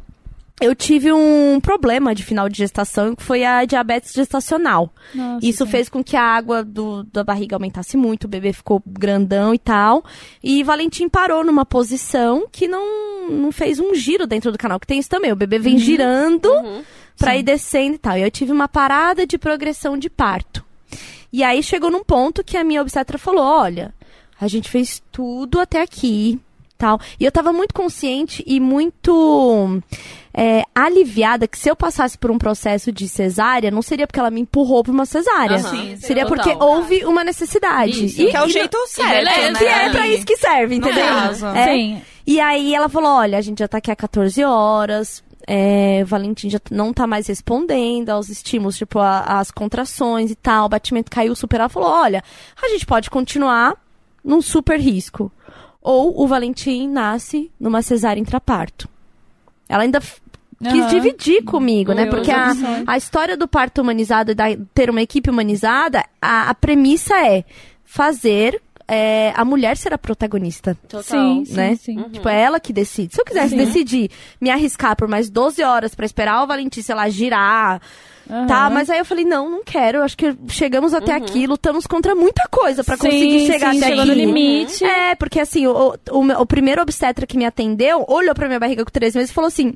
Eu 0.60 0.74
tive 0.74 1.12
um 1.12 1.60
problema 1.60 2.14
de 2.14 2.24
final 2.24 2.48
de 2.48 2.58
gestação, 2.58 3.14
que 3.14 3.22
foi 3.22 3.44
a 3.44 3.64
diabetes 3.64 4.12
gestacional. 4.12 4.92
Nossa, 5.14 5.46
Isso 5.46 5.64
sim. 5.64 5.70
fez 5.70 5.88
com 5.88 6.02
que 6.02 6.16
a 6.16 6.22
água 6.22 6.64
do, 6.64 7.04
da 7.04 7.22
barriga 7.22 7.54
aumentasse 7.54 7.96
muito, 7.96 8.24
o 8.24 8.28
bebê 8.28 8.52
ficou 8.52 8.82
grandão 8.84 9.54
e 9.54 9.58
tal. 9.58 10.04
E 10.42 10.64
Valentim 10.64 11.08
parou 11.08 11.44
numa 11.44 11.64
posição 11.64 12.46
que 12.50 12.66
não, 12.66 13.30
não 13.30 13.52
fez 13.52 13.78
um 13.78 13.94
giro 13.94 14.26
dentro 14.26 14.50
do 14.50 14.58
canal, 14.58 14.80
que 14.80 14.86
tem 14.86 14.98
isso 14.98 15.08
também. 15.08 15.30
O 15.30 15.36
bebê 15.36 15.58
vem 15.58 15.78
girando 15.78 16.50
pra 17.16 17.36
ir 17.36 17.42
descendo 17.44 17.94
e 17.94 17.98
tal. 17.98 18.16
E 18.18 18.22
eu 18.22 18.30
tive 18.30 18.50
uma 18.50 18.68
parada 18.68 19.26
de 19.26 19.38
progressão 19.38 19.96
de 19.96 20.10
parto. 20.10 20.64
E 21.32 21.44
aí 21.44 21.62
chegou 21.62 21.90
num 21.90 22.02
ponto 22.02 22.42
que 22.42 22.56
a 22.56 22.64
minha 22.64 22.80
obstetra 22.82 23.18
falou: 23.18 23.44
olha, 23.44 23.94
a 24.40 24.48
gente 24.48 24.68
fez 24.68 25.02
tudo 25.12 25.60
até 25.60 25.82
aqui. 25.82 26.40
Tal. 26.76 27.00
E 27.18 27.24
eu 27.24 27.32
tava 27.32 27.52
muito 27.52 27.74
consciente 27.74 28.44
e 28.46 28.60
muito 28.60 29.82
é, 30.40 30.62
aliviada 30.74 31.48
que 31.48 31.58
se 31.58 31.68
eu 31.68 31.74
passasse 31.74 32.16
por 32.16 32.30
um 32.30 32.38
processo 32.38 32.92
de 32.92 33.08
cesárea, 33.08 33.70
não 33.72 33.82
seria 33.82 34.06
porque 34.06 34.20
ela 34.20 34.30
me 34.30 34.40
empurrou 34.40 34.84
pra 34.84 34.92
uma 34.92 35.04
cesárea. 35.06 35.56
Aham. 35.56 35.70
Sim, 35.70 35.96
Seria 35.96 36.26
total. 36.26 36.44
porque 36.44 36.64
houve 36.64 37.04
uma 37.04 37.24
necessidade. 37.24 38.04
Isso. 38.06 38.22
E, 38.22 38.30
Que 38.30 38.36
é 38.36 38.42
o 38.42 38.46
e- 38.46 38.50
jeito 38.52 38.76
certo, 38.86 39.10
beleza, 39.10 39.50
né? 39.52 39.58
que 39.58 39.64
é 39.64 39.90
pra 39.90 40.06
isso 40.06 40.24
que 40.26 40.36
serve, 40.36 40.78
No 40.78 40.86
entendeu? 40.86 41.04
caso. 41.06 41.46
É. 41.46 41.64
Sim. 41.74 42.02
E 42.26 42.38
aí 42.40 42.74
ela 42.74 42.88
falou: 42.88 43.10
olha, 43.16 43.36
a 43.36 43.40
gente 43.40 43.58
já 43.58 43.66
tá 43.66 43.78
aqui 43.78 43.90
há 43.90 43.96
14 43.96 44.44
horas. 44.44 45.24
É, 45.50 46.00
o 46.02 46.06
Valentim 46.06 46.50
já 46.50 46.60
não 46.70 46.92
tá 46.92 47.06
mais 47.06 47.26
respondendo 47.26 48.10
aos 48.10 48.28
estímulos, 48.28 48.76
tipo, 48.76 48.98
a- 48.98 49.40
as 49.40 49.50
contrações 49.50 50.30
e 50.30 50.34
tal. 50.36 50.66
O 50.66 50.68
batimento 50.68 51.10
caiu 51.10 51.34
super. 51.34 51.58
Ela 51.58 51.68
falou: 51.68 51.88
olha, 51.90 52.22
a 52.62 52.68
gente 52.68 52.84
pode 52.86 53.10
continuar 53.10 53.74
num 54.22 54.40
super 54.42 54.78
risco. 54.78 55.32
Ou 55.82 56.22
o 56.22 56.26
Valentim 56.28 56.86
nasce 56.88 57.50
numa 57.58 57.80
cesárea 57.82 58.20
intraparto. 58.20 58.88
Ela 59.68 59.82
ainda 59.84 60.00
quis 60.58 60.84
Aham. 60.84 60.88
dividir 60.88 61.44
comigo, 61.44 61.92
né? 61.92 62.06
Porque 62.06 62.30
a, 62.30 62.52
a 62.86 62.96
história 62.96 63.36
do 63.36 63.46
parto 63.46 63.80
humanizado 63.80 64.32
e 64.32 64.34
da, 64.34 64.44
ter 64.74 64.90
uma 64.90 65.00
equipe 65.02 65.30
humanizada, 65.30 66.04
a, 66.20 66.50
a 66.50 66.54
premissa 66.54 67.14
é 67.16 67.44
fazer 67.84 68.60
é, 68.88 69.32
a 69.36 69.44
mulher 69.44 69.76
ser 69.76 69.92
a 69.92 69.98
protagonista 69.98 70.76
Total. 70.88 71.02
Sim, 71.02 71.44
sim, 71.44 71.54
né? 71.54 71.76
sim. 71.76 72.02
Tipo, 72.10 72.28
é 72.28 72.40
ela 72.40 72.58
que 72.58 72.72
decide. 72.72 73.14
Se 73.14 73.20
eu 73.20 73.24
quisesse 73.24 73.50
Sim. 73.50 73.56
decidir 73.56 74.10
me 74.40 74.50
arriscar 74.50 74.96
por 74.96 75.06
mais 75.06 75.28
12 75.28 75.62
horas 75.62 75.94
pra 75.94 76.06
esperar 76.06 76.42
o 76.42 76.46
Valentim, 76.46 76.80
sei 76.80 76.94
lá, 76.94 77.08
girar, 77.08 77.80
tá? 78.28 78.66
Aham. 78.66 78.70
Mas 78.70 78.90
aí 78.90 78.98
eu 78.98 79.04
falei, 79.04 79.24
não, 79.24 79.50
não 79.50 79.64
quero. 79.64 80.02
Acho 80.02 80.16
que 80.16 80.34
chegamos 80.48 80.92
até 80.94 81.12
aqui, 81.14 81.46
lutamos 81.46 81.86
contra 81.86 82.14
muita 82.14 82.46
coisa 82.50 82.84
pra 82.84 82.96
conseguir 82.96 83.46
chegar 83.46 83.72
sim, 83.72 83.78
até 83.78 83.94
aqui. 83.94 84.04
no 84.04 84.12
limite. 84.12 84.84
É, 84.84 85.14
porque 85.14 85.40
assim, 85.40 85.66
o, 85.66 85.94
o, 86.10 86.32
o 86.40 86.46
primeiro 86.46 86.82
obstetra 86.82 87.26
que 87.26 87.36
me 87.36 87.44
atendeu 87.46 88.04
olhou 88.08 88.34
pra 88.34 88.46
minha 88.46 88.60
barriga 88.60 88.84
com 88.84 88.90
três 88.90 89.14
meses 89.14 89.30
e 89.30 89.34
falou 89.34 89.48
assim: 89.48 89.74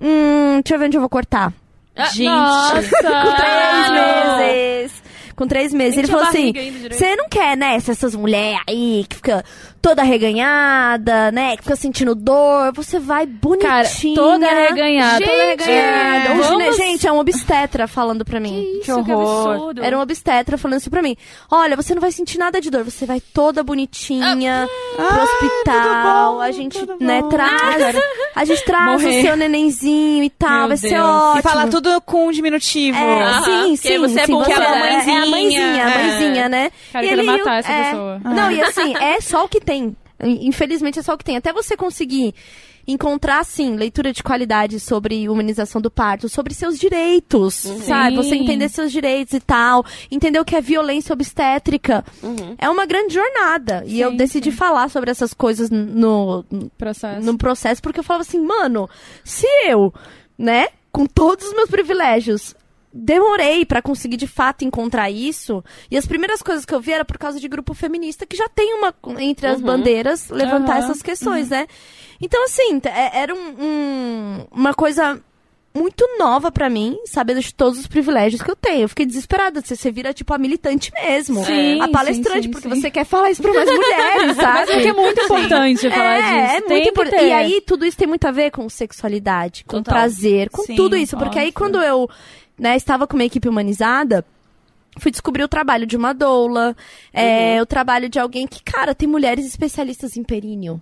Hum, 0.00 0.60
deixa 0.62 0.74
eu 0.74 0.78
ver 0.78 0.86
onde 0.86 0.96
eu 0.96 1.00
vou 1.00 1.10
cortar. 1.10 1.52
Ah, 1.94 2.06
Gente. 2.06 2.24
Nossa! 2.24 2.80
Três 2.82 3.02
Caralho! 3.02 4.38
meses. 4.38 5.02
Com 5.36 5.46
três 5.46 5.72
meses. 5.72 5.98
Ele 5.98 6.08
falou 6.08 6.26
assim: 6.26 6.52
você 6.90 7.16
não 7.16 7.28
quer, 7.28 7.56
né, 7.56 7.74
essas 7.74 8.14
mulheres 8.14 8.60
aí 8.68 9.04
que 9.08 9.16
fica 9.16 9.44
toda 9.82 10.02
reganhada, 10.02 11.30
né? 11.32 11.56
Que 11.56 11.64
fica 11.64 11.76
sentindo 11.76 12.14
dor. 12.14 12.72
Você 12.74 12.98
vai 12.98 13.26
Cara, 13.26 13.38
bonitinha. 13.82 14.14
toda 14.14 14.46
reganhada. 14.46 15.24
Toda 15.24 15.44
reganhada. 15.44 15.70
é, 15.70 16.22
gine- 16.32 16.42
vamos- 16.42 16.76
Gente, 16.76 17.06
é 17.06 17.12
um 17.12 17.18
obstetra 17.18 17.86
falando 17.88 18.24
pra 18.24 18.38
mim. 18.40 18.62
Que 18.84 18.90
isso, 18.90 18.98
Que 19.00 19.04
que 19.04 19.12
horror. 19.12 19.50
absurdo. 19.54 19.84
Era 19.84 19.98
um 19.98 20.00
obstetra 20.00 20.56
falando 20.56 20.78
isso 20.78 20.88
pra 20.90 21.02
mim. 21.02 21.16
Olha, 21.50 21.76
você 21.76 21.94
não 21.94 22.00
vai 22.00 22.12
sentir 22.12 22.38
nada 22.38 22.60
de 22.60 22.70
dor, 22.70 22.84
você 22.84 23.04
vai 23.04 23.20
toda 23.20 23.62
bonitinha 23.62 24.68
pro 24.96 25.22
hospital. 25.22 26.34
bom, 26.34 26.40
a 26.40 26.50
gente, 26.52 26.78
né, 27.00 27.20
bom. 27.22 27.28
traz. 27.28 27.96
A 28.34 28.44
gente 28.44 28.64
traz 28.64 29.02
Morrer. 29.02 29.18
o 29.18 29.22
seu 29.22 29.36
nenenzinho 29.36 30.22
e 30.24 30.30
tal, 30.30 30.60
Meu 30.60 30.68
vai 30.68 30.76
ser 30.76 30.90
Deus. 30.90 31.04
ótimo. 31.06 31.38
E 31.38 31.42
fala 31.42 31.66
tudo 31.68 32.00
com 32.02 32.28
um 32.28 32.30
diminutivo. 32.32 32.96
É, 32.98 33.40
sim, 33.42 33.60
porque 33.74 33.76
sim, 33.76 33.98
você 33.98 34.20
é 34.20 34.26
sim. 34.26 34.32
burra, 34.32 34.44
Você 34.44 34.60
né? 34.60 34.66
é, 34.66 34.70
é 34.70 34.76
a 34.76 35.26
Mãezinha, 35.26 35.26
mãezinha, 35.26 35.84
a 35.86 35.90
é. 35.90 35.98
mãezinha, 35.98 36.48
né? 36.48 36.70
Cara, 36.92 37.04
E 37.04 37.08
eu 37.08 37.16
quero 37.16 37.20
ele- 37.28 37.38
matar 37.38 37.58
essa 37.58 37.72
é, 37.72 37.84
pessoa. 37.84 38.20
Não, 38.24 38.50
e 38.50 38.62
assim, 38.62 38.94
é 38.96 39.20
só 39.20 39.44
o 39.44 39.48
que 39.48 39.60
tem. 39.60 39.71
Infelizmente 40.22 40.98
é 40.98 41.02
só 41.02 41.14
o 41.14 41.18
que 41.18 41.24
tem. 41.24 41.36
Até 41.36 41.52
você 41.52 41.76
conseguir 41.76 42.34
encontrar, 42.86 43.40
assim, 43.40 43.76
leitura 43.76 44.12
de 44.12 44.22
qualidade 44.22 44.80
sobre 44.80 45.28
humanização 45.28 45.80
do 45.80 45.90
parto, 45.90 46.28
sobre 46.28 46.52
seus 46.52 46.78
direitos, 46.78 47.54
sabe? 47.54 48.16
Você 48.16 48.30
Sim. 48.30 48.42
entender 48.42 48.68
seus 48.68 48.90
direitos 48.90 49.34
e 49.34 49.40
tal, 49.40 49.84
entender 50.10 50.40
o 50.40 50.44
que 50.44 50.56
é 50.56 50.60
violência 50.60 51.12
obstétrica. 51.12 52.04
É 52.58 52.68
uma 52.68 52.84
grande 52.84 53.14
jornada. 53.14 53.84
E 53.86 54.00
eu 54.00 54.10
Sim, 54.10 54.16
decidi 54.16 54.50
falar 54.50 54.90
sobre 54.90 55.10
essas 55.10 55.32
coisas 55.32 55.70
no, 55.70 56.44
Processo. 56.76 57.24
no 57.24 57.38
processo, 57.38 57.80
porque 57.82 58.00
eu 58.00 58.04
falava 58.04 58.22
assim, 58.22 58.40
mano, 58.40 58.88
se 59.24 59.46
eu, 59.64 59.92
né, 60.36 60.68
com 60.90 61.06
todos 61.06 61.46
os 61.46 61.54
meus 61.54 61.70
privilégios, 61.70 62.54
demorei 62.92 63.64
pra 63.64 63.80
conseguir 63.80 64.16
de 64.16 64.26
fato 64.26 64.64
encontrar 64.64 65.10
isso, 65.10 65.64
e 65.90 65.96
as 65.96 66.06
primeiras 66.06 66.42
coisas 66.42 66.64
que 66.64 66.74
eu 66.74 66.80
vi 66.80 66.92
era 66.92 67.04
por 67.04 67.18
causa 67.18 67.40
de 67.40 67.48
grupo 67.48 67.74
feminista, 67.74 68.26
que 68.26 68.36
já 68.36 68.48
tem 68.48 68.74
uma, 68.74 68.94
entre 69.18 69.46
as 69.46 69.60
bandeiras, 69.60 70.28
levantar 70.28 70.76
Aham. 70.76 70.84
essas 70.84 71.02
questões, 71.02 71.48
né? 71.48 71.66
Então, 72.20 72.44
assim, 72.44 72.80
é- 72.84 73.18
era 73.20 73.34
um- 73.34 73.54
um- 73.58 74.46
uma 74.52 74.74
coisa 74.74 75.20
muito 75.74 76.06
nova 76.18 76.52
pra 76.52 76.68
mim, 76.68 76.98
sabendo 77.06 77.40
de 77.40 77.54
todos 77.54 77.78
os 77.78 77.86
privilégios 77.86 78.42
que 78.42 78.50
eu 78.50 78.54
tenho. 78.54 78.82
Eu 78.82 78.88
fiquei 78.90 79.06
desesperada. 79.06 79.62
Você, 79.62 79.74
você 79.74 79.90
vira, 79.90 80.12
tipo, 80.12 80.34
a 80.34 80.36
militante 80.36 80.92
mesmo. 80.92 81.42
Sim, 81.46 81.80
a 81.80 81.88
palestrante, 81.88 82.40
sim, 82.40 82.42
sim, 82.42 82.50
porque 82.50 82.68
você 82.68 82.90
quer 82.90 83.06
falar 83.06 83.30
isso 83.30 83.40
pra 83.40 83.54
mais 83.54 83.70
mulheres, 83.72 84.36
sabe? 84.36 84.58
Mas 84.58 84.70
porque 84.70 84.88
é 84.88 84.92
muito 84.92 85.20
importante 85.22 85.88
falar 85.90 86.14
É, 86.18 86.20
disso. 86.20 86.56
é 86.56 86.60
Tem 86.60 86.76
muito 86.76 86.90
importante. 86.90 87.24
E 87.24 87.32
aí, 87.32 87.60
tudo 87.62 87.86
isso 87.86 87.96
tem 87.96 88.06
muito 88.06 88.26
a 88.26 88.30
ver 88.30 88.50
com 88.50 88.68
sexualidade, 88.68 89.64
com 89.64 89.78
Total. 89.78 89.94
prazer, 89.94 90.50
com 90.50 90.62
tudo 90.76 90.94
isso. 90.94 91.16
Porque 91.16 91.38
aí, 91.38 91.46
óbvio. 91.48 91.54
quando 91.58 91.78
eu 91.82 92.06
né, 92.58 92.76
estava 92.76 93.06
com 93.06 93.14
uma 93.16 93.24
equipe 93.24 93.48
humanizada, 93.48 94.24
fui 94.98 95.10
descobrir 95.10 95.42
o 95.42 95.48
trabalho 95.48 95.86
de 95.86 95.96
uma 95.96 96.12
doula, 96.12 96.76
é, 97.12 97.56
Uhum. 97.56 97.62
o 97.62 97.66
trabalho 97.66 98.08
de 98.08 98.18
alguém 98.18 98.46
que, 98.46 98.62
cara, 98.62 98.94
tem 98.94 99.08
mulheres 99.08 99.46
especialistas 99.46 100.16
em 100.16 100.22
períneo. 100.22 100.80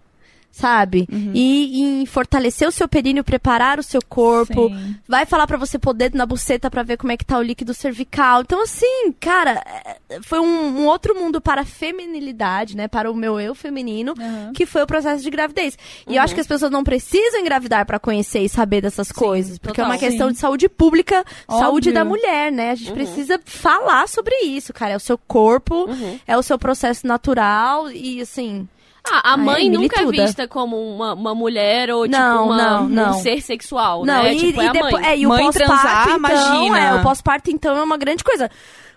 Sabe? 0.53 1.07
Uhum. 1.11 1.31
E 1.33 1.81
em 1.81 2.07
fortalecer 2.07 2.69
o 2.69 2.73
seu 2.73 2.89
períneo, 2.89 3.23
preparar 3.23 3.79
o 3.79 3.83
seu 3.83 4.01
corpo, 4.07 4.69
Sim. 4.69 4.97
vai 5.09 5.25
falar 5.25 5.47
pra 5.47 5.57
você 5.57 5.79
pôr 5.79 5.95
dedo 5.95 6.19
na 6.19 6.27
buceta 6.27 6.69
pra 6.69 6.83
ver 6.83 6.97
como 6.97 7.13
é 7.13 7.17
que 7.17 7.25
tá 7.25 7.39
o 7.39 7.43
líquido 7.43 7.73
cervical. 7.73 8.43
Então, 8.43 8.63
assim, 8.63 9.13
cara, 9.21 9.63
é, 10.09 10.21
foi 10.23 10.41
um, 10.41 10.81
um 10.81 10.87
outro 10.87 11.15
mundo 11.15 11.41
para 11.41 11.63
a 11.63 11.65
feminilidade, 11.65 12.77
né? 12.77 12.89
Para 12.89 13.11
o 13.11 13.15
meu 13.15 13.39
eu 13.39 13.55
feminino, 13.55 14.13
Aham. 14.19 14.53
que 14.53 14.67
foi 14.67 14.83
o 14.83 14.87
processo 14.87 15.23
de 15.23 15.31
gravidez. 15.31 15.79
E 16.07 16.17
eu 16.17 16.23
acho 16.23 16.35
que 16.35 16.41
as 16.41 16.47
pessoas 16.47 16.71
não 16.71 16.83
precisam 16.83 17.41
engravidar 17.41 17.87
pra 17.87 17.99
conhecer 17.99 18.41
e 18.41 18.49
saber 18.49 18.81
dessas 18.81 19.13
coisas, 19.13 19.57
porque 19.57 19.81
é 19.81 19.85
uma 19.85 19.95
total. 19.95 20.09
questão 20.09 20.29
Sim. 20.29 20.35
de 20.35 20.41
saúde 20.41 20.69
pública, 20.69 21.25
Óbvio. 21.47 21.65
saúde 21.65 21.93
da 21.93 22.05
mulher, 22.05 22.51
né? 22.51 22.73
A 22.73 22.75
gente 22.75 22.93
precisa 22.93 23.41
falar 23.45 24.09
sobre 24.09 24.35
isso, 24.43 24.73
cara. 24.73 24.95
É 24.95 24.97
o 24.97 25.01
seu 25.01 25.17
corpo, 25.17 25.89
é 26.27 26.37
o 26.37 26.43
seu 26.43 26.59
processo 26.59 27.07
natural 27.07 27.91
e, 27.91 28.21
assim... 28.21 28.69
Ah, 29.13 29.21
a 29.31 29.33
Ah, 29.35 29.37
mãe 29.37 29.67
é, 29.67 29.71
nunca 29.71 30.01
é 30.03 30.07
vista 30.07 30.47
como 30.47 30.77
uma, 30.77 31.15
uma 31.15 31.35
mulher 31.35 31.91
ou 31.91 32.07
Não, 32.07 32.43
tipo 32.43 32.45
uma, 32.53 32.57
não, 32.57 32.89
não. 32.89 33.11
um 33.11 33.15
ser 33.15 33.41
sexual, 33.43 34.05
Não, 34.05 34.23
né? 34.23 34.35
e, 34.35 34.39
tipo, 34.39 34.61
é 34.61 34.67
e 34.67 34.71
depois, 34.73 34.93
mãe. 34.93 35.07
é, 35.07 35.19
e 35.19 35.27
o 35.27 35.29
Mãe 35.29 35.45
pós-parto, 35.45 35.73
transar, 35.83 36.03
então, 36.05 36.17
imagina. 36.17 36.79
é, 36.81 36.95
o 36.95 37.03
pós-parto, 37.03 37.51
então, 37.51 37.77
é 37.77 37.83
uma 37.83 37.97
grande 37.97 38.23
coisa. 38.23 38.51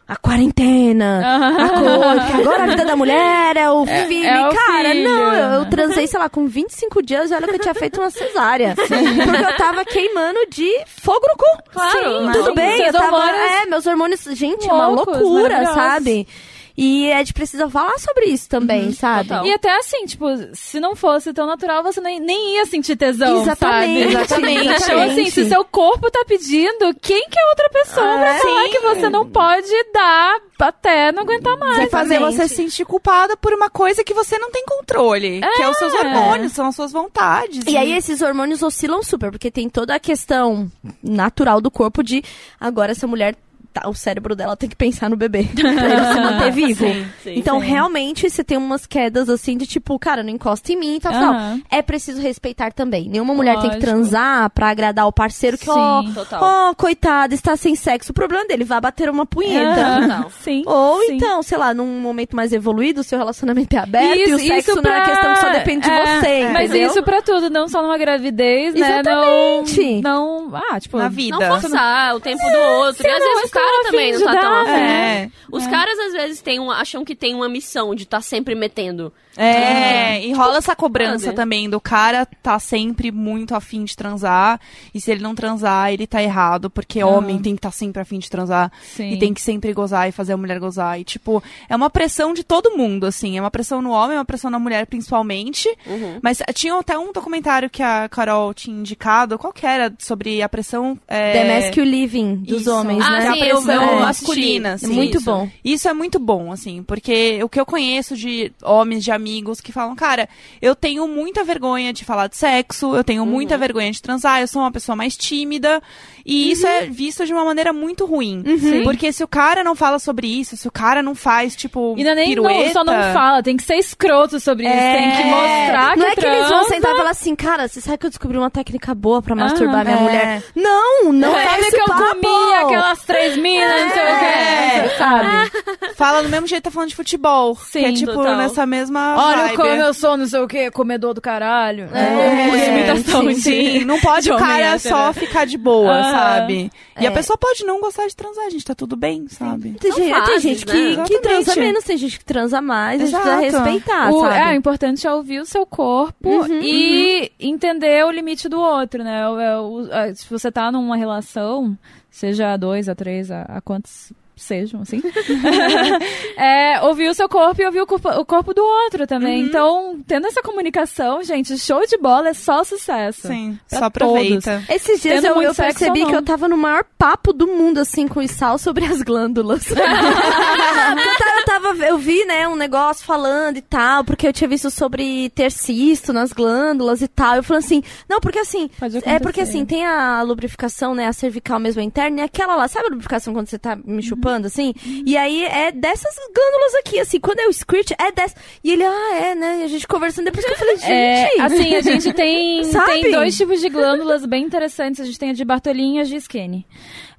A 0.06 0.18
quarentena, 0.18 1.22
a 1.24 1.70
coisa, 1.80 2.38
agora 2.42 2.64
a 2.64 2.68
vida 2.68 2.84
da 2.86 2.94
mulher 2.96 3.56
é 3.56 3.70
o 3.70 3.86
filho. 3.86 4.28
é 4.28 4.50
o 4.50 4.54
Cara, 4.54 4.90
filho. 4.92 5.10
não, 5.10 5.34
eu, 5.34 5.54
eu 5.62 5.70
transei, 5.70 6.06
sei 6.08 6.20
lá, 6.20 6.28
com 6.28 6.46
25 6.46 7.02
dias 7.02 7.32
e 7.32 7.34
olha 7.34 7.48
que 7.48 7.56
eu 7.56 7.60
tinha 7.60 7.74
feito 7.74 8.02
uma 8.02 8.10
cesárea. 8.10 8.76
Porque 8.76 8.94
eu 8.94 9.58
tava 9.58 9.86
queimando 9.86 10.40
de 10.50 10.70
fogo 11.02 11.26
no 11.26 11.38
cu. 11.38 11.64
Claro. 11.72 11.94
Sim, 12.26 12.32
tudo 12.34 12.46
Sim, 12.48 12.54
bem, 12.54 12.82
eu 12.82 12.92
tava, 12.92 13.06
hormônios 13.16 13.52
é, 13.52 13.66
meus 13.66 13.88
hormônios, 13.88 14.24
gente, 14.34 14.70
é 14.70 14.74
uma 14.74 14.88
loucos, 14.88 15.18
loucura, 15.22 15.66
sabe? 15.74 16.28
E 16.76 17.12
a 17.14 17.20
gente 17.20 17.34
precisa 17.34 17.70
falar 17.70 18.00
sobre 18.00 18.26
isso 18.26 18.50
também, 18.50 18.92
sabe? 18.94 19.30
total. 19.30 19.46
E 19.46 19.54
até 19.54 19.78
assim, 19.78 20.06
tipo, 20.06 20.26
se 20.54 20.80
não 20.80 20.96
fosse 20.96 21.32
tão 21.32 21.46
natural, 21.46 21.84
você 21.84 22.02
nem, 22.02 22.20
nem 22.20 22.56
ia 22.56 22.66
sentir 22.66 22.96
tesão, 22.96 23.42
Exatamente, 23.44 24.12
sabe? 24.12 24.24
exatamente. 24.58 24.84
Então, 24.84 25.02
assim, 25.04 25.30
se 25.30 25.48
seu 25.50 25.64
corpo 25.66 26.10
tá 26.10 26.26
pedindo, 26.28 26.94
quem 27.00 27.30
que 27.30 27.40
é 27.40 27.50
outra 27.50 27.70
pessoa 27.70 28.08
pra 28.18 28.36
É. 28.36 28.40
falar 28.40 28.70
que 28.70 28.80
você 28.80 29.10
não 29.10 29.30
pode 29.30 29.70
dar 29.94 30.42
até 30.60 31.12
não 31.12 31.24
aguentar 31.24 31.58
mais? 31.58 31.78
Vai 31.78 31.90
fazer 31.90 32.16
Exatamente. 32.16 32.38
você 32.38 32.48
se 32.48 32.56
sentir 32.56 32.86
culpada 32.86 33.36
por 33.38 33.54
uma 33.54 33.70
coisa 33.70 34.04
que 34.04 34.14
você 34.14 34.40
não 34.40 34.50
tem 34.50 34.64
controle. 34.66 35.42
Que 35.56 35.62
é 35.62 35.70
os 35.70 35.78
seus 35.78 35.94
hormônios, 35.94 36.54
são 36.54 36.68
as 36.68 36.76
suas 36.76 36.92
vontades. 36.92 37.66
E 37.68 37.78
aí 37.78 37.92
esses 37.94 38.22
hormônios 38.22 38.64
oscilam 38.64 39.04
super, 39.04 39.30
porque 39.30 39.52
tem 39.52 39.70
toda 39.70 39.94
a 39.94 40.00
questão 40.00 40.72
natural 41.04 41.62
do 41.62 41.70
corpo 41.70 42.02
de 42.02 42.24
agora 42.60 42.94
essa 42.94 43.06
mulher 43.06 43.36
tá- 43.74 43.90
o 43.90 43.94
cérebro 43.94 44.36
dela 44.36 44.56
tem 44.56 44.70
que 44.70 44.76
pensar 44.76 45.10
no 45.10 45.16
bebê 45.16 45.44
pra 45.56 45.70
ele 45.70 46.06
se 46.14 46.20
manter 46.22 46.52
vivo. 46.54 46.86
Sim, 46.86 47.06
sim. 47.24 47.34
então, 47.38 47.58
realmente, 47.60 48.30
você 48.30 48.44
tem 48.44 48.58
umas 48.58 48.86
quedas 48.86 49.30
assim 49.30 49.58
de 49.58 49.66
tipo, 49.66 49.98
cara, 50.00 50.22
não 50.24 50.30
encosta 50.30 50.72
em 50.72 50.76
mim 50.78 50.96
e 50.96 51.00
tal, 51.00 51.12
tal. 51.12 51.24
Aham. 51.34 51.62
É 51.72 51.82
preciso 51.82 52.22
respeitar 52.22 52.72
também. 52.72 53.10
Nenhuma 53.10 53.34
mulher 53.34 53.54
tem 53.54 53.64
que 53.70 53.76
Lógico. 53.76 53.86
transar 53.86 54.50
pra 54.52 54.70
agradar 54.70 55.08
o 55.08 55.12
parceiro 55.12 55.58
que, 55.58 55.70
ó, 55.70 56.02
Sim, 56.04 56.14
total. 56.14 56.40
ó, 56.70 56.74
coitado, 56.76 57.34
está 57.34 57.56
sem 57.56 57.76
sexo. 57.76 58.12
O 58.12 58.14
problema 58.16 58.46
dele, 58.46 58.64
vai 58.64 58.80
bater 58.80 59.10
uma 59.10 59.26
punheta. 59.26 59.82
Aham. 59.82 60.08
Não. 60.08 60.30
Sim. 60.30 60.64
Ou 60.66 61.00
sim. 61.06 61.16
então, 61.16 61.42
sei 61.42 61.58
lá, 61.58 61.74
num 61.74 62.00
momento 62.00 62.36
mais 62.36 62.54
evoluído, 62.54 63.02
o 63.02 63.04
seu 63.04 63.18
relacionamento 63.18 63.76
é 63.76 63.80
aberto 63.80 64.18
e 64.18 64.34
o 64.34 64.38
Isso- 64.38 64.48
sexo 64.48 64.72
isso 64.72 64.82
não 64.82 64.92
é 64.92 64.96
uma 64.96 65.04
pra- 65.06 65.14
questão 65.16 65.34
que 65.34 65.40
só 65.40 65.50
depende 65.52 65.82
de 65.88 65.92
é, 65.92 66.20
você, 66.20 66.50
Mas 66.54 66.70
entendeu? 66.70 66.88
isso 66.90 67.04
pra 67.04 67.22
tudo, 67.22 67.50
não 67.50 67.68
só 67.68 67.82
numa 67.82 67.98
gravidez, 67.98 68.74
né? 68.76 69.00
Exatamente. 69.00 70.02
Não, 70.02 70.48
não. 70.50 70.56
Ah, 70.72 70.80
tipo. 70.80 70.98
Na 70.98 71.10
vida. 71.10 71.38
Não 71.38 71.60
forçar 71.62 72.16
o 72.16 72.20
tempo 72.20 72.42
do 72.44 72.58
outro. 72.58 73.06
E 73.06 73.10
às 73.10 73.20
vezes 73.20 73.44
o 73.46 73.50
cara 73.52 73.63
afim 73.64 73.84
também 73.92 74.14
não 74.14 74.26
tá 74.26 74.40
tão 74.40 74.54
afim. 74.62 74.72
É. 74.72 75.30
Os 75.52 75.68
caras 75.68 76.00
às 76.00 76.14
vezes 76.14 76.42
têm 76.42 76.60
um, 76.60 76.72
acham 76.72 77.04
que 77.06 77.16
tem 77.16 77.36
uma 77.36 77.50
missão 77.50 77.94
de 77.96 78.04
estar 78.04 78.22
sempre 78.22 78.56
metendo. 78.56 79.12
É, 79.36 80.24
e 80.24 80.32
rola 80.34 80.58
essa 80.58 80.76
cobrança 80.76 81.26
Sabe? 81.26 81.36
também 81.36 81.68
do 81.68 81.82
cara 81.82 82.26
tá 82.44 82.60
sempre 82.60 83.12
muito 83.12 83.56
afim 83.56 83.84
de 83.84 83.96
transar. 83.96 84.60
E 84.94 85.02
se 85.02 85.12
ele 85.12 85.24
não 85.24 85.34
transar, 85.34 85.92
ele 85.92 86.06
tá 86.06 86.22
errado, 86.22 86.70
porque 86.70 87.04
homem 87.04 87.40
tem 87.40 87.56
que 87.56 87.60
estar 87.60 87.72
sempre 87.72 88.02
afim 88.02 88.20
de 88.20 88.30
transar. 88.30 88.72
Sim. 88.84 89.12
E 89.14 89.18
tem 89.18 89.34
que 89.34 89.42
sempre 89.42 89.74
gozar 89.74 90.08
e 90.08 90.12
fazer 90.12 90.34
a 90.34 90.38
mulher 90.38 90.60
gozar. 90.60 91.00
E, 91.00 91.04
tipo, 91.04 91.42
é 91.68 91.76
uma 91.76 91.90
pressão 91.90 92.34
de 92.34 92.44
todo 92.44 92.78
mundo, 92.78 93.06
assim. 93.08 93.38
É 93.38 93.42
uma 93.42 93.50
pressão 93.50 93.82
no 93.82 93.90
homem, 93.90 94.16
é 94.16 94.20
uma 94.20 94.26
pressão 94.26 94.52
na 94.52 94.60
mulher, 94.60 94.86
principalmente. 94.86 95.68
Uhum. 95.88 96.20
Mas 96.22 96.40
eh, 96.42 96.54
tinha 96.54 96.76
até 96.78 96.98
um 96.98 97.12
documentário 97.12 97.70
que 97.70 97.82
a 97.82 98.08
Carol 98.10 98.54
tinha 98.54 98.78
indicado, 98.78 99.40
qual 99.40 99.52
que 99.52 99.66
era? 99.66 99.92
Sobre 99.98 100.42
a 100.44 100.50
pressão. 100.50 100.98
É... 101.08 101.34
The 101.34 101.56
Masculine 101.62 101.94
Living 101.94 102.36
dos 102.38 102.62
Isso. 102.62 102.72
homens, 102.72 103.04
Ah, 103.04 103.20
né? 103.20 103.32
sim, 103.34 103.40
a 103.54 103.58
eu 103.58 103.62
vi 103.62 103.66
pressão 103.68 103.98
o 103.98 104.00
masculina, 104.02 104.04
masculino. 104.04 104.68
assim. 104.70 104.88
Muito 104.94 105.18
Isso. 105.18 105.26
bom. 105.26 105.50
Isso 105.64 105.88
é 105.88 105.94
muito 105.94 106.20
bom, 106.20 106.52
assim, 106.52 106.84
porque 106.84 107.40
o 107.44 107.50
que 107.50 107.60
eu 107.60 107.66
conheço 107.66 108.16
de 108.16 108.52
homens, 108.64 109.04
de 109.04 109.12
amigos 109.12 109.60
que 109.62 109.72
falam, 109.72 109.96
cara, 109.96 110.28
eu 110.62 110.76
tenho 110.76 111.08
muita 111.08 111.44
vergonha 111.44 111.92
de 111.94 112.04
falar 112.06 112.28
de 112.28 112.38
sexo, 112.38 112.96
eu 112.96 113.04
tenho 113.04 113.24
Uhum. 113.24 113.30
muita 113.30 113.58
vergonha 113.58 113.92
de 113.92 114.02
transar, 114.02 114.42
eu 114.42 114.48
sou 114.48 114.62
uma 114.62 114.72
pessoa 114.72 114.96
mais 114.96 115.16
tímida, 115.18 115.82
e 116.26 116.52
isso 116.52 116.66
é 116.68 116.86
visto 116.86 117.26
de 117.26 117.34
uma 117.34 117.44
maneira 117.46 117.72
muito 117.74 118.06
ruim. 118.06 118.44
Uhum. 118.46 118.84
Porque 118.84 119.12
se 119.12 119.24
o 119.24 119.28
cara 119.28 119.64
não 119.64 119.76
fala 119.76 120.00
sobre 120.00 120.28
isso, 120.28 120.56
se 120.58 120.68
o 120.68 120.72
cara 120.72 121.02
não 121.04 121.16
faz, 121.16 121.56
tipo, 121.56 121.96
nem 121.96 122.06
não, 122.06 122.16
pirueta... 122.26 122.74
só 122.74 122.84
não 122.84 122.94
fala, 123.14 123.42
tem 123.44 123.58
que 123.58 123.64
ser 123.64 123.76
escroto 123.76 124.40
sobre 124.40 124.66
isso, 124.66 124.74
É. 124.76 124.94
tem 124.98 125.12
que 125.12 125.24
mostrar 125.30 125.98
Não 125.98 126.06
que 126.06 126.12
é 126.12 126.16
que 126.16 126.26
eles 126.26 126.50
vão 126.50 126.64
sentar 126.66 126.94
e 126.94 126.98
falar 126.98 127.10
assim, 127.10 127.36
cara, 127.36 127.68
você 127.68 127.82
sabe 127.82 127.98
que 127.98 128.06
eu 128.06 128.10
descobri 128.10 128.38
uma 128.38 128.50
técnica 128.50 128.94
boa 128.96 129.22
pra 129.22 129.36
masturbar 129.36 129.84
minha 129.84 129.98
é. 129.98 130.00
mulher? 130.02 130.44
Não, 130.56 131.12
não 131.12 131.38
é, 131.38 131.46
Sabe 131.46 131.62
esse 131.62 131.72
que 131.72 131.82
eu 131.82 131.86
papo. 131.86 132.04
comi 132.22 132.54
aquelas 132.56 133.04
três 133.04 133.38
minas, 133.44 133.82
não 133.84 133.90
sei 133.90 134.04
o 134.04 134.20
que. 134.20 134.26
É. 134.26 134.90
Sabe? 134.98 135.52
Fala 135.96 136.24
do 136.24 136.30
mesmo 136.30 136.48
jeito 136.48 136.62
que 136.64 136.70
tá 136.70 136.72
falando 136.72 136.90
de 136.90 136.96
futebol. 136.96 137.56
Sim, 137.56 137.80
que 137.80 137.86
é 137.86 137.92
tipo 137.94 138.14
total. 138.14 138.38
nessa 138.38 138.66
mesma 138.66 139.16
Olha 139.18 139.44
vibe. 139.44 139.56
como 139.58 139.68
eu 139.70 139.94
sou, 139.94 140.18
não 140.18 140.26
sei 140.26 140.40
o 140.40 140.48
que, 140.48 140.72
comedor 140.72 141.14
do 141.14 141.22
caralho. 141.22 141.90
É, 141.94 142.68
imitação 142.70 143.22
sim, 143.22 143.28
de- 143.28 143.42
sim. 143.42 143.84
Não 143.86 144.00
pode 144.00 144.24
de 144.24 144.32
o 144.32 144.38
cara 144.38 144.80
só 144.80 145.14
ficar 145.14 145.46
de 145.46 145.58
boa, 145.58 145.92
Aham. 145.94 146.12
sabe? 146.12 146.72
E 147.00 147.06
a 147.08 147.10
É. 147.10 147.14
pessoa 147.14 147.38
pode 147.38 147.64
não 147.66 147.80
gostar 147.82 148.08
de 148.08 148.16
transar, 148.16 148.50
gente, 148.50 148.66
tá 148.66 148.74
tudo 148.76 148.96
bem, 148.96 149.28
sabe? 149.28 149.74
Tem, 149.80 149.92
gente, 149.92 150.26
tem 150.26 150.40
gente 150.40 150.66
né? 150.68 150.72
que, 150.74 150.80
que 150.82 150.90
Exatamente. 150.94 151.22
transa 151.22 151.56
menos, 151.56 151.84
tem 151.84 151.98
gente 151.98 152.18
que 152.20 152.26
transa 152.26 152.62
mais, 152.62 153.02
a 153.02 153.06
gente 153.06 153.16
Exato. 153.16 153.38
precisa 153.38 153.60
respeitar, 153.64 154.10
O, 154.12 154.22
sabe? 154.22 154.38
é, 154.38 154.52
o 154.52 154.56
importante 154.56 155.06
é 155.08 155.14
ouvir 155.14 155.40
o 155.40 155.46
seu 155.46 155.66
corpo 155.66 156.30
Uhum, 156.30 156.60
e 156.62 157.32
entender 157.40 158.06
o 158.06 158.12
limite 158.12 158.48
do 158.48 158.60
outro, 158.60 159.04
né? 159.04 159.28
O- 159.28 159.40
é, 159.40 159.60
o- 159.60 159.92
é, 159.92 160.14
se 160.14 160.30
você 160.30 160.52
tá 160.52 160.72
numa 160.72 160.96
relação, 160.96 161.78
seja 162.14 162.54
a 162.54 162.58
dois, 162.58 162.88
a 162.88 162.96
três, 162.96 163.32
a, 163.32 163.42
a 163.42 163.60
quantos 163.60 164.14
sejam, 164.36 164.82
assim. 164.82 165.02
é, 166.38 166.82
ouvir 166.82 167.10
o 167.10 167.14
seu 167.14 167.28
corpo 167.30 167.62
e 167.62 167.66
ouvir 167.66 167.82
o 167.82 167.88
corpo, 167.88 168.10
o 168.10 168.26
corpo 168.26 168.54
do 168.54 168.64
outro 168.64 169.06
também. 169.08 169.42
Uhum. 169.42 169.48
Então, 169.48 170.00
tendo 170.08 170.28
essa 170.28 170.42
comunicação, 170.42 171.24
gente, 171.24 171.58
show 171.58 171.86
de 171.86 171.98
bola 171.98 172.30
é 172.30 172.34
só 172.34 172.64
sucesso. 172.64 173.28
Sim, 173.28 173.58
Pra 173.70 173.80
só 173.80 173.86
aproveita. 173.86 174.64
Esses 174.70 175.02
dias 175.02 175.22
Tendo 175.22 175.36
eu, 175.36 175.42
eu 175.42 175.56
percebi 175.56 176.06
que 176.06 176.16
eu 176.16 176.22
tava 176.22 176.48
no 176.48 176.58
maior 176.58 176.84
papo 176.98 177.32
do 177.34 177.48
mundo, 177.48 177.80
assim, 177.80 178.08
com 178.08 178.20
o 178.20 178.28
Sal 178.28 178.58
sobre 178.58 178.86
as 178.86 179.02
glândulas. 179.02 179.70
eu, 179.72 179.76
tava, 179.76 181.40
eu, 181.40 181.46
tava- 181.46 181.86
eu 181.86 181.98
vi, 181.98 182.26
né, 182.26 182.48
um 182.48 182.56
negócio 182.56 183.06
falando 183.06 183.58
e 183.58 183.62
tal, 183.62 184.04
porque 184.04 184.28
eu 184.28 184.34
tinha 184.34 184.48
visto 184.48 184.70
sobre 184.72 185.30
ter 185.32 185.52
cisto 185.52 186.12
nas 186.14 186.32
glândulas 186.34 187.02
e 187.02 187.08
tal. 187.08 187.36
Eu 187.36 187.44
falei 187.44 187.60
assim, 187.64 187.84
não, 188.10 188.20
porque 188.20 188.40
assim, 188.40 188.70
é 189.06 189.20
porque 189.20 189.42
assim, 189.42 189.66
tem 189.66 189.86
a 189.86 190.22
lubrificação, 190.22 190.96
né, 190.96 191.08
a 191.08 191.14
cervical 191.14 191.60
mesmo 191.60 191.82
a 191.82 191.84
interna, 191.84 192.22
e 192.22 192.24
aquela 192.24 192.56
lá, 192.56 192.68
sabe 192.68 192.88
a 192.88 192.90
lubrificação 192.90 193.34
quando 193.34 193.48
você 193.48 193.60
tá 193.60 193.76
me 193.76 194.02
chupando, 194.02 194.23
assim? 194.46 194.74
E 195.06 195.18
aí 195.18 195.44
é 195.46 195.72
dessas 195.72 196.16
glândulas 196.34 196.76
aqui, 196.76 197.00
assim, 197.00 197.20
quando 197.20 197.40
é 197.40 197.48
o 197.48 197.54
squirt, 197.54 197.92
é 197.92 198.12
dessa. 198.12 198.36
E 198.64 198.72
ele, 198.72 198.84
ah, 198.84 199.16
é, 199.16 199.36
né, 199.36 199.60
e 199.62 199.64
a 199.64 199.68
gente 199.68 199.88
conversando, 199.88 200.26
depois 200.26 200.46
que 200.46 200.52
eu 200.52 200.58
falei, 200.58 200.78
gente... 200.78 200.92
É, 200.92 201.42
assim, 201.42 201.76
a 201.76 201.82
gente 201.82 202.12
tem, 202.14 202.62
tem 202.62 203.12
dois 203.12 203.36
tipos 203.36 203.60
de 203.60 203.70
glândulas 203.70 204.26
bem 204.26 204.44
interessantes. 204.44 205.02
A 205.02 205.06
gente 205.06 205.20
tem 205.20 205.32
a 205.32 205.34
de 205.34 205.46
Bartolin 205.46 205.98
e 205.98 206.00
a 206.00 206.04
de 206.04 206.16
Skene. 206.16 206.66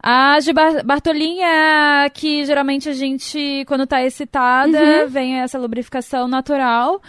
A 0.07 0.39
de 0.39 0.53
Bar 0.53 0.85
Bartolin 0.85 1.41
é 1.41 2.11
que 2.11 2.45
geralmente 2.45 2.91
a 2.91 2.93
gente, 2.93 3.65
quando 3.67 3.87
tá 3.87 4.05
excitada, 4.05 5.07
vem 5.09 5.41
essa 5.41 5.59
lubrificação 5.59 6.29
natural. 6.29 7.01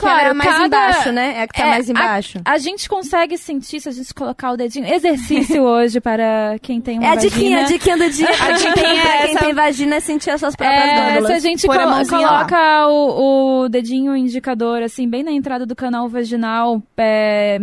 Que 0.00 0.06
é 0.06 0.08
Claro, 0.10 0.34
mais 0.34 0.50
cada- 0.50 0.66
embaixo, 0.66 1.12
né? 1.12 1.34
É 1.36 1.42
a 1.42 1.46
que 1.46 1.52
tá 1.54 1.66
é, 1.66 1.70
mais 1.70 1.88
embaixo. 1.90 2.40
A, 2.44 2.52
a 2.52 2.58
gente 2.58 2.88
consegue 2.88 3.36
sentir 3.36 3.80
se 3.80 3.88
a 3.88 3.92
gente 3.92 4.12
colocar 4.14 4.52
o 4.52 4.56
dedinho. 4.56 4.86
Exercício 4.92 5.62
hoje 5.62 6.00
para 6.00 6.56
quem 6.62 6.80
tem 6.80 6.98
uma 6.98 7.06
É 7.06 7.10
a 7.10 7.14
vagina. 7.16 7.30
diquinha, 7.30 7.58
a 7.60 7.62
diquinha 7.64 7.96
do 7.98 8.10
dia. 8.10 8.28
A 8.40 8.52
diquinha 8.52 8.72
pra 9.02 9.14
é 9.14 9.22
quem 9.26 9.30
essa. 9.36 9.44
tem 9.44 9.54
vagina 9.54 9.96
é 9.96 10.00
sentir 10.00 10.30
as 10.30 10.40
suas 10.40 10.56
próprias 10.56 10.82
É, 10.82 10.94
glândulas. 10.94 11.26
se 11.26 11.32
a 11.32 11.38
gente 11.38 11.66
Pôr 11.66 11.78
a 11.78 12.04
coloca 12.06 12.86
o, 12.88 13.62
o 13.64 13.68
dedinho 13.68 14.16
indicador, 14.16 14.82
assim, 14.82 15.08
bem 15.08 15.22
na 15.22 15.32
entrada 15.32 15.66
do 15.66 15.76
canal 15.76 16.08
vaginal, 16.08 16.82
é, 16.96 17.58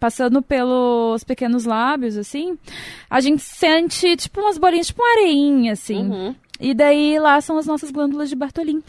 passando 0.00 0.42
pelos 0.42 1.22
pequenos 1.24 1.64
lábios, 1.64 2.16
assim, 2.16 2.58
a 3.08 3.20
gente 3.20 3.42
sente 3.42 4.16
tipo 4.16 4.40
umas 4.40 4.58
bolinhas, 4.58 4.88
tipo 4.88 5.00
uma 5.02 5.12
areinha, 5.22 5.72
assim. 5.72 6.10
Uhum. 6.10 6.34
E 6.60 6.72
daí 6.74 7.18
lá 7.18 7.40
são 7.40 7.58
as 7.58 7.66
nossas 7.66 7.90
glândulas 7.90 8.28
de 8.28 8.34
Bartolin. 8.36 8.82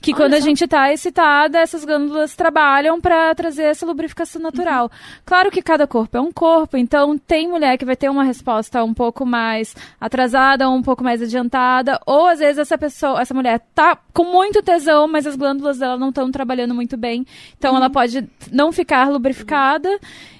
Que 0.00 0.12
Olha 0.12 0.16
quando 0.22 0.34
a 0.34 0.38
só. 0.40 0.44
gente 0.44 0.66
tá 0.66 0.92
excitada, 0.92 1.58
essas 1.58 1.84
glândulas 1.84 2.34
trabalham 2.36 3.00
pra 3.00 3.34
trazer 3.34 3.64
essa 3.64 3.84
lubrificação 3.86 4.40
natural. 4.40 4.90
Claro 5.24 5.50
que 5.50 5.62
cada 5.62 5.86
corpo 5.86 6.16
é 6.16 6.20
um 6.20 6.30
corpo, 6.32 6.76
então 6.76 7.16
tem 7.18 7.48
mulher 7.48 7.76
que 7.78 7.84
vai 7.84 7.96
ter 7.96 8.08
uma 8.08 8.22
resposta 8.24 8.82
um 8.84 8.92
pouco 8.94 9.24
mais 9.26 9.74
atrasada, 10.00 10.68
um 10.70 10.82
pouco 10.82 11.02
mais 11.02 11.20
adiantada, 11.22 12.00
ou 12.06 12.26
às 12.26 12.38
vezes 12.38 12.58
essa 12.58 12.76
pessoa, 12.78 13.20
essa 13.20 13.34
mulher 13.34 13.60
tá 13.74 13.98
com 14.12 14.24
muito 14.24 14.62
tesão, 14.62 15.08
mas 15.08 15.26
as 15.26 15.36
glândulas 15.36 15.78
dela 15.78 15.96
não 15.96 16.10
estão 16.10 16.30
trabalhando 16.30 16.74
muito 16.74 16.96
bem. 16.96 17.26
Então 17.58 17.76
ela 17.76 17.90
pode 17.90 18.28
não 18.52 18.70
ficar 18.72 19.08
lubrificada. 19.10 19.98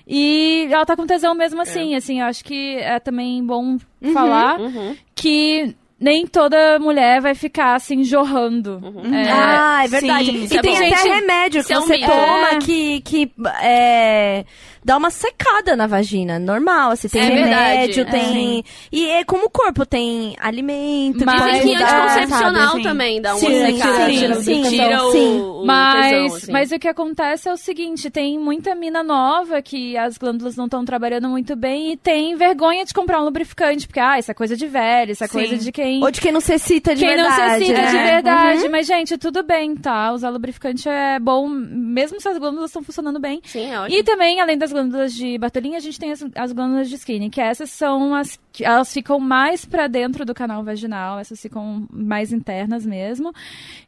E 0.08 0.68
ela 0.70 0.86
tá 0.86 0.94
com 0.94 1.04
tesão 1.04 1.34
mesmo 1.34 1.60
assim, 1.60 1.96
assim, 1.96 2.20
eu 2.20 2.26
acho 2.26 2.44
que 2.44 2.76
é 2.76 3.00
também 3.00 3.44
bom 3.44 3.76
falar 4.12 4.60
Uhum. 4.60 4.94
que 5.16 5.74
nem 5.98 6.26
toda 6.26 6.78
mulher 6.78 7.20
vai 7.20 7.34
ficar 7.34 7.74
assim 7.74 8.04
jorrando. 8.04 8.80
É, 9.12 9.30
ah, 9.32 9.80
é 9.84 9.88
verdade. 9.88 10.26
sim, 10.26 10.54
e 10.54 10.58
é 10.58 10.60
tem 10.62 10.72
bom. 10.72 10.76
até 10.78 10.96
Gente, 10.96 11.08
remédio 11.08 11.64
que 11.64 11.72
é 11.72 11.78
um 11.78 11.82
você 11.82 11.98
toma 12.00 12.48
É. 12.52 12.58
que, 12.58 13.00
que 13.00 13.32
é, 13.62 14.44
dá 14.84 14.96
uma 14.98 15.10
secada 15.10 15.74
na 15.74 15.86
vagina. 15.86 16.38
Normal, 16.38 16.90
assim, 16.90 17.08
tem 17.08 17.22
É 17.22 17.24
remédio, 17.24 18.04
verdade. 18.04 18.24
tem... 18.26 18.64
E 18.92 19.08
é 19.08 19.24
como 19.24 19.46
o 19.46 19.50
corpo 19.50 19.86
tem 19.86 20.36
alimento, 20.38 21.24
Mas- 21.24 21.62
que 21.62 21.66
mudar, 21.66 22.04
anticoncepcional 22.04 22.70
sabe? 22.72 22.82
também 22.82 23.22
dá 23.22 23.34
uma 23.34 23.40
Sim, 23.40 23.66
secada. 23.76 24.06
sim, 24.06 24.28
né? 24.28 24.34
sim, 24.36 24.62
Tira 24.68 25.02
o, 25.02 25.12
sim. 25.12 25.40
o 25.40 25.64
Mas, 25.64 26.10
tesão, 26.10 26.36
assim. 26.36 26.52
mas 26.52 26.72
o 26.72 26.78
que 26.78 26.88
acontece 26.88 27.48
é 27.48 27.52
o 27.52 27.56
seguinte: 27.56 28.10
tem 28.10 28.38
muita 28.38 28.74
mina 28.74 29.02
nova 29.02 29.62
que 29.62 29.96
as 29.96 30.18
glândulas 30.18 30.56
não 30.56 30.66
estão 30.66 30.84
trabalhando 30.84 31.28
muito 31.28 31.56
bem 31.56 31.92
e 31.92 31.96
tem 31.96 32.36
vergonha 32.36 32.84
de 32.84 32.92
comprar 32.92 33.20
um 33.20 33.24
lubrificante, 33.24 33.86
porque, 33.86 34.00
ah, 34.00 34.18
isso 34.18 34.30
é 34.30 34.34
coisa 34.34 34.56
de 34.56 34.66
velho, 34.66 35.12
isso 35.12 35.24
é 35.24 35.26
Sim. 35.26 35.32
coisa 35.32 35.56
de 35.56 35.72
quem. 35.86 36.02
Ou 36.02 36.10
de 36.10 36.20
quem 36.20 36.32
não 36.32 36.40
necessita 36.40 36.94
de 36.94 37.04
quem 37.04 37.16
não 37.16 37.24
verdade. 37.24 37.58
necessita 37.58 37.80
né? 37.80 37.90
de 37.90 37.96
verdade. 37.96 38.68
Mas, 38.68 38.86
gente, 38.86 39.16
tudo 39.16 39.42
bem, 39.42 39.76
tá? 39.76 40.12
Usar 40.12 40.30
lubrificante 40.30 40.88
é 40.88 41.18
bom, 41.18 41.48
mesmo 41.48 42.20
se 42.20 42.28
as 42.28 42.38
glândulas 42.38 42.70
estão 42.70 42.82
funcionando 42.82 43.20
bem. 43.20 43.40
Sim, 43.44 43.70
é 43.70 43.80
ótimo. 43.80 43.98
E 43.98 44.02
também, 44.02 44.40
além 44.40 44.58
das 44.58 44.72
glândulas 44.72 45.14
de 45.14 45.38
Bartolin, 45.38 45.76
a 45.76 45.80
gente 45.80 45.98
tem 45.98 46.12
as, 46.12 46.24
as 46.34 46.52
glândulas 46.52 46.88
de 46.88 46.96
skinny, 46.96 47.30
que 47.30 47.40
essas 47.40 47.70
são 47.70 48.14
as 48.14 48.38
que 48.52 48.64
elas 48.64 48.92
ficam 48.92 49.20
mais 49.20 49.66
pra 49.66 49.86
dentro 49.86 50.24
do 50.24 50.32
canal 50.32 50.64
vaginal, 50.64 51.18
essas 51.18 51.40
ficam 51.40 51.86
mais 51.90 52.32
internas 52.32 52.86
mesmo. 52.86 53.32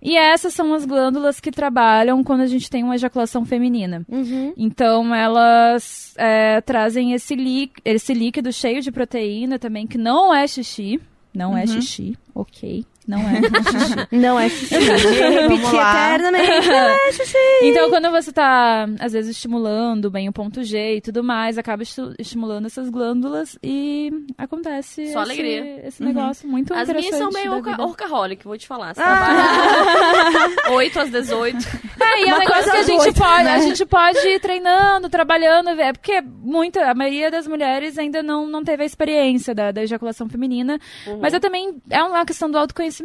E 0.01 0.16
essas 0.16 0.53
são 0.53 0.75
as 0.75 0.85
glândulas 0.85 1.41
que 1.41 1.51
trabalham 1.51 2.23
quando 2.23 2.43
a 2.43 2.47
gente 2.47 2.69
tem 2.69 2.85
uma 2.85 2.95
ejaculação 2.95 3.47
feminina. 3.47 4.05
Uhum. 4.09 4.53
Então, 4.57 5.15
elas 5.15 6.15
é, 6.19 6.61
trazem 6.61 7.15
esse, 7.15 7.35
esse 7.83 8.12
líquido 8.12 8.53
cheio 8.53 8.83
de 8.83 8.93
proteína 8.93 9.59
também, 9.59 9.87
que 9.87 9.97
não 9.97 10.35
é 10.35 10.47
xixi. 10.47 11.01
Não 11.34 11.56
é 11.56 11.66
xixi, 11.66 12.16
ok. 12.34 12.84
Não 13.09 13.18
é 13.28 13.40
xixi. 13.40 14.06
Não 14.12 14.39
é 14.39 14.48
xixi. 14.51 14.74
Repetir 14.76 15.74
eternamente. 15.80 16.68
Não 16.68 16.76
é 17.09 17.12
xixi. 17.12 17.36
Então, 17.62 17.89
quando 17.89 18.10
você 18.10 18.30
tá, 18.30 18.86
às 19.01 19.12
vezes, 19.14 19.30
estimulando 19.35 20.10
bem 20.10 20.28
o 20.28 20.32
ponto 20.32 20.62
G 20.62 20.97
e 20.97 21.01
tudo 21.01 21.24
mais, 21.24 21.56
acaba 21.56 21.82
estimu- 21.82 22.14
estimulando 22.18 22.66
essas 22.66 22.90
glândulas 22.90 23.59
e 23.62 24.10
acontece 24.36 25.06
Só 25.12 25.22
esse, 25.22 25.32
alegria. 25.32 25.86
esse 25.89 26.02
negócio 26.02 26.47
muito 26.48 26.74
As 26.74 26.82
interessante. 26.89 27.12
minhas 27.14 27.18
são 27.18 27.30
meio 27.32 27.51
da 27.51 27.56
orca 27.56 27.70
vida. 27.70 27.82
orcaholic, 27.85 28.44
vou 28.44 28.59
te 28.59 28.66
falar. 28.66 28.94
Você 28.94 29.01
Ah. 29.02 29.16
trabalha 29.16 30.70
8 30.76 31.01
às 31.01 31.10
18. 31.10 31.56
É, 32.01 32.20
e 32.20 32.24
é 32.24 32.26
um 32.26 32.28
Uma 32.28 32.39
negócio 32.40 32.62
coisa 32.64 32.70
que 32.70 32.76
a 32.76 32.82
gente, 32.82 32.98
doida, 33.05 33.18
pode, 33.20 33.44
né? 33.44 33.55
a 33.55 33.59
gente 33.60 33.86
pode 33.86 34.18
ir 34.28 34.40
treinando, 34.40 35.09
trabalhando, 35.09 35.70
é 35.70 35.93
porque 35.93 36.20
muita, 36.20 36.90
a 36.90 36.94
maioria 36.94 37.30
das 37.30 37.47
mulheres 37.47 37.97
ainda 37.98 38.22
não, 38.22 38.47
não 38.47 38.62
teve 38.62 38.82
a 38.82 38.86
experiência 38.86 39.55
da, 39.55 39.72
da 39.72 39.82
ejaculação 39.82 40.28
feminina. 40.28 40.78
Uhum. 41.06 41.18
Mas 41.20 41.32
é 41.35 41.40
também 41.40 41.76
é 41.90 42.02
uma 42.02 42.24
questão 42.26 42.51
do 42.51 42.59
autoconhecimento, 42.59 42.98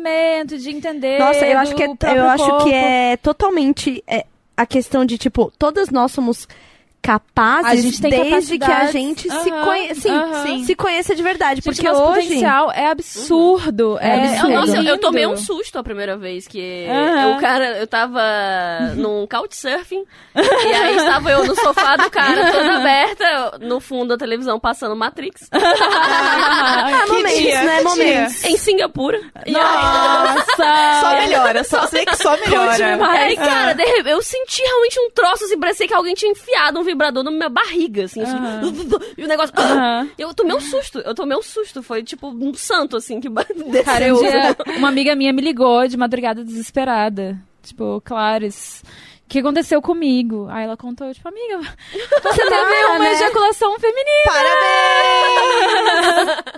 de 0.58 0.70
entender. 0.70 1.20
Nossa, 1.20 1.46
eu 1.46 1.58
acho 1.58 1.76
que 1.76 1.84
é, 1.84 1.88
eu 1.88 2.26
acho 2.26 2.46
corpo. 2.46 2.64
que 2.66 2.74
é 2.74 3.18
totalmente 3.18 4.04
é, 4.08 4.26
a 4.56 4.66
questão 4.66 5.06
de 5.06 5.18
tipo, 5.18 5.52
todas 5.58 5.90
nós 5.90 6.12
somos 6.12 6.48
capazes 7.04 7.72
A 7.72 7.76
gente 7.76 8.02
tem 8.02 8.10
desde 8.10 8.58
que 8.58 8.64
a 8.72 8.86
gente 8.86 9.24
se 9.30 9.50
Aham, 9.52 9.66
conheça, 9.66 10.02
sim, 10.02 10.10
aham. 10.10 10.64
se 10.64 10.76
conheça 10.76 11.14
de 11.16 11.22
verdade, 11.22 11.56
Gente, 11.62 11.66
porque 11.76 11.88
nosso 11.88 12.02
hoje 12.02 12.22
potencial 12.28 12.72
é 12.72 12.88
absurdo. 12.88 13.98
É, 14.00 14.08
É 14.08 14.16
Eu, 14.16 14.24
absurdo. 14.32 14.54
nossa, 14.54 14.72
eu, 14.72 14.76
eu 14.78 14.82
lindo. 14.84 14.98
tomei 15.00 15.28
um 15.28 15.36
susto 15.38 15.78
a 15.78 15.84
primeira 15.84 16.16
vez 16.18 16.48
que 16.48 16.88
o 17.38 17.42
cara, 17.42 17.78
eu 17.78 17.86
tava 17.88 18.22
num 18.96 19.28
couchsurfing 19.28 20.04
e 20.36 20.74
aí 20.74 20.96
estava 20.96 21.30
eu 21.30 21.46
no 21.46 21.56
sofá 21.56 21.98
do 21.98 22.10
cara, 22.10 22.52
toda 22.52 22.74
aberta, 22.80 23.58
no 23.60 23.80
fundo 23.82 24.08
da 24.10 24.18
televisão 24.18 24.60
passando 24.60 24.96
Matrix, 24.96 25.50
ah, 25.52 27.06
momentos, 27.10 27.38
dia, 27.38 27.64
né, 27.64 27.82
momentos. 27.82 28.44
em 28.46 28.58
Singapura. 28.58 29.20
Nossa! 29.48 30.44
Só 31.02 31.10
melhora, 31.18 31.64
só 31.64 31.86
sei 31.88 32.06
que 32.06 32.16
só 32.16 32.38
melhora. 32.38 33.06
aí, 33.12 33.36
cara, 33.36 33.74
de 33.74 33.84
repente, 33.84 34.10
eu 34.10 34.22
senti 34.22 34.62
realmente 34.62 35.00
um 35.00 35.10
troço 35.12 35.44
assim, 35.46 35.60
parecia 35.60 35.88
que 35.88 35.94
alguém 35.94 36.14
tinha 36.14 36.32
enfiado 36.32 36.80
um 36.80 36.84
vibrador 36.94 37.24
na 37.24 37.32
minha 37.32 37.50
barriga, 37.50 38.06
assim, 38.06 38.22
assim, 38.22 38.38
e 39.18 39.24
o 39.24 39.28
negócio... 39.28 39.54
Eu 40.18 40.34
tomei 40.34 40.56
um 40.56 40.62
susto, 40.62 41.00
eu 41.00 41.14
tomei 41.14 41.38
um 41.38 41.42
susto, 41.42 41.82
foi 41.82 42.04
tipo 42.04 42.28
um 42.28 42.54
santo, 42.54 42.98
assim, 42.98 43.20
que 43.20 43.30
desceu. 43.30 43.84
Cara, 43.84 44.14
um 44.14 44.20
dia 44.20 44.56
uma 44.78 44.90
amiga 44.90 45.16
minha 45.16 45.34
me 45.34 45.42
ligou 45.42 45.88
de 45.88 45.98
madrugada 45.98 46.44
desesperada. 46.44 47.38
Tipo, 47.62 48.02
Clares, 48.04 48.84
que 49.28 49.40
aconteceu 49.40 49.82
comigo? 49.82 50.48
Aí 50.50 50.66
ela 50.66 50.78
contou, 50.78 51.12
tipo, 51.14 51.28
amiga, 51.28 51.60
você 51.60 52.42
teve 52.42 52.86
uma 52.86 53.00
né? 53.00 53.14
ejaculação 53.14 53.80
feminina. 53.80 54.24
Parabéns! 54.26 55.74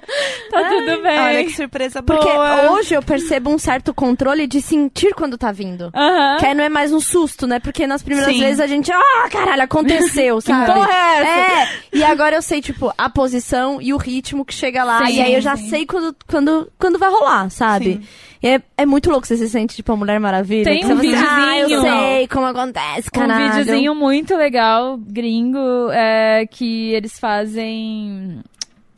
Tá 0.51 0.69
tudo 0.69 1.01
bem. 1.01 1.19
Olha 1.19 1.43
que 1.43 1.53
surpresa 1.53 2.01
Porque 2.01 2.31
boa. 2.31 2.71
hoje 2.71 2.93
eu 2.93 3.01
percebo 3.01 3.49
um 3.49 3.57
certo 3.57 3.93
controle 3.93 4.47
de 4.47 4.61
sentir 4.61 5.13
quando 5.13 5.37
tá 5.37 5.51
vindo. 5.51 5.91
Aham. 5.93 6.37
Que 6.39 6.45
aí 6.45 6.53
não 6.53 6.63
é 6.63 6.69
mais 6.69 6.93
um 6.93 6.99
susto, 6.99 7.45
né? 7.45 7.59
Porque 7.59 7.85
nas 7.85 8.01
primeiras 8.01 8.33
Sim. 8.33 8.39
vezes 8.39 8.59
a 8.59 8.67
gente, 8.67 8.91
ah, 8.91 9.27
caralho, 9.29 9.63
aconteceu, 9.63 10.39
sabe? 10.41 10.71
porra 10.71 10.93
é 10.93 11.17
essa? 11.17 11.63
É, 11.63 11.69
e 11.93 12.03
agora 12.03 12.35
eu 12.37 12.41
sei, 12.41 12.61
tipo, 12.61 12.93
a 12.97 13.09
posição 13.09 13.81
e 13.81 13.93
o 13.93 13.97
ritmo 13.97 14.45
que 14.45 14.53
chega 14.53 14.83
lá. 14.83 15.05
Sim, 15.05 15.15
e 15.15 15.21
aí 15.21 15.33
eu 15.33 15.41
já 15.41 15.57
sim. 15.57 15.69
sei 15.69 15.85
quando, 15.85 16.15
quando, 16.27 16.71
quando 16.79 16.97
vai 16.97 17.09
rolar, 17.09 17.49
sabe? 17.49 18.01
E 18.34 18.34
É, 18.47 18.61
é 18.77 18.85
muito 18.85 19.09
louco, 19.09 19.25
você 19.25 19.37
se 19.37 19.49
sente, 19.49 19.75
tipo, 19.75 19.91
a 19.91 19.95
Mulher 19.95 20.19
Maravilha. 20.19 20.65
Tem 20.65 20.85
um 20.85 20.95
você 20.95 21.15
fala, 21.15 21.47
Ah, 21.51 21.57
eu 21.59 21.67
videozinho. 21.67 21.93
sei 21.99 22.27
como 22.27 22.45
acontece, 22.45 23.09
Um 23.09 23.19
caralho. 23.19 23.53
videozinho 23.55 23.95
muito 23.95 24.35
legal, 24.35 24.97
gringo, 24.97 25.89
é, 25.91 26.45
que 26.45 26.91
eles 26.93 27.17
fazem 27.19 28.43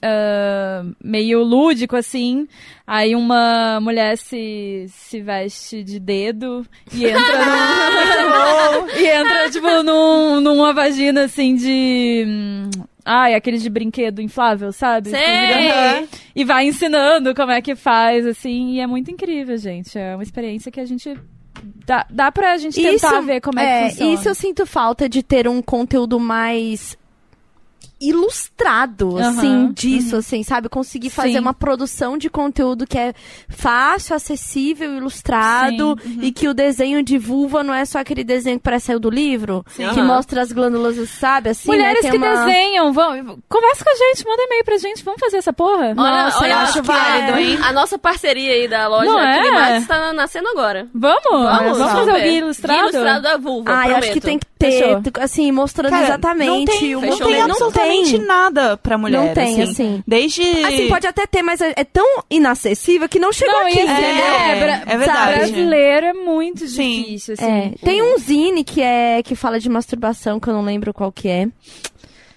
ah, 0.02 0.84
meio 1.04 1.44
lúdico, 1.44 1.96
assim. 1.96 2.48
Aí 2.86 3.16
uma 3.16 3.80
mulher 3.82 4.18
se, 4.18 4.86
se 4.90 5.22
veste 5.22 5.84
de 5.84 6.00
dedo 6.00 6.66
e 6.94 7.06
entra 7.06 7.46
num... 7.46 8.90
e 9.00 9.08
entra, 9.08 9.50
tipo, 9.50 9.84
num, 9.84 10.40
numa 10.40 10.74
vagina, 10.74 11.24
assim, 11.24 11.56
de... 11.56 12.26
Ai, 13.10 13.36
aquele 13.36 13.58
de 13.58 13.70
brinquedo 13.70 14.22
inflável, 14.22 14.74
sabe? 14.74 15.12
Aham. 15.16 16.08
E 16.36 16.44
vai 16.44 16.68
ensinando 16.68 17.34
como 17.34 17.54
é 17.54 17.62
que 17.62 17.74
faz, 17.74 18.26
assim, 18.26 18.72
e 18.72 18.80
é 18.82 18.86
muito 18.86 19.10
incrível, 19.10 19.58
gente. 19.58 19.98
É 19.98 20.14
uma 20.14 20.24
experiência 20.24 20.70
que 20.70 20.80
a 20.80 20.86
gente... 20.86 21.18
Dá, 21.86 22.06
dá 22.10 22.32
pra 22.32 22.58
gente 22.58 22.76
tentar 22.76 23.22
ver 23.22 23.40
como 23.40 23.60
é, 23.60 23.84
que 23.84 23.90
funciona. 23.92 24.14
Isso 24.14 24.30
eu 24.30 24.36
sinto 24.36 24.66
falta 24.66 25.08
de 25.08 25.24
ter 25.24 25.48
um 25.48 25.62
conteúdo 25.62 26.20
mais 26.20 26.98
ilustrado, 28.00 29.18
Aham, 29.18 29.30
assim, 29.30 29.72
disso, 29.74 30.16
assim, 30.18 30.44
sabe? 30.44 30.70
Conseguir 30.70 31.10
fazer 31.10 31.34
Sim. 31.34 31.40
uma 31.40 31.54
produção 31.54 32.18
de 32.18 32.30
conteúdo 32.30 32.86
que 32.86 32.98
é 32.98 33.14
fácil, 33.50 34.16
acessível, 34.16 34.96
ilustrado 34.98 35.98
Sim, 36.02 36.18
uhum. 36.18 36.24
e 36.24 36.32
que 36.32 36.48
o 36.48 36.54
desenho 36.54 37.02
de 37.04 37.18
vulva 37.18 37.64
não 37.64 37.74
é 37.74 37.86
só 37.86 38.00
aquele 38.00 38.24
desenho 38.24 38.58
que 38.58 38.64
parece 38.64 38.88
sair 38.88 39.00
do 39.00 39.10
livro, 39.10 39.66
que 39.76 39.84
Aham. 39.84 40.04
mostra 40.06 40.42
as 40.42 40.52
glândulas, 40.52 40.98
sabe? 41.10 41.50
Assim, 41.50 41.70
Mulheres 41.70 42.04
né? 42.04 42.12
que 42.12 42.18
Tem 42.20 42.28
uma... 42.30 42.46
desenham, 42.46 42.94
vão, 42.94 43.40
conversa 43.50 43.84
com 43.84 43.90
a 43.92 43.96
gente, 43.96 44.26
manda 44.26 44.44
e-mail 44.44 44.64
pra 44.64 44.78
gente, 44.78 45.04
vamos 45.04 45.20
fazer 45.20 45.38
essa 45.38 45.54
porra? 45.54 45.88
Olha, 45.88 45.94
Nossa, 45.96 46.40
olha, 46.44 46.52
eu 46.52 46.58
acho 46.58 46.64
acho 46.72 46.82
que 46.82 46.88
válido, 46.88 47.38
é- 47.38 47.42
hein? 47.44 47.60
A 47.64 47.74
nossa 47.74 47.98
parceria 47.98 48.54
aí 48.54 48.68
da 48.68 48.88
loja 48.88 49.06
Não 49.06 49.20
é? 49.20 49.40
Climax 49.42 49.88
tá 49.88 50.14
nascendo 50.14 50.48
agora. 50.50 50.88
Vamos? 50.94 51.24
Vamos, 51.30 51.78
Vamos 51.78 51.94
fazer 51.94 52.12
guia 52.22 52.38
ilustrado? 52.40 52.80
Guia 52.80 52.90
ilustrado 52.90 53.22
da 53.24 53.38
vulva, 53.38 53.72
Ah, 53.72 53.90
eu 53.90 53.96
acho 53.98 54.12
que 54.14 54.20
prometo. 54.20 54.24
tem 54.26 54.40
que 54.40 54.46
ter, 54.58 54.72
Fechou. 54.72 55.02
assim, 55.22 55.52
mostrando 55.52 55.92
Cara, 55.92 56.04
exatamente 56.04 56.48
não 56.48 56.66
tem, 56.66 56.96
o 56.96 57.02
não 57.02 57.12
Fechou 57.12 57.28
tem 57.28 57.36
absolutamente 57.88 58.18
tem. 58.18 58.28
nada 58.28 58.78
pra 58.78 58.98
mulher. 58.98 59.18
Não 59.20 59.34
tem, 59.34 59.62
assim. 59.62 60.04
Desde. 60.08 60.42
Assim, 60.66 60.88
pode 60.88 61.08
até 61.08 61.26
ter, 61.26 61.42
mas 61.44 61.62
é, 61.62 61.74
é 61.76 61.84
tão 61.84 62.24
inacessível 62.30 63.08
que 63.10 63.20
não 63.20 63.32
chegou 63.34 63.54
Não, 63.54 63.68
aqui, 63.68 63.80
e- 63.80 63.82
entendeu? 63.84 64.26
é, 64.26 64.56
bra- 64.60 64.94
é 64.94 64.98
verdade. 64.98 65.38
Brasileiro 65.38 66.06
é 66.08 66.14
muito 66.14 66.68
Sim. 66.68 67.04
difícil, 67.04 67.36
É, 67.40 67.44
assim. 67.44 67.76
tem 67.84 68.02
um 68.02 68.18
zine 68.18 68.64
que 68.64 68.82
é 68.82 69.22
que 69.24 69.36
fala 69.36 69.60
de 69.60 69.70
masturbação, 69.70 70.40
que 70.40 70.48
eu 70.48 70.54
não 70.54 70.64
lembro 70.64 70.94
qual 70.94 71.12
que 71.12 71.28
é. 71.28 71.48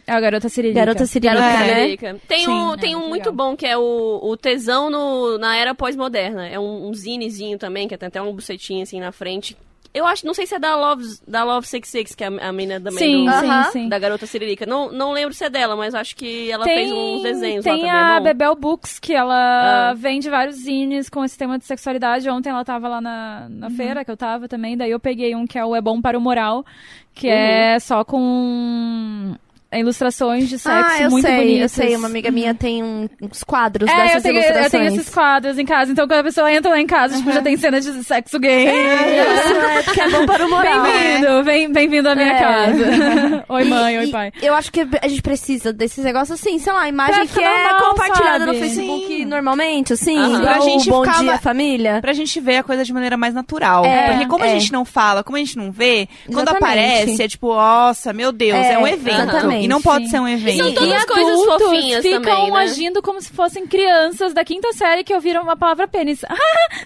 É 0.07 0.13
a 0.13 0.21
garota 0.21 0.49
Siririca. 0.49 0.81
Garota 0.81 1.07
Siririca, 1.07 1.41
Garota 1.41 1.59
né? 1.65 1.75
Siririca. 1.75 2.17
Tem 2.27 2.45
Sim, 2.45 2.51
um, 2.51 2.75
é 2.75 2.77
tem 2.77 2.97
um 2.97 3.09
muito 3.09 3.31
legal. 3.31 3.33
bom 3.51 3.57
que 3.57 3.65
é 3.65 3.77
o, 3.79 4.19
o 4.23 4.37
tesão 4.37 4.91
no, 4.91 5.39
na 5.39 5.57
era 5.57 5.73
pós-moderna. 5.73 6.49
É 6.49 6.59
um, 6.59 6.89
um 6.89 6.95
zinezinho 6.95 7.57
também, 7.59 7.87
que 7.87 7.97
tem 7.97 8.09
até 8.09 8.21
uma 8.21 8.33
bucetinha 8.33 8.83
assim 8.83 8.99
na 8.99 9.13
frente. 9.13 9.57
Eu 9.93 10.07
acho, 10.07 10.25
não 10.25 10.33
sei 10.35 10.47
se 10.47 10.55
é 10.55 10.59
da 10.61 10.77
Love, 10.77 11.05
da 11.27 11.43
Love 11.43 11.67
66, 11.67 12.15
que 12.15 12.23
é 12.23 12.29
a, 12.29 12.49
a 12.49 12.53
menina 12.53 12.81
também 12.81 12.99
Sim, 12.99 13.25
do- 13.25 13.33
sim, 13.33 13.71
sim. 13.73 13.89
da 13.89 13.99
garota 13.99 14.25
Siririca. 14.25 14.65
Não, 14.65 14.93
não 14.93 15.11
lembro 15.11 15.35
se 15.35 15.45
é 15.45 15.51
dela, 15.51 15.75
mas 15.75 15.95
acho 15.97 16.15
que 16.15 16.49
ela 16.49 16.65
tem, 16.65 16.77
fez 16.77 16.93
uns 16.93 17.23
desenhos 17.25 17.65
Tem 17.65 17.73
lá 17.73 17.79
também. 17.79 17.91
a 17.91 18.15
é 18.15 18.19
bom? 18.19 18.25
Bebel 18.25 18.55
Books, 18.55 19.01
que 19.01 19.13
ela 19.13 19.91
Ah. 19.91 19.95
vende 19.95 20.31
vários 20.31 20.57
zines 20.57 21.09
com 21.09 21.25
esse 21.25 21.37
tema 21.37 21.59
de 21.59 21.65
sexualidade. 21.65 22.31
Ontem 22.31 22.51
ela 22.51 22.65
tava 22.65 22.87
lá 22.87 23.01
na, 23.01 23.49
na 23.51 23.67
Uhum. 23.67 23.75
feira, 23.75 24.05
que 24.05 24.11
eu 24.13 24.17
tava 24.17 24.47
também. 24.47 24.77
Daí 24.77 24.93
eu 24.93 25.01
peguei 25.01 25.35
um 25.35 25.45
que 25.45 25.59
é 25.59 25.65
o 25.65 25.75
É 25.75 25.81
Bom 25.81 26.01
para 26.01 26.17
o 26.17 26.21
Moral, 26.21 26.65
que 27.13 27.27
Uhum. 27.27 27.33
é 27.33 27.79
só 27.81 28.05
com 28.05 29.35
ilustrações 29.79 30.49
de 30.49 30.59
sexo 30.59 30.91
ah, 30.91 31.03
eu 31.03 31.11
muito 31.11 31.27
sei, 31.27 31.37
bonitas. 31.37 31.61
eu 31.79 31.85
sei. 31.87 31.97
Uma 31.97 32.09
amiga 32.09 32.31
minha 32.31 32.55
tem 32.55 32.83
um- 32.83 33.09
uns 33.23 33.45
quadros 33.45 33.89
É, 33.89 33.95
dessas 33.97 34.15
eu 34.17 34.23
tenho, 34.23 34.35
ilustrações. 34.35 34.65
eu 34.65 34.71
tenho 34.81 34.85
esses 34.95 35.15
quadros 35.15 35.59
em 35.59 35.65
casa. 35.65 35.93
Então, 35.93 36.09
quando 36.09 36.21
a 36.21 36.25
pessoa 36.25 36.53
entra 36.53 36.71
lá 36.71 36.81
em 36.81 36.87
casa, 36.87 37.17
tipo, 37.17 37.31
já 37.33 37.41
tem 37.43 37.57
cenas 37.57 37.85
de 37.85 38.03
sexo 38.05 38.39
gay. 38.41 38.65
Isso, 38.67 39.55
é, 39.55 39.83
porque 39.83 40.01
é 40.01 40.11
bom 40.11 40.27
para 40.27 40.47
o 40.47 40.51
moral. 40.51 40.83
Bem-vindo, 40.83 41.45
bem- 41.45 41.73
bem-vindo 41.73 42.09
à 42.09 42.15
minha 42.15 42.33
É. 42.33 42.39
casa. 42.41 43.45
oi, 43.49 43.65
mãe, 43.65 43.95
E- 43.95 43.99
oi, 43.99 44.07
pai. 44.09 44.33
Eu 44.43 44.55
acho 44.55 44.73
que 44.73 44.87
a 45.01 45.09
gente 45.09 45.23
precisa 45.23 45.73
desses 45.73 46.05
negócios 46.05 46.41
assim, 46.41 46.59
sei 46.59 46.73
lá, 46.73 46.89
imagem 46.89 47.15
Pra 47.15 47.27
que 47.27 47.41
é 47.41 47.63
normal, 47.65 47.91
compartilhada 47.91 48.47
no 48.47 48.53
sabe? 48.55 48.59
Facebook 48.67 49.07
Sim. 49.07 49.25
normalmente, 49.25 49.93
assim, 49.93 50.17
igual 50.17 50.41
Pra 50.43 50.61
gente 50.61 50.89
o 50.89 50.93
Bom 50.93 51.05
ficar 51.05 51.21
Dia 51.21 51.39
Família. 51.39 51.99
Pra 52.01 52.13
gente 52.13 52.41
ver 52.41 52.57
a 52.59 52.63
coisa 52.63 52.85
de 52.85 52.93
maneira 52.93 53.17
mais 53.17 53.35
natural. 53.35 53.85
É, 53.85 54.11
Porque 54.11 54.27
como 54.27 54.45
é. 54.45 54.53
a 54.53 54.59
gente 54.59 54.73
não 54.73 54.85
fala, 54.85 55.23
como 55.23 55.37
a 55.37 55.41
gente 55.41 55.57
não 55.57 55.71
vê, 55.71 56.09
quando 56.27 56.49
Exatamente. 56.49 56.65
aparece 56.65 57.23
é 57.23 57.29
tipo, 57.29 57.55
nossa, 57.55 58.13
meu 58.13 58.33
Deus, 58.33 58.59
É, 58.59 58.73
é, 58.75 58.79
um 58.79 58.87
evento. 58.87 59.21
exatamente. 59.23 59.60
E 59.65 59.69
não 59.69 59.81
pode 59.83 60.09
ser 60.09 60.19
um 60.21 60.29
evento. 60.29 60.65
São 60.65 60.75
todas 60.75 61.03
e 61.03 61.07
coisas 61.07 61.45
fofinhas 61.45 62.03
ficam 62.03 62.23
também, 62.23 62.51
né? 62.51 62.59
agindo 62.61 63.03
como 63.03 63.21
se 63.21 63.31
fossem 63.31 63.67
crianças 63.67 64.33
da 64.33 64.45
quinta 64.45 64.73
série 64.73 65.05
que 65.05 65.15
ouviram 65.15 65.43
uma 65.43 65.57
palavra 65.57 65.87
pênis. 65.89 66.23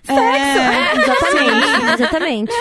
Ah, 0.06 0.12
É. 0.12 0.96
Exatamente, 1.00 1.92
exatamente. 1.94 2.52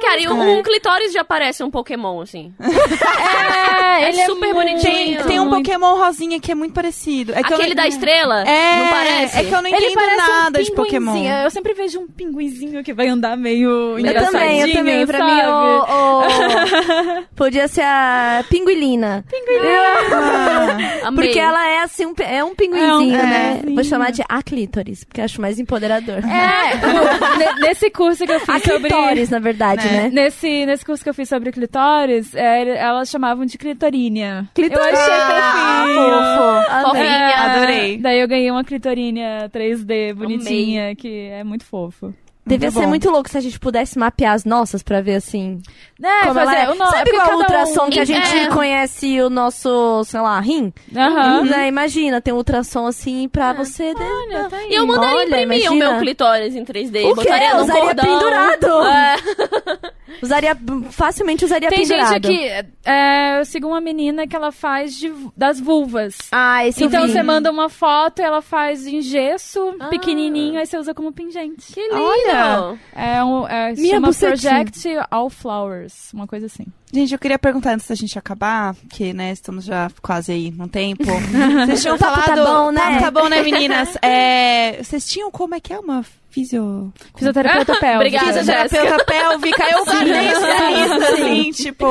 Cara, 0.00 0.20
e 0.20 0.28
um, 0.28 0.58
um 0.58 0.62
clitóris 0.62 1.12
já 1.12 1.22
parece 1.24 1.62
um 1.62 1.70
Pokémon, 1.70 2.20
assim. 2.20 2.52
é, 2.60 4.08
ele 4.08 4.20
é 4.20 4.26
super 4.26 4.54
muito- 4.54 4.54
bonitinho. 4.54 5.18
Tem, 5.18 5.26
tem 5.26 5.40
um 5.40 5.50
Pokémon 5.50 5.96
rosinha 5.96 6.40
que 6.40 6.50
é 6.52 6.54
muito 6.54 6.72
parecido. 6.72 7.32
É 7.34 7.42
que 7.42 7.52
eu 7.52 7.56
Aquele 7.56 7.74
não- 7.74 7.82
da 7.82 7.88
estrela, 7.88 8.42
É, 8.48 8.76
não 8.78 8.88
parece? 8.88 9.38
é 9.38 9.44
que 9.44 9.52
eu 9.54 9.62
não 9.62 9.66
Ele 9.68 9.76
entendo 9.76 9.94
parece 9.94 10.16
nada 10.30 10.58
um 10.58 10.62
de 10.62 10.72
Pokémon. 10.72 11.16
Eu 11.44 11.50
sempre 11.50 11.74
vejo 11.74 12.00
um 12.00 12.06
pinguinzinho 12.06 12.82
que 12.82 12.92
vai 12.94 13.08
andar 13.08 13.36
meio 13.36 13.68
Eu 13.70 13.98
engraçadinho, 13.98 14.38
também, 14.38 14.60
eu 14.60 14.72
também. 14.74 15.06
Pra 15.06 15.24
mim, 15.24 15.40
sabe? 15.40 15.50
o, 15.50 17.20
o- 17.20 17.24
podia 17.36 17.68
ser 17.68 17.82
a 17.82 18.44
pinguilina. 18.48 19.15
Ah, 19.24 21.06
Amei. 21.08 21.26
Porque 21.26 21.38
ela 21.38 21.66
é 21.68 21.82
assim, 21.82 22.06
um, 22.06 22.14
é 22.20 22.42
um 22.44 22.54
pinguinzinho, 22.54 23.14
É 23.16 23.22
um 23.22 23.26
né? 23.28 23.62
Vou 23.74 23.84
chamar 23.84 24.10
de 24.12 24.22
aclítoris, 24.28 25.04
porque 25.04 25.20
eu 25.20 25.24
acho 25.24 25.40
mais 25.40 25.58
empoderador. 25.58 26.18
É, 26.24 27.60
nesse 27.60 27.90
curso 27.90 28.24
que 28.26 28.32
eu 28.32 28.40
fiz 28.40 28.62
sobre... 28.62 28.86
Aclítoris, 28.86 29.30
na 29.30 29.38
verdade, 29.38 29.86
né? 29.88 30.10
Nesse, 30.12 30.66
nesse 30.66 30.84
curso 30.84 31.02
que 31.02 31.10
eu 31.10 31.14
fiz 31.14 31.28
sobre 31.28 31.52
clitóris, 31.52 32.34
é, 32.34 32.76
elas 32.78 33.08
chamavam 33.08 33.44
de 33.46 33.56
clitorínia. 33.58 34.48
Clitoris. 34.54 34.86
Eu 34.86 34.94
achei 34.98 35.14
Ah, 35.14 35.84
fofinho. 35.86 36.82
fofo. 36.82 36.88
Fofinha. 36.88 37.16
É, 37.16 37.34
Adorei. 37.34 37.98
Daí 37.98 38.20
eu 38.20 38.28
ganhei 38.28 38.50
uma 38.50 38.64
clitorínia 38.64 39.50
3D 39.52 40.14
bonitinha, 40.14 40.94
que 40.96 41.28
é 41.28 41.44
muito 41.44 41.64
fofo. 41.64 42.12
Devia 42.48 42.68
Muito 42.68 42.74
ser 42.78 42.84
bom. 42.84 42.88
muito 42.90 43.10
louco 43.10 43.28
se 43.28 43.36
a 43.36 43.40
gente 43.40 43.58
pudesse 43.58 43.98
mapear 43.98 44.32
as 44.34 44.44
nossas 44.44 44.80
pra 44.80 45.00
ver 45.00 45.16
assim. 45.16 45.60
É, 46.00 46.26
como 46.26 46.38
ela 46.38 46.44
fazer 46.52 46.62
é. 46.62 46.70
o 46.70 46.74
no- 46.76 46.84
é 46.84 46.90
Sabe 46.90 47.10
igual 47.10 47.24
o 47.24 47.28
cada 47.30 47.34
um- 47.34 47.38
ultrassom 47.40 47.90
que 47.90 47.98
a 47.98 48.04
gente 48.04 48.36
É. 48.38 48.46
conhece 48.48 49.20
o 49.20 49.28
nosso, 49.28 50.04
sei 50.04 50.20
lá, 50.20 50.38
rim? 50.38 50.72
Aham. 50.96 51.42
Né? 51.42 51.66
Imagina, 51.66 52.20
tem 52.20 52.32
um 52.32 52.36
ultrassom 52.36 52.86
assim 52.86 53.28
pra 53.28 53.52
você. 53.52 53.92
né? 53.94 54.06
Olha, 54.08 54.48
tá 54.48 54.56
aí. 54.58 54.70
E 54.70 54.74
eu 54.76 54.86
mandaria 54.86 55.16
Olha, 55.16 55.24
imprimir 55.42 55.62
imagina. 55.64 55.72
o 55.72 55.90
meu 55.92 55.98
clitóris 56.00 56.54
em 56.54 56.64
3D. 56.64 57.04
O 57.04 57.08
quê? 57.16 57.22
botaria 57.24 57.54
no 57.54 57.62
Usaria 57.64 57.82
cordão. 57.82 58.04
pendurado. 58.18 58.86
É. 58.86 59.16
Usaria, 60.22 60.56
facilmente 60.90 61.44
usaria 61.44 61.68
Tem 61.68 61.80
pendurado. 61.80 62.12
gente 62.14 62.26
aqui, 62.26 62.68
é, 62.84 63.40
eu 63.40 63.44
sigo 63.44 63.66
uma 63.68 63.80
menina 63.80 64.26
que 64.26 64.34
ela 64.36 64.52
faz 64.52 64.94
de, 64.96 65.12
das 65.36 65.58
vulvas. 65.60 66.16
Ah, 66.32 66.66
esse 66.66 66.82
eu 66.82 66.88
Então 66.88 67.06
vi. 67.06 67.12
você 67.12 67.22
manda 67.22 67.50
uma 67.50 67.68
foto, 67.68 68.20
ela 68.20 68.40
faz 68.40 68.86
em 68.86 69.00
gesso, 69.02 69.74
Ah. 69.80 69.88
pequenininho, 69.88 70.58
aí 70.58 70.66
você 70.66 70.78
usa 70.78 70.94
como 70.94 71.12
pingente. 71.12 71.72
Que 71.72 71.80
lindo. 71.80 72.00
Olha. 72.02 72.78
É 72.94 73.22
um, 73.24 73.46
é, 73.48 73.72
Minha 73.74 73.94
chama 73.96 74.08
bucetinha. 74.08 74.52
Project 74.64 74.88
All 75.10 75.28
Flowers, 75.30 76.12
uma 76.12 76.26
coisa 76.26 76.46
assim. 76.46 76.64
Gente, 76.92 77.12
eu 77.12 77.18
queria 77.18 77.38
perguntar 77.38 77.74
antes 77.74 77.88
da 77.88 77.94
gente 77.94 78.16
acabar, 78.18 78.74
que, 78.90 79.12
né, 79.12 79.32
estamos 79.32 79.64
já 79.64 79.90
quase 80.00 80.30
aí 80.32 80.50
no 80.52 80.68
tempo. 80.68 81.04
Vocês 81.66 81.82
tinham 81.82 81.98
papo 81.98 82.20
falado... 82.22 82.44
tá 82.44 82.52
bom, 82.54 82.70
né? 82.70 82.80
Papo 82.80 83.00
tá 83.00 83.10
bom, 83.10 83.28
né, 83.28 83.42
meninas? 83.42 83.96
É, 84.00 84.78
vocês 84.82 85.06
tinham 85.06 85.30
como 85.30 85.54
é 85.54 85.60
que 85.60 85.72
é 85.72 85.78
uma 85.78 86.04
fisio... 86.40 86.92
Fisioterapeuta 87.16 87.74
pélvica. 87.76 87.96
Obrigada, 87.96 88.38
Fisioterapeuta 88.40 89.04
pélvica, 89.04 89.64
eu 89.70 89.84
guardei 89.84 90.28
isso 90.30 90.40
na 90.40 90.70
lista, 90.70 91.12
assim, 91.12 91.50
tipo... 91.52 91.86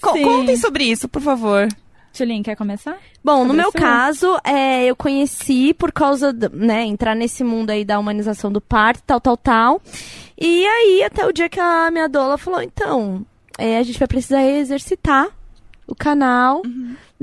co- 0.00 0.12
Sim. 0.14 0.22
contem 0.22 0.56
sobre 0.56 0.84
isso, 0.84 1.08
por 1.08 1.20
favor. 1.20 1.68
Tulin, 2.16 2.42
quer 2.42 2.56
começar? 2.56 2.96
Bom, 3.24 3.38
no 3.44 3.48
Sobre 3.48 3.56
meu 3.56 3.68
isso? 3.68 3.78
caso, 3.78 4.38
é, 4.44 4.84
eu 4.84 4.94
conheci 4.96 5.72
por 5.74 5.90
causa, 5.92 6.32
do, 6.32 6.48
né, 6.54 6.84
entrar 6.84 7.14
nesse 7.14 7.42
mundo 7.44 7.70
aí 7.70 7.84
da 7.84 7.98
humanização 7.98 8.50
do 8.52 8.60
parto, 8.60 9.02
tal, 9.06 9.20
tal, 9.20 9.36
tal. 9.36 9.82
E 10.38 10.66
aí, 10.66 11.02
até 11.04 11.24
o 11.26 11.32
dia 11.32 11.48
que 11.48 11.58
a 11.60 11.90
minha 11.90 12.08
doula 12.08 12.36
falou, 12.36 12.60
então, 12.62 13.24
é, 13.58 13.78
a 13.78 13.82
gente 13.82 13.98
vai 13.98 14.08
precisar 14.08 14.42
exercitar 14.44 15.28
o 15.86 15.94
canal, 15.94 16.62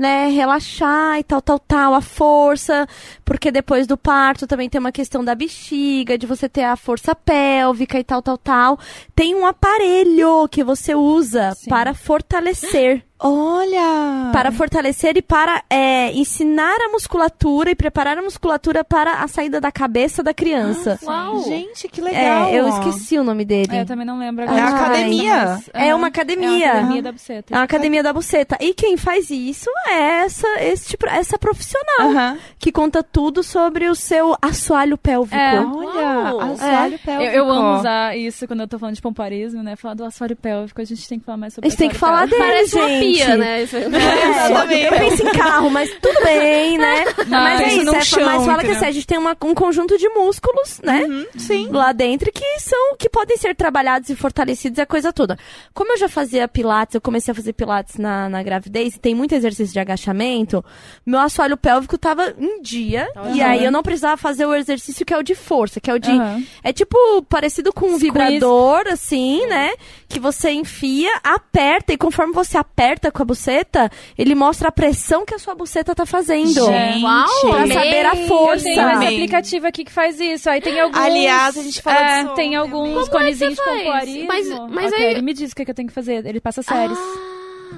né, 0.00 0.28
relaxar 0.28 1.18
e 1.18 1.22
tal, 1.22 1.42
tal, 1.42 1.58
tal, 1.58 1.92
a 1.92 2.00
força, 2.00 2.86
porque 3.22 3.52
depois 3.52 3.86
do 3.86 3.98
parto 3.98 4.46
também 4.46 4.66
tem 4.66 4.78
uma 4.78 4.90
questão 4.90 5.22
da 5.22 5.34
bexiga, 5.34 6.16
de 6.16 6.26
você 6.26 6.48
ter 6.48 6.64
a 6.64 6.74
força 6.74 7.14
pélvica 7.14 7.98
e 7.98 8.02
tal, 8.02 8.22
tal, 8.22 8.38
tal. 8.38 8.78
Tem 9.14 9.34
um 9.34 9.44
aparelho 9.44 10.48
que 10.48 10.64
você 10.64 10.94
usa 10.94 11.52
Sim. 11.52 11.68
para 11.68 11.92
fortalecer 11.92 13.04
Olha! 13.22 14.30
para 14.32 14.52
fortalecer 14.52 15.16
e 15.16 15.22
para 15.22 15.62
é, 15.68 16.12
ensinar 16.12 16.76
a 16.80 16.88
musculatura 16.90 17.70
e 17.70 17.74
preparar 17.74 18.16
a 18.16 18.22
musculatura 18.22 18.84
para 18.84 19.22
a 19.22 19.28
saída 19.28 19.60
da 19.60 19.70
cabeça 19.72 20.22
da 20.22 20.32
criança. 20.32 20.98
Uau. 21.02 21.42
Gente, 21.42 21.88
que 21.88 22.00
legal. 22.00 22.48
é, 22.48 22.54
eu 22.58 22.68
esqueci 22.68 23.18
o 23.18 23.24
nome 23.24 23.44
dele. 23.44 23.68
É, 23.76 23.82
eu 23.82 23.86
também 23.86 24.06
não 24.06 24.18
lembro 24.18 24.44
É 24.44 24.48
agora. 24.48 24.62
a 24.64 24.68
academia. 24.86 25.44
Mas, 25.46 25.70
É 25.74 25.94
uma 25.94 26.06
academia. 26.06 26.66
É 26.66 26.72
uma 26.72 26.78
academia 26.80 27.02
da 27.02 27.12
buceta. 27.12 27.54
É 27.54 27.56
uma 27.58 27.64
academia 27.64 28.02
da 28.02 28.12
buceta. 28.12 28.56
E 28.60 28.72
quem 28.72 28.96
faz 28.96 29.30
isso 29.30 29.68
é 29.88 30.22
essa, 30.22 30.48
esse 30.62 30.88
tipo, 30.90 31.06
essa 31.08 31.36
profissional 31.38 32.10
Aham. 32.10 32.38
que 32.58 32.70
conta 32.70 33.02
tudo 33.02 33.42
sobre 33.42 33.88
o 33.88 33.94
seu 33.94 34.36
assoalho 34.40 34.96
pélvico. 34.96 35.34
É. 35.36 35.60
Olha, 35.60 36.34
Uau. 36.34 36.40
assoalho 36.52 36.94
Eu, 36.94 36.98
pélvico. 37.00 37.32
eu 37.36 37.50
amo 37.50 37.78
usar 37.80 38.16
isso 38.16 38.46
quando 38.46 38.60
eu 38.60 38.68
tô 38.68 38.78
falando 38.78 38.94
de 38.94 39.02
pomparismo, 39.02 39.62
né? 39.62 39.74
Falar 39.76 39.94
do 39.94 40.04
assoalho 40.04 40.36
pélvico, 40.36 40.80
a 40.80 40.84
gente 40.84 41.06
tem 41.08 41.18
que 41.18 41.24
falar 41.24 41.36
mais 41.38 41.52
sobre 41.54 41.66
A 41.66 41.70
gente 41.70 41.78
tem 41.78 41.88
que 41.90 41.96
falar 41.96 42.20
pélvico. 42.28 42.38
dele, 42.40 42.50
Parece 42.52 42.76
uma 42.76 42.88
gente. 42.88 43.09
Pia, 43.14 43.36
né? 43.36 43.62
É, 43.62 44.86
eu 44.86 44.92
penso 44.98 45.22
em 45.26 45.32
carro, 45.32 45.70
mas 45.70 45.90
tudo 46.00 46.20
bem, 46.24 46.78
né? 46.78 47.04
mas 47.28 47.60
é 47.60 47.72
isso, 47.74 47.94
é, 47.94 48.00
chão, 48.02 48.24
mas 48.24 48.44
fala 48.44 48.62
que 48.62 48.70
assim, 48.70 48.86
a 48.86 48.90
gente 48.90 49.06
tem 49.06 49.18
uma- 49.18 49.36
um 49.42 49.54
conjunto 49.54 49.96
de 49.98 50.08
músculos, 50.08 50.80
né? 50.82 51.02
Uhum, 51.04 51.26
sim. 51.36 51.68
lá 51.70 51.92
dentro 51.92 52.30
que 52.32 52.44
são 52.60 52.96
que 52.96 53.08
podem 53.08 53.36
ser 53.36 53.54
trabalhados 53.54 54.08
e 54.10 54.16
fortalecidos 54.16 54.78
e 54.78 54.82
a 54.82 54.86
coisa 54.86 55.12
toda. 55.12 55.38
Como 55.74 55.92
eu 55.92 55.98
já 55.98 56.08
fazia 56.08 56.46
pilates, 56.48 56.94
eu 56.94 57.00
comecei 57.00 57.32
a 57.32 57.34
fazer 57.34 57.52
pilates 57.52 57.96
na, 57.96 58.28
na 58.28 58.42
gravidez, 58.42 58.96
e 58.96 58.98
tem 58.98 59.14
muito 59.14 59.34
exercício 59.34 59.72
de 59.72 59.78
agachamento, 59.80 60.64
meu 61.04 61.20
assoalho 61.20 61.56
pélvico 61.56 61.96
tava 61.98 62.34
em 62.38 62.60
dia 62.62 63.08
e 63.34 63.42
aí 63.42 63.64
eu 63.64 63.72
não 63.72 63.82
precisava 63.82 64.16
fazer 64.16 64.46
o 64.46 64.54
exercício 64.54 65.04
que 65.04 65.12
é 65.14 65.18
o 65.18 65.22
de 65.22 65.34
força, 65.34 65.80
que 65.80 65.90
é 65.90 65.94
o 65.94 65.98
de 65.98 66.10
Aham. 66.10 66.42
é 66.62 66.72
tipo 66.72 66.96
parecido 67.28 67.72
com 67.72 67.86
um 67.86 67.96
vibrador 67.98 68.84
assim, 68.88 69.46
né? 69.46 69.72
Que 70.08 70.18
você 70.20 70.50
enfia, 70.50 71.10
aperta 71.22 71.92
e 71.92 71.96
conforme 71.96 72.32
você 72.32 72.56
aperta 72.58 72.99
com 73.08 73.22
a 73.22 73.24
buceta, 73.24 73.88
ele 74.18 74.34
mostra 74.34 74.66
a 74.68 74.72
pressão 74.72 75.24
que 75.24 75.32
a 75.32 75.38
sua 75.38 75.54
buceta 75.54 75.94
tá 75.94 76.04
fazendo. 76.04 76.48
Gente. 76.52 77.04
Uau, 77.04 77.26
Pra 77.50 77.62
amei. 77.62 77.72
saber 77.76 78.06
a 78.06 78.16
Eu 78.16 78.26
força. 78.26 78.64
tenho 78.64 78.90
esse 78.90 79.04
aplicativo 79.04 79.66
aqui 79.68 79.84
que 79.84 79.92
faz 79.92 80.18
isso. 80.18 80.50
Aí 80.50 80.60
tem 80.60 80.80
alguns. 80.80 80.98
Aliás, 81.00 81.56
a 81.56 81.62
gente 81.62 81.80
falou 81.80 82.00
é, 82.00 82.22
disso 82.22 82.34
Tem 82.34 82.48
ontem, 82.48 82.56
alguns 82.56 82.88
Como 82.88 83.00
é 83.00 83.04
que 83.04 83.10
conezinhos 83.10 83.54
de 83.54 83.60
você 83.60 83.64
faz? 83.64 83.82
pompoarismo. 83.84 84.26
Mas- 84.26 84.48
mas 84.72 84.92
Ok, 84.92 85.04
aí- 85.06 85.10
Ele 85.12 85.22
me 85.22 85.32
diz 85.32 85.52
o 85.52 85.54
que, 85.54 85.64
que 85.64 85.70
eu 85.70 85.74
tenho 85.74 85.86
que 85.86 85.94
fazer. 85.94 86.26
Ele 86.26 86.40
passa 86.40 86.62
séries. 86.62 86.98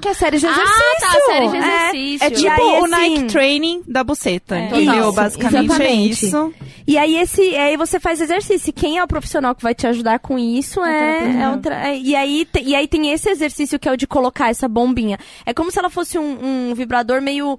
Que 0.01 0.09
é 0.09 0.13
série 0.13 0.37
de 0.37 0.45
Ah, 0.45 0.51
exercício. 0.51 0.99
tá, 0.99 1.11
série 1.25 1.47
de 1.47 1.55
É. 1.55 1.59
exercício. 1.59 2.25
É 2.25 2.27
E 2.27 2.31
tipo 2.31 2.49
aí, 2.51 2.81
o 2.81 2.85
assim- 2.85 2.89
Nike 2.89 3.23
Training 3.31 3.83
da 3.87 4.03
buceta, 4.03 4.55
É. 4.57 4.65
entendeu? 4.65 4.93
Isso, 5.09 5.11
Basicamente 5.13 5.55
é 5.55 5.63
exatamente. 5.63 6.25
isso. 6.25 6.53
E 6.85 6.97
aí 6.97 7.15
esse, 7.17 7.55
aí 7.55 7.77
você 7.77 7.99
faz 7.99 8.19
exercício. 8.19 8.69
E 8.69 8.73
Quem 8.73 8.97
é 8.97 9.03
o 9.03 9.07
profissional 9.07 9.55
que 9.55 9.63
vai 9.63 9.73
te 9.73 9.87
ajudar 9.87 10.19
com 10.19 10.37
isso 10.37 10.83
é, 10.83 11.41
é 11.41 11.49
outra. 11.49 11.87
é- 11.89 11.97
e 11.97 12.15
aí 12.15 12.45
te- 12.45 12.61
e 12.63 12.75
aí 12.75 12.87
tem 12.87 13.11
esse 13.11 13.29
exercício 13.29 13.79
que 13.79 13.87
é 13.87 13.91
o 13.91 13.97
de 13.97 14.05
colocar 14.05 14.49
essa 14.49 14.67
bombinha. 14.67 15.17
É 15.45 15.53
como 15.53 15.71
se 15.71 15.79
ela 15.79 15.89
fosse 15.89 16.17
um, 16.19 16.69
um 16.69 16.73
vibrador 16.75 17.21
meio 17.21 17.57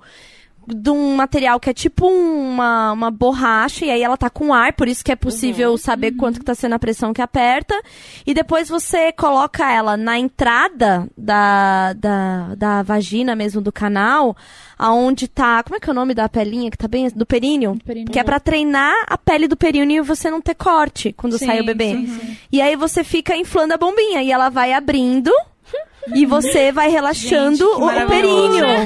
de 0.67 0.91
um 0.91 1.17
material 1.17 1.59
que 1.59 1.71
é 1.71 1.75
tipo 1.75 2.07
uma, 2.07 2.93
uma 2.93 3.11
borracha, 3.11 3.85
e 3.85 3.91
aí 3.91 4.03
ela 4.03 4.17
tá 4.17 4.31
com 4.31 4.53
ar, 4.53 4.73
por 4.73 4.89
isso 4.89 5.05
que 5.05 5.13
é 5.13 5.17
possível 5.17 5.77
saber 5.79 6.13
quanto 6.13 6.39
que 6.39 6.45
tá 6.45 6.55
sendo 6.55 6.75
a 6.75 6.79
pressão 6.79 7.13
que 7.13 7.23
aperta. 7.23 7.75
E 8.27 8.35
depois 8.35 8.69
você 8.69 9.13
coloca 9.13 9.71
ela 9.71 9.97
na 9.97 10.19
entrada 10.19 11.09
da, 11.17 11.93
da, 11.95 12.55
da 12.55 12.83
vagina 12.83 13.35
mesmo, 13.35 13.61
do 13.61 13.73
canal, 13.73 14.37
aonde 14.79 15.29
tá. 15.29 15.63
Como 15.63 15.77
é 15.77 15.81
que 15.81 15.89
é 15.89 15.93
o 15.93 15.95
nome 15.95 16.15
da 16.15 16.29
pelinha 16.29 16.71
que 16.71 16.79
tá 16.79 16.89
bem? 16.89 17.09
Do 17.09 17.27
períneo? 17.27 17.79
períneo. 17.85 18.13
Que 18.13 18.19
é 18.19 18.25
pra 18.25 18.41
treinar 18.41 18.95
a 19.07 19.17
pele 19.17 19.49
do 19.49 19.57
períneo 19.57 20.03
e 20.03 20.07
você 20.07 20.31
não 20.31 20.41
ter 20.41 20.55
corte 20.55 21.13
quando 21.13 21.39
Sim, 21.39 21.47
sai 21.47 21.61
o 21.61 21.65
bebê. 21.65 21.91
sim, 21.91 22.07
sim. 22.07 22.37
E 22.51 22.61
aí 22.61 22.77
você 22.77 23.05
fica 23.05 23.37
inflando 23.37 23.75
a 23.75 23.79
bombinha 23.79 24.23
e 24.23 24.31
ela 24.31 24.49
vai 24.49 24.73
abrindo. 24.73 25.31
E 26.15 26.27
você 26.27 26.73
vai 26.73 26.89
relaxando 26.91 27.57
Gente, 27.57 27.63
o, 27.65 27.87
o 27.87 28.07
períneo. 28.07 28.65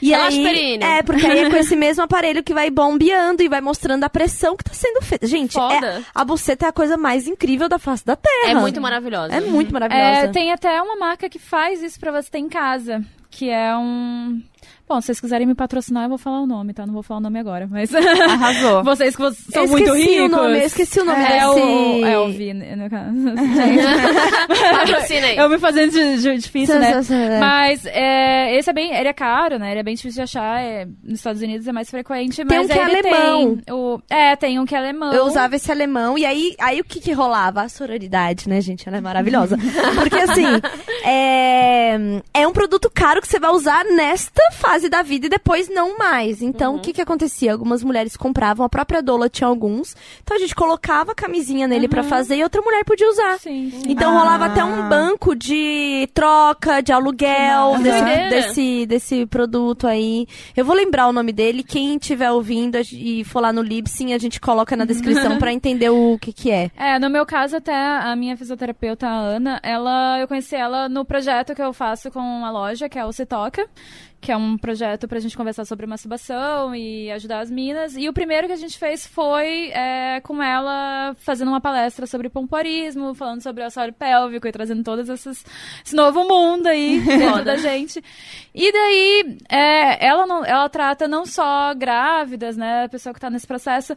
E 0.00 0.10
Relaxa 0.10 0.36
aí, 0.36 0.44
o 0.44 0.48
períneo. 0.48 0.86
É, 0.86 1.02
porque 1.02 1.26
aí 1.26 1.38
é 1.40 1.50
com 1.50 1.56
esse 1.56 1.74
mesmo 1.76 2.02
aparelho 2.04 2.42
que 2.42 2.54
vai 2.54 2.70
bombeando 2.70 3.42
e 3.42 3.48
vai 3.48 3.60
mostrando 3.60 4.04
a 4.04 4.08
pressão 4.08 4.56
que 4.56 4.62
tá 4.62 4.72
sendo 4.72 5.02
feita. 5.02 5.26
Gente, 5.26 5.58
é- 5.58 6.02
a 6.14 6.24
buceta 6.24 6.66
é 6.66 6.68
a 6.68 6.72
coisa 6.72 6.96
mais 6.96 7.26
incrível 7.26 7.68
da 7.68 7.78
face 7.78 8.04
da 8.06 8.14
Terra. 8.14 8.50
É 8.52 8.54
muito 8.54 8.80
maravilhosa. 8.80 9.34
É 9.34 9.40
muito 9.40 9.72
maravilhosa. 9.72 10.04
É, 10.04 10.28
tem 10.28 10.52
até 10.52 10.80
uma 10.80 10.96
marca 10.96 11.28
que 11.28 11.38
faz 11.38 11.82
isso 11.82 11.98
pra 11.98 12.12
você 12.12 12.30
ter 12.30 12.38
em 12.38 12.48
casa, 12.48 13.02
que 13.30 13.50
é 13.50 13.76
um... 13.76 14.40
Bom, 14.88 15.00
se 15.00 15.06
vocês 15.06 15.20
quiserem 15.20 15.46
me 15.46 15.54
patrocinar, 15.54 16.04
eu 16.04 16.08
vou 16.08 16.18
falar 16.18 16.40
o 16.40 16.46
nome, 16.46 16.72
tá? 16.72 16.86
Não 16.86 16.94
vou 16.94 17.02
falar 17.02 17.18
o 17.18 17.22
nome 17.22 17.38
agora, 17.38 17.68
mas... 17.70 17.90
Arrasou. 17.94 18.82
vocês 18.82 19.14
que 19.14 19.20
vocês 19.20 19.46
são 19.52 19.64
eu 19.64 19.68
muito 19.68 19.84
esqueci 19.84 20.08
ricos. 20.08 20.24
o 20.24 20.28
nome, 20.28 20.58
eu 20.58 20.66
esqueci 20.66 21.00
o 21.00 21.04
nome 21.04 21.22
é, 21.22 21.28
desse... 21.28 21.44
o, 21.44 22.06
é 22.06 22.18
o 22.18 22.28
Vi, 22.32 22.54
no 22.54 22.90
caso. 22.90 23.12
Patrocina 24.72 25.26
aí. 25.26 25.36
Eu 25.36 25.48
me 25.48 25.58
fazendo 25.58 25.92
de, 25.92 26.22
de 26.22 26.38
difícil, 26.38 26.78
né? 26.78 27.00
É. 27.10 27.38
Mas 27.38 27.84
é, 27.86 28.56
esse 28.56 28.70
é 28.70 28.72
bem. 28.72 28.94
Ele 28.94 29.08
é 29.08 29.12
caro, 29.12 29.58
né? 29.58 29.72
Ele 29.72 29.80
é 29.80 29.82
bem 29.82 29.94
difícil 29.94 30.16
de 30.16 30.22
achar. 30.22 30.60
é, 30.60 30.86
nos 31.02 31.18
Estados 31.18 31.42
Unidos 31.42 31.66
é 31.66 31.72
mais 31.72 31.90
frequente. 31.90 32.36
Tem 32.36 32.46
mas 32.46 32.66
um 32.66 32.72
que 32.72 32.78
é 32.78 32.82
alemão. 32.82 33.56
Tem 33.56 33.74
o, 33.74 34.02
é, 34.08 34.36
tem 34.36 34.58
um 34.58 34.64
que 34.64 34.74
é 34.74 34.78
alemão. 34.78 35.12
Eu 35.12 35.26
usava 35.26 35.56
esse 35.56 35.70
alemão, 35.70 36.16
e 36.16 36.24
aí, 36.24 36.54
aí 36.60 36.80
o 36.80 36.84
que 36.84 37.00
que 37.00 37.12
rolava? 37.12 37.62
A 37.62 37.68
sororidade, 37.68 38.48
né, 38.48 38.60
gente? 38.60 38.88
Ela 38.88 38.98
é 38.98 39.00
maravilhosa. 39.00 39.56
Porque, 39.98 40.16
assim, 40.16 40.46
é, 41.04 42.20
é 42.32 42.46
um 42.46 42.52
produto 42.52 42.90
caro 42.92 43.20
que 43.20 43.28
você 43.28 43.38
vai 43.38 43.50
usar 43.50 43.84
nesta 43.84 44.42
fase 44.52 44.77
da 44.86 45.00
vida 45.00 45.24
e 45.26 45.30
depois 45.30 45.70
não 45.70 45.96
mais. 45.96 46.42
Então, 46.42 46.76
o 46.76 46.78
que 46.80 46.92
que 46.92 47.00
acontecia? 47.00 47.50
Algumas 47.52 47.82
mulheres 47.82 48.18
compravam, 48.18 48.66
a 48.66 48.68
própria 48.68 49.00
Dola 49.02 49.30
tinha 49.30 49.48
alguns. 49.48 49.96
Então, 50.22 50.36
a 50.36 50.40
gente 50.40 50.54
colocava 50.54 51.12
a 51.12 51.14
camisinha 51.14 51.66
nele 51.66 51.88
pra 51.88 52.02
fazer 52.02 52.36
e 52.36 52.42
outra 52.42 52.60
mulher 52.60 52.84
podia 52.84 53.08
usar. 53.08 53.38
Sim, 53.38 53.70
sim. 53.70 53.82
Então 53.88 54.10
Ah. 54.14 54.18
rolava 54.20 54.44
até 54.44 54.62
um 54.62 54.86
banco 54.90 55.34
de 55.34 56.06
troca, 56.12 56.82
de 56.82 56.92
aluguel 56.92 57.76
Que 57.76 57.82
desse, 57.84 58.28
desse, 58.28 58.86
desse 58.86 59.26
produto 59.26 59.86
aí. 59.86 60.26
Eu 60.54 60.64
vou 60.66 60.74
lembrar 60.76 61.08
o 61.08 61.12
nome 61.12 61.32
dele. 61.32 61.62
Quem 61.62 61.96
estiver 61.96 62.30
ouvindo 62.30 62.76
e 62.92 63.24
for 63.24 63.40
lá 63.40 63.52
no 63.52 63.62
Libsyn, 63.62 64.12
a 64.12 64.18
gente 64.18 64.38
coloca 64.40 64.76
na 64.76 64.84
descrição 64.84 65.38
pra 65.38 65.52
entender 65.52 65.88
o 65.88 66.18
que 66.20 66.32
que 66.32 66.50
é. 66.50 66.70
É, 66.76 66.98
no 66.98 67.08
meu 67.08 67.24
caso, 67.24 67.56
até 67.56 67.72
a 67.74 68.14
minha 68.16 68.36
fisioterapeuta, 68.36 69.06
a 69.06 69.12
Ana, 69.14 69.60
ela, 69.62 70.18
eu 70.20 70.28
conheci 70.28 70.56
ela 70.56 70.88
no 70.88 71.04
projeto 71.04 71.54
que 71.54 71.62
eu 71.62 71.72
faço 71.72 72.10
com 72.10 72.44
a 72.44 72.50
loja, 72.50 72.88
que 72.88 72.98
é 72.98 73.04
o 73.04 73.12
Se 73.12 73.24
Toca, 73.24 73.66
que 74.20 74.32
é 74.32 74.36
um 74.36 74.58
projeto 74.58 75.06
pra 75.06 75.20
gente 75.20 75.36
conversar 75.36 75.64
sobre 75.64 75.86
masturbação 75.86 76.74
e 76.74 77.10
ajudar 77.12 77.40
as 77.40 77.50
minas. 77.50 77.96
E 77.96 78.08
o 78.08 78.12
primeiro 78.12 78.48
que 78.48 78.52
a 78.52 78.56
gente 78.56 78.76
fez 78.76 79.06
foi 79.06 79.70
é, 79.70 80.20
com 80.22 80.42
ela 80.42 81.14
fazendo 81.18 81.48
uma 81.48 81.60
palestra 81.60 82.06
sobre 82.06 82.28
pompoarismo, 82.28 83.14
falando 83.14 83.42
sobre 83.42 83.62
o 83.62 83.66
assoalho 83.66 83.92
pélvico 83.92 84.48
e 84.48 84.52
trazendo 84.52 84.82
todas 84.82 85.08
essas 85.08 85.44
esse 85.84 85.94
novo 85.94 86.24
mundo 86.24 86.66
aí 86.66 87.00
dentro 87.06 87.44
da 87.44 87.56
gente. 87.56 88.02
E 88.52 88.72
daí, 88.72 89.38
é, 89.48 90.04
ela, 90.04 90.26
não, 90.26 90.44
ela 90.44 90.68
trata 90.68 91.06
não 91.06 91.24
só 91.24 91.72
grávidas, 91.74 92.56
né, 92.56 92.84
a 92.84 92.88
pessoa 92.88 93.14
que 93.14 93.20
tá 93.20 93.30
nesse 93.30 93.46
processo, 93.46 93.94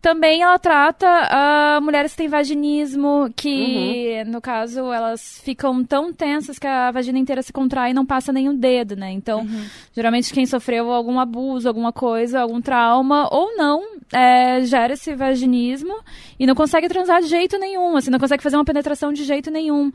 também 0.00 0.42
ela 0.42 0.58
trata 0.58 1.06
ah, 1.06 1.80
mulheres 1.82 2.12
que 2.12 2.18
têm 2.18 2.28
vaginismo, 2.28 3.30
que, 3.36 4.24
no 4.26 4.40
caso, 4.40 4.90
elas 4.92 5.40
ficam 5.44 5.84
tão 5.84 6.10
tensas 6.10 6.58
que 6.58 6.66
a 6.66 6.90
vagina 6.90 7.18
inteira 7.18 7.42
se 7.42 7.52
contrai 7.52 7.90
e 7.90 7.94
não 7.94 8.06
passa 8.06 8.32
o 8.32 8.54
dedo, 8.54 8.96
né? 8.96 9.10
Então, 9.10 9.46
geralmente 9.94 10.32
quem 10.32 10.46
sofreu 10.46 10.90
algum 10.90 11.20
abuso, 11.20 11.68
alguma 11.68 11.92
coisa, 11.92 12.40
algum 12.40 12.62
trauma, 12.62 13.28
ou 13.30 13.54
não, 13.56 13.98
é, 14.12 14.62
gera 14.62 14.94
esse 14.94 15.14
vaginismo 15.14 15.94
e 16.38 16.46
não 16.46 16.54
consegue 16.54 16.88
transar 16.88 17.20
de 17.20 17.28
jeito 17.28 17.58
nenhum, 17.58 17.96
assim, 17.96 18.10
não 18.10 18.18
consegue 18.18 18.42
fazer 18.42 18.56
uma 18.56 18.64
penetração 18.64 19.12
de 19.12 19.24
jeito 19.24 19.50
nenhum. 19.50 19.92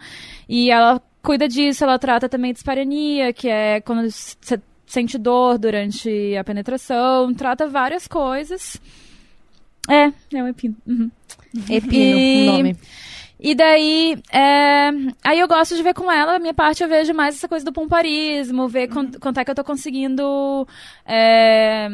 E 0.47 0.69
ela 0.69 1.01
cuida 1.23 1.47
disso, 1.47 1.83
ela 1.83 1.97
trata 1.97 2.29
também 2.29 2.53
dispareunia, 2.53 3.33
que 3.33 3.49
é 3.49 3.81
quando 3.81 4.07
você 4.11 4.61
sente 4.85 5.17
dor 5.17 5.57
durante 5.57 6.35
a 6.37 6.43
penetração, 6.43 7.33
trata 7.33 7.67
várias 7.67 8.07
coisas. 8.07 8.79
É, 9.89 10.11
é 10.37 10.43
um 10.43 10.47
epino. 10.47 10.75
Uhum. 10.87 11.09
Epino, 11.69 12.19
E- 12.19 12.47
o 12.49 12.51
nome. 12.51 12.75
E 13.39 13.53
daí, 13.53 14.17
é, 14.31 14.89
aí 15.23 15.39
eu 15.39 15.47
gosto 15.47 15.75
de 15.75 15.83
ver 15.83 15.93
com 15.93 16.09
ela, 16.11 16.35
a 16.37 16.39
minha 16.39 16.53
parte 16.53 16.81
eu 16.81 16.87
vejo 16.89 17.13
mais 17.13 17.35
essa 17.35 17.47
coisa 17.49 17.65
do 17.65 17.71
pomparismo, 17.73 18.67
ver 18.67 18.87
quant- 18.87 19.17
quanto 19.19 19.39
é 19.39 19.45
que 19.45 19.51
eu 19.51 19.55
tô 19.55 19.63
conseguindo 19.63 20.65
é, 21.05 21.87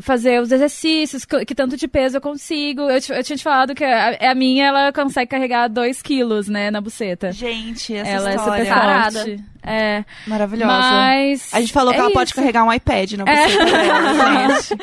fazer 0.00 0.40
os 0.40 0.50
exercícios, 0.50 1.24
que, 1.24 1.44
que 1.44 1.54
tanto 1.54 1.76
de 1.76 1.86
peso 1.88 2.16
eu 2.16 2.20
consigo. 2.20 2.82
Eu, 2.82 2.98
eu 3.16 3.24
tinha 3.24 3.36
te 3.36 3.42
falado 3.42 3.74
que 3.74 3.84
a, 3.84 4.30
a 4.30 4.34
minha, 4.34 4.66
ela 4.66 4.92
consegue 4.92 5.30
carregar 5.30 5.68
2 5.68 6.02
quilos, 6.02 6.48
né, 6.48 6.70
na 6.70 6.80
buceta. 6.80 7.32
Gente, 7.32 7.94
essa 7.94 8.10
ela 8.10 8.32
é 8.32 8.36
história 8.36 8.64
super 8.64 8.74
Sarada. 8.74 9.18
forte. 9.24 9.44
É, 9.62 10.04
maravilhosa. 10.26 10.72
mas... 10.72 11.50
A 11.52 11.60
gente 11.60 11.72
falou 11.72 11.92
que 11.92 11.98
é 11.98 12.02
ela 12.02 12.12
pode 12.12 12.30
isso. 12.30 12.34
carregar 12.34 12.64
um 12.64 12.72
iPad 12.72 13.12
na 13.12 13.24
buceta 13.24 13.64
dela, 13.64 14.58
gente. 14.62 14.82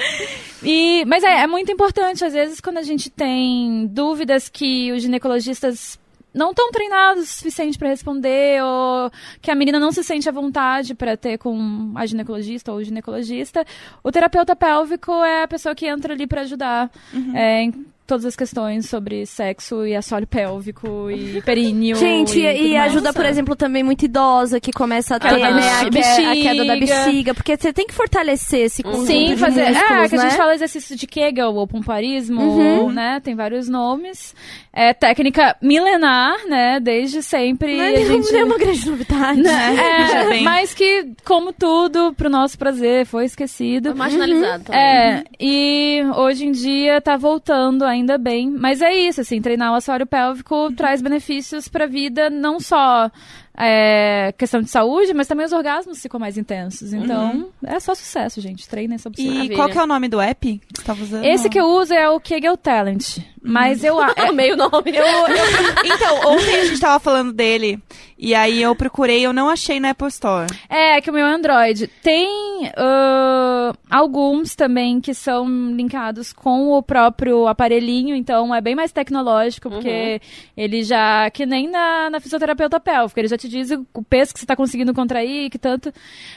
E, 0.64 1.06
mas 1.06 1.24
é, 1.24 1.42
é 1.42 1.48
muito 1.48 1.72
importante, 1.72 2.24
às 2.24 2.34
vezes, 2.34 2.62
quando 2.62 2.78
a 2.78 2.84
gente 2.84 3.10
tem 3.10 3.88
dúvidas 3.88 4.50
que 4.50 4.92
os 4.92 5.02
ginecologistas 5.02 6.00
não 6.38 6.52
estão 6.52 6.72
treinados 6.72 7.24
o 7.24 7.26
suficiente 7.26 7.78
para 7.78 7.90
responder, 7.90 8.64
ou 8.64 9.12
que 9.42 9.52
a 9.52 9.56
menina 9.56 9.80
não 9.80 9.92
se 9.92 10.04
sente 10.04 10.30
à 10.30 10.32
vontade 10.32 10.94
para 10.94 11.18
ter 11.18 11.38
com 11.38 11.92
a 11.96 12.06
ginecologista 12.06 12.72
ou 12.72 12.78
o 12.78 12.84
ginecologista, 12.84 13.66
o 14.04 14.12
terapeuta 14.12 14.56
pélvico 14.56 15.12
é 15.24 15.44
a 15.44 15.48
pessoa 15.48 15.76
que 15.76 15.88
entra 15.88 16.14
ali 16.14 16.28
para 16.28 16.42
ajudar. 16.42 16.92
É, 17.36 17.64
em 17.64 17.86
todas 18.08 18.26
as 18.26 18.36
questões 18.36 18.88
sobre 18.90 19.26
sexo 19.26 19.86
e 19.86 19.96
assoalho 19.96 20.26
pélvico 20.26 21.12
e 21.12 21.42
períneo. 21.42 21.96
Gente, 21.98 22.40
e, 22.40 22.70
e, 22.70 22.78
ajuda, 22.78 23.12
por 23.14 23.26
exemplo, 23.26 23.56
também 23.56 23.84
muito 23.84 24.06
idosa 24.06 24.60
que 24.60 24.72
começa 24.72 25.18
a 25.18 25.20
ter 25.20 25.38
da 25.40 25.52
né, 25.52 25.70
a, 25.82 25.90
que- 25.90 25.98
a 26.00 26.34
queda 26.34 26.66
da 26.66 26.76
bexiga. 26.76 27.04
bexiga, 27.06 27.34
porque 27.34 27.58
você 27.58 27.74
tem 27.74 27.86
que 27.86 27.94
fortalecer 27.94 28.62
esse 28.62 28.82
conjunto 28.82 29.06
Sim, 29.08 29.28
de 29.28 29.38
fazer. 29.38 29.68
músculos, 29.70 29.92
é, 29.92 30.10
que 30.10 30.16
a 30.16 30.18
né? 30.18 30.30
gente 30.30 30.38
fala 30.38 30.56
exercício 30.56 30.96
de 30.96 31.06
Kegel 31.06 31.54
ou 31.54 31.68
pomparismo, 31.68 32.42
Uhum. 32.42 32.92
né? 32.92 33.20
Tem 33.24 33.36
vários 33.36 33.68
nomes. 33.68 34.34
É 34.72 34.94
técnica 34.94 35.56
milenar, 35.62 36.36
né? 36.48 36.80
Desde 36.80 37.22
sempre. 37.22 37.76
Não 37.76 37.84
é 37.84 37.96
a 37.96 38.06
gente... 38.06 38.32
nenhuma 38.32 38.58
grande 38.58 38.90
novidade. 38.90 39.42
É, 39.48 40.08
Já 40.08 40.24
vem. 40.30 40.44
mas 40.44 40.74
que, 40.74 41.08
como 41.26 41.52
tudo, 41.52 42.14
pro 42.14 42.30
nosso 42.30 42.58
prazer, 42.58 43.06
foi 43.06 43.26
esquecido. 43.26 43.90
Foi 43.90 43.98
marginalizado 43.98 44.64
também. 44.66 44.80
É, 44.82 45.24
e 45.40 46.02
hoje 46.16 46.46
em 46.46 46.52
dia 46.52 47.02
tá 47.02 47.18
voltando 47.18 47.84
ainda 47.98 48.18
bem. 48.18 48.50
Mas 48.50 48.82
é 48.82 48.94
isso, 48.94 49.22
assim, 49.22 49.42
treinar 49.42 49.72
o 49.72 49.76
assoalho 49.76 50.06
pélvico 50.06 50.72
traz 50.74 51.02
benefícios 51.02 51.68
pra 51.68 51.86
vida, 51.86 52.30
não 52.30 52.60
só 52.60 53.12
é, 53.58 54.34
questão 54.38 54.62
de 54.62 54.70
saúde, 54.70 55.14
mas 55.14 55.28
também 55.28 55.46
os 55.46 55.52
orgasmos 55.52 56.02
ficam 56.02 56.20
mais 56.20 56.38
intensos. 56.38 56.94
Então, 56.94 57.50
é 57.66 57.80
só 57.80 57.96
sucesso, 57.96 58.40
gente. 58.40 58.68
Treinem 58.70 58.96
essa 58.96 59.10
E 59.18 59.28
Maravilha. 59.28 59.56
qual 59.56 59.70
que 59.70 59.78
é 59.78 59.84
o 59.84 59.88
nome 59.88 60.08
do 60.08 60.22
app 60.22 60.60
que 60.74 60.80
você 60.80 60.86
tava 60.86 61.04
usando? 61.04 61.26
Esse 61.26 61.50
que 61.50 61.60
eu 61.60 61.66
uso 61.66 61.94
é 61.94 62.10
o 62.10 62.20
Kegel 62.20 62.56
Talent. 62.58 63.18
Mas 63.42 63.84
eu. 63.84 64.00
a- 64.00 64.14
É 64.18 64.32
meio 64.32 64.56
nome. 64.58 64.92
Eu, 64.94 65.06
eu- 65.06 65.86
então, 65.96 66.32
ontem 66.34 66.56
a 66.56 66.66
gente 66.66 66.80
tava 66.82 67.00
falando 67.00 67.32
dele, 67.32 67.80
e 68.18 68.36
aí 68.36 68.62
eu 68.62 68.76
procurei, 68.76 69.26
eu 69.26 69.32
não 69.32 69.48
achei 69.50 69.80
na 69.80 69.92
Apple 69.92 70.08
Store. 70.10 70.48
É, 70.70 71.00
que 71.00 71.10
o 71.10 71.14
meu 71.14 71.26
é 71.26 71.34
Android. 71.34 71.88
Tem 72.04 72.70
ah, 72.76 73.74
alguns 73.90 74.56
também 74.56 75.00
que 75.00 75.14
são 75.14 75.48
linkados 75.72 76.34
com 76.34 76.72
o 76.72 76.84
próprio 76.84 77.48
aparelhinho, 77.48 78.16
então 78.16 78.54
é 78.54 78.60
bem 78.60 78.76
mais 78.76 78.92
tecnológico, 78.92 79.70
porque 79.70 80.20
ele 80.58 80.84
já, 80.84 81.30
que 81.30 81.46
nem 81.46 81.70
na, 81.70 82.10
na 82.10 82.20
fisioterapeuta 82.20 82.80
pélvica, 82.80 83.22
ele 83.22 83.28
já 83.30 83.38
te 83.38 83.47
diz 83.48 83.72
o, 83.72 84.04
peso 84.04 84.34
que 84.34 84.40
você 84.40 84.46
tá 84.46 84.56
conseguindo 84.56 84.94
contrair, 84.94 85.50
que 85.50 85.58
tanto. 85.58 85.92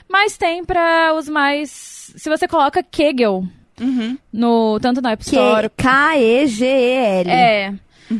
Mas 0.08 0.36
tem 0.36 0.64
para 0.64 1.14
os 1.14 1.28
mais. 1.28 2.12
Se 2.16 2.28
você 2.28 2.46
coloca 2.48 2.82
Kegel 2.82 3.44
Uhum. 3.80 4.18
no, 4.32 4.78
tanto 4.80 5.00
na 5.00 5.12
App 5.12 5.22
Store. 5.22 5.70
K-E-G-E-L. 5.76 7.30
É. 7.30 7.74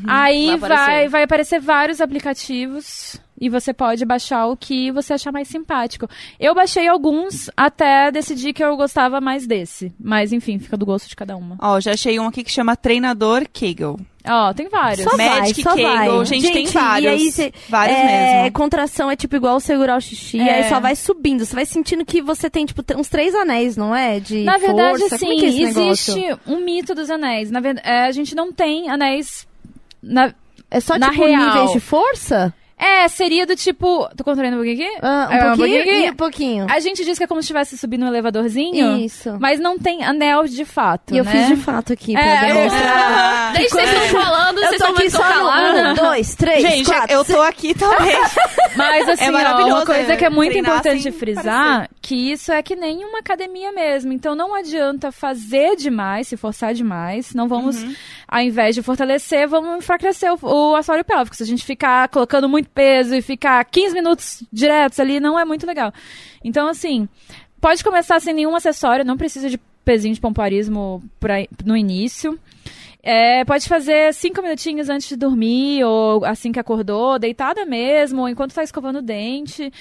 Aí 0.07 0.57
Vai 0.57 0.59
vai 0.59 0.71
aparecer. 0.79 1.09
vai, 1.09 1.23
aparecer 1.25 1.61
vários 1.61 2.01
aplicativos 2.01 3.21
e 3.41 3.49
você 3.49 3.73
pode 3.75 4.05
baixar 4.05 4.47
o 4.47 4.57
que 4.57 4.93
você 4.93 5.15
achar 5.15 5.33
mais 5.33 5.49
simpático. 5.49 6.09
Eu 6.39 6.55
baixei 6.55 6.87
alguns 6.87 7.51
até 7.57 8.11
decidir 8.13 8.53
que 8.53 8.63
eu 8.63 8.77
gostava 8.77 9.21
mais 9.21 9.47
desse. 9.47 9.93
Mas 9.99 10.33
enfim, 10.33 10.59
fica 10.61 10.77
do 10.77 10.87
gosto 10.87 11.09
de 11.09 11.17
cada 11.17 11.37
uma. 11.37 11.57
Ó, 11.59 11.81
já 11.81 11.93
achei 11.93 12.21
um 12.21 12.29
aqui 12.29 12.45
que 12.45 12.53
chama 12.53 12.77
Treinador 12.77 13.47
Kegel. 13.53 13.99
Ó, 14.29 14.53
tem 14.53 14.69
vários. 14.69 15.09
Só 15.09 15.17
Magic 15.17 15.63
vai, 15.63 15.73
só 15.73 15.75
Kegel. 15.75 16.17
vai. 16.17 16.25
Gente, 16.27 16.53
tem 16.53 16.67
vários. 16.67 17.05
E 17.05 17.09
aí, 17.09 17.33
cê- 17.33 17.53
Vários 17.69 17.97
é, 17.99 18.43
mesmo. 18.43 18.53
contração 18.53 19.11
é 19.11 19.17
tipo 19.17 19.35
igual 19.37 19.59
segurar 19.61 19.97
o 19.97 20.01
xixi, 20.01 20.39
É. 20.41 20.57
aí 20.63 20.69
só 20.69 20.79
vai 20.79 20.95
subindo. 20.95 21.45
Você 21.47 21.55
vai 21.55 21.65
sentindo 21.65 22.05
que 22.05 22.21
você 22.21 22.51
tem, 22.51 22.67
tipo, 22.67 22.83
uns 22.97 23.09
três 23.09 23.35
anéis, 23.35 23.77
não 23.77 23.95
é? 23.97 24.21
De 24.21 24.45
Na 24.45 24.59
verdade, 24.59 24.99
força. 25.01 25.15
assim, 25.17 25.27
Como 25.27 25.39
é 25.39 25.41
que 25.41 25.45
é 25.47 25.49
esse 25.49 25.59
negócio? 25.79 26.13
existe 26.19 26.39
um 26.47 26.61
mito 26.65 26.95
dos 26.95 27.09
anéis. 27.11 27.51
Na 27.51 27.61
verdade, 27.61 27.89
a 27.89 28.13
gente 28.13 28.35
não 28.35 28.53
tem 28.53 28.91
anéis. 28.91 29.47
Na... 30.03 30.35
É 30.71 30.81
só, 30.81 30.99
na 30.99 31.11
tipo, 31.11 31.25
real. 31.25 31.43
níveis 31.47 31.73
de 31.73 31.81
força? 31.81 32.55
É, 32.81 33.07
seria 33.09 33.45
do 33.47 33.55
tipo. 33.55 34.09
Tô 34.17 34.25
controlando 34.25 34.57
um 34.57 34.65
pouquinho 34.65 34.89
aqui? 34.89 34.99
Ah, 35.03 35.29
um 35.31 35.33
É, 35.33 35.53
um 35.53 35.57
pouquinho 35.57 35.85
pouquinho? 35.85 36.07
e 36.07 36.11
um 36.11 36.15
pouquinho. 36.17 36.67
A 36.71 36.81
gente 36.81 37.05
diz 37.05 37.19
que 37.19 37.25
é 37.25 37.27
como 37.27 37.41
se 37.43 37.45
estivesse 37.45 37.77
subindo 37.77 38.05
um 38.05 38.09
elevadorzinho. 38.09 38.97
Isso. 38.99 39.37
Mas 39.39 39.61
não 39.61 39.79
tem 39.79 40.03
anel 40.05 40.45
de 40.47 40.65
fato. 40.65 41.15
E 41.15 41.19
eu 41.19 41.25
né? 41.25 41.31
fiz 41.31 41.47
de 41.49 41.57
fato 41.57 41.93
aqui 41.93 42.13
pra 42.15 42.23
É, 42.23 42.47
demonstrar. 42.47 43.53
Desde 43.53 43.69
que 43.77 43.83
vocês 43.83 43.91
estão 44.05 44.21
falando, 44.23 44.59
Eu 44.59 44.65
vocês 44.69 44.81
estão 44.81 44.95
aqui 44.97 45.11
só 45.11 45.23
calada. 45.23 45.91
um, 45.91 45.95
dois, 45.95 46.35
três, 46.35 46.63
Gente, 46.63 46.87
quatro, 46.87 47.13
eu 47.17 47.25
tô 47.25 47.41
aqui 47.43 47.75
também. 47.75 48.17
Mas 48.77 49.09
assim, 49.09 49.29
ó, 49.29 49.33
maravilhoso, 49.33 49.75
uma 49.77 49.85
coisa 49.87 50.13
é, 50.13 50.17
que 50.17 50.25
é 50.25 50.31
muito 50.31 50.53
treinar 50.53 50.71
importante 50.79 51.03
sem 51.03 51.13
frisar, 51.13 51.89
que 52.01 52.15
isso 52.33 52.53
é 52.53 52.63
que 52.63 52.75
nem 52.77 53.05
uma 53.05 53.19
academia 53.19 53.73
mesmo. 53.73 54.13
Então 54.13 54.35
não 54.35 54.55
adianta 54.55 55.11
fazer 55.13 55.77
demais, 55.77 56.29
se 56.29 56.37
forçar 56.37 56.73
demais. 56.73 57.35
Não 57.35 57.47
vamos, 57.49 57.83
Uhum. 57.83 57.95
ao 58.29 58.41
invés 58.41 58.75
de 58.75 58.83
fortalecer, 58.83 59.49
vamos 59.49 59.77
enfraquecer 59.79 60.33
o, 60.33 60.39
o 60.73 60.77
assoalho 60.77 61.05
pélvico. 61.05 61.37
Se 61.37 61.43
a 61.43 61.47
gente 61.47 61.65
ficar 61.65 62.09
colocando 62.09 62.49
muito 62.49 62.70
peso 62.75 63.15
e 63.15 63.23
ficar 63.23 63.65
15 63.65 63.95
minutos 63.95 64.45
diretos 64.53 64.99
ali, 65.01 65.21
não 65.21 65.39
é 65.39 65.45
muito 65.45 65.67
legal. 65.67 65.93
Então, 66.43 66.69
assim, 66.69 67.09
pode 67.61 67.85
começar 67.85 68.21
sem 68.21 68.35
nenhum 68.35 68.55
acessório, 68.55 69.05
não 69.05 69.17
precisa 69.17 69.49
de 69.49 69.59
pezinho 69.85 70.15
de 70.15 70.21
pomparismo 70.21 71.03
pra, 71.19 71.37
no 71.65 71.77
início. 71.77 72.39
É, 73.03 73.45
pode 73.47 73.67
fazer 73.67 74.13
cinco 74.13 74.43
minutinhos 74.43 74.91
antes 74.91 75.09
de 75.09 75.17
dormir, 75.17 75.83
ou 75.85 76.25
assim 76.25 76.53
que 76.53 76.61
acordou, 76.61 77.19
deitada 77.19 77.65
mesmo, 77.65 78.23
ou 78.23 78.29
enquanto 78.29 78.55
tá 78.55 78.63
escovando 78.63 78.99
o 78.99 79.03
dente. 79.03 79.73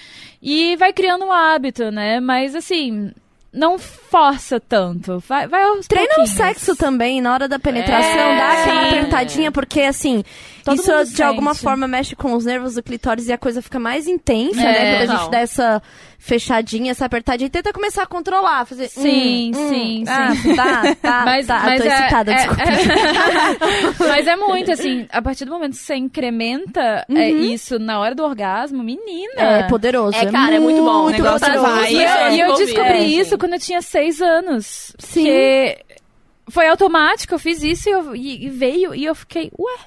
E 0.41 0.75
vai 0.77 0.93
criando 0.93 1.25
um 1.25 1.31
hábito, 1.31 1.91
né? 1.91 2.19
Mas 2.19 2.55
assim, 2.55 3.11
não 3.51 3.79
força 3.79 4.59
tanto. 4.59 5.19
Vai, 5.27 5.47
vai 5.47 5.61
Treina 5.87 6.21
o 6.21 6.27
sexo 6.27 6.75
também, 6.75 7.19
na 7.21 7.33
hora 7.33 7.47
da 7.47 7.57
penetração, 7.59 8.11
É, 8.11 8.37
dá 8.37 8.51
aquela 8.61 8.81
sim. 8.83 8.87
apertadinha, 8.89 9.51
porque 9.51 9.81
assim, 9.81 10.23
Todo 10.63 10.79
isso 10.79 11.15
de 11.15 11.23
alguma 11.23 11.53
sente. 11.53 11.63
forma 11.63 11.87
mexe 11.87 12.15
com 12.15 12.33
os 12.33 12.45
nervos 12.45 12.75
do 12.75 12.83
clitóris 12.83 13.27
e 13.27 13.33
a 13.33 13.37
coisa 13.37 13.61
fica 13.61 13.79
mais 13.79 14.07
intensa, 14.07 14.61
É, 14.61 14.63
né? 14.63 14.97
Quando 15.05 15.11
a 15.11 15.15
gente 15.17 15.31
dá 15.31 15.39
essa 15.39 15.81
fechadinha, 16.21 16.91
essa 16.91 17.05
apertadinha, 17.05 17.47
e 17.47 17.49
tenta 17.49 17.71
começar 17.71 18.03
a 18.03 18.05
controlar, 18.05 18.65
fazer. 18.65 18.89
Sim, 18.89 19.51
hum, 19.55 19.59
hum, 19.59 19.69
sim, 19.69 20.03
ah, 20.07 20.35
sim. 20.35 20.53
Tá, 20.55 20.95
tá, 21.01 21.21
Mas, 21.25 21.47
tá. 21.47 21.59
mas 21.63 21.81
tô 21.81 21.87
é, 21.87 21.93
excitada, 21.93 22.31
é- 22.31 22.35
desculpa. 22.35 22.61
é- 22.63 24.05
mas 24.07 24.27
é 24.27 24.35
muito, 24.35 24.71
assim, 24.71 25.07
a 25.11 25.21
partir 25.21 25.45
do 25.45 25.51
momento 25.51 25.71
que 25.71 25.77
você 25.77 25.95
incrementa 25.95 27.05
é, 27.09 27.29
isso 27.31 27.79
na 27.79 27.99
hora 27.99 28.13
do 28.13 28.23
orgasmo, 28.23 28.83
menina. 28.83 29.33
É 29.41 29.63
poderoso. 29.63 30.17
É, 30.17 30.29
cara, 30.31 30.55
é 30.55 30.59
muito 30.59 30.83
bom. 30.83 31.05
O 31.05 31.09
negócio 31.09 31.39
poderoso. 31.39 31.65
vai, 31.65 31.93
E 31.93 31.95
eu, 31.95 32.01
é, 32.09 32.35
e 32.35 32.39
eu 32.41 32.55
descobri 32.57 32.97
é, 32.97 33.03
isso 33.05 33.29
sim. 33.31 33.37
quando 33.37 33.53
eu 33.53 33.59
tinha 33.59 33.81
seis 33.81 34.21
anos. 34.21 34.93
Sim. 34.99 35.23
Porque 35.23 35.85
foi 36.49 36.67
automático, 36.67 37.33
eu 37.33 37.39
fiz 37.39 37.63
isso 37.63 37.87
e, 37.89 37.91
eu- 37.91 38.15
e- 38.15 38.45
e 38.45 38.49
veio 38.49 38.93
e 38.93 39.05
eu 39.05 39.15
fiquei, 39.15 39.51
ué, 39.57 39.77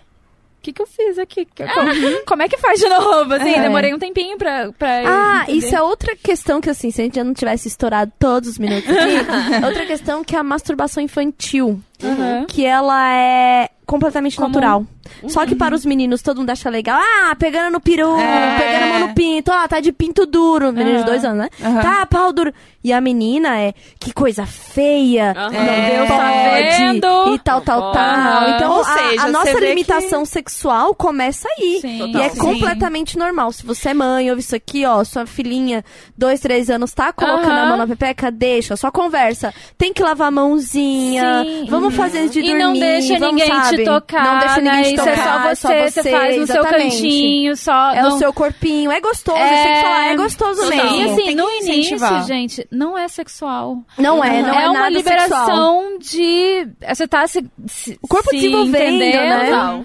que, 0.62 0.72
que 0.72 0.80
eu 0.80 0.86
fiz 0.86 1.18
aqui? 1.18 1.44
Que- 1.44 1.64
Como, 1.66 1.90
como 2.26 2.42
é 2.42 2.48
que 2.48 2.56
faz 2.58 2.78
de 2.80 2.88
novo? 2.88 3.34
Assim, 3.34 3.50
É. 3.54 3.60
demorei 3.62 3.92
um 3.92 3.98
tempinho 3.98 4.38
pra. 4.38 4.72
pra 4.78 4.88
Ah, 5.04 5.42
entender. 5.42 5.58
isso 5.58 5.76
é 5.76 5.82
outra 5.82 6.14
questão 6.16 6.60
que, 6.60 6.70
assim, 6.70 6.90
se 6.90 7.00
a 7.00 7.04
gente 7.04 7.16
já 7.16 7.24
não 7.24 7.34
tivesse 7.34 7.68
estourado 7.68 8.12
todos 8.18 8.48
os 8.50 8.58
minutos 8.58 8.88
aqui, 8.88 8.96
outra 9.66 9.84
questão 9.86 10.22
que 10.24 10.34
é 10.36 10.38
a 10.38 10.42
masturbação 10.42 11.02
infantil. 11.02 11.80
Uhum. 12.02 12.46
Que 12.46 12.64
ela 12.64 13.12
é 13.14 13.68
completamente 13.92 14.36
Comum. 14.36 14.48
natural. 14.48 14.86
Só 15.28 15.44
que 15.44 15.54
para 15.54 15.74
os 15.74 15.84
meninos 15.84 16.22
todo 16.22 16.38
mundo 16.38 16.50
acha 16.50 16.70
legal. 16.70 16.98
Ah, 17.00 17.34
pegando 17.38 17.72
no 17.72 17.80
peru, 17.80 18.16
É. 18.18 18.56
pegando 18.58 18.82
a 18.84 18.98
mão 18.98 19.08
no 19.08 19.14
pinto. 19.14 19.50
Ó, 19.52 19.68
tá 19.68 19.80
de 19.80 19.92
pinto 19.92 20.24
duro. 20.24 20.72
Menino 20.72 20.90
de 20.92 20.96
Aham. 21.02 21.04
dois 21.06 21.24
anos, 21.24 21.38
né? 21.38 21.48
Aham. 21.62 21.80
Tá, 21.82 22.06
pau 22.06 22.32
duro. 22.32 22.52
E 22.84 22.92
a 22.92 23.00
menina 23.00 23.58
é, 23.60 23.74
que 24.00 24.12
coisa 24.12 24.46
feia. 24.46 25.32
Aham. 25.36 25.50
Não 25.52 25.60
É. 25.60 25.90
Deus 25.96 26.08
Tá 26.08 26.16
pode. 26.16 26.76
vendo? 26.76 27.34
E 27.34 27.38
tal, 27.40 27.60
tal, 27.60 27.92
tal. 27.92 28.40
pode. 28.40 28.52
Então, 28.52 28.72
Ou 28.72 28.80
a, 28.80 28.84
seja, 28.84 29.22
a 29.22 29.28
nossa 29.28 29.52
você 29.52 29.60
vê 29.60 29.68
limitação 29.68 30.24
sexual 30.24 30.94
começa 30.94 31.46
aí. 31.58 31.78
Sim. 31.80 32.12
E 32.12 32.16
é 32.20 32.28
Sim. 32.30 32.38
completamente 32.38 33.18
normal. 33.18 33.52
Se 33.52 33.66
você 33.66 33.90
é 33.90 33.94
mãe, 33.94 34.30
ouve 34.30 34.40
isso 34.40 34.56
aqui, 34.56 34.84
ó, 34.86 35.02
sua 35.04 35.26
filhinha, 35.26 35.84
dois, 36.16 36.40
três 36.40 36.70
anos, 36.70 36.92
tá 36.94 37.12
colocando 37.12 37.52
a 37.52 37.66
mão 37.66 37.76
na 37.76 37.86
pepeca, 37.86 38.30
deixa, 38.30 38.76
só 38.76 38.90
conversa. 38.90 39.52
Tem 39.76 39.92
que 39.92 40.02
lavar 40.02 40.28
a 40.28 40.30
mãozinha, 40.30 41.42
Sim. 41.44 41.66
vamos 41.68 41.94
fazer 41.94 42.28
de 42.28 42.38
E 42.40 42.42
dormir. 42.42 42.58
não 42.62 42.72
deixa 42.72 43.18
ninguém 43.18 43.46
sabe? 43.48 43.76
te 43.78 43.81
tocar. 43.84 44.24
Não 44.24 44.38
deixa 44.40 44.56
ninguém 44.60 44.72
né? 44.72 44.82
te 44.82 44.94
Isso 44.94 45.04
tocar. 45.04 45.12
é 45.50 45.54
só 45.54 45.70
é 45.72 45.88
você, 45.90 46.02
você 46.02 46.10
faz 46.10 46.36
no 46.38 46.46
seu 46.46 46.62
cantinho, 46.64 47.56
só. 47.56 47.90
É 47.92 48.02
não- 48.02 48.14
o 48.14 48.18
seu 48.18 48.32
corpinho. 48.32 48.90
É 48.90 49.00
gostoso, 49.00 49.38
É. 49.38 49.62
tem 49.64 49.74
que 49.74 49.80
falar, 49.82 50.06
é 50.06 50.16
gostoso 50.16 50.68
mesmo. 50.68 50.96
E 50.96 51.02
assim, 51.04 51.16
Tem 51.26 51.34
no 51.34 51.46
que 51.46 51.56
início, 51.56 51.74
incentivar. 51.96 52.24
gente, 52.24 52.66
não 52.70 52.96
é 52.98 53.08
sexual. 53.08 53.78
Não 53.98 54.22
é, 54.24 54.42
não 54.42 54.54
é, 54.54 54.64
uma 54.68 54.72
nada 54.80 54.88
liberação 54.90 55.38
sexual. 55.38 55.98
de. 56.00 56.68
Você 56.94 57.08
tá 57.08 57.26
se. 57.26 57.44
se 57.66 57.98
O 58.02 58.08
corpo 58.08 58.30
se 58.30 58.36
desenvolvendo, 58.36 58.94
entendendo, 58.96 59.20
né? 59.20 59.44
Total. 59.46 59.84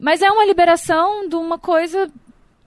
Mas 0.00 0.20
é 0.22 0.30
uma 0.30 0.44
liberação 0.44 1.28
de 1.28 1.36
uma 1.36 1.58
coisa 1.58 2.10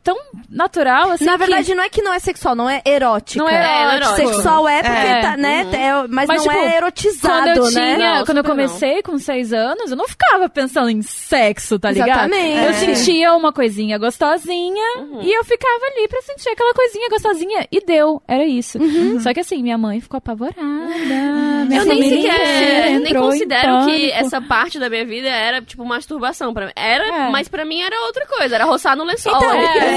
tão 0.08 0.18
natural, 0.50 1.12
assim. 1.12 1.26
Na 1.26 1.34
que- 1.34 1.38
verdade, 1.40 1.76
não 1.76 1.84
é 1.84 1.90
que 1.90 2.02
não 2.02 2.14
é 2.14 2.20
sexual, 2.20 2.56
não 2.56 2.70
é 2.70 2.82
erótica. 2.86 3.44
Não 3.44 3.50
é 3.50 3.56
É, 3.92 3.96
erótico. 3.98 4.16
Sexual 4.30 4.68
é 4.70 4.82
porque 4.82 4.96
É. 5.08 5.22
tá, 5.22 5.36
né? 5.36 5.68
é- 5.74 6.08
mas, 6.08 6.28
Mas, 6.28 6.46
não 6.46 6.54
tipo, 6.54 6.56
é 6.66 6.78
erotizado, 6.78 7.44
Quando 7.44 7.58
eu 7.58 7.64
né? 7.66 7.70
tinha, 7.96 7.98
Não, 7.98 8.26
quando 8.26 8.38
eu 8.38 8.44
super 8.44 8.56
não. 8.56 8.68
comecei 8.68 9.02
com 9.04 9.18
seis 9.18 9.52
anos, 9.52 9.92
eu 9.92 9.98
não 9.98 10.08
ficava 10.08 10.48
pensando 10.48 10.90
em 10.90 11.02
sexo, 11.02 11.78
tá 11.78 11.92
ligado? 11.92 12.10
Exatamente. 12.10 12.58
Eu 12.64 12.70
É. 12.70 12.74
sentia 12.74 13.34
uma 13.36 13.52
coisinha 13.52 13.98
gostosinha 13.98 14.86
e 15.22 15.30
eu 15.38 15.44
ficava 15.44 15.86
ali 15.94 16.08
pra 16.08 16.22
sentir 16.22 16.50
aquela 16.50 16.74
coisinha 16.74 17.10
gostosinha 17.10 17.68
e 17.70 17.82
deu, 17.86 18.22
era 18.28 18.46
isso. 18.46 18.80
Só 19.22 19.34
que 19.34 19.42
assim, 19.42 19.62
minha 19.62 19.78
mãe 19.78 20.00
ficou 20.00 20.18
apavorada. 20.20 20.62
minha 20.62 21.82
Eu 21.82 21.86
nem 21.86 22.02
sequer, 22.04 22.92
inteira 22.92 23.00
nem 23.00 23.14
considero 23.14 23.86
que 23.86 24.12
essa 24.12 24.40
parte 24.42 24.80
da 24.80 24.90
minha 24.90 25.06
vida 25.06 25.28
era, 25.28 25.62
tipo, 25.62 25.84
masturbação 25.84 26.54
pra 26.54 26.68
mim. 26.68 26.72
Era, 26.76 27.06
É. 27.06 27.30
mas 27.30 27.48
pra 27.48 27.66
mim 27.66 27.82
era 27.82 27.96
outra 28.06 28.26
coisa, 28.26 28.56
era 28.56 28.66
roçar 28.66 28.96
no 28.96 29.04
lençol. 29.04 29.36
Então, 29.36 29.52
É. 29.52 29.97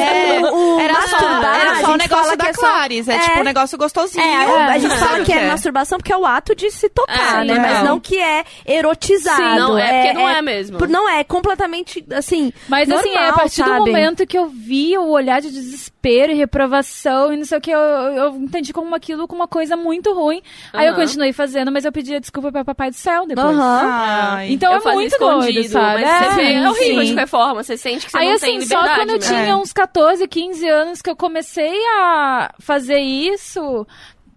o 0.53 0.81
Era 0.81 0.95
só, 1.03 1.17
era 1.19 1.73
a 1.73 1.75
só 1.77 1.89
o 1.89 1.91
gente 1.93 2.03
negócio 2.03 2.37
da 2.37 2.45
que 2.45 2.51
é 2.51 2.55
só- 2.55 2.61
Claris. 2.61 3.09
É, 3.09 3.15
É. 3.15 3.19
tipo 3.21 3.41
um 3.41 3.45
negócio 3.45 3.79
gostosinho. 3.79 4.25
É, 4.25 4.37
a, 4.37 4.67
a 4.73 4.79
gente 4.79 4.97
fala 4.97 5.21
que 5.25 5.33
é 5.33 5.49
masturbação 5.49 5.99
porque 5.99 6.13
é 6.13 6.17
o 6.17 6.27
ato 6.27 6.55
de 6.55 6.71
se 6.71 6.89
tocar, 6.89 7.43
É, 7.43 7.45
né? 7.45 7.55
sim. 7.55 7.61
Mas 7.61 7.79
Não. 7.79 7.85
não 7.85 8.01
que 8.01 8.19
é 8.21 8.45
erotizado. 8.67 9.37
Sim, 9.37 9.57
não, 9.59 9.79
é 9.79 9.93
porque 10.03 10.13
não 10.15 10.29
é 10.29 10.43
mesmo. 10.43 10.79
por- 10.79 10.89
Não 10.89 11.09
é, 11.09 11.23
completamente, 11.25 12.05
assim, 12.13 12.53
Mas 12.69 12.91
assim, 12.91 13.11
é, 13.11 13.17
a 13.19 13.21
normal, 13.23 13.39
partir 13.41 13.63
do 13.63 13.69
sabe? 13.69 13.79
momento 13.81 14.27
que 14.27 14.39
eu 14.39 14.49
vi 14.49 14.97
o 14.99 15.09
olhar 15.11 15.41
de 15.41 15.51
desespero 15.51 16.33
e 16.33 16.35
reprovação 16.35 17.33
e 17.33 17.37
não 17.37 17.45
sei 17.45 17.59
o 17.59 17.61
que, 17.61 17.71
eu, 17.71 17.79
eu 17.79 18.37
entendi 18.37 18.73
como 18.73 18.95
aquilo 18.95 19.27
como 19.29 19.41
uma 19.43 19.49
coisa 19.49 19.77
muito 19.77 20.13
ruim. 20.13 20.43
Aí 20.73 20.87
eu 20.87 20.95
continuei 20.95 21.33
fazendo, 21.33 21.71
mas 21.71 21.85
eu 21.85 21.93
pedia 21.93 22.21
desculpa 22.21 22.51
pra 22.51 22.65
papai 22.65 22.91
do 22.91 22.97
céu 22.97 23.27
depois. 23.27 23.57
Ai. 23.59 24.53
Então 24.53 24.73
eu 24.73 24.81
é 24.91 24.95
muito 24.95 25.19
doido, 25.19 25.65
sabe? 25.69 26.03
mas 26.03 26.35
sim, 26.35 26.41
é 26.55 26.69
horrível 26.69 26.75
sim. 26.75 26.91
de 27.07 27.13
qualquer 27.15 27.27
forma. 27.29 27.63
Você 27.63 27.77
sente 27.77 28.07
que 28.07 28.13
você 28.13 28.19
Aí 28.19 28.27
não 28.29 28.35
assim, 28.35 28.47
tem 28.47 28.61
só 28.63 28.77
liberdade 28.81 28.99
quando 29.01 29.11
eu 29.11 29.17
mesmo. 29.19 29.35
tinha 29.45 29.57
uns 29.57 29.73
14, 29.73 29.90
15 30.29 30.69
anos 30.69 31.03
que 31.03 31.11
eu 31.11 31.17
comecei 31.17 31.75
a 31.99 32.55
fazer 32.59 32.99
isso, 33.01 33.87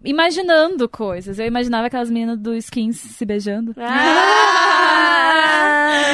imaginando 0.04 0.88
coisas. 0.90 1.38
Eu 1.40 1.46
imaginava 1.46 1.88
aquelas 1.88 2.10
meninas 2.10 2.40
do 2.40 2.56
skins 2.56 2.98
se 2.98 3.26
beijando. 3.26 3.74
Ah, 3.78 5.04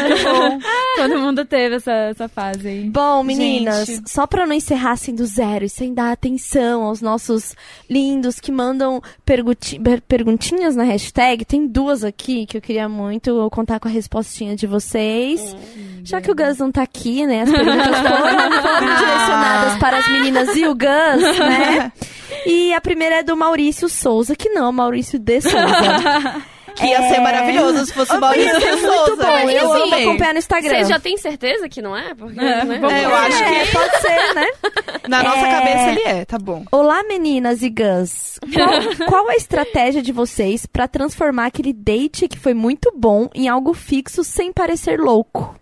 bom. 0.23 0.59
Todo 0.97 1.19
mundo 1.19 1.45
teve 1.45 1.75
essa, 1.75 1.91
essa 1.91 2.27
fase 2.27 2.67
aí. 2.67 2.89
Bom, 2.89 3.23
meninas, 3.23 3.85
Gente. 3.87 4.09
só 4.09 4.27
pra 4.27 4.45
não 4.45 4.53
encerrar 4.53 4.91
assim 4.91 5.13
do 5.15 5.25
zero 5.25 5.65
e 5.65 5.69
sem 5.69 5.93
dar 5.93 6.11
atenção 6.11 6.83
aos 6.83 7.01
nossos 7.01 7.55
lindos 7.89 8.39
que 8.39 8.51
mandam 8.51 9.01
pergunti- 9.25 9.79
per- 9.79 10.01
perguntinhas 10.01 10.75
na 10.75 10.83
hashtag, 10.83 11.45
tem 11.45 11.65
duas 11.67 12.03
aqui 12.03 12.45
que 12.45 12.57
eu 12.57 12.61
queria 12.61 12.89
muito 12.89 13.49
contar 13.51 13.79
com 13.79 13.87
a 13.87 13.91
respostinha 13.91 14.55
de 14.55 14.67
vocês. 14.67 15.55
Já 16.03 16.21
que 16.21 16.31
o 16.31 16.35
Gus 16.35 16.57
não 16.57 16.71
tá 16.71 16.81
aqui, 16.81 17.25
né? 17.25 17.41
As 17.43 17.51
perguntas 17.51 17.97
foram, 17.97 18.51
foram 18.61 18.95
direcionadas 18.95 19.77
para 19.79 19.97
as 19.97 20.07
meninas 20.09 20.55
e 20.55 20.65
o 20.67 20.73
Gus, 20.75 21.39
né? 21.39 21.91
E 22.45 22.73
a 22.73 22.81
primeira 22.81 23.15
é 23.19 23.23
do 23.23 23.35
Maurício 23.35 23.87
Souza, 23.89 24.35
que 24.35 24.49
não, 24.49 24.71
Maurício 24.71 25.17
de 25.19 25.41
Souza. 25.41 25.57
Que 26.75 26.85
ia 26.85 27.01
ser 27.09 27.15
É. 27.15 27.19
maravilhoso 27.19 27.85
se 27.87 27.91
fosse 27.93 28.13
o 28.15 28.21
Maurício 28.21 28.61
ser 28.61 28.75
de 28.75 28.81
Souza. 28.81 29.15
muito 29.15 29.17
bom, 29.17 29.49
eu 29.49 29.73
amo 29.73 29.83
amei. 29.85 30.03
acompanhar 30.07 30.33
no 30.33 30.39
Instagram. 30.39 30.77
Você 30.83 30.85
já 30.85 30.99
tem 30.99 31.17
certeza 31.17 31.67
que 31.67 31.81
não 31.81 31.97
é? 31.97 32.13
Porque, 32.13 32.39
É, 32.39 32.63
né? 32.63 32.79
É, 33.01 33.05
eu 33.05 33.15
acho 33.15 33.43
É, 33.43 33.65
que 33.65 33.71
pode 33.73 33.97
ser, 34.01 34.33
né? 34.35 34.47
na 35.09 35.23
nossa 35.23 35.45
É. 35.45 35.51
cabeça 35.51 35.89
ele 35.89 36.01
é, 36.07 36.25
tá 36.25 36.37
bom. 36.37 36.63
Olá, 36.71 37.03
meninas 37.03 37.63
e 37.63 37.69
Gus. 37.69 38.39
Qual, 38.53 38.69
qual 39.09 39.29
a 39.29 39.35
estratégia 39.35 40.01
de 40.01 40.13
vocês 40.13 40.65
pra 40.67 40.87
transformar 40.87 41.47
aquele 41.47 41.73
date 41.73 42.29
que 42.29 42.39
foi 42.39 42.53
muito 42.53 42.93
bom 42.95 43.27
em 43.35 43.49
algo 43.49 43.73
fixo 43.73 44.23
sem 44.23 44.53
parecer 44.53 44.99
louco? 44.99 45.59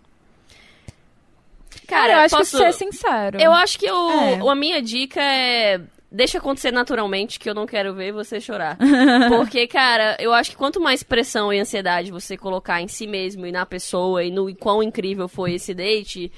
Cara, 1.88 2.12
eu 2.12 2.18
acho 2.18 2.36
posso... 2.36 2.50
que 2.58 2.64
ser 2.64 2.72
sincero. 2.74 3.40
Eu 3.40 3.52
acho 3.52 3.78
que 3.78 3.90
o, 3.90 4.10
É. 4.10 4.38
a 4.52 4.54
minha 4.54 4.80
dica 4.82 5.20
é. 5.20 5.80
Deixa 6.10 6.38
acontecer 6.38 6.72
naturalmente, 6.72 7.38
que 7.38 7.50
eu 7.50 7.54
não 7.54 7.66
quero 7.66 7.94
ver 7.94 8.12
você 8.12 8.40
chorar. 8.40 8.78
Porque, 9.28 9.66
cara, 9.66 10.16
eu 10.18 10.32
acho 10.32 10.50
que 10.50 10.56
quanto 10.56 10.80
mais 10.80 11.02
pressão 11.02 11.52
e 11.52 11.58
ansiedade 11.58 12.10
você 12.10 12.36
colocar 12.36 12.80
em 12.80 12.88
si 12.88 13.06
mesmo 13.06 13.44
e 13.46 13.52
na 13.52 13.66
pessoa 13.66 14.24
e 14.24 14.30
no 14.30 14.48
e 14.48 14.54
quão 14.54 14.82
incrível 14.82 15.28
foi 15.28 15.54
esse 15.54 15.74
date, 15.74 16.32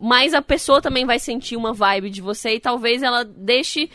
mais 0.00 0.34
a 0.34 0.42
pessoa 0.42 0.82
também 0.82 1.06
vai 1.06 1.20
sentir 1.20 1.56
uma 1.56 1.72
vibe 1.72 2.10
de 2.10 2.20
você 2.20 2.56
e 2.56 2.60
talvez 2.60 3.04
ela 3.04 3.24
deixe 3.24 3.88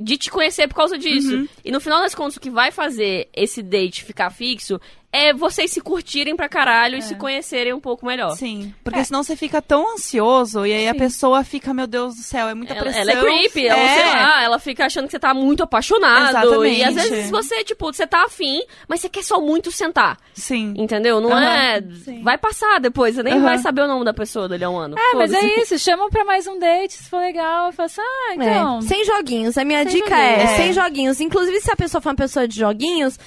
de 0.00 0.16
te 0.16 0.30
conhecer 0.30 0.66
por 0.66 0.76
causa 0.76 0.96
disso. 0.96 1.46
E 1.62 1.70
no 1.70 1.78
final 1.78 2.00
das 2.00 2.14
contas, 2.14 2.36
o 2.36 2.40
que 2.40 2.48
vai 2.48 2.70
fazer 2.70 3.28
esse 3.34 3.62
date 3.62 4.02
ficar 4.02 4.30
fixo 4.30 4.80
é 5.12 5.32
vocês 5.34 5.70
se 5.70 5.80
curtirem 5.80 6.34
pra 6.34 6.48
caralho 6.48 6.96
e 6.96 7.02
se 7.02 7.14
conhecerem 7.14 7.72
um 7.74 7.80
pouco 7.80 8.06
melhor. 8.06 8.34
Sim, 8.36 8.72
porque 8.82 9.04
senão 9.04 9.22
você 9.22 9.36
fica 9.36 9.60
tão 9.60 9.92
ansioso 9.94 10.64
e 10.64 10.72
aí 10.72 10.88
a 10.88 10.92
Sim. 10.92 10.98
pessoa 10.98 11.44
fica, 11.44 11.74
meu 11.74 11.86
Deus 11.86 12.14
do 12.16 12.22
céu, 12.22 12.48
é 12.48 12.54
muita 12.54 12.72
Ela, 12.72 12.82
pressão. 12.82 13.00
ela 13.02 13.12
é 13.12 13.16
creepy, 13.20 13.66
ela, 13.66 13.78
É. 13.80 13.94
sei 13.94 14.04
lá, 14.06 14.42
ela 14.42 14.58
fica 14.58 14.86
achando 14.86 15.04
que 15.04 15.10
você 15.10 15.18
tá 15.18 15.34
muito 15.34 15.62
apaixonado. 15.62 16.64
E 16.64 16.82
às 16.82 16.90
Exatamente. 16.92 17.10
vezes 17.10 17.30
você, 17.30 17.62
tipo, 17.64 17.92
você 17.92 18.06
tá 18.06 18.24
afim, 18.24 18.62
mas 18.88 19.00
você 19.00 19.08
quer 19.08 19.22
só 19.22 19.40
muito 19.40 19.70
sentar. 19.70 20.16
Sim. 20.34 20.72
Entendeu? 20.78 21.20
Não 21.20 21.30
Aham, 21.30 21.44
é. 21.44 21.82
sim. 22.04 22.22
Vai 22.22 22.38
passar 22.38 22.80
depois, 22.80 23.14
você 23.14 23.22
nem 23.22 23.34
Aham. 23.34 23.42
vai 23.42 23.58
saber 23.58 23.82
o 23.82 23.86
nome 23.88 24.04
da 24.06 24.14
pessoa 24.14 24.48
dali 24.48 24.64
a 24.64 24.70
um 24.70 24.78
ano. 24.78 24.96
É, 24.98 25.14
mas 25.14 25.32
é 25.32 25.60
isso. 25.60 25.78
Chamam 25.78 26.08
pra 26.08 26.24
mais 26.24 26.46
um 26.46 26.58
date, 26.58 26.94
se 26.94 27.10
for 27.10 27.18
legal. 27.20 27.66
Eu 27.66 27.72
faço, 27.72 28.00
ah, 28.00 28.34
então. 28.34 28.78
É, 28.78 28.82
sem 28.82 29.04
joguinhos. 29.04 29.58
A 29.58 29.64
minha 29.64 29.82
Sem 29.84 29.92
dica 29.92 30.16
é, 30.16 30.30
joguinhos. 30.40 30.56
sem 30.56 30.68
É. 30.70 30.72
joguinhos. 30.72 31.20
Inclusive, 31.20 31.60
se 31.60 31.70
a 31.70 31.76
pessoa 31.76 32.00
for 32.00 32.08
uma 32.08 32.14
pessoa 32.16 32.48
de 32.48 32.58
joguinhos, 32.58 33.18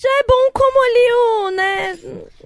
já 0.00 0.08
é 0.08 0.22
bom 0.28 0.50
como 0.54 0.84
ali 0.84 1.12
o, 1.12 1.50
né, 1.50 1.98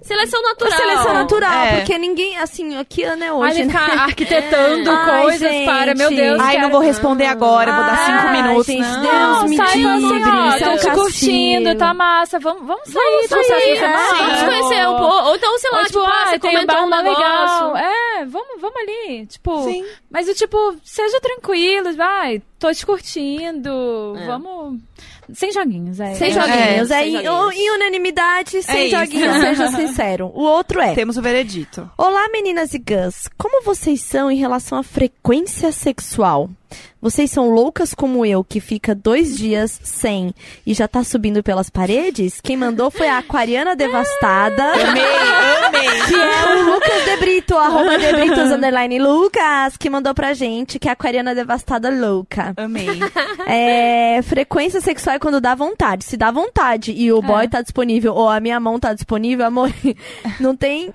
Seleção 0.02 0.40
a 0.40 0.48
natural. 0.48 0.72
seleção 0.78 1.12
natural. 1.14 1.52
É. 1.64 1.76
Porque 1.76 1.96
ninguém, 1.96 2.36
assim, 2.38 2.76
aqui 2.76 3.04
ano 3.04 3.22
é 3.22 3.26
Ai, 3.28 3.32
hoje, 3.32 3.60
ele 3.60 3.72
né? 3.72 3.78
arquitetando 4.00 4.90
Ai, 4.90 5.22
coisas 5.22 5.50
gente. 5.52 5.64
para, 5.66 5.94
meu 5.94 6.08
Deus. 6.10 6.40
Ai, 6.40 6.58
não 6.58 6.70
vou 6.70 6.80
responder 6.80 7.26
agora, 7.26 7.70
eu 7.70 7.74
vou 7.76 7.84
dar 7.84 7.96
cinco 7.98 8.26
Ai, 8.26 8.42
minutos. 8.42 8.66
gente, 8.66 8.80
não. 8.80 9.02
Deus 9.02 9.12
Não, 9.12 9.48
me 9.48 9.56
sai 9.56 9.76
livre, 9.76 9.92
assim, 9.92 10.06
ó, 10.06 10.16
é 10.16 10.42
um 10.42 10.48
estão 10.48 10.76
te 10.76 10.86
castigo. 10.86 10.96
curtindo, 10.96 11.74
tá 11.76 11.94
massa. 11.94 12.38
Vamos, 12.40 12.66
vamos 12.66 12.88
sair, 12.88 13.02
Vamos 13.04 13.28
vamos 13.30 13.46
sair, 13.46 13.60
sair, 13.60 13.78
é, 13.78 14.16
vamos 14.16 14.42
conhecer 14.42 14.88
um 14.88 14.96
pouco. 14.96 15.24
Ou 15.28 15.36
então, 15.36 15.58
sei 15.60 15.70
lá, 15.70 15.78
Ou, 15.78 15.84
tipo, 15.84 15.98
tipo, 16.00 16.12
ah, 16.12 16.22
ah, 16.22 16.26
você 16.30 16.36
um 16.36 16.40
comentou 16.40 16.76
um 16.78 16.88
negócio. 16.90 17.12
legal. 17.12 17.76
É, 17.76 18.24
vamos, 18.24 18.60
vamos 18.60 18.76
ali. 18.80 19.26
Tipo, 19.26 19.62
Sim. 19.64 19.84
mas 20.10 20.28
o 20.28 20.34
tipo, 20.34 20.76
seja 20.84 21.20
tranquilo, 21.20 21.94
vai, 21.94 22.42
tô 22.58 22.72
te 22.72 22.84
curtindo, 22.84 24.14
É. 24.18 24.26
vamos. 24.26 24.80
Sem 25.34 25.50
joguinhos, 25.52 25.98
é. 26.00 26.14
Sem 26.14 26.28
É. 26.28 26.30
joguinhos. 26.32 26.90
É, 26.90 26.98
sem 27.02 27.14
em, 27.16 27.28
joguinhos. 27.44 27.56
em 27.56 27.76
unanimidade, 27.76 28.62
sem 28.62 28.86
isso. 28.86 28.96
joguinhos, 28.96 29.36
seja 29.40 29.68
sincero. 29.70 30.30
O 30.34 30.42
outro 30.42 30.80
é... 30.80 30.94
Temos 30.94 31.16
o 31.16 31.22
veredito. 31.22 31.90
Olá, 31.96 32.28
meninas 32.30 32.74
e 32.74 32.78
gãs. 32.78 33.28
Como 33.36 33.62
vocês 33.64 34.00
são 34.02 34.30
em 34.30 34.36
relação 34.36 34.78
à 34.78 34.82
frequência 34.82 35.72
sexual? 35.72 36.48
Vocês 37.00 37.30
são 37.30 37.50
loucas 37.50 37.94
como 37.94 38.24
eu, 38.24 38.44
que 38.44 38.60
fica 38.60 38.94
dois 38.94 39.36
dias 39.36 39.80
sem 39.82 40.32
e 40.66 40.72
já 40.72 40.86
tá 40.86 41.02
subindo 41.02 41.42
pelas 41.42 41.68
paredes? 41.68 42.40
Quem 42.40 42.56
mandou 42.56 42.90
foi 42.90 43.08
a 43.08 43.18
Aquariana 43.18 43.74
Devastada. 43.74 44.62
Amei, 44.62 45.02
amei. 45.66 46.02
Que 46.06 46.14
é 46.14 46.54
o 46.54 46.72
Lucas 46.72 47.04
De 47.04 47.16
Brito, 47.16 47.56
arroba 47.56 47.98
De 47.98 48.12
Britos, 48.12 48.50
underline 48.50 48.98
Lucas, 48.98 49.76
que 49.76 49.90
mandou 49.90 50.14
pra 50.14 50.32
gente 50.32 50.78
que 50.78 50.88
é 50.88 50.90
a 50.90 50.92
Aquariana 50.92 51.34
Devastada 51.34 51.90
louca. 51.90 52.52
Amei. 52.56 53.00
É, 53.46 54.20
frequência 54.22 54.80
sexual 54.80 55.16
é 55.16 55.18
quando 55.18 55.40
dá 55.40 55.54
vontade. 55.54 56.04
Se 56.04 56.16
dá 56.16 56.30
vontade 56.30 56.92
e 56.92 57.12
o 57.12 57.20
boy 57.20 57.48
tá 57.48 57.60
disponível 57.60 58.14
ou 58.14 58.28
a 58.28 58.40
minha 58.40 58.58
mão 58.60 58.78
tá 58.78 58.94
disponível, 58.94 59.44
amor, 59.46 59.72
não 60.40 60.56
tem 60.56 60.92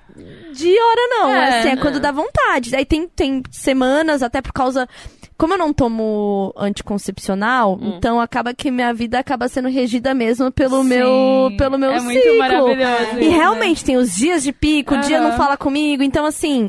de 0.52 0.80
hora 0.80 1.08
não. 1.10 1.30
É. 1.30 1.58
assim, 1.58 1.68
é 1.68 1.76
quando 1.76 2.00
dá 2.00 2.10
vontade. 2.10 2.74
Aí 2.74 2.84
tem, 2.84 3.06
tem 3.08 3.42
semanas, 3.50 4.22
até 4.22 4.40
por 4.40 4.52
causa... 4.52 4.88
Como 5.38 5.54
eu 5.54 5.58
não 5.58 5.72
tomo 5.72 6.52
anticoncepcional, 6.56 7.78
então 7.80 8.20
acaba 8.20 8.52
que 8.52 8.70
minha 8.72 8.92
vida 8.92 9.20
acaba 9.20 9.48
sendo 9.48 9.68
regida 9.68 10.12
mesmo 10.12 10.50
pelo 10.50 10.82
Sim. 10.82 10.88
meu 10.88 11.50
pelo 11.56 11.78
meu 11.78 11.92
É 11.92 12.00
ciclo. 12.00 12.12
muito 12.12 12.38
maravilhoso. 12.38 13.02
E 13.18 13.20
isso, 13.20 13.30
né? 13.30 13.36
realmente 13.36 13.84
tem 13.84 13.96
os 13.96 14.14
dias 14.16 14.42
de 14.42 14.52
pico, 14.52 14.96
o 14.96 15.00
dia 15.00 15.20
não 15.20 15.36
fala 15.36 15.56
comigo, 15.56 16.02
então 16.02 16.26
assim, 16.26 16.68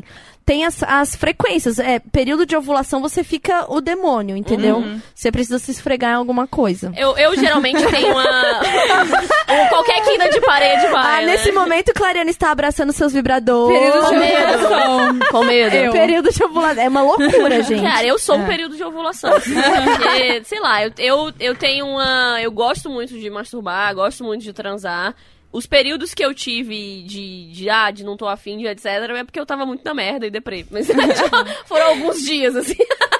tem 0.50 0.64
as, 0.64 0.82
as 0.82 1.14
frequências. 1.14 1.78
É, 1.78 2.00
período 2.00 2.44
de 2.44 2.56
ovulação 2.56 3.00
você 3.00 3.22
fica 3.22 3.72
o 3.72 3.80
demônio, 3.80 4.36
entendeu? 4.36 4.78
Uhum. 4.78 5.00
Você 5.14 5.30
precisa 5.30 5.60
se 5.60 5.70
esfregar 5.70 6.10
em 6.10 6.16
alguma 6.16 6.44
coisa. 6.48 6.92
Eu, 6.96 7.16
eu 7.16 7.36
geralmente 7.36 7.86
tenho 7.86 8.10
uma. 8.10 8.24
um- 9.48 9.68
qualquer 9.68 10.02
quina 10.02 10.28
de 10.28 10.40
parede 10.40 10.88
vai. 10.88 11.18
ah, 11.18 11.20
né? 11.20 11.26
nesse 11.26 11.52
momento, 11.52 11.94
Clariana 11.94 12.30
está 12.30 12.50
abraçando 12.50 12.92
seus 12.92 13.12
vibradores. 13.12 13.78
Período 13.78 14.00
de 14.00 14.08
Com 14.08 14.18
medo. 14.18 14.64
ovulação. 14.64 15.18
Com 15.30 15.44
medo. 15.44 15.76
Eu. 15.76 15.92
Período 15.92 16.32
de 16.32 16.42
ovulação. 16.42 16.82
É 16.82 16.88
uma 16.88 17.02
loucura, 17.02 17.62
gente. 17.62 17.82
Cara, 17.82 18.04
eu 18.04 18.18
sou 18.18 18.34
um 18.34 18.44
período 18.44 18.74
de 18.74 18.82
ovulação. 18.82 19.30
Porque, 19.30 20.42
sei 20.42 20.58
lá, 20.58 20.84
eu, 20.84 20.90
eu, 20.98 21.32
eu 21.38 21.54
tenho 21.54 21.86
uma. 21.86 22.40
Eu 22.42 22.50
gosto 22.50 22.90
muito 22.90 23.16
de 23.16 23.30
masturbar, 23.30 23.94
gosto 23.94 24.24
muito 24.24 24.42
de 24.42 24.52
transar. 24.52 25.14
Os 25.52 25.66
períodos 25.66 26.14
que 26.14 26.24
eu 26.24 26.32
tive 26.32 27.02
de, 27.02 27.50
de 27.52 27.68
ah, 27.68 27.90
de 27.90 28.04
não 28.04 28.16
tô 28.16 28.28
afim, 28.28 28.56
de 28.56 28.66
etc, 28.66 28.86
é 28.86 29.24
porque 29.24 29.40
eu 29.40 29.46
tava 29.46 29.66
muito 29.66 29.84
na 29.84 29.92
merda 29.92 30.26
e 30.26 30.30
deprê. 30.30 30.64
Mas 30.70 30.88
foram 31.66 31.86
alguns 31.88 32.22
dias, 32.22 32.54
assim. 32.54 32.76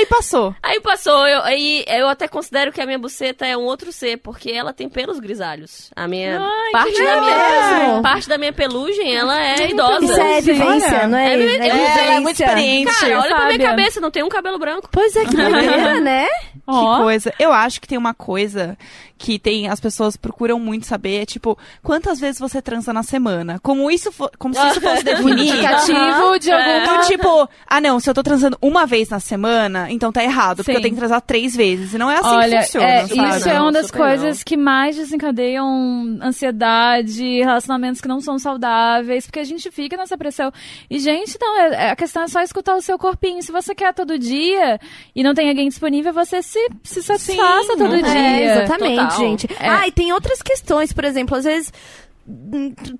Aí 0.00 0.06
passou. 0.06 0.54
Aí 0.62 0.80
passou, 0.80 1.26
eu, 1.28 1.42
aí 1.42 1.84
eu 1.86 2.08
até 2.08 2.26
considero 2.26 2.72
que 2.72 2.80
a 2.80 2.86
minha 2.86 2.98
buceta 2.98 3.46
é 3.46 3.54
um 3.56 3.62
outro 3.62 3.92
ser, 3.92 4.16
porque 4.18 4.50
ela 4.50 4.72
tem 4.72 4.88
pelos 4.88 5.20
grisalhos. 5.20 5.90
A 5.94 6.08
minha 6.08 6.40
Ai, 6.40 6.72
parte 6.72 7.02
da 7.04 7.20
minha 7.20 8.00
parte 8.02 8.28
da 8.28 8.38
minha 8.38 8.52
pelugem, 8.52 9.14
ela 9.14 9.38
é 9.40 9.70
idosa. 9.70 10.04
Isso 10.04 10.20
é 10.20 10.40
vivência, 10.40 10.88
Olha, 10.98 11.08
não 11.08 11.18
é? 11.18 11.34
é 11.34 11.36
vi- 11.36 11.44
é 11.44 11.54
é, 11.56 11.70
vivência. 11.72 12.00
é 12.00 12.20
muito 12.20 12.42
experiente. 12.42 12.92
Cara, 13.00 13.18
olha 13.20 13.28
pra 13.28 13.38
minha 13.38 13.50
Fábia. 13.52 13.68
cabeça, 13.68 14.00
não 14.00 14.10
tem 14.10 14.22
um 14.22 14.28
cabelo 14.28 14.58
branco. 14.58 14.88
Pois 14.90 15.14
é, 15.16 15.24
que 15.26 15.36
doideira, 15.36 16.00
né? 16.00 16.26
Que 16.54 17.02
coisa. 17.02 17.34
Eu 17.38 17.52
acho 17.52 17.80
que 17.80 17.86
tem 17.88 17.98
uma 17.98 18.14
coisa 18.14 18.78
que 19.18 19.38
tem 19.38 19.68
as 19.68 19.78
pessoas 19.78 20.16
procuram 20.16 20.58
muito 20.58 20.86
saber, 20.86 21.22
é 21.22 21.26
tipo, 21.26 21.58
quantas 21.82 22.18
vezes 22.18 22.40
você 22.40 22.62
transa 22.62 22.90
na 22.90 23.02
semana? 23.02 23.58
Como 23.62 23.90
isso 23.90 24.10
fo- 24.10 24.30
como 24.38 24.54
se 24.54 24.66
isso 24.68 24.80
fosse 24.80 25.02
definir. 25.04 25.48
Indicativo 25.48 26.38
de 26.38 26.50
alguma... 26.50 26.96
Do 27.00 27.06
tipo, 27.06 27.48
ah 27.66 27.80
não, 27.82 28.00
se 28.00 28.08
eu 28.08 28.14
tô 28.14 28.22
transando 28.22 28.56
uma 28.62 28.86
vez 28.86 29.10
na 29.10 29.20
semana, 29.20 29.89
então 29.90 30.12
tá 30.12 30.22
errado, 30.22 30.58
porque 30.58 30.72
Sim. 30.72 30.78
eu 30.78 30.82
tenho 30.82 30.94
que 30.94 31.00
transar 31.00 31.20
três 31.20 31.54
vezes. 31.54 31.94
E 31.94 31.98
não 31.98 32.10
é 32.10 32.16
assim 32.16 32.28
Olha, 32.28 32.58
que 32.58 32.64
funciona, 32.64 32.86
é, 32.86 33.06
sabe? 33.06 33.38
isso 33.38 33.48
é 33.48 33.60
uma 33.60 33.72
das 33.72 33.86
super 33.86 33.98
coisas 33.98 34.38
não. 34.38 34.44
que 34.44 34.56
mais 34.56 34.96
desencadeiam 34.96 36.18
ansiedade, 36.22 37.40
relacionamentos 37.40 38.00
que 38.00 38.08
não 38.08 38.20
são 38.20 38.38
saudáveis, 38.38 39.26
porque 39.26 39.40
a 39.40 39.44
gente 39.44 39.70
fica 39.70 39.96
nessa 39.96 40.16
pressão. 40.16 40.52
E, 40.88 40.98
gente, 40.98 41.36
não, 41.40 41.60
é- 41.60 41.74
é- 41.74 41.90
a 41.90 41.96
questão 41.96 42.22
é 42.22 42.28
só 42.28 42.40
escutar 42.40 42.74
o 42.76 42.80
seu 42.80 42.98
corpinho. 42.98 43.42
Se 43.42 43.52
você 43.52 43.74
quer 43.74 43.92
todo 43.92 44.18
dia 44.18 44.78
e 45.14 45.22
não 45.22 45.34
tem 45.34 45.48
alguém 45.48 45.68
disponível, 45.68 46.12
você 46.12 46.42
se, 46.42 46.68
se 46.82 47.02
satisfaça 47.02 47.76
todo 47.76 47.92
uhum. 47.92 48.02
dia. 48.02 48.18
É, 48.18 48.44
exatamente, 48.44 49.02
Total. 49.02 49.18
gente. 49.18 49.46
É. 49.58 49.68
Ah, 49.68 49.88
e 49.88 49.92
tem 49.92 50.12
outras 50.12 50.40
questões, 50.42 50.92
por 50.92 51.04
exemplo, 51.04 51.36
às 51.36 51.44
vezes 51.44 51.72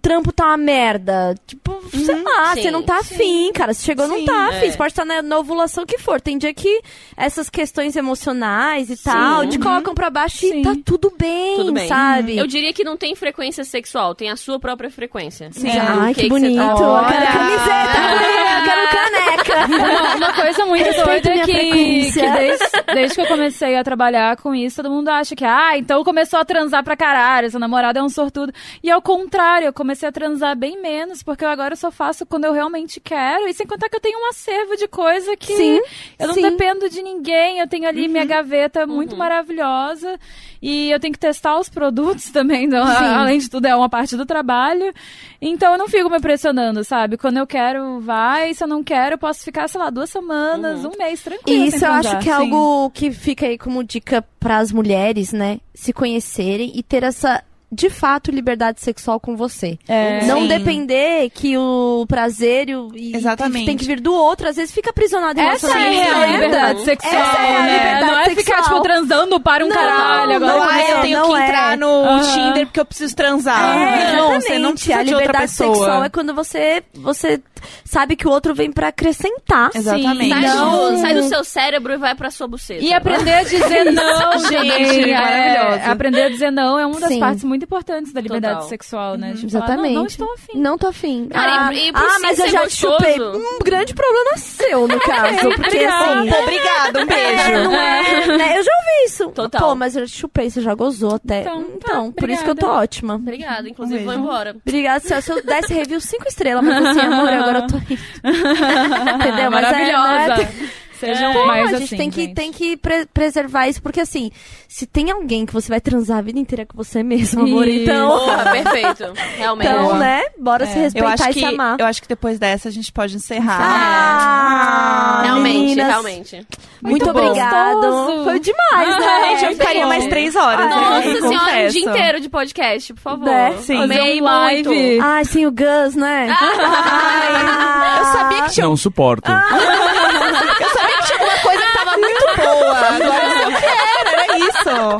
trampo 0.02 0.32
tá 0.32 0.46
uma 0.46 0.56
merda. 0.56 1.34
Tipo, 1.46 1.80
sei 1.90 2.22
lá, 2.22 2.54
sim, 2.54 2.62
você 2.62 2.70
não 2.70 2.82
tá 2.82 2.98
afim, 2.98 3.52
cara. 3.52 3.72
Você 3.74 3.84
chegou, 3.84 4.06
não 4.08 4.18
Sim, 4.18 4.24
tá 4.24 4.48
afim. 4.48 4.66
é. 4.66 4.70
Você 4.70 4.76
pode 4.76 4.92
estar 4.92 5.04
na, 5.04 5.22
na 5.22 5.38
ovulação 5.38 5.84
que 5.86 5.98
for. 5.98 6.20
Tem 6.20 6.38
dia 6.38 6.52
que 6.54 6.80
essas 7.16 7.48
questões 7.50 7.96
emocionais 7.96 8.90
e 8.90 8.96
tal 9.02 9.46
te 9.46 9.58
colocam 9.58 9.94
pra 9.94 10.10
baixo 10.10 10.38
Sim. 10.38 10.60
e 10.60 10.62
tá 10.62 10.74
tudo 10.84 11.12
bem, 11.18 11.56
Tudo 11.56 11.72
bem. 11.72 11.88
sabe? 11.88 12.36
Eu 12.36 12.46
diria 12.46 12.72
que 12.72 12.84
não 12.84 12.96
tem 12.96 13.14
frequência 13.14 13.64
sexual, 13.64 14.14
tem 14.14 14.30
a 14.30 14.36
sua 14.36 14.58
própria 14.58 14.90
frequência. 14.90 15.50
Sim. 15.52 15.68
Ai, 15.70 16.14
que, 16.14 16.22
que 16.22 16.28
bonito. 16.28 16.56
tá- 16.56 16.70
Eu 16.70 17.08
quero 17.08 17.32
camiseta, 17.32 17.98
eu 18.58 18.64
quero 18.64 18.90
caneca. 18.90 19.66
Uma, 19.90 20.14
uma 20.16 20.32
coisa 20.32 20.66
muito 20.66 20.84
Respeito 20.84 21.04
doida 21.24 21.30
é 21.30 21.44
que, 21.44 21.52
frequência. 21.52 22.22
que 22.22 22.38
desde, 22.38 22.64
desde 22.94 23.14
que 23.14 23.20
eu 23.20 23.26
comecei 23.26 23.76
a 23.76 23.84
trabalhar 23.84 24.36
com 24.36 24.54
isso, 24.54 24.82
todo 24.82 24.90
mundo 24.92 25.08
acha 25.08 25.34
que, 25.36 25.44
ah, 25.44 25.76
então 25.76 26.02
começou 26.04 26.38
a 26.38 26.44
transar 26.44 26.82
pra 26.84 26.96
caralho, 26.96 27.50
seu 27.50 27.60
namorado 27.60 27.98
é 27.98 28.02
um 28.02 28.08
sortudo. 28.08 28.52
E 28.82 28.90
ao 28.90 29.00
contrário, 29.20 29.66
eu 29.66 29.72
comecei 29.72 30.08
a 30.08 30.12
transar 30.12 30.56
bem 30.56 30.80
menos, 30.80 31.22
porque 31.22 31.44
eu 31.44 31.48
agora 31.48 31.76
só 31.76 31.90
faço 31.90 32.24
quando 32.24 32.44
eu 32.44 32.52
realmente 32.52 33.00
quero. 33.00 33.46
E 33.48 33.54
sem 33.54 33.66
contar 33.66 33.88
que 33.88 33.96
eu 33.96 34.00
tenho 34.00 34.18
um 34.18 34.28
acervo 34.28 34.76
de 34.76 34.88
coisa 34.88 35.36
que 35.36 35.54
Sim, 35.54 35.80
eu 36.18 36.28
não 36.28 36.34
sim. 36.34 36.42
dependo 36.42 36.88
de 36.88 37.02
ninguém. 37.02 37.58
Eu 37.58 37.68
tenho 37.68 37.86
ali 37.86 38.08
minha 38.08 38.24
gaveta 38.24 38.86
muito 38.86 39.16
maravilhosa. 39.16 40.18
E 40.62 40.90
eu 40.90 41.00
tenho 41.00 41.12
que 41.12 41.18
testar 41.18 41.58
os 41.58 41.68
produtos 41.68 42.28
também, 42.32 42.64
então, 42.66 42.86
Sim. 42.86 42.92
além 42.92 43.38
de 43.38 43.48
tudo, 43.48 43.66
é 43.66 43.74
uma 43.74 43.88
parte 43.88 44.16
do 44.16 44.26
trabalho. 44.26 44.92
Então 45.40 45.72
eu 45.72 45.78
não 45.78 45.88
fico 45.88 46.10
me 46.10 46.20
pressionando, 46.20 46.84
sabe? 46.84 47.16
Quando 47.16 47.38
eu 47.38 47.46
quero, 47.46 48.00
vai. 48.00 48.52
Se 48.52 48.62
eu 48.62 48.68
não 48.68 48.84
quero, 48.84 49.14
eu 49.14 49.18
posso 49.18 49.42
ficar, 49.42 49.68
sei 49.68 49.80
lá, 49.80 49.88
duas 49.88 50.10
semanas, 50.10 50.84
um 50.84 50.92
mês, 50.98 51.22
tranquilo. 51.22 51.64
E 51.64 51.68
isso 51.68 51.84
eu 51.84 51.92
acho 51.92 52.18
que 52.18 52.28
é 52.28 52.36
Sim. 52.36 52.42
algo 52.42 52.90
que 52.90 53.10
fica 53.10 53.46
aí 53.46 53.56
como 53.56 53.82
dica 53.82 54.22
pras 54.38 54.70
mulheres, 54.70 55.32
né? 55.32 55.60
Se 55.74 55.92
conhecerem 55.92 56.72
e 56.74 56.82
ter 56.82 57.02
essa, 57.04 57.42
de 57.72 57.88
fato, 57.88 58.30
liberdade 58.30 58.80
sexual 58.80 59.20
com 59.20 59.36
você. 59.36 59.78
É. 59.86 60.24
Não 60.24 60.40
Sim. 60.42 60.48
depender 60.48 61.30
que 61.30 61.56
o 61.56 62.04
prazer 62.08 62.68
e, 62.68 62.74
o- 62.76 62.90
e 62.94 63.14
Exatamente. 63.16 63.66
tem 63.66 63.76
que 63.76 63.84
vir 63.84 64.00
do 64.00 64.12
outro. 64.12 64.48
Às 64.48 64.56
vezes 64.56 64.74
fica 64.74 64.90
aprisionado 64.90 65.38
em 65.40 65.44
Essa 65.44 65.68
é 65.68 65.72
a 65.72 65.76
real 66.04 66.32
liberdade 66.32 66.84
sexual, 66.84 67.14
Essa 67.14 67.38
é 67.42 67.56
a 67.56 67.62
né? 67.62 67.72
liberdade 67.78 68.06
não 68.12 68.18
é 68.18 68.24
ficar, 68.30 68.42
sexual. 68.56 68.62
tipo, 68.64 68.80
transando 68.82 69.40
para 69.40 69.64
um 69.64 69.68
Não, 69.68 69.76
caralho. 69.76 70.32
Agora 70.34 70.38
Não, 70.40 70.58
não 70.58 70.62
ah, 70.68 70.80
é, 70.80 70.92
eu 70.92 71.00
tenho 71.02 71.18
não 71.18 71.28
que 71.30 71.36
é. 71.36 71.44
entrar 71.44 71.76
no. 71.76 72.20
Tinder 72.34 72.66
porque 72.66 72.80
eu 72.80 72.84
preciso 72.84 73.14
transar. 73.16 73.76
É, 73.78 74.16
não, 74.16 74.40
você 74.40 74.58
não 74.58 74.72
precisa 74.72 74.96
a 74.98 75.02
de 75.02 75.14
outra 75.14 75.26
liberdade 75.26 75.50
pessoa. 75.52 75.74
sexual 75.74 76.04
é 76.04 76.08
quando 76.08 76.34
você, 76.34 76.82
você 76.94 77.40
sabe 77.84 78.16
que 78.16 78.26
o 78.26 78.30
outro 78.30 78.54
vem 78.54 78.72
pra 78.72 78.88
acrescentar. 78.88 79.70
Exatamente. 79.74 80.28
Sai, 80.30 80.42
Não. 80.42 80.92
do, 80.94 81.00
sai 81.00 81.14
do 81.14 81.22
seu 81.28 81.44
cérebro 81.44 81.92
e 81.92 81.96
vai 81.98 82.14
pra 82.14 82.30
sua 82.30 82.48
buceta. 82.48 82.82
E 82.82 82.92
aprender 82.92 83.32
a 83.34 83.42
dizer 83.42 83.84
não 83.92 84.38
Gente, 84.40 85.10
é, 85.10 85.14
maravilhoso. 85.14 85.90
aprender 85.90 86.22
a 86.22 86.28
dizer 86.28 86.50
não 86.50 86.78
é 86.78 86.86
uma 86.86 86.98
das 86.98 87.10
Sim. 87.10 87.20
partes 87.20 87.44
muito 87.44 87.59
importantes 87.64 88.12
da 88.12 88.20
liberdade 88.20 88.54
Total. 88.54 88.68
sexual, 88.68 89.16
né? 89.16 89.32
De 89.32 89.50
falar, 89.50 89.64
Exatamente. 89.64 89.94
não, 89.94 90.00
não 90.00 90.06
estou 90.06 90.32
afim. 90.34 90.52
Não 90.58 90.78
tô 90.78 90.86
afim. 90.88 91.28
Cara, 91.28 91.66
ah, 91.68 91.74
e- 91.74 91.88
e 91.88 91.92
pro 91.92 92.02
ah, 92.04 92.18
mas 92.20 92.38
eu 92.38 92.48
já 92.48 92.60
te 92.60 92.64
gostoso- 92.64 92.96
chupei. 92.96 93.20
Um 93.20 93.58
grande 93.64 93.94
problema 93.94 94.36
seu, 94.36 94.88
no 94.88 94.98
caso. 95.00 95.48
Porque 95.48 95.66
obrigada. 95.66 96.20
assim. 96.20 96.30
Pô, 96.30 96.36
obrigada, 96.42 97.00
um 97.02 97.06
beijo. 97.06 97.40
É, 97.50 97.64
não 97.64 97.72
é, 97.74 98.26
né? 98.38 98.58
Eu 98.58 98.62
já 98.64 98.70
ouvi 98.72 99.04
isso. 99.06 99.28
Total. 99.30 99.60
Pô, 99.60 99.74
mas 99.74 99.96
eu 99.96 100.06
te 100.06 100.12
chupei, 100.16 100.50
você 100.50 100.60
já 100.60 100.74
gozou 100.74 101.14
até. 101.16 101.40
Então, 101.42 101.60
Então, 101.76 102.12
tá, 102.12 102.20
por 102.20 102.30
isso 102.30 102.44
que 102.44 102.50
eu 102.50 102.54
tô 102.54 102.66
ótima. 102.68 103.14
Obrigada, 103.14 103.68
inclusive 103.68 104.00
Um 104.02 104.04
vou 104.04 104.14
embora. 104.14 104.56
Obrigada, 104.66 105.00
se 105.00 105.14
eu- 105.14 105.22
se 105.22 105.30
eu 105.32 105.42
desse 105.44 105.72
review 105.74 106.00
5 106.00 106.26
estrelas, 106.28 106.64
mas 106.64 106.84
assim, 106.86 107.00
amor, 107.00 107.28
agora 107.28 107.58
eu 107.60 107.66
tô 107.66 107.76
rindo. 107.78 108.00
Entendeu? 109.14 109.50
Mas 109.50 109.64
é, 109.64 109.70
Maravilhosa. 109.72 110.42
né? 110.42 110.70
Sejam 111.00 111.32
Pô, 111.32 111.46
mais 111.46 111.64
a 111.74 111.78
gente 111.78 111.84
assim, 111.84 111.96
tem 111.96 112.10
que, 112.10 112.20
gente. 112.22 112.34
tem 112.34 112.52
que 112.52 112.76
pre- 112.76 113.06
preservar 113.06 113.66
isso, 113.68 113.80
porque 113.82 114.00
assim, 114.00 114.30
se 114.68 114.86
tem 114.86 115.10
alguém 115.10 115.46
que 115.46 115.52
você 115.52 115.68
vai 115.68 115.80
transar 115.80 116.18
a 116.18 116.22
vida 116.22 116.38
inteira 116.38 116.66
com 116.66 116.76
você 116.76 117.02
mesmo, 117.02 117.42
amor, 117.42 117.66
Isso. 117.66 117.82
então. 117.82 118.08
Porra, 118.18 118.50
perfeito. 118.52 119.12
Realmente. 119.38 119.68
Então, 119.70 119.84
Boa. 119.84 119.98
né? 119.98 120.22
Bora 120.38 120.66
se 120.66 120.76
Eu 120.78 120.82
respeitar 120.82 121.30
e 121.30 121.34
que, 121.34 121.40
se 121.40 121.44
amar. 121.46 121.76
eu 121.80 121.86
acho 121.86 122.02
que 122.02 122.08
depois 122.08 122.38
dessa 122.38 122.68
a 122.68 122.72
gente 122.72 122.92
pode 122.92 123.16
encerrar. 123.16 123.58
Ah, 123.60 125.22
realmente, 125.24 125.58
meninas, 125.58 125.86
realmente. 125.88 126.46
Muito, 126.82 127.04
Muito 127.06 127.10
obrigado. 127.10 128.24
Foi 128.24 128.40
demais, 128.40 128.98
né? 128.98 129.36
Gente, 129.38 129.44
eu 129.44 129.52
ficaria 129.52 129.86
mais 129.86 130.06
três 130.06 130.36
horas. 130.36 130.68
né? 130.68 130.76
Nossa 130.76 131.28
senhora, 131.28 131.64
um 131.64 131.68
dia 131.68 131.80
inteiro 131.88 132.20
de 132.20 132.28
podcast, 132.28 132.94
por 132.94 133.00
favor. 133.00 133.24
Né? 133.26 133.56
Sim. 133.60 133.82
Amei 133.82 134.20
um 134.20 134.24
live. 134.24 135.00
Ai, 135.00 135.24
sim, 135.24 135.46
o 135.46 135.50
Gus, 135.52 135.94
né? 135.94 136.28
Ai, 136.40 138.00
Eu 138.00 138.04
sabia 138.06 138.42
que 138.42 138.50
tinha, 138.52 138.66
Não 138.66 138.76
suporto. 138.76 139.30
eu 139.30 140.68
sabia 140.70 140.96
que 140.98 141.06
tinha 141.06 141.18
uma 141.22 141.38
coisa 141.42 141.62
que 141.62 141.72
tava 141.78 141.96
muito 141.96 142.29
boa. 142.40 142.78
Agora 142.78 143.24
eu 143.24 143.28
não 143.28 143.36
sei 143.36 143.46
o 143.46 143.58
que 143.58 143.66
era, 143.66 144.10
era 144.10 144.38
isso. 144.38 144.98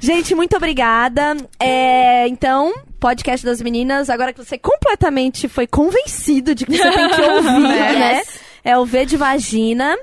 Gente, 0.00 0.34
muito 0.34 0.56
obrigada. 0.56 1.36
É, 1.58 2.26
então, 2.28 2.72
podcast 3.00 3.44
das 3.44 3.60
meninas, 3.60 4.10
agora 4.10 4.32
que 4.32 4.42
você 4.42 4.58
completamente 4.58 5.48
foi 5.48 5.66
convencido 5.66 6.54
de 6.54 6.66
que 6.66 6.76
você 6.76 6.90
tem 6.90 7.08
que 7.08 7.20
ouvir, 7.20 7.58
né? 7.98 8.22
É 8.64 8.78
o 8.78 8.84
V 8.84 9.06
de 9.06 9.16
Vagina. 9.16 9.96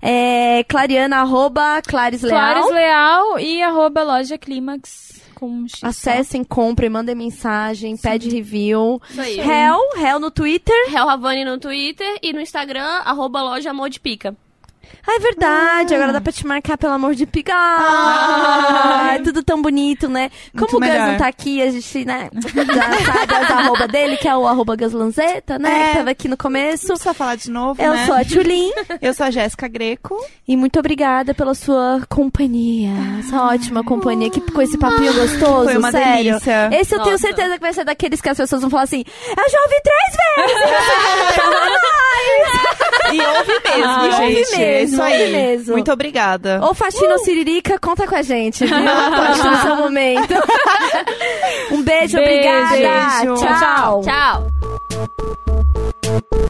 É, 0.00 0.64
Clariana, 0.68 1.18
arroba 1.18 1.82
Clares 1.86 2.22
Leal. 2.22 2.38
Clares 2.38 2.70
Leal 2.70 3.38
e 3.38 3.62
arroba 3.62 4.02
loja 4.02 4.38
Clímax 4.38 5.20
com 5.34 5.66
X. 5.68 5.82
Acessem, 5.82 6.42
comprem, 6.42 6.90
mandem 6.90 7.14
mensagem, 7.14 7.96
pede 7.96 8.28
review. 8.28 9.00
Isso 9.10 9.20
aí. 9.20 9.38
Hell, 9.38 9.80
Hell 9.96 10.18
no 10.18 10.30
Twitter. 10.30 10.74
Hel 10.92 11.08
Havani 11.08 11.44
no 11.44 11.58
Twitter 11.58 12.18
e 12.22 12.32
no 12.32 12.40
Instagram, 12.40 13.02
arroba 13.04 13.42
loja 13.42 13.70
Amor 13.70 13.88
de 13.88 14.00
Pica. 14.00 14.36
Ah, 15.06 15.16
é 15.16 15.18
verdade, 15.20 15.94
agora 15.94 16.12
dá 16.12 16.20
pra 16.20 16.32
te 16.32 16.46
marcar 16.46 16.76
pelo 16.76 16.92
amor 16.92 17.14
de 17.14 17.24
pica. 17.26 17.52
Ah, 17.54 19.12
é 19.14 19.18
tudo 19.20 19.42
tão 19.42 19.60
bonito, 19.62 20.08
né? 20.08 20.30
Como 20.52 20.66
Muito 20.72 20.76
o 20.76 20.80
Gus 20.80 20.88
melhor. 20.88 21.08
não 21.12 21.18
tá 21.18 21.28
aqui, 21.28 21.62
a 21.62 21.70
gente, 21.70 22.04
né, 22.04 22.28
já 22.34 23.12
sabe 23.12 23.34
as 23.34 23.50
arroba 23.50 23.88
dele, 23.88 24.16
que 24.18 24.28
é 24.28 24.36
o 24.36 24.46
arroba 24.46 24.76
Gus 24.76 24.92
Lanzetta, 24.92 25.58
né? 25.58 25.68
É. 25.68 25.88
Que 25.90 25.96
tava 25.98 26.10
aqui 26.10 26.28
no 26.28 26.36
começo. 26.36 26.88
Não 26.88 26.94
precisa 26.94 27.14
falar 27.14 27.36
de 27.36 27.50
novo, 27.50 27.80
Eu 27.82 27.92
né? 27.92 28.06
sou 28.06 28.14
a 28.14 28.24
Tulin 28.24 28.70
Eu 29.00 29.14
sou 29.14 29.26
a 29.26 29.30
Jéssica 29.30 29.66
Greco. 29.68 30.16
e 30.46 30.56
muito 30.56 30.78
obrigada 30.78 31.32
pela 31.34 31.54
sua 31.54 32.02
companhia. 32.08 32.90
Essa 33.20 33.42
ótima 33.44 33.82
companhia 33.82 34.30
que 34.30 34.40
com 34.40 34.60
esse 34.62 34.76
papinho 34.78 35.12
gostoso, 35.14 35.64
Foi 35.64 35.76
uma 35.78 35.90
sério. 35.90 36.24
delícia. 36.34 36.68
Esse 36.72 36.94
eu 36.94 37.02
tenho 37.02 37.18
certeza 37.18 37.54
que 37.54 37.60
vai 37.60 37.72
ser 37.72 37.84
daqueles 37.84 38.20
que 38.20 38.28
as 38.28 38.36
pessoas 38.36 38.60
vão 38.60 38.70
falar 38.70 38.82
assim: 38.84 39.04
Eu 39.36 39.50
já 39.50 39.58
ouvi 39.62 39.76
três 39.82 40.52
vezes! 40.52 40.68
E 43.12 43.20
ouve 43.20 43.52
mesmo, 43.64 43.84
ah, 43.84 44.10
gente. 44.10 44.22
Ouve 44.22 44.56
mesmo, 44.56 44.62
é 44.62 44.82
isso 44.82 45.02
aí. 45.02 45.32
Mesmo. 45.32 45.72
Muito 45.72 45.92
obrigada. 45.92 46.60
Ou 46.62 46.74
Faxina 46.74 47.14
uh! 47.14 47.18
Siririca, 47.24 47.78
conta 47.78 48.06
com 48.06 48.14
a 48.14 48.22
gente, 48.22 48.64
viu? 48.64 48.76
no 48.78 49.56
seu 49.62 49.76
momento. 49.82 50.34
um 51.70 51.82
beijo, 51.82 52.16
beijo 52.16 52.18
obrigada. 52.18 52.76
Beijo. 52.76 53.34
tchau. 53.36 54.02
tchau. 54.02 54.48
tchau. 56.32 56.48